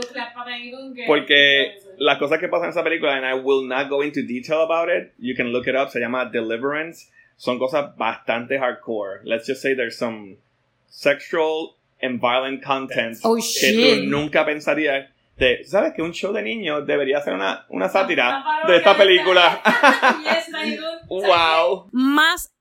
Porque 1.08 1.78
las 1.98 2.18
cosas 2.18 2.40
que 2.40 2.48
pasan 2.48 2.66
en 2.66 2.70
esa 2.72 2.84
película, 2.84 3.16
and 3.16 3.26
I 3.26 3.34
will 3.34 3.68
not 3.68 3.90
go 3.90 4.02
into 4.02 4.22
detail 4.22 4.62
about 4.62 4.90
it, 4.90 5.14
you 5.18 5.36
can 5.36 5.52
look 5.52 5.68
it 5.68 5.76
up, 5.76 5.90
se 5.90 6.00
llama 6.00 6.30
Deliverance, 6.32 7.12
son 7.38 7.60
cosas 7.60 7.96
bastante 7.98 8.58
hardcore. 8.58 9.22
Let's 9.24 9.48
just 9.48 9.62
say 9.62 9.74
there's 9.74 9.98
some 9.98 10.38
sexual 10.88 11.76
and 12.02 12.20
violent 12.20 12.64
content 12.64 13.18
Oh, 13.24 13.36
que 13.36 13.72
tú 13.74 14.04
nunca 14.06 14.46
pensarías 14.46 15.10
de, 15.38 15.66
¿sabes 15.66 15.94
que 15.94 16.02
un 16.02 16.14
show 16.14 16.32
de 16.32 16.42
niños 16.42 16.88
debería 16.88 17.22
ser 17.22 17.34
una, 17.34 17.66
una 17.70 17.90
sátira 17.90 18.44
de 18.68 18.78
esta 18.78 18.96
película? 18.96 19.62
Yes, 20.24 20.50
wow. 21.10 21.90
más 21.92 22.52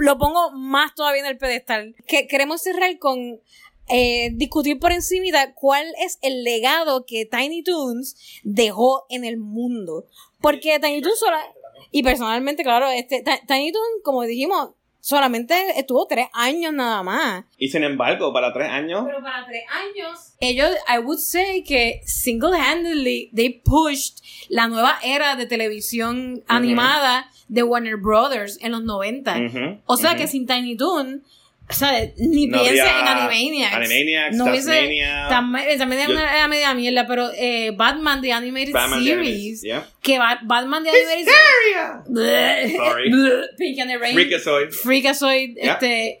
lo 0.00 0.18
pongo 0.18 0.50
más 0.52 0.94
todavía 0.94 1.20
en 1.20 1.26
el 1.26 1.38
pedestal 1.38 1.94
que 2.08 2.26
queremos 2.26 2.62
cerrar 2.62 2.98
con 2.98 3.40
eh, 3.88 4.30
discutir 4.34 4.78
por 4.78 4.92
encima 4.92 5.52
cuál 5.54 5.86
es 6.04 6.18
el 6.22 6.42
legado 6.44 7.04
que 7.06 7.26
Tiny 7.26 7.62
Toons 7.62 8.16
dejó 8.42 9.04
en 9.10 9.24
el 9.24 9.36
mundo. 9.36 10.06
Porque 10.40 10.78
Tiny 10.80 11.00
Toons 11.02 11.18
sola 11.18 11.40
y 11.90 12.02
personalmente 12.02 12.62
claro 12.62 12.88
este 12.88 13.22
Ti- 13.22 13.46
Tiny 13.46 13.72
Toons 13.72 14.02
como 14.02 14.22
dijimos 14.22 14.70
solamente 15.00 15.54
estuvo 15.78 16.06
tres 16.06 16.28
años 16.32 16.72
nada 16.72 17.02
más. 17.02 17.44
Y 17.58 17.68
sin 17.68 17.84
embargo, 17.84 18.32
para 18.32 18.52
tres 18.54 18.70
años, 18.70 19.02
pero 19.06 19.22
para 19.22 19.44
tres 19.46 19.62
años 19.70 20.34
ellos 20.40 20.70
I 20.88 20.98
would 20.98 21.18
say 21.18 21.62
que 21.62 22.00
single-handedly 22.06 23.30
they 23.34 23.50
pushed 23.64 24.18
la 24.48 24.66
nueva 24.68 24.98
era 25.02 25.36
de 25.36 25.46
televisión 25.46 26.42
animada 26.48 27.30
de 27.48 27.62
Warner 27.62 27.96
Brothers 27.96 28.58
en 28.62 28.72
los 28.72 28.82
90 28.82 29.36
ujú, 29.46 29.80
o 29.86 29.96
sea 29.96 30.16
que 30.16 30.26
sin 30.26 30.46
Tiny 30.46 30.76
Toon, 30.76 31.22
ni 32.18 32.46
No 32.46 32.62
en 32.62 32.78
Animaniacs. 32.78 33.74
Animaniacs, 33.74 34.36
no 34.36 34.44
Tasmania, 34.44 35.26
También, 35.28 35.78
también 35.78 36.06
Yo- 36.06 36.12
una 36.14 36.30
era 36.36 36.46
media 36.46 36.74
mierda, 36.74 37.06
pero 37.06 37.30
eh, 37.36 37.70
Batman 37.74 38.20
The 38.20 38.32
Animated 38.32 38.72
Batman 38.72 38.98
the 39.00 39.06
Series. 39.06 39.62
Animated, 39.62 39.62
yeah. 39.62 39.88
Que 40.02 40.18
Ba- 40.18 40.40
Batman 40.42 40.84
The 40.84 40.90
Animated. 40.90 41.32
Series. 42.04 42.76
Sorry. 42.76 43.10
Pink 43.58 43.78
and 43.80 43.90
the 43.90 43.98
Rain. 43.98 44.14
Freakazoid. 44.14 44.70
Freakazoid, 44.72 45.56
Yeah. 45.56 45.72
este. 45.74 46.20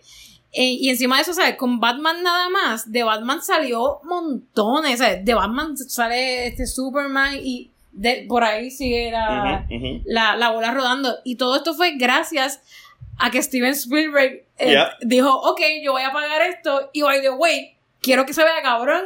eh, 0.56 0.78
y 0.80 0.88
encima 0.88 1.16
de 1.16 1.22
eso, 1.22 1.34
¿sabes? 1.34 1.56
Con 1.56 1.80
Batman 1.80 2.22
nada 2.22 2.48
más, 2.48 2.90
de 2.90 3.02
Batman 3.02 3.42
salió 3.42 4.00
montones, 4.04 4.98
¿sabes? 4.98 5.24
De 5.24 5.34
Batman 5.34 5.76
sale 5.76 6.46
este 6.46 6.66
Superman 6.66 7.36
y 7.42 7.70
de, 7.92 8.24
por 8.28 8.42
ahí 8.44 8.70
sigue 8.70 9.10
la, 9.10 9.66
Ujú, 9.68 9.76
ujú. 9.76 10.02
la, 10.06 10.36
la 10.36 10.50
bola 10.50 10.70
rodando. 10.72 11.16
Y 11.24 11.36
todo 11.36 11.56
esto 11.56 11.74
fue 11.74 11.92
gracias 11.96 12.60
a 13.18 13.30
que 13.30 13.42
Steven 13.42 13.70
Spielberg 13.72 14.44
eh, 14.58 14.70
Yeah. 14.72 14.96
dijo, 15.00 15.30
ok, 15.34 15.60
yo 15.82 15.92
voy 15.92 16.02
a 16.02 16.12
pagar 16.12 16.42
esto 16.42 16.90
y 16.92 17.02
by 17.02 17.20
the 17.22 17.30
way, 17.30 17.74
quiero 18.00 18.24
que 18.26 18.32
se 18.34 18.42
vea 18.44 18.62
cabrón, 18.62 19.04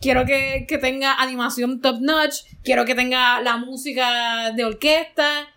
quiero 0.00 0.24
que, 0.24 0.64
que 0.68 0.78
tenga 0.78 1.14
animación 1.14 1.80
top 1.80 2.00
notch, 2.00 2.36
quiero 2.64 2.84
que 2.84 2.94
tenga 2.94 3.40
la 3.40 3.56
música 3.58 4.52
de 4.52 4.64
orquesta, 4.64 5.48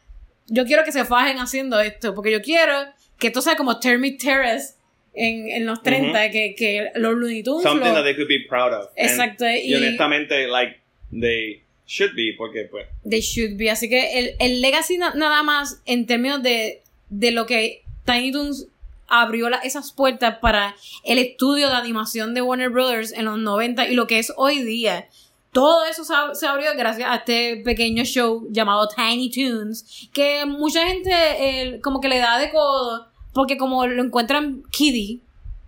yo 0.47 0.65
quiero 0.65 0.83
que 0.83 0.91
se 0.91 1.05
fajen 1.05 1.39
haciendo 1.39 1.79
esto, 1.79 2.13
porque 2.13 2.31
yo 2.31 2.41
quiero 2.41 2.73
que 3.17 3.27
esto 3.27 3.41
sea 3.41 3.55
como 3.55 3.79
Termit 3.79 4.21
Terrace 4.21 4.75
en, 5.15 5.49
en 5.49 5.65
los 5.65 5.81
30, 5.81 6.29
que, 6.29 6.53
que 6.55 6.91
los 6.95 7.13
Looney 7.15 7.41
Tunes... 7.41 7.63
Something 7.63 7.87
lo- 7.87 7.95
that 7.95 8.03
they 8.03 8.15
could 8.15 8.27
be 8.27 8.45
proud 8.47 8.73
of. 8.73 8.89
And- 8.97 9.09
Exacto, 9.09 9.49
y, 9.49 9.71
y- 9.71 9.73
honestamente, 9.75 10.47
like, 10.47 10.77
they 11.11 11.63
should 11.87 12.13
be, 12.15 12.33
porque 12.37 12.65
pues. 12.69 12.85
They 13.09 13.21
should 13.21 13.57
be. 13.57 13.69
Así 13.71 13.87
que 13.89 14.19
el, 14.19 14.35
el 14.39 14.61
legacy 14.61 14.97
na- 14.97 15.13
nada 15.15 15.41
más 15.43 15.81
en 15.85 16.05
términos 16.05 16.43
de, 16.43 16.83
de 17.09 17.31
lo 17.31 17.45
que 17.45 17.83
Tiny 18.05 18.31
Toons 18.31 18.67
abrió 19.07 19.49
la- 19.49 19.57
esas 19.59 19.91
puertas 19.91 20.37
para 20.39 20.75
el 21.03 21.17
estudio 21.19 21.67
de 21.69 21.75
animación 21.75 22.33
de 22.33 22.41
Warner 22.41 22.69
Brothers 22.69 23.11
en 23.13 23.25
los 23.25 23.37
90 23.37 23.87
y 23.87 23.93
lo 23.95 24.07
que 24.07 24.19
es 24.19 24.33
hoy 24.35 24.63
día. 24.63 25.07
Todo 25.51 25.85
eso 25.85 26.03
se, 26.03 26.13
ab- 26.13 26.33
se 26.33 26.47
abrió 26.47 26.71
gracias 26.75 27.09
a 27.09 27.15
este 27.15 27.57
pequeño 27.63 28.03
show 28.03 28.45
llamado 28.51 28.89
Tiny 28.89 29.29
Toons, 29.31 30.09
que 30.11 30.45
mucha 30.45 30.85
gente 30.87 31.11
eh, 31.13 31.79
como 31.81 32.01
que 32.01 32.09
le 32.09 32.17
da 32.17 32.37
de 32.39 32.49
codo, 32.51 33.07
porque 33.33 33.57
como 33.57 33.85
lo 33.87 34.03
encuentran 34.03 34.63
kiddie, 34.71 35.21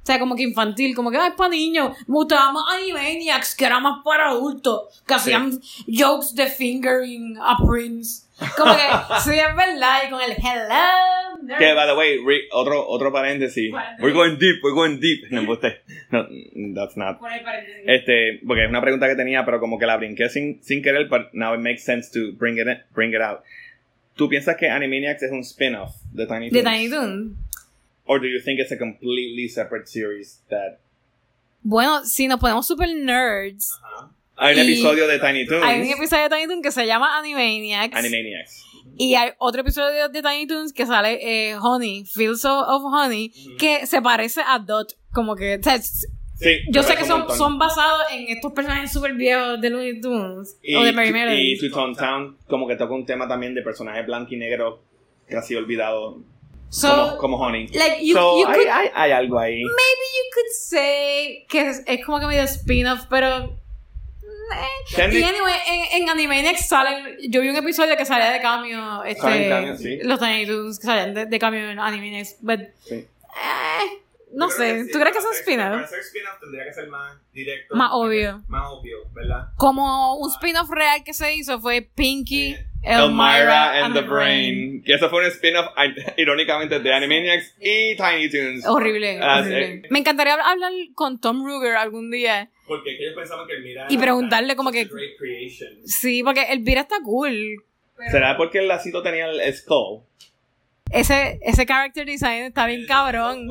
o 0.03 0.05
sea, 0.07 0.19
como 0.19 0.35
que 0.35 0.43
infantil, 0.43 0.95
como 0.95 1.11
que 1.11 1.17
"Ay, 1.17 1.29
es 1.29 1.35
para 1.35 1.49
niños. 1.49 1.95
Me 2.07 2.15
gustaba 2.15 2.51
más 2.53 2.63
Animaniacs, 2.75 3.55
que 3.55 3.65
era 3.65 3.79
más 3.79 3.99
para 4.03 4.29
adultos, 4.29 4.81
que 5.05 5.13
hacían 5.13 5.59
jokes 5.87 6.33
de 6.33 6.47
fingering 6.47 7.37
a 7.41 7.57
Prince. 7.65 8.23
Como 8.55 8.75
que, 8.75 8.83
sí, 9.23 9.31
es 9.37 9.55
verdad, 9.55 10.03
y 10.05 10.09
con 10.09 10.21
el 10.21 10.31
hello. 10.31 11.43
nerd". 11.43 11.57
Que, 11.57 11.73
by 11.73 11.87
the 11.87 11.95
way, 11.95 12.17
re- 12.25 12.47
otro, 12.51 12.87
otro 12.87 13.11
paréntesis. 13.11 13.71
We're 13.99 14.13
going 14.13 14.37
deep, 14.37 14.63
we're 14.63 14.75
going 14.75 14.99
deep. 14.99 15.29
No, 15.31 15.41
embuste. 15.41 15.81
no, 16.11 16.27
that's 16.75 16.95
not. 16.97 17.19
Por 17.19 17.31
el 17.31 17.43
paréntesis. 17.43 17.83
Este, 17.85 18.39
porque 18.45 18.63
es 18.63 18.69
una 18.69 18.81
pregunta 18.81 19.07
que 19.07 19.15
tenía, 19.15 19.43
pero 19.45 19.59
como 19.59 19.79
que 19.79 19.85
la 19.85 19.97
brinqué 19.97 20.29
sin, 20.29 20.61
sin 20.63 20.81
querer, 20.83 21.07
but 21.09 21.33
now 21.33 21.53
it 21.53 21.59
makes 21.59 21.83
sense 21.83 22.11
to 22.11 22.33
bring 22.37 22.57
it, 22.57 22.67
bring 22.93 23.13
it 23.13 23.21
out. 23.21 23.41
¿Tú 24.15 24.27
piensas 24.29 24.55
que 24.57 24.67
Animaniacs 24.67 25.23
es 25.23 25.31
un 25.31 25.41
spin-off 25.43 25.95
de 26.11 26.25
Tiny 26.25 26.49
De 26.49 26.61
Toons? 26.61 26.75
Tiny 26.75 26.89
Toons. 26.89 27.37
Or 28.05 28.19
do 28.19 28.27
you 28.27 28.39
think 28.39 28.59
it's 28.59 28.71
a 28.71 28.77
completely 28.77 29.47
separate 29.47 29.87
series 29.87 30.41
that... 30.49 30.79
Bueno, 31.61 32.05
si 32.05 32.27
nos 32.27 32.39
ponemos 32.39 32.65
super 32.65 32.87
nerds, 32.87 33.79
Hay 34.37 34.55
un 34.59 34.65
Y 34.67 34.73
episodio 34.73 35.07
de 35.07 35.19
Tiny 35.19 35.45
Toons. 35.45 35.63
hay 35.65 35.81
un 35.81 35.87
episodio 35.89 36.23
de 36.23 36.29
Tiny 36.29 36.47
Toons 36.47 36.61
que 36.61 36.71
se 36.71 36.85
llama 36.85 37.17
Animaniacs. 37.17 37.95
Animaniacs. 37.95 38.63
Y 38.99 39.15
hay 39.15 39.31
otro 39.39 39.61
episodio 39.61 40.09
de 40.09 40.21
Tiny 40.21 40.47
Toons 40.47 40.73
que 40.73 40.85
sale 40.85 41.19
eh, 41.21 41.55
Honey, 41.55 42.05
Fields 42.05 42.45
of 42.45 42.65
of 42.67 42.83
Honey, 42.93 43.31
que 43.59 43.85
se 43.85 44.01
parece 44.01 44.41
a 44.45 44.59
Dot. 44.59 44.93
Como 45.11 45.35
que, 45.35 45.57
o 45.59 45.63
sea, 45.63 45.79
Sí. 46.39 46.59
yo 46.71 46.83
sé 46.83 46.95
que 46.95 47.03
son, 47.03 47.25
son 47.35 47.57
basados 47.57 48.03
en 48.11 48.27
estos 48.27 48.53
personajes 48.53 48.91
super 48.93 49.11
viejos 49.13 49.59
de 49.59 49.71
Looney 49.71 49.99
Tunes 50.01 50.55
Y, 50.61 50.75
o 50.75 50.83
de 50.83 50.91
Mary 50.91 51.09
y 51.09 51.11
Melody. 51.13 51.57
To 51.57 51.69
Town 51.75 51.95
Town 51.95 52.37
como 52.47 52.67
que 52.67 52.75
toca 52.75 52.93
un 52.93 53.07
tema 53.07 53.27
también 53.27 53.55
de 53.55 53.63
personajes 53.63 54.05
blanco 54.05 54.35
y 54.35 54.37
negro 54.37 54.83
casi 55.27 55.55
olvidado 55.55 56.21
So, 56.69 56.89
como, 56.89 57.17
como 57.17 57.37
Honey. 57.37 57.67
like, 57.69 58.05
you, 58.05 58.13
so, 58.13 58.39
you 58.39 58.45
hay, 58.47 58.53
could, 58.55 58.67
hay, 58.67 58.87
hay 58.93 59.11
algo 59.13 59.39
ahí. 59.39 59.55
maybe 59.55 59.65
you 59.71 60.31
could 60.33 60.51
say 60.53 61.45
que 61.49 61.69
es, 61.69 61.81
es 61.87 62.05
como 62.05 62.19
que 62.19 62.27
medio 62.27 62.43
spin-off, 62.43 63.05
pero... 63.09 63.57
Y 64.95 65.01
anyway, 65.23 65.53
en, 65.67 66.03
en 66.03 66.09
Animaniacs 66.09 66.67
salen, 66.67 67.17
yo 67.29 67.41
vi 67.41 67.49
un 67.49 67.55
episodio 67.57 67.95
que 67.97 68.05
salía 68.05 68.31
de 68.31 68.41
cambio, 68.41 69.03
este, 69.03 69.49
cameo, 69.49 69.77
sí. 69.77 69.99
los 70.03 70.19
Tiny 70.19 70.45
Toons 70.45 70.79
que 70.79 70.85
salían 70.87 71.13
de, 71.13 71.25
de 71.25 71.39
cambio 71.39 71.69
en 71.69 71.79
Animaniacs, 71.79 72.37
but, 72.41 72.59
Sí. 72.87 72.95
eh, 72.95 74.01
no 74.37 74.49
sé, 74.49 74.85
¿tú 74.91 74.99
crees 74.99 75.11
que 75.13 75.19
es 75.19 75.25
un 75.25 75.33
spin-off? 75.33 75.89
ser 75.89 75.99
spin-off 75.99 76.39
tendría 76.39 76.63
que 76.65 76.73
ser 76.73 76.87
más 76.87 77.17
directo. 77.33 77.75
Más 77.75 77.89
obvio. 77.93 78.43
Más 78.47 78.63
obvio, 78.69 78.97
¿verdad? 79.13 79.47
Como 79.57 80.15
un 80.17 80.29
spin-off 80.31 80.69
real 80.69 81.03
que 81.03 81.13
se 81.13 81.33
hizo 81.35 81.59
fue 81.59 81.81
Pinky, 81.81 82.55
Elmira, 82.83 83.03
Elmira 83.05 83.85
and 83.85 83.93
the 83.95 84.01
Brain. 84.01 84.83
Que 84.83 84.93
eso 84.93 85.09
fue 85.09 85.19
un 85.21 85.25
spin-off, 85.31 85.65
irónicamente, 86.17 86.79
de 86.79 86.93
Animaniacs 86.93 87.55
y 87.59 87.95
Tiny 87.95 88.29
Toons. 88.29 88.65
Horrible, 88.67 89.19
Ah, 89.21 89.39
horrible. 89.39 89.81
sí. 89.83 89.87
Me 89.89 89.99
encantaría 89.99 90.33
hablar 90.35 90.71
con 90.93 91.19
Tom 91.19 91.43
Ruger 91.45 91.75
algún 91.75 92.11
día. 92.11 92.49
Porque 92.67 92.91
ellos 92.97 93.13
pensaban 93.15 93.47
que 93.47 93.53
Elmira 93.55 93.87
Y 93.89 93.97
preguntarle 93.97 94.55
como 94.55 94.71
que- 94.71 94.85
great 94.85 95.17
creation. 95.17 95.69
Sí, 95.85 96.21
porque 96.23 96.43
Elvira 96.51 96.81
está 96.81 96.97
cool. 97.03 97.63
¿Será 98.11 98.37
porque 98.37 98.59
el 98.59 98.67
lacito 98.67 99.01
tenía 99.01 99.25
el 99.27 99.53
skull? 99.55 100.03
Ese, 100.91 101.39
ese 101.41 101.65
character 101.65 102.05
design 102.05 102.45
está 102.45 102.65
bien 102.65 102.85
cabrón. 102.87 103.49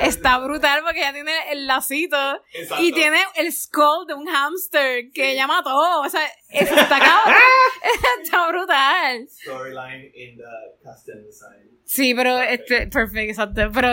Está 0.00 0.38
brutal 0.38 0.82
porque 0.84 1.00
ella 1.00 1.12
tiene 1.12 1.32
el 1.50 1.66
lacito 1.66 2.16
Exacto. 2.54 2.82
y 2.82 2.92
tiene 2.92 3.18
el 3.36 3.52
skull 3.52 4.06
de 4.06 4.14
un 4.14 4.26
hamster 4.26 5.10
que 5.12 5.32
ella 5.32 5.46
mató. 5.46 6.00
O 6.00 6.08
sea, 6.08 6.20
eso 6.50 6.74
está 6.74 6.98
cabrón. 6.98 7.40
está 8.22 8.48
brutal. 8.48 9.28
Storyline 9.28 10.10
in 10.14 10.36
the 10.36 10.44
custom 10.82 11.22
design. 11.24 11.70
Sí, 11.84 12.14
pero 12.14 12.40
este, 12.40 12.86
perfecto, 12.86 13.30
exacto. 13.30 13.70
Pero 13.72 13.92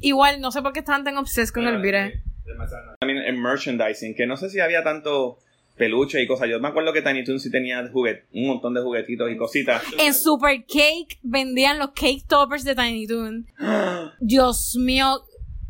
igual, 0.00 0.40
no 0.40 0.50
sé 0.50 0.62
por 0.62 0.72
qué 0.72 0.80
estaban 0.80 1.04
tan 1.04 1.16
obsesos 1.16 1.52
con 1.52 1.66
Elvira. 1.66 2.10
También 3.00 3.22
el 3.22 3.36
merchandising, 3.36 4.14
que 4.14 4.26
no 4.26 4.36
sé 4.36 4.50
si 4.50 4.60
había 4.60 4.82
tanto 4.82 5.38
peluche 5.80 6.22
y 6.22 6.26
cosas. 6.26 6.46
Yo 6.50 6.60
me 6.60 6.68
acuerdo 6.68 6.92
que 6.92 7.00
Tiny 7.00 7.24
Toons 7.24 7.42
sí 7.42 7.50
tenía 7.50 7.82
juguet, 7.90 8.26
un 8.34 8.46
montón 8.48 8.74
de 8.74 8.82
juguetitos 8.82 9.30
y 9.32 9.36
cositas. 9.38 9.82
En 9.98 10.12
Super 10.12 10.62
Cake 10.66 11.18
vendían 11.22 11.78
los 11.78 11.92
cake 11.92 12.26
toppers 12.28 12.64
de 12.64 12.74
Tiny 12.74 13.06
Toon. 13.06 13.46
Dios 14.20 14.76
mío, 14.78 15.22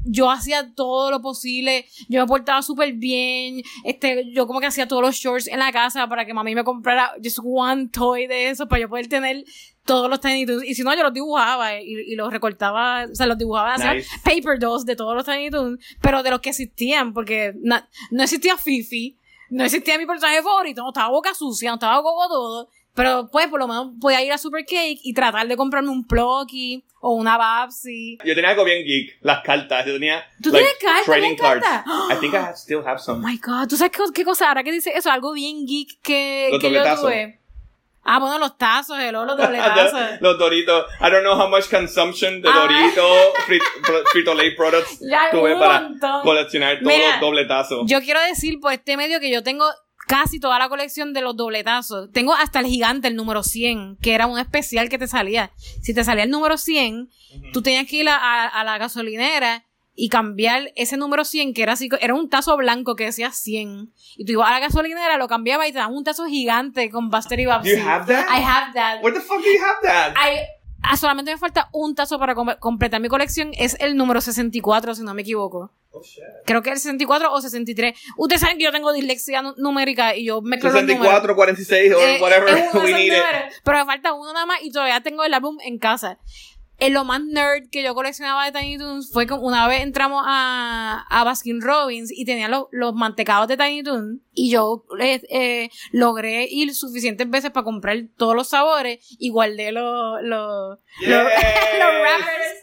yo 0.05 0.29
hacía 0.31 0.73
todo 0.75 1.13
lo 1.13 1.21
posible. 1.23 1.87
Yo 2.09 2.21
me 2.21 2.27
portaba 2.27 2.61
súper 2.63 2.93
bien. 2.95 3.63
Este, 3.85 4.25
yo 4.33 4.49
como 4.49 4.59
que 4.61 4.67
hacía 4.67 4.89
todos 4.89 5.03
los 5.03 5.15
shorts 5.15 5.47
en 5.47 5.61
la 5.61 5.71
casa 5.71 6.09
para 6.09 6.25
que 6.27 6.35
mami 6.35 6.55
me 6.57 6.65
comprara 6.65 7.13
just 7.23 7.39
one 7.45 7.89
toy 7.93 8.27
de 8.27 8.51
eso 8.51 8.67
para 8.67 8.81
yo 8.83 8.89
poder 8.89 9.07
tener 9.07 9.45
todos 9.85 10.11
los 10.11 10.21
Tiny 10.21 10.45
Toons. 10.45 10.65
Y 10.65 10.75
si 10.75 10.83
no, 10.83 10.93
yo 10.97 11.05
los 11.05 11.13
dibujaba 11.13 11.81
y, 11.81 11.93
y 12.07 12.17
los 12.17 12.33
recortaba, 12.33 13.05
o 13.11 13.15
sea, 13.15 13.27
los 13.27 13.39
dibujaba, 13.39 13.77
Nice. 13.77 14.09
paper 14.25 14.59
dolls 14.59 14.85
de 14.85 14.97
todos 14.97 15.15
los 15.15 15.25
Tiny 15.25 15.51
Toons, 15.51 15.79
pero 16.01 16.23
de 16.25 16.31
los 16.31 16.41
que 16.41 16.51
existían, 16.51 17.13
porque 17.13 17.55
no 17.63 18.23
existía 18.23 18.57
Fifi, 18.57 19.17
no 19.51 19.65
existía 19.65 19.99
mi 19.99 20.07
personaje 20.07 20.43
favorito, 20.43 20.83
no 20.83 20.89
estaba 20.89 21.09
boca 21.09 21.35
sucia, 21.35 21.71
no 21.71 21.75
estaba 21.75 21.99
gogo 21.99 22.29
todo. 22.29 22.69
Pero 22.93 23.29
pues 23.31 23.47
por 23.47 23.61
lo 23.61 23.69
menos 23.69 23.93
podía 24.01 24.23
ir 24.23 24.33
a 24.33 24.39
Super 24.39 24.65
Cake 24.65 24.99
y 25.05 25.15
tratar 25.15 25.47
de 25.47 25.57
comprarme 25.57 25.91
un 25.91 26.05
Plucky 26.07 26.85
o 27.01 27.15
una 27.15 27.37
Babsy. 27.39 28.19
Yo 28.25 28.35
tenía 28.35 28.51
algo 28.51 28.65
bien 28.65 28.85
geek, 28.85 29.19
las 29.23 29.43
cartas. 29.43 29.87
Yo 29.87 29.93
tenía 29.95 30.25
¿Tú 30.43 30.51
like, 30.51 30.67
tienes 30.81 31.05
trading 31.05 31.37
cards. 31.37 31.65
I 32.11 32.17
think 32.21 32.35
I 32.35 32.39
have, 32.39 32.57
still 32.57 32.81
have 32.85 32.97
Oh 32.97 33.05
some. 33.05 33.21
my 33.27 33.39
god, 33.39 33.69
¿tú 33.69 33.77
sabes 33.77 33.93
qué, 33.93 34.03
qué 34.13 34.25
cosa? 34.25 34.49
Ahora 34.49 34.65
que 34.65 34.73
dice 34.73 34.91
eso, 34.95 35.11
algo 35.11 35.33
bien 35.33 35.67
geek 35.67 36.01
que, 36.03 36.49
Los 36.51 36.61
que 36.61 36.73
yo 36.73 36.83
tuve. 36.97 37.40
Ah, 38.03 38.19
bueno, 38.19 38.39
los 38.39 38.57
tazos, 38.57 38.99
hello, 38.99 39.25
los 39.25 39.37
dobletazos. 39.37 40.01
los 40.21 40.39
Doritos. 40.39 40.87
I 41.01 41.11
don't 41.11 41.23
know 41.23 41.35
how 41.39 41.49
much 41.49 41.69
consumption 41.71 42.41
de 42.41 42.49
Ah. 42.49 42.53
Doritos, 42.53 43.17
Frit- 43.47 44.07
Frito 44.13 44.35
Lay 44.35 44.55
products 44.57 44.99
Ya, 45.11 45.31
tuve 45.31 45.55
para 45.57 45.81
montón. 45.83 46.23
coleccionar 46.23 46.79
todos 46.81 46.93
Mira, 46.93 47.11
los 47.13 47.21
dobletazos. 47.21 47.81
Yo 47.87 48.01
quiero 48.01 48.21
decir 48.23 48.59
por 48.61 48.73
este 48.73 48.97
medio 48.97 49.21
que 49.21 49.31
yo 49.31 49.43
tengo 49.43 49.67
casi 50.07 50.41
toda 50.41 50.59
la 50.59 50.69
colección 50.69 51.13
de 51.13 51.21
los 51.21 51.37
dobletazos. 51.37 52.11
Tengo 52.11 52.35
hasta 52.35 52.59
el 52.61 52.67
gigante, 52.67 53.07
el 53.09 53.15
número 53.17 53.43
100, 53.43 53.99
que 54.03 54.15
era 54.15 54.27
un 54.27 54.39
especial 54.39 54.89
que 54.89 54.99
te 54.99 55.07
salía. 55.07 55.53
Si 55.83 55.95
te 55.95 56.03
salía 56.03 56.25
el 56.25 56.31
número 56.31 56.57
100, 56.57 57.11
tú 57.53 57.63
tenías 57.63 57.87
que 57.87 57.97
ir 57.97 58.09
a, 58.09 58.17
a- 58.17 58.47
a 58.49 58.65
la 58.65 58.79
gasolinera 58.79 59.65
y 60.03 60.09
cambiar 60.09 60.73
ese 60.77 60.97
número 60.97 61.25
100, 61.27 61.53
que 61.53 61.63
era 61.63 61.75
así, 61.75 61.89
era 62.01 62.15
un 62.15 62.31
tazo 62.31 62.57
blanco 62.57 62.97
que 62.97 63.05
decía 63.05 63.33
100. 63.33 63.93
Y 64.17 64.25
tú 64.25 64.33
ibas 64.33 64.49
a 64.49 64.53
la 64.53 64.61
gasolinera, 64.61 65.19
lo 65.19 65.29
cambiabas 65.29 65.69
y 65.69 65.73
te 65.73 65.79
daban 65.79 65.95
un 65.95 66.05
tazo 66.05 66.25
gigante 66.27 66.89
con 66.91 67.11
Buster 67.11 67.39
y 67.39 67.45
Babsy. 67.47 67.77
You 67.77 67.87
have 67.87 68.07
that? 68.07 68.27
I 68.31 68.43
have 68.43 68.73
that. 68.75 69.03
Where 69.03 69.13
the 69.15 69.23
fuck 69.23 69.39
do 69.39 69.45
you 69.51 69.63
have 69.63 69.79
that? 69.83 70.15
I- 70.17 70.41
ah, 70.83 70.97
solamente 70.97 71.33
me 71.33 71.39
falta 71.39 71.69
un 71.73 71.95
tazo 71.95 72.19
para 72.19 72.35
com- 72.35 72.57
completar 72.59 72.99
mi 73.01 73.09
colección. 73.09 73.51
Es 73.59 73.77
el 73.79 73.95
número 73.97 74.21
64, 74.23 74.95
si 74.95 75.03
no 75.03 75.13
me 75.13 75.21
equivoco. 75.21 75.71
Oh 75.93 76.01
shit. 76.03 76.23
Creo 76.47 76.63
que 76.63 76.71
es 76.71 76.77
el 76.77 76.81
64 76.83 77.31
o 77.33 77.41
63. 77.43 77.99
Ustedes 78.17 78.41
saben 78.41 78.57
que 78.57 78.65
yo 78.65 78.73
tengo 78.73 78.93
dislexia 78.93 79.43
nu- 79.43 79.55
numérica 79.59 80.17
y 80.17 80.25
yo 80.25 80.41
mezclo 80.41 80.71
los 80.71 80.83
números. 80.83 81.03
64, 81.03 81.35
46 81.37 81.93
or 81.93 82.03
Eh, 82.03 82.19
whatever 82.23 82.71
we 82.85 82.93
need 82.95 83.13
it. 83.13 83.23
Pero 83.65 83.79
me 83.79 83.85
falta 83.85 84.15
uno 84.15 84.33
nada 84.33 84.47
más 84.47 84.59
y 84.63 84.71
todavía 84.73 85.01
tengo 85.03 85.25
el 85.25 85.35
álbum 85.35 85.59
en 85.63 85.79
casa. 85.79 86.19
En 86.81 86.95
lo 86.95 87.05
más 87.05 87.23
nerd 87.23 87.69
que 87.71 87.83
yo 87.83 87.95
coleccionaba 87.95 88.51
de 88.51 88.59
Tiny 88.59 88.79
Toons 88.79 89.13
fue 89.13 89.27
que 89.27 89.35
una 89.35 89.69
vez 89.69 89.83
entramos 89.83 90.25
a, 90.27 91.05
a 91.11 91.25
Baskin 91.25 91.61
Robbins 91.61 92.11
y 92.11 92.25
tenía 92.25 92.49
los, 92.49 92.65
los 92.73 92.95
mantecados 92.95 93.49
de 93.49 93.57
Tiny 93.59 93.83
Toons 93.83 94.21
y 94.33 94.51
yo 94.51 94.85
eh, 94.99 95.21
eh, 95.31 95.71
logré 95.93 96.47
ir 96.51 96.75
suficientes 96.75 97.29
veces 97.29 97.51
para 97.51 97.65
comprar 97.65 97.97
todos 98.17 98.35
los 98.35 98.49
sabores 98.49 98.99
y 99.19 99.29
guardé 99.31 99.73
los, 99.73 100.23
los, 100.23 100.79
los, 101.03 101.23
Yes. 101.33 101.79
los 101.79 101.93
wrappers. 102.01 102.61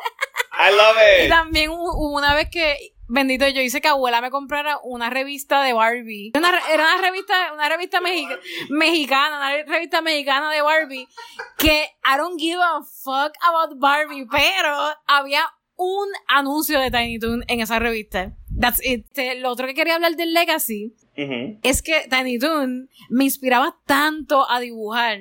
I 0.59 0.71
love 0.75 0.97
Y 1.21 1.25
it. 1.25 1.29
también 1.29 1.69
hu- 1.69 1.75
hubo 1.95 2.17
una 2.17 2.33
vez 2.33 2.49
que, 2.49 2.75
bendito, 3.07 3.47
yo 3.47 3.61
hice 3.61 3.81
que 3.81 3.87
abuela 3.87 4.21
me 4.21 4.29
comprara 4.31 4.79
una 4.83 5.09
revista 5.09 5.61
de 5.63 5.73
Barbie. 5.73 6.31
Era 6.33 6.49
una, 6.49 6.59
era 6.71 6.83
una 6.93 7.01
revista, 7.01 7.53
una 7.53 7.69
revista 7.69 8.01
mexica- 8.01 8.39
mexicana, 8.69 9.37
una 9.37 9.63
revista 9.63 10.01
mexicana 10.01 10.51
de 10.51 10.61
Barbie, 10.61 11.07
que 11.57 11.83
I 12.05 12.17
don't 12.17 12.39
give 12.39 12.61
a 12.61 12.81
fuck 12.83 13.33
about 13.41 13.79
Barbie, 13.79 14.25
pero 14.29 14.77
había 15.05 15.41
un 15.75 16.07
anuncio 16.27 16.79
de 16.79 16.89
Tiny 16.89 17.19
Toon 17.19 17.43
en 17.47 17.61
esa 17.61 17.79
revista. 17.79 18.33
That's 18.59 18.79
it. 18.83 19.05
Este, 19.05 19.35
Lo 19.35 19.51
otro 19.51 19.67
que 19.67 19.75
quería 19.75 19.95
hablar 19.95 20.15
del 20.15 20.33
Legacy 20.33 20.95
es 21.63 21.81
que 21.83 22.07
Tiny 22.09 22.39
Toon 22.39 22.89
me 23.09 23.23
inspiraba 23.25 23.77
tanto 23.85 24.49
a 24.49 24.59
dibujar. 24.59 25.19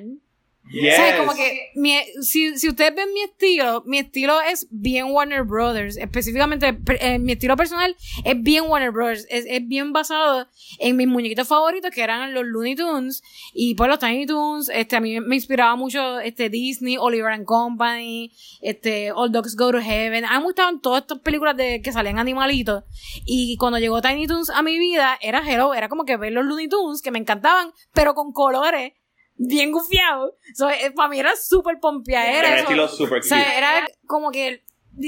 Yes. 0.71 1.15
Como 1.17 1.33
que 1.33 1.71
mi- 1.75 2.03
si, 2.21 2.57
si 2.57 2.67
ustedes 2.69 2.93
ven 2.95 3.11
mi 3.13 3.21
estilo, 3.21 3.83
mi 3.85 3.99
estilo 3.99 4.41
es 4.41 4.67
bien 4.69 5.07
Warner 5.11 5.43
Brothers. 5.43 5.97
Específicamente, 5.97 6.77
eh, 6.99 7.19
mi 7.19 7.33
estilo 7.33 7.55
personal 7.55 7.95
es 8.25 8.41
bien 8.41 8.65
Warner 8.67 8.91
Brothers. 8.91 9.25
Es, 9.29 9.45
es 9.47 9.65
bien 9.67 9.93
basado 9.93 10.47
en 10.79 10.95
mis 10.97 11.07
muñequitos 11.07 11.47
favoritos, 11.47 11.91
que 11.91 12.01
eran 12.01 12.33
los 12.33 12.43
Looney 12.45 12.75
Tunes 12.75 13.23
y 13.53 13.75
pues 13.75 13.89
los 13.89 13.99
Tiny 13.99 14.25
Toons. 14.25 14.69
Este, 14.69 14.95
a 14.95 14.99
mí 14.99 15.19
me 15.21 15.35
inspiraba 15.35 15.75
mucho 15.75 16.19
este, 16.19 16.49
Disney, 16.49 16.97
Oliver 16.97 17.31
and 17.31 17.45
Company, 17.45 18.31
este, 18.61 19.11
All 19.11 19.31
Dogs 19.31 19.55
Go 19.55 19.71
to 19.71 19.79
Heaven. 19.81 20.25
A 20.25 20.31
mí 20.33 20.37
me 20.39 20.43
gustaban 20.45 20.81
todas 20.81 21.01
estas 21.03 21.19
películas 21.19 21.55
de 21.55 21.81
que 21.81 21.91
salían 21.91 22.19
animalitos. 22.19 22.83
Y 23.25 23.55
cuando 23.57 23.79
llegó 23.79 24.01
Tiny 24.01 24.27
Toons 24.27 24.49
a 24.49 24.61
mi 24.61 24.77
vida, 24.77 25.17
era 25.21 25.41
hello, 25.49 25.73
era 25.73 25.87
como 25.89 26.03
que 26.05 26.17
ver 26.17 26.33
los 26.33 26.45
Looney 26.45 26.67
Tunes, 26.67 27.01
que 27.01 27.11
me 27.11 27.19
encantaban, 27.19 27.71
pero 27.93 28.13
con 28.13 28.31
colores 28.33 28.93
bien 29.37 29.71
gufiado. 29.71 30.35
So, 30.55 30.69
eh, 30.69 30.91
para 30.95 31.09
mí 31.09 31.19
era 31.19 31.35
súper 31.35 31.79
pompeadera. 31.79 32.47
Era 32.49 32.59
estilo 32.61 32.87
super 32.87 33.19
O 33.19 33.23
sea, 33.23 33.57
era 33.57 33.87
como 34.07 34.31
que 34.31 34.47
el, 34.47 34.63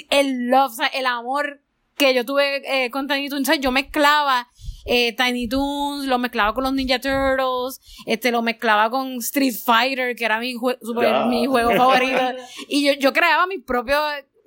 el 0.09 0.47
love, 0.49 0.71
o 0.71 0.75
sea, 0.75 0.87
el 0.87 1.05
amor 1.05 1.61
que 1.97 2.13
yo 2.13 2.25
tuve 2.25 2.61
eh, 2.85 2.89
con 2.91 3.07
Tiny 3.07 3.29
Toons. 3.29 3.47
O 3.49 3.51
sea, 3.51 3.59
yo 3.59 3.71
mezclaba 3.71 4.47
eh, 4.85 5.13
Tiny 5.15 5.47
Toons, 5.49 6.05
lo 6.05 6.17
mezclaba 6.17 6.53
con 6.53 6.63
los 6.63 6.73
Ninja 6.73 6.99
Turtles, 6.99 7.81
este, 8.05 8.31
lo 8.31 8.41
mezclaba 8.41 8.89
con 8.89 9.15
Street 9.17 9.53
Fighter, 9.65 10.15
que 10.15 10.25
era 10.25 10.39
mi, 10.39 10.53
jue- 10.55 10.77
super- 10.81 11.09
Ya. 11.11 11.25
mi 11.25 11.45
juego 11.45 11.71
favorito. 11.75 12.21
y 12.69 12.85
yo, 12.87 12.93
yo 12.93 13.11
creaba 13.13 13.45
mis 13.47 13.63
propios, 13.63 13.99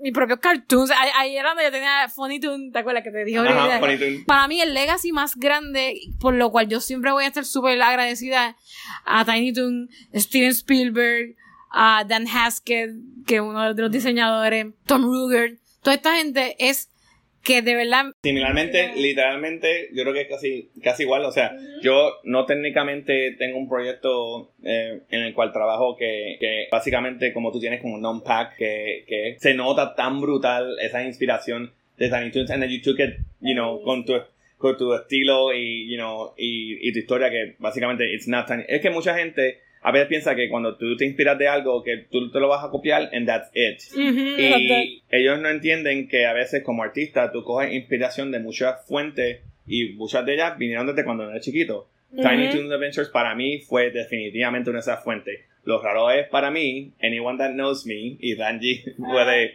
mis 0.03 0.13
propios 0.13 0.41
cartoons. 0.41 0.91
Ahí, 0.91 1.11
ahí 1.17 1.37
era 1.37 1.51
donde 1.51 1.65
yo 1.65 1.71
tenía 1.71 2.09
Funny 2.09 2.41
Toon, 2.41 2.73
¿te 2.73 2.79
acuerdas 2.81 3.05
que 3.05 3.11
te 3.11 3.25
dije? 3.25 3.39
Ajá. 3.39 3.81
Para 4.27 4.49
mí 4.49 4.61
el 4.61 4.75
legacy 4.75 5.13
más 5.13 5.37
grande, 5.37 5.99
por 6.21 6.35
lo 6.35 6.51
cual 6.51 6.69
yo 6.69 6.81
siempre 6.81 7.13
voy 7.13 7.25
a 7.25 7.29
estar 7.29 7.45
súper 7.45 7.81
agradecida 7.81 8.57
a 9.05 9.25
Tiny 9.25 9.53
Toon, 9.53 9.89
Steven 10.15 10.51
Spielberg, 10.51 11.37
a 11.71 12.05
Dan 12.05 12.27
Haskett, 12.27 12.91
que 13.27 13.37
es 13.37 13.41
uno 13.41 13.73
de 13.75 13.81
los 13.81 13.91
diseñadores, 13.91 14.67
Tom 14.87 15.05
Ruger, 15.05 15.59
toda 15.83 15.95
esta 15.95 16.17
gente 16.17 16.57
es 16.59 16.91
que 17.43 17.63
de 17.63 17.75
verdad 17.75 18.07
Similarmente, 18.23 18.93
literalmente, 18.97 19.89
yo 19.93 20.03
creo 20.03 20.15
que 20.15 20.21
es 20.23 20.29
casi, 20.29 20.71
casi 20.83 21.03
igual. 21.03 21.25
O 21.25 21.33
sea, 21.33 21.57
yo 21.83 22.19
no 22.25 22.47
técnicamente 22.47 23.33
tengo 23.39 23.59
un 23.59 23.69
proyecto 23.69 24.51
eh, 24.65 25.01
en 25.11 25.23
el 25.23 25.35
cual 25.35 25.53
trabajo 25.53 25.97
que, 25.97 26.37
que 26.39 26.69
básicamente 26.71 27.33
como 27.33 27.51
tú 27.51 27.61
tienes 27.61 27.81
como 27.81 27.95
un 27.95 28.03
non-pack 28.03 28.57
que, 28.57 29.05
que 29.07 29.37
se 29.39 29.55
nota 29.55 29.95
tan 29.95 30.21
brutal 30.21 30.77
esa 30.81 31.05
inspiración 31.05 31.73
de 31.97 32.09
Tiny 32.09 32.31
Toons 32.31 32.51
and 32.51 32.63
then 32.63 32.71
you 32.71 32.81
took 32.83 33.01
it, 33.01 33.17
you 33.41 33.55
know, 33.55 33.83
con 33.83 34.05
tu, 34.05 34.15
con 34.59 34.77
tu 34.77 34.95
estilo 34.95 35.53
y, 35.53 35.91
you 35.91 35.97
know, 35.97 36.35
y, 36.37 36.89
y 36.89 36.93
tu 36.93 37.01
historia 37.01 37.31
que 37.31 37.57
básicamente 37.59 38.13
it's 38.13 38.29
not 38.29 38.47
tiny. 38.47 38.65
Es 38.69 38.81
que 38.81 38.91
mucha 38.91 39.17
gente 39.17 39.59
a 39.83 39.91
veces 39.91 40.09
piensa 40.09 40.37
que 40.37 40.49
cuando 40.49 40.77
tú 40.77 40.97
te 40.97 41.05
inspiras 41.05 41.37
de 41.39 41.49
algo 41.49 41.83
que 41.83 42.07
tú 42.11 42.31
te 42.31 42.39
lo 42.39 42.49
vas 42.49 42.65
a 42.65 42.71
copiar 42.71 43.11
and 43.13 43.27
that's 43.27 43.51
it. 43.53 43.81
Y 43.97 45.03
ellos 45.11 45.41
no 45.41 45.49
entienden 45.49 46.09
que 46.09 46.25
a 46.27 46.33
veces 46.33 46.63
como 46.63 46.85
artista 46.85 47.33
tú 47.33 47.43
coges 47.43 47.73
inspiración 47.73 48.31
de 48.31 48.39
muchas 48.39 48.87
fuentes 48.87 49.41
y 49.67 49.91
muchas 49.95 50.25
de 50.25 50.35
ellas 50.35 50.57
vinieron 50.57 50.87
desde 50.87 51.05
cuando 51.05 51.29
eres 51.29 51.45
chiquito. 51.45 51.89
Tiny. 52.15 52.51
Toons 52.51 52.71
Adventures 52.71 53.09
para 53.09 53.35
mí 53.35 53.59
fue 53.61 53.91
definitivamente 53.91 54.71
una 54.71 54.79
de 54.79 54.83
esas 54.83 55.03
fuentes. 55.03 55.41
Lo 55.65 55.81
raro 55.81 56.11
es 56.11 56.29
para 56.29 56.51
mí, 56.51 56.93
anyone 57.03 57.39
that 57.39 57.53
knows 57.53 57.87
me, 57.87 58.17
y 58.19 58.35
Danji 58.35 58.83
puede 58.99 59.55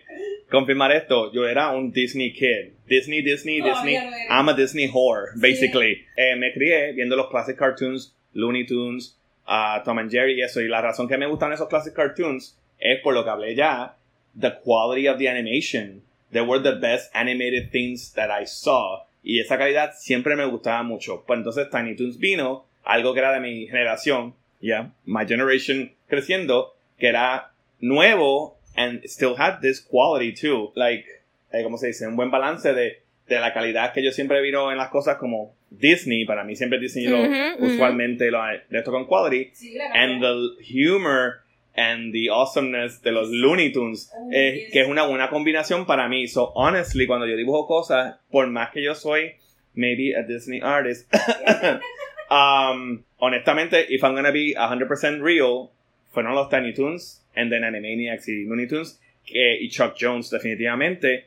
confirmar 0.50 0.92
esto, 0.94 1.32
yo 1.34 1.48
era 1.48 1.72
un 1.72 1.92
Disney 1.92 2.34
kid. 2.34 2.74
Disney, 2.88 3.22
Disney, 3.22 3.62
Disney. 3.62 3.96
Lo 3.96 4.02
eres. 4.02 4.30
I'm 4.30 4.50
a 4.50 4.54
Disney 4.54 4.88
whore, 4.88 5.32
basically. 5.36 6.06
Eh, 6.16 6.36
me 6.38 6.54
crié 6.54 6.94
viendo 6.94 7.16
los 7.16 7.30
classic 7.30 7.58
cartoons, 7.58 8.16
Looney 8.34 8.66
Tunes, 8.66 9.17
a 9.48 9.82
Tom 9.84 10.00
and 10.00 10.12
Jerry 10.12 10.40
y 10.40 10.42
eso. 10.42 10.62
Y 10.62 10.68
la 10.68 10.82
razón 10.82 11.08
que 11.08 11.18
me 11.18 11.26
gustan 11.26 11.54
esos 11.54 11.70
classic 11.70 11.94
cartoons 11.94 12.58
es 12.78 13.00
por 13.02 13.14
lo 13.14 13.24
que 13.24 13.30
hablé 13.30 13.56
ya, 13.56 13.96
the 14.40 14.54
quality 14.64 15.08
of 15.08 15.18
the 15.18 15.30
animation. 15.30 16.04
They 16.32 16.42
were 16.42 16.62
the 16.62 16.78
best 16.78 17.10
animated 17.16 17.72
things 17.72 18.14
that 18.14 18.30
I 18.30 18.46
saw. 18.46 19.06
Y 19.24 19.40
esa 19.40 19.58
calidad 19.58 19.94
siempre 19.98 20.36
me 20.36 20.46
gustaba 20.46 20.84
mucho. 20.84 21.24
Pues 21.26 21.38
entonces 21.38 21.70
Tiny 21.70 21.96
Toons 21.96 22.18
vino, 22.18 22.66
algo 22.84 23.14
que 23.14 23.20
era 23.20 23.34
de 23.34 23.40
mi 23.40 23.68
generación, 23.68 24.36
ya, 24.62 24.92
my 25.06 25.26
generation 25.26 25.94
creciendo, 26.08 26.76
que 26.98 27.08
era 27.08 27.52
nuevo 27.80 28.58
and 28.76 29.04
still 29.06 29.36
had 29.38 29.60
this 29.62 29.82
quality 29.82 30.34
too. 30.34 30.72
Like, 30.76 31.06
eh, 31.52 31.64
¿cómo 31.64 31.78
se 31.78 31.88
dice? 31.88 32.08
Un 32.08 32.16
buen 32.16 32.32
balance 32.32 32.74
de, 32.74 33.02
de 33.28 33.40
la 33.40 33.54
calidad 33.54 33.94
que 33.94 34.04
yo 34.04 34.12
siempre 34.12 34.42
vino 34.42 34.72
en 34.72 34.78
las 34.78 34.90
cosas 34.90 35.18
como 35.18 35.56
Disney. 35.70 36.26
Para 36.26 36.44
mí 36.44 36.56
siempre 36.56 36.80
Disney 36.80 37.06
lo, 37.08 37.22
Ujú, 37.22 37.32
ujú. 37.58 37.66
usualmente 37.66 38.30
lo 38.32 38.42
de 38.44 38.78
esto 38.80 38.92
con 38.92 39.06
quality. 39.06 39.52
And 39.94 40.22
the 40.22 40.64
humor 40.74 41.42
and 41.76 42.12
the 42.12 42.30
awesomeness 42.30 43.02
de 43.04 43.12
los 43.12 43.30
Looney 43.30 43.72
Tunes, 43.72 44.12
eh, 44.34 44.70
que 44.72 44.82
es 44.82 44.88
una 44.88 45.04
buena 45.04 45.30
combinación 45.30 45.86
para 45.86 46.08
mí. 46.08 46.28
So, 46.28 46.52
honestly, 46.56 47.06
cuando 47.06 47.28
yo 47.28 47.36
dibujo 47.36 47.68
cosas, 47.68 48.16
por 48.32 48.48
más 48.48 48.72
que 48.72 48.82
yo 48.84 48.96
soy 48.96 49.34
maybe 49.76 50.16
a 50.16 50.24
Disney 50.24 50.60
artist, 50.64 51.08
um, 52.32 53.04
honestamente, 53.20 53.86
if 53.90 54.04
I'm 54.04 54.16
gonna 54.16 54.32
be 54.32 54.56
100% 54.56 55.22
real, 55.22 55.72
fueron 56.12 56.34
los 56.36 56.50
Tiny 56.50 56.74
Toons, 56.74 57.22
and 57.36 57.52
then 57.52 57.64
Animaniacs 57.64 58.28
y 58.28 58.46
Looney 58.48 58.68
Tunes, 58.68 59.00
que, 59.26 59.60
y 59.62 59.70
Chuck 59.70 59.96
Jones, 60.00 60.30
definitivamente, 60.32 61.26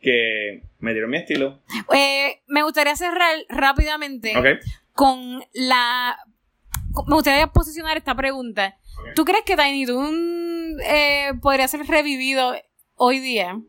que 0.00 0.62
me 0.78 0.92
dieron 0.92 1.10
mi 1.10 1.18
estilo. 1.18 1.60
Eh, 1.94 2.40
me 2.46 2.62
gustaría 2.62 2.94
cerrar 2.96 3.34
rápidamente 3.48 4.32
con 4.92 5.42
la. 5.52 6.16
Me 7.06 7.14
gustaría 7.14 7.46
posicionar 7.48 7.96
esta 7.96 8.14
pregunta. 8.14 8.76
¿Tú 9.14 9.24
crees 9.24 9.44
que 9.44 9.56
Tiny 9.56 9.86
Toon 9.86 10.76
eh, 10.84 11.32
podría 11.40 11.68
ser 11.68 11.86
revivido 11.86 12.54
hoy 12.96 13.20
día? 13.20 13.60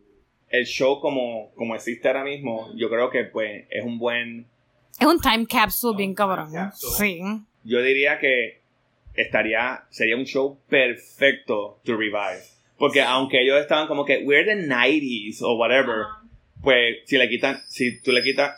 El 0.50 0.66
show 0.66 1.00
como, 1.00 1.52
como 1.56 1.76
existe 1.76 2.08
ahora 2.08 2.24
mismo, 2.24 2.70
yo 2.76 2.90
creo 2.90 3.12
que 3.12 3.26
pues 3.26 3.66
es 3.70 3.84
un 3.84 4.00
buen 4.00 4.48
Es 5.00 5.06
un 5.06 5.20
time 5.22 5.46
capsule 5.46 5.96
bien 5.96 6.16
cabrón. 6.16 6.52
capsule. 6.52 6.94
Sí. 6.98 7.22
yo 7.64 7.82
diría 7.84 8.18
que 8.20 8.62
estaría 9.14 9.84
sería 9.90 10.16
un 10.16 10.26
show 10.26 10.58
perfecto 10.70 11.80
to 11.84 11.96
revive 11.98 12.42
porque 12.78 13.02
aunque 13.02 13.42
ellos 13.42 13.60
estaban 13.60 13.88
como 13.88 14.06
que 14.06 14.24
we're 14.24 14.46
the 14.46 14.66
90s 14.68 15.42
o 15.42 15.58
whatever 15.58 16.06
pues 16.62 16.98
si 17.06 17.18
le 17.18 17.30
quitan 17.30 17.62
si 17.68 18.02
tú 18.02 18.12
le 18.12 18.22
quitas 18.24 18.58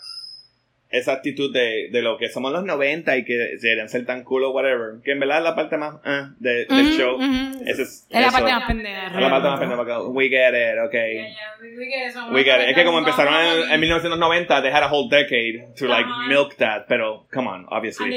esa 0.89 1.13
actitud 1.13 1.53
de, 1.53 1.87
de 1.89 2.01
lo 2.01 2.17
que 2.17 2.27
somos 2.27 2.51
los 2.51 2.65
90 2.65 3.15
y 3.15 3.23
que 3.23 3.33
deberían 3.61 3.87
ser 3.87 4.05
tan 4.05 4.23
cool 4.25 4.43
o 4.43 4.51
whatever 4.51 5.01
que 5.03 5.11
en 5.13 5.19
verdad 5.21 5.37
es 5.37 5.43
la 5.45 5.55
parte 5.55 5.77
más 5.77 5.95
eh, 6.05 6.23
de- 6.39 6.65
del 6.65 6.87
Ujú, 6.87 6.93
show 6.93 7.15
ujú. 7.15 7.63
Ese 7.65 7.83
es, 7.83 8.07
Es 8.09 8.19
la 8.19 8.27
eso. 8.27 8.31
parte 8.37 8.51
más 8.51 8.63
pendeja. 8.67 9.07
Es 9.07 9.21
la 9.21 9.29
parte 9.29 9.47
más 9.47 9.59
pendeja 9.59 10.01
we 10.09 10.27
get 10.29 10.53
it 10.53 10.79
okay 10.85 11.33
We 11.61 12.33
We 12.33 12.43
get 12.43 12.61
it. 12.61 12.69
Es 12.69 12.75
que 12.75 12.83
como 12.85 12.97
empezaron 12.99 13.33
en, 13.35 13.71
en 13.71 13.79
1990, 13.79 14.61
they 14.63 14.71
had 14.71 14.83
a 14.83 14.87
whole 14.91 15.07
decade 15.09 15.73
to 15.77 15.85
like 15.87 16.07
milk 16.27 16.55
that, 16.57 16.85
pero 16.87 17.27
come 17.31 17.47
on, 17.47 17.65
obviously. 17.69 18.11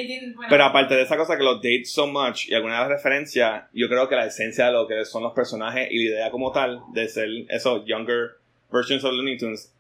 Pero 0.49 0.65
aparte 0.65 0.95
de 0.95 1.03
esa 1.03 1.17
cosa 1.17 1.37
que 1.37 1.43
los 1.45 1.57
dates 1.63 1.93
so 1.93 2.07
much 2.07 2.49
y 2.49 2.55
alguna 2.55 2.75
de 2.75 2.81
las 2.81 2.89
referencias, 2.89 3.65
yo 3.73 3.89
creo 3.89 4.09
que 4.09 4.17
la 4.17 4.27
esencia 4.27 4.67
de 4.67 4.73
lo 4.73 4.87
que 4.89 5.05
son 5.05 5.23
los 5.23 5.33
personajes 5.35 5.89
y 5.91 5.99
la 6.05 6.11
idea 6.15 6.31
como 6.31 6.53
tal 6.53 6.81
de 6.93 7.09
ser 7.09 7.29
esos 7.51 7.85
younger 7.87 8.31
versions 8.75 9.05
of 9.05 9.13
Looney 9.13 9.39
Tunes, 9.39 9.71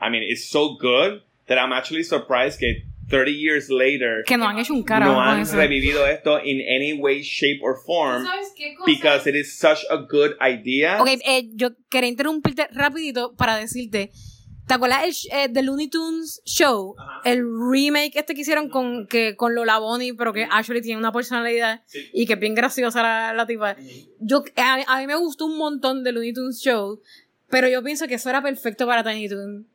I 0.00 0.08
mean, 0.10 0.22
it's 0.22 0.48
so 0.48 0.76
good 0.78 1.22
that 1.48 1.58
I'm 1.58 1.72
actually 1.72 2.04
surprised 2.04 2.58
que 2.60 2.84
30 3.08 3.30
years 3.32 3.68
later 3.70 4.24
Que 4.26 4.36
no 4.36 4.48
han 4.48 4.58
hecho 4.58 4.74
un 4.74 4.82
carajo 4.82 5.12
no 5.12 5.18
con 5.18 5.28
han 5.28 5.40
eso. 5.42 5.56
revivido 5.56 6.06
esto 6.08 6.40
in 6.42 6.60
any 6.60 6.92
way, 6.92 7.22
shape 7.22 7.60
or 7.62 7.76
form 7.86 8.24
¿Sabes 8.24 8.52
qué 8.56 8.74
cosa? 8.74 8.84
because 8.86 9.26
it 9.30 9.36
is 9.36 9.56
such 9.56 9.84
a 9.90 9.96
good 10.10 10.32
idea. 10.40 11.00
Ok, 11.00 11.08
eh, 11.24 11.50
yo 11.54 11.68
quería 11.88 12.08
interrumpirte 12.08 12.66
rapidito 12.72 13.34
para 13.36 13.56
decirte. 13.56 14.10
¿Te 14.66 14.74
acuerdas 14.74 15.04
el 15.30 15.38
eh, 15.38 15.48
de 15.48 15.62
Looney 15.62 15.88
Tunes 15.88 16.42
Show? 16.44 16.96
El 17.24 17.44
remake 17.70 18.16
este 18.16 18.34
que 18.34 18.40
hicieron 18.40 18.68
con, 18.68 19.06
que, 19.06 19.36
con 19.36 19.54
Lola 19.54 19.78
Bonnie, 19.78 20.12
pero 20.14 20.32
que 20.32 20.48
Ashley 20.50 20.82
tiene 20.82 20.98
una 20.98 21.12
personalidad 21.12 21.82
Sí. 21.86 22.10
y 22.12 22.26
que 22.26 22.32
es 22.32 22.40
bien 22.40 22.56
graciosa 22.56 23.00
la, 23.00 23.32
la 23.34 23.46
tipa. 23.46 23.76
Yo, 24.18 24.42
a, 24.56 24.82
a 24.88 24.98
mí 24.98 25.06
me 25.06 25.14
gustó 25.14 25.46
un 25.46 25.56
montón 25.56 26.02
de 26.02 26.10
Looney 26.10 26.32
Tunes 26.32 26.58
Show, 26.60 27.00
pero 27.48 27.68
yo 27.68 27.82
pienso 27.82 28.06
que 28.06 28.14
eso 28.14 28.28
era 28.30 28.42
perfecto 28.42 28.86
para 28.86 29.04
Tiny 29.04 29.28
Toon. 29.28 29.66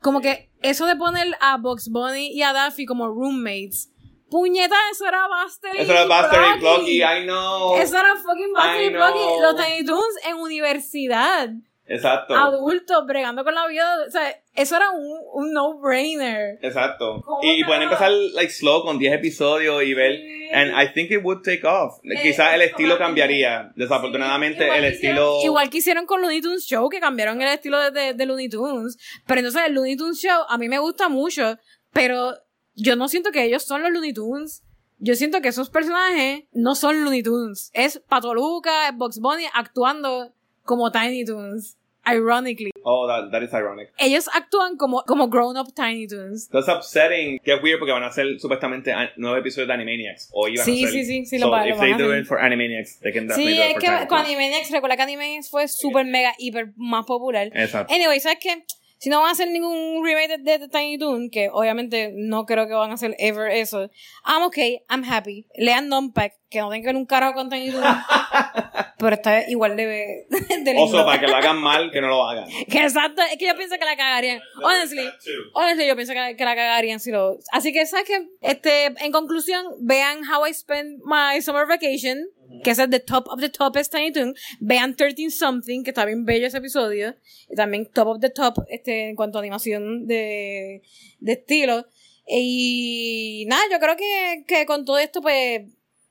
Como 0.00 0.20
que 0.20 0.50
eso 0.60 0.86
de 0.86 0.96
poner 0.96 1.36
a 1.40 1.56
Bugs 1.56 1.88
Bunny 1.88 2.32
y 2.32 2.42
a 2.42 2.52
Daffy 2.52 2.84
como 2.84 3.08
roommates. 3.08 3.90
Puñeta, 4.30 4.74
eso 4.90 5.06
era 5.06 5.26
Buster 5.28 5.76
y 5.76 5.82
Eso 5.82 5.92
era 5.92 6.06
Buster 6.06 6.40
y 6.56 6.60
Blocky. 6.60 7.02
I 7.02 7.24
know. 7.24 7.76
Eso 7.76 7.98
era 7.98 8.16
fucking 8.16 8.52
Buster 8.52 8.82
y 8.82 8.88
Blocky. 8.90 9.40
Los 9.40 9.56
Tiny 9.56 9.84
Toons 9.84 10.16
en 10.26 10.36
universidad. 10.36 11.50
Exacto. 11.86 12.34
Adultos 12.34 13.06
bregando 13.06 13.44
con 13.44 13.54
la 13.54 13.66
vida. 13.66 13.86
O 14.06 14.10
sea, 14.10 14.34
eso 14.54 14.76
era 14.76 14.90
un, 14.90 15.18
un 15.34 15.52
no-brainer. 15.52 16.58
Exacto. 16.62 17.20
¿Cómo 17.24 17.40
Y 17.42 17.62
pueden 17.64 17.82
empezar 17.82 18.10
like 18.10 18.50
slow 18.50 18.82
con 18.82 18.98
10 18.98 19.14
episodios 19.14 19.82
y 19.82 19.94
ver. 19.94 20.16
Sí. 20.16 20.48
And 20.52 20.72
I 20.72 20.92
think 20.92 21.10
it 21.10 21.22
would 21.22 21.42
take 21.42 21.66
off. 21.66 22.00
Quizás 22.22 22.54
el 22.54 22.62
estilo 22.62 22.96
cambiaría. 22.96 23.72
Desafortunadamente 23.76 24.66
el 24.68 24.84
estilo. 24.84 25.40
Igual 25.44 25.68
que 25.70 25.78
hicieron 25.78 26.06
con 26.06 26.20
Looney 26.20 26.40
Tunes 26.40 26.64
Show, 26.64 26.88
que 26.88 27.00
cambiaron 27.00 27.40
el 27.42 27.48
estilo 27.48 27.78
de, 27.80 27.90
de, 27.90 28.14
de 28.14 28.26
Looney 28.26 28.48
Tunes. 28.48 28.96
Pero 29.26 29.40
entonces 29.40 29.62
el 29.66 29.74
Looney 29.74 29.96
Tunes 29.96 30.18
Show 30.18 30.44
a 30.48 30.58
mí 30.58 30.68
me 30.68 30.78
gusta 30.78 31.08
mucho, 31.08 31.58
pero 31.92 32.34
yo 32.74 32.96
no 32.96 33.08
siento 33.08 33.30
que 33.30 33.44
ellos 33.44 33.64
son 33.64 33.82
los 33.82 33.92
Looney 33.92 34.12
Tunes. 34.12 34.62
Yo 34.98 35.14
siento 35.16 35.40
que 35.42 35.48
esos 35.48 35.70
personajes 35.70 36.44
no 36.52 36.74
son 36.74 37.02
Looney 37.02 37.22
Tunes. 37.22 37.70
Es 37.74 38.00
Pato 38.08 38.32
Luca, 38.32 38.88
es 38.88 38.96
Bugs 38.96 39.18
Bunny 39.18 39.44
actuando 39.52 40.33
como 40.64 40.90
Tiny 40.90 41.24
Toons. 41.24 41.76
Ironically. 42.06 42.70
Oh, 42.84 43.06
that, 43.08 43.30
that 43.32 43.42
is 43.42 43.54
ironic. 43.54 43.88
Ellos 43.98 44.28
actúan 44.28 44.76
como, 44.76 45.02
como 45.06 45.28
grown-up 45.28 45.72
Tiny 45.74 46.06
Toons. 46.06 46.50
That's 46.50 46.68
upsetting. 46.68 47.38
Que 47.42 47.54
es 47.54 47.62
weird 47.62 47.78
porque 47.78 47.92
van 47.92 48.02
a 48.02 48.08
hacer 48.08 48.38
supuestamente 48.38 48.92
nueve 49.16 49.40
episodios 49.40 49.68
de 49.68 49.72
Animaniacs. 49.72 50.28
O 50.34 50.46
iban 50.46 50.66
Sí, 50.66 50.84
a 50.84 50.88
hacer. 50.88 51.00
sí, 51.00 51.04
sí, 51.06 51.24
sí, 51.24 51.38
so 51.38 51.46
lo 51.46 51.50
va- 51.52 51.66
if 51.66 51.76
lo 51.76 51.80
they 51.80 51.92
van 51.92 52.00
a 52.02 52.04
do 52.04 52.14
it 52.18 52.26
for 52.26 52.38
Animaniacs, 52.38 53.00
they 53.00 53.10
can 53.10 53.26
definitely 53.26 53.54
Sí, 53.54 53.58
do 53.58 53.64
it 53.64 53.68
es 53.68 53.72
for 53.72 53.80
que 53.80 53.86
Tiny 53.88 54.06
con. 54.06 54.18
Animaniacs, 54.18 54.70
recuerda 54.70 54.96
que 54.96 55.02
Animaniacs 55.02 55.48
fue 55.50 55.66
súper 55.66 56.04
mega, 56.04 56.34
hiper 56.36 56.74
más 56.76 57.06
popular. 57.06 57.46
Exacto. 57.54 57.94
Anyway, 57.94 58.20
¿sabes 58.20 58.38
qué? 58.38 58.66
Si 59.04 59.10
no 59.10 59.18
van 59.20 59.28
a 59.28 59.32
hacer 59.32 59.48
ningún 59.50 60.02
remake 60.02 60.38
de, 60.38 60.58
de 60.60 60.66
Tiny 60.70 60.96
Toon, 60.96 61.28
que 61.28 61.50
obviamente 61.52 62.10
no 62.14 62.46
creo 62.46 62.66
que 62.66 62.72
van 62.72 62.90
a 62.90 62.94
hacer 62.94 63.14
ever 63.18 63.50
eso, 63.50 63.90
I'm 64.24 64.42
okay, 64.44 64.80
I'm 64.88 65.04
happy. 65.04 65.46
Lean 65.58 65.90
Numpack, 65.90 66.32
que 66.48 66.60
no 66.60 66.70
tenga 66.70 66.80
que 66.80 66.86
ver 66.86 66.96
un 66.96 67.04
carajo 67.04 67.34
con 67.34 67.50
Tiny 67.50 67.70
Toon, 67.70 67.84
pero 68.98 69.14
está 69.16 69.46
igual 69.50 69.76
de, 69.76 70.24
de 70.30 70.72
lindo. 70.72 70.84
Oso, 70.84 71.04
para 71.04 71.20
que 71.20 71.26
lo 71.26 71.36
hagan 71.36 71.58
mal, 71.58 71.90
que 71.90 72.00
no 72.00 72.08
lo 72.08 72.26
hagan. 72.26 72.46
Que 72.70 72.78
exacto, 72.78 73.20
es 73.30 73.36
que 73.36 73.46
yo 73.46 73.54
pienso 73.56 73.76
que 73.78 73.84
la 73.84 73.94
cagarían. 73.96 74.40
Honestly, 74.62 75.06
honestly, 75.52 75.86
yo 75.86 75.96
pienso 75.96 76.14
que, 76.14 76.20
la- 76.20 76.34
que 76.34 76.44
la 76.46 76.56
cagarían 76.56 76.98
si 76.98 77.10
lo. 77.10 77.36
Así 77.52 77.74
que, 77.74 77.84
¿sabes 77.84 78.06
qué? 78.06 78.26
Este, 78.40 78.86
en 78.86 79.12
conclusión, 79.12 79.66
vean 79.80 80.20
How 80.26 80.46
I 80.46 80.54
Spent 80.54 81.02
My 81.04 81.42
Summer 81.42 81.66
Vacation, 81.66 82.24
que 82.62 82.70
es 82.70 82.78
el 82.78 82.90
the 82.90 83.00
top 83.00 83.26
of 83.28 83.40
the 83.40 83.48
top 83.48 83.76
es 83.76 83.90
Tiny 83.90 84.12
Toon. 84.12 84.34
Vean 84.60 84.94
13 84.96 85.30
Something, 85.30 85.82
que 85.82 85.90
está 85.90 86.04
bien 86.04 86.24
bello 86.24 86.46
ese 86.46 86.58
episodio. 86.58 87.16
Y 87.50 87.54
también 87.54 87.86
top 87.92 88.08
of 88.08 88.20
the 88.20 88.30
top, 88.30 88.64
este, 88.68 89.10
en 89.10 89.16
cuanto 89.16 89.38
a 89.38 89.40
animación 89.40 90.06
de, 90.06 90.82
de 91.20 91.32
estilo. 91.32 91.86
Y 92.26 93.44
nada, 93.48 93.62
yo 93.70 93.78
creo 93.78 93.96
que, 93.96 94.44
que 94.46 94.66
con 94.66 94.84
todo 94.84 94.98
esto, 94.98 95.20
pues, 95.20 95.62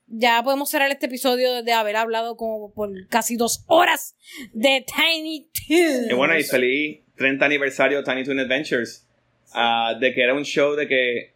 ya 0.08 0.44
podemos 0.44 0.70
cerrar 0.70 0.92
este 0.92 1.08
episodio 1.08 1.64
de 1.64 1.72
haber 1.72 1.96
hablado 1.96 2.36
como 2.36 2.72
por 2.74 2.90
casi 3.08 3.36
dos 3.36 3.64
horas 3.68 4.16
de 4.54 4.86
Tiny 4.86 5.50
Toon. 5.68 6.12
Y 6.12 6.14
bueno, 6.14 6.38
y 6.38 6.44
feliz 6.44 7.02
30 7.18 7.46
aniversario 7.46 8.00
de 8.00 8.04
Tiny 8.04 8.24
Toon 8.24 8.40
Adventures. 8.40 9.08
Ah, 9.54 9.96
de 10.00 10.14
que 10.14 10.24
era 10.24 10.34
un 10.34 10.44
show 10.44 10.76
de 10.76 10.88
que. 10.88 11.34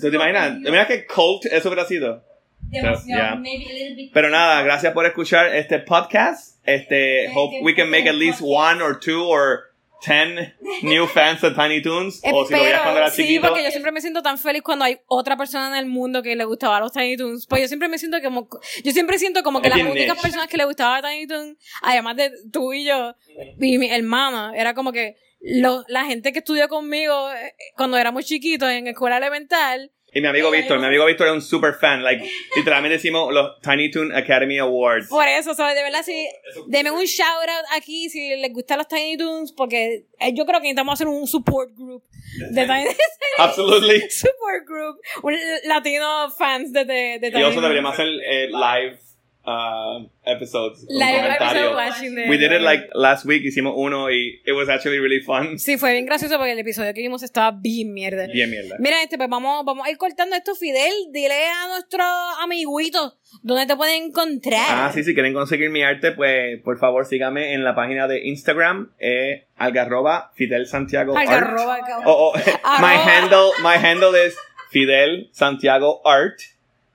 ¿Tú 0.00 0.10
te 0.10 0.16
imaginas? 0.16 0.62
¿Te 0.62 0.68
imaginas 0.68 0.86
que 0.86 1.06
cult 1.06 1.46
eso 1.46 1.68
hubiera 1.68 1.84
sido? 1.84 2.27
Demasiado, 2.70 3.06
Yeah. 3.06 3.34
maybe 3.36 3.64
a 3.70 3.72
little 3.72 3.94
bit. 3.96 4.12
Pero 4.12 4.28
nada, 4.30 4.62
gracias 4.62 4.92
por 4.92 5.06
escuchar 5.06 5.54
este 5.54 5.78
podcast. 5.78 6.58
Este, 6.64 7.28
hope 7.34 7.60
we 7.62 7.74
can 7.74 7.88
make 7.90 8.08
at 8.08 8.14
least 8.14 8.40
one 8.42 8.82
or 8.82 8.98
two 9.00 9.24
or 9.26 9.60
ten 10.04 10.54
new 10.82 11.06
fans 11.14 11.42
of 11.42 11.54
Tiny 11.56 11.80
Toons. 11.82 12.20
O 12.24 12.44
si 12.46 12.52
lo 12.54 12.62
veías 12.62 12.82
cuando 12.82 13.00
era 13.00 13.10
sí, 13.10 13.22
chiquito. 13.22 13.48
porque 13.48 13.64
yo 13.64 13.70
siempre 13.70 13.90
me 13.90 14.00
siento 14.00 14.22
tan 14.22 14.36
feliz 14.38 14.62
cuando 14.62 14.84
hay 14.84 14.98
otra 15.06 15.36
persona 15.36 15.68
en 15.68 15.74
el 15.76 15.86
mundo 15.86 16.22
que 16.22 16.36
le 16.36 16.44
gustaba 16.44 16.78
los 16.78 16.92
Tiny 16.92 17.16
Toons. 17.16 17.46
Pues 17.46 17.62
yo 17.62 17.68
siempre 17.68 17.88
me 17.88 17.98
siento 17.98 18.18
como, 18.22 18.48
yo 18.84 18.92
siempre 18.92 19.18
siento 19.18 19.42
como 19.42 19.60
que 19.62 19.68
Es 19.68 19.76
las 19.76 19.86
únicas 19.86 20.08
niche. 20.16 20.22
personas 20.22 20.46
que 20.48 20.56
le 20.58 20.64
gustaba 20.66 21.00
Tiny 21.02 21.26
Toons, 21.26 21.56
además 21.82 22.16
de 22.16 22.30
tú 22.52 22.72
y 22.74 22.84
yo, 22.84 23.14
y 23.60 23.78
mi 23.78 23.90
hermana, 23.90 24.52
era 24.54 24.74
como 24.74 24.92
que 24.92 25.16
lo- 25.40 25.84
la 25.88 26.04
gente 26.04 26.32
que 26.32 26.40
estudió 26.40 26.68
conmigo 26.68 27.30
eh, 27.32 27.54
cuando 27.76 27.96
éramos 27.96 28.24
chiquitos 28.26 28.68
en 28.70 28.88
escuela 28.88 29.16
elemental, 29.16 29.90
Y 30.12 30.20
mi 30.22 30.26
amigo 30.26 30.50
Víctor, 30.50 30.78
mi 30.80 30.86
amigo 30.86 31.04
Víctor 31.04 31.26
es 31.28 31.32
un 31.34 31.42
super 31.42 31.74
fan. 31.74 32.02
Like, 32.02 32.24
literalmente 32.56 32.94
decimos 32.96 33.32
los 33.32 33.60
Tiny 33.60 33.90
Toon 33.90 34.14
Academy 34.14 34.58
Awards. 34.58 35.08
por 35.08 35.26
eso, 35.28 35.54
¿sabes? 35.54 35.74
De 35.74 35.82
verdad, 35.82 36.02
sí, 36.04 36.26
denme 36.66 36.90
un 36.90 37.04
shout 37.04 37.26
out 37.48 37.66
aquí 37.76 38.08
si 38.08 38.34
les 38.36 38.52
gustan 38.52 38.78
los 38.78 38.88
Tiny 38.88 39.16
Toons, 39.18 39.52
porque 39.52 40.06
eh, 40.18 40.32
yo 40.34 40.46
creo 40.46 40.60
que 40.60 40.64
necesitamos 40.68 40.94
hacer 40.94 41.08
un 41.08 41.26
support 41.26 41.70
group 41.76 42.02
de 42.52 42.64
Tiny 42.66 42.86
Absolutely. 43.38 44.00
support 44.10 44.64
group, 44.66 44.96
un 45.22 45.36
latino 45.64 46.30
fans 46.30 46.72
de, 46.72 46.84
de, 46.84 47.18
de 47.20 47.28
Y 47.28 47.30
Tiny 47.30 47.42
eso 47.42 47.50
Toons. 47.50 47.62
deberíamos 47.62 47.92
hacer 47.92 48.06
eh, 48.26 48.48
live 48.48 48.98
uh, 49.48 50.06
episodes. 50.24 50.84
Live 50.88 51.24
episode 51.24 51.74
watching 51.74 52.14
We 52.28 52.36
did 52.36 52.52
it 52.52 52.60
like 52.60 52.90
last 52.94 53.24
week, 53.24 53.42
hicimos 53.44 53.72
uno 53.76 54.10
y 54.10 54.40
it 54.44 54.52
was 54.52 54.68
actually 54.68 54.98
really 54.98 55.20
fun. 55.20 55.58
Sí, 55.58 55.78
fue 55.78 55.92
bien 55.92 56.04
gracioso 56.06 56.36
porque 56.36 56.52
el 56.52 56.58
episodio 56.58 56.92
que 56.92 57.00
vimos 57.00 57.22
estaba 57.22 57.52
bien 57.52 57.92
mierda. 57.92 58.26
Bien 58.26 58.50
mierda. 58.50 58.76
Mira, 58.78 59.02
este, 59.02 59.16
pues 59.16 59.30
vamos, 59.30 59.64
vamos 59.64 59.86
a 59.86 59.90
ir 59.90 59.96
cortando 59.96 60.36
esto, 60.36 60.54
Fidel. 60.54 60.92
Dile 61.12 61.46
a 61.46 61.68
nuestros 61.68 62.06
amiguitos 62.42 63.16
dónde 63.42 63.66
te 63.66 63.76
pueden 63.76 64.04
encontrar. 64.04 64.66
Ah, 64.68 64.90
sí, 64.92 65.02
si 65.02 65.14
quieren 65.14 65.32
conseguir 65.32 65.70
mi 65.70 65.82
arte, 65.82 66.12
pues 66.12 66.60
por 66.62 66.78
favor 66.78 67.06
síganme 67.06 67.54
en 67.54 67.64
la 67.64 67.74
página 67.74 68.06
de 68.06 68.26
Instagram, 68.26 68.92
eh, 68.98 69.46
algarroba 69.56 70.32
Fidel 70.34 70.66
Santiago 70.66 71.16
Art. 71.16 71.28
Algarroba. 71.28 71.78
Oh, 72.04 72.32
oh, 72.32 72.38
my 72.80 72.94
Arroba. 72.94 73.04
handle, 73.04 73.50
my 73.62 73.76
handle 73.76 74.14
is 74.14 74.36
Fidel 74.70 75.28
Santiago 75.32 76.02
Art. 76.04 76.40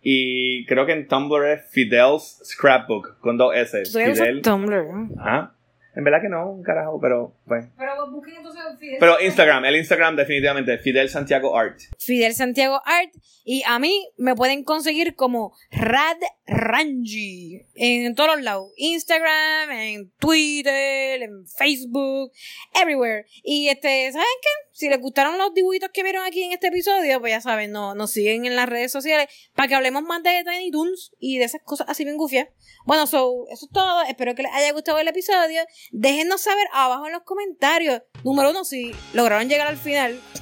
Y 0.03 0.65
creo 0.65 0.85
que 0.85 0.91
en 0.91 1.07
Tumblr 1.07 1.45
es 1.45 1.69
Fidel's 1.71 2.41
Scrapbook 2.43 3.19
con 3.19 3.37
dos 3.37 3.55
S. 3.55 3.85
Fidel. 3.85 4.41
Tumblr. 4.41 4.85
Ajá. 5.17 5.53
En 5.95 6.03
verdad 6.03 6.21
que 6.21 6.29
no, 6.29 6.49
un 6.49 6.63
carajo, 6.63 6.99
pero 6.99 7.33
pues. 7.45 7.65
Pero 7.77 8.11
busquen 8.11 8.35
entonces 8.37 8.61
Fidel. 8.79 8.97
Pero 8.99 9.19
Instagram, 9.21 9.65
el 9.65 9.75
Instagram 9.75 10.15
definitivamente, 10.15 10.77
Fidel 10.77 11.09
Santiago 11.09 11.57
Art. 11.57 11.79
Fidel 11.99 12.33
Santiago 12.33 12.81
Art. 12.85 13.11
Y 13.45 13.63
a 13.65 13.77
mí 13.77 14.07
me 14.17 14.35
pueden 14.35 14.63
conseguir 14.63 15.15
como 15.15 15.53
Rad 15.69 16.17
Rangi 16.47 17.61
en 17.75 18.15
todos 18.15 18.35
los 18.35 18.41
lados. 18.41 18.71
Instagram, 18.77 19.71
en 19.71 20.11
Twitter, 20.11 21.21
en 21.23 21.45
Facebook, 21.47 22.31
everywhere. 22.73 23.25
Y 23.43 23.67
este, 23.67 24.11
¿saben 24.13 24.25
qué? 24.41 24.49
Si 24.71 24.87
les 24.87 24.99
gustaron 24.99 25.37
los 25.37 25.53
dibujitos 25.53 25.89
que 25.93 26.03
vieron 26.03 26.25
aquí 26.25 26.43
en 26.43 26.53
este 26.53 26.67
episodio, 26.67 27.19
pues 27.19 27.31
ya 27.31 27.41
saben, 27.41 27.71
no, 27.71 27.95
nos 27.95 28.11
siguen 28.11 28.45
en 28.45 28.55
las 28.55 28.69
redes 28.69 28.91
sociales 28.91 29.27
para 29.55 29.67
que 29.67 29.75
hablemos 29.75 30.03
más 30.03 30.23
de 30.23 30.43
Tiny 30.43 30.71
Toons 30.71 31.11
y 31.19 31.37
de 31.37 31.45
esas 31.45 31.61
cosas 31.63 31.89
así 31.89 32.05
bien 32.05 32.17
gufias. 32.17 32.47
Bueno, 32.85 33.07
so, 33.07 33.45
eso 33.51 33.65
es 33.65 33.71
todo. 33.71 34.03
Espero 34.03 34.35
que 34.35 34.43
les 34.43 34.53
haya 34.53 34.71
gustado 34.71 34.99
el 34.99 35.07
episodio. 35.07 35.63
Déjennos 35.91 36.41
saber 36.41 36.67
abajo 36.73 37.07
en 37.07 37.13
los 37.13 37.23
comentarios. 37.23 37.32
Número 38.23 38.51
uno, 38.51 38.63
si 38.63 38.95
lograron 39.13 39.49
llegar 39.49 39.67
al 39.67 39.77
final. 39.77 40.19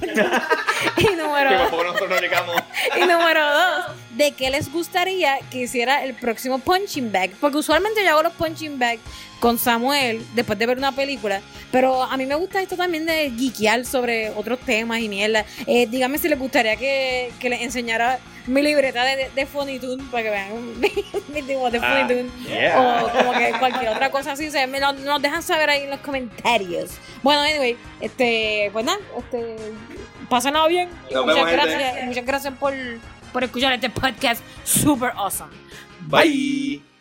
y 0.96 1.16
número 1.16 1.50
Que 1.50 1.56
por 1.56 1.70
poco 1.70 1.84
nosotros 1.84 2.10
no 2.10 2.20
llegamos. 2.20 2.56
y 2.96 3.00
número 3.00 3.52
dos, 3.52 3.86
¿de 4.16 4.32
qué 4.32 4.50
les 4.50 4.72
gustaría 4.72 5.38
que 5.50 5.58
hiciera 5.62 6.04
el 6.04 6.14
próximo 6.14 6.60
punching 6.60 7.10
bag? 7.10 7.30
Porque 7.40 7.58
usualmente 7.58 8.04
yo 8.04 8.10
hago 8.10 8.22
los 8.22 8.32
punching 8.34 8.78
bag 8.78 8.98
con 9.42 9.58
Samuel 9.58 10.24
después 10.36 10.56
de 10.56 10.66
ver 10.66 10.78
una 10.78 10.92
película, 10.92 11.40
pero 11.72 12.00
a 12.04 12.16
mí 12.16 12.26
me 12.26 12.36
gusta 12.36 12.62
esto 12.62 12.76
también 12.76 13.06
de 13.06 13.28
geekear 13.36 13.84
sobre 13.84 14.30
otros 14.30 14.60
temas 14.60 15.00
y 15.00 15.08
mierda. 15.08 15.44
Eh, 15.66 15.88
díganme 15.88 16.18
si 16.18 16.28
les 16.28 16.38
gustaría 16.38 16.76
que, 16.76 17.32
que 17.40 17.50
les 17.50 17.60
enseñara 17.60 18.20
mi 18.46 18.62
libreta 18.62 19.02
de, 19.02 19.30
de, 19.34 19.78
Toon 19.80 19.98
para 20.12 20.22
que 20.22 20.30
vean 20.30 20.80
mis 21.34 21.44
dibujos 21.44 21.72
de 21.72 21.80
Funny 21.80 22.02
Ah, 22.02 22.06
Toon. 22.06 22.30
yeah. 22.46 22.80
O 23.02 23.10
como 23.18 23.32
que 23.32 23.50
cualquier 23.58 23.88
otra 23.88 24.12
cosa 24.12 24.30
así. 24.32 24.46
O 24.46 24.50
sea, 24.52 24.64
me 24.68 24.78
lo- 24.78 24.92
nos 24.92 25.20
dejan 25.20 25.42
saber 25.42 25.70
ahí 25.70 25.82
en 25.82 25.90
los 25.90 25.98
comentarios. 26.00 26.92
Bueno, 27.24 27.40
anyway, 27.40 27.76
este, 28.00 28.70
pues 28.72 28.84
nada, 28.84 28.98
este, 29.18 29.56
pásenlo 30.28 30.68
bien. 30.68 30.88
Nos 31.10 31.26
muchas 31.26 31.44
vemos, 31.44 31.50
gente. 31.50 31.74
gracias, 31.74 32.04
muchas 32.04 32.24
gracias 32.26 32.54
por, 32.60 32.74
por 33.32 33.42
escuchar 33.42 33.72
este 33.72 33.90
podcast 33.90 34.40
super 34.62 35.10
awesome. 35.16 35.50
Bye. 36.02 36.91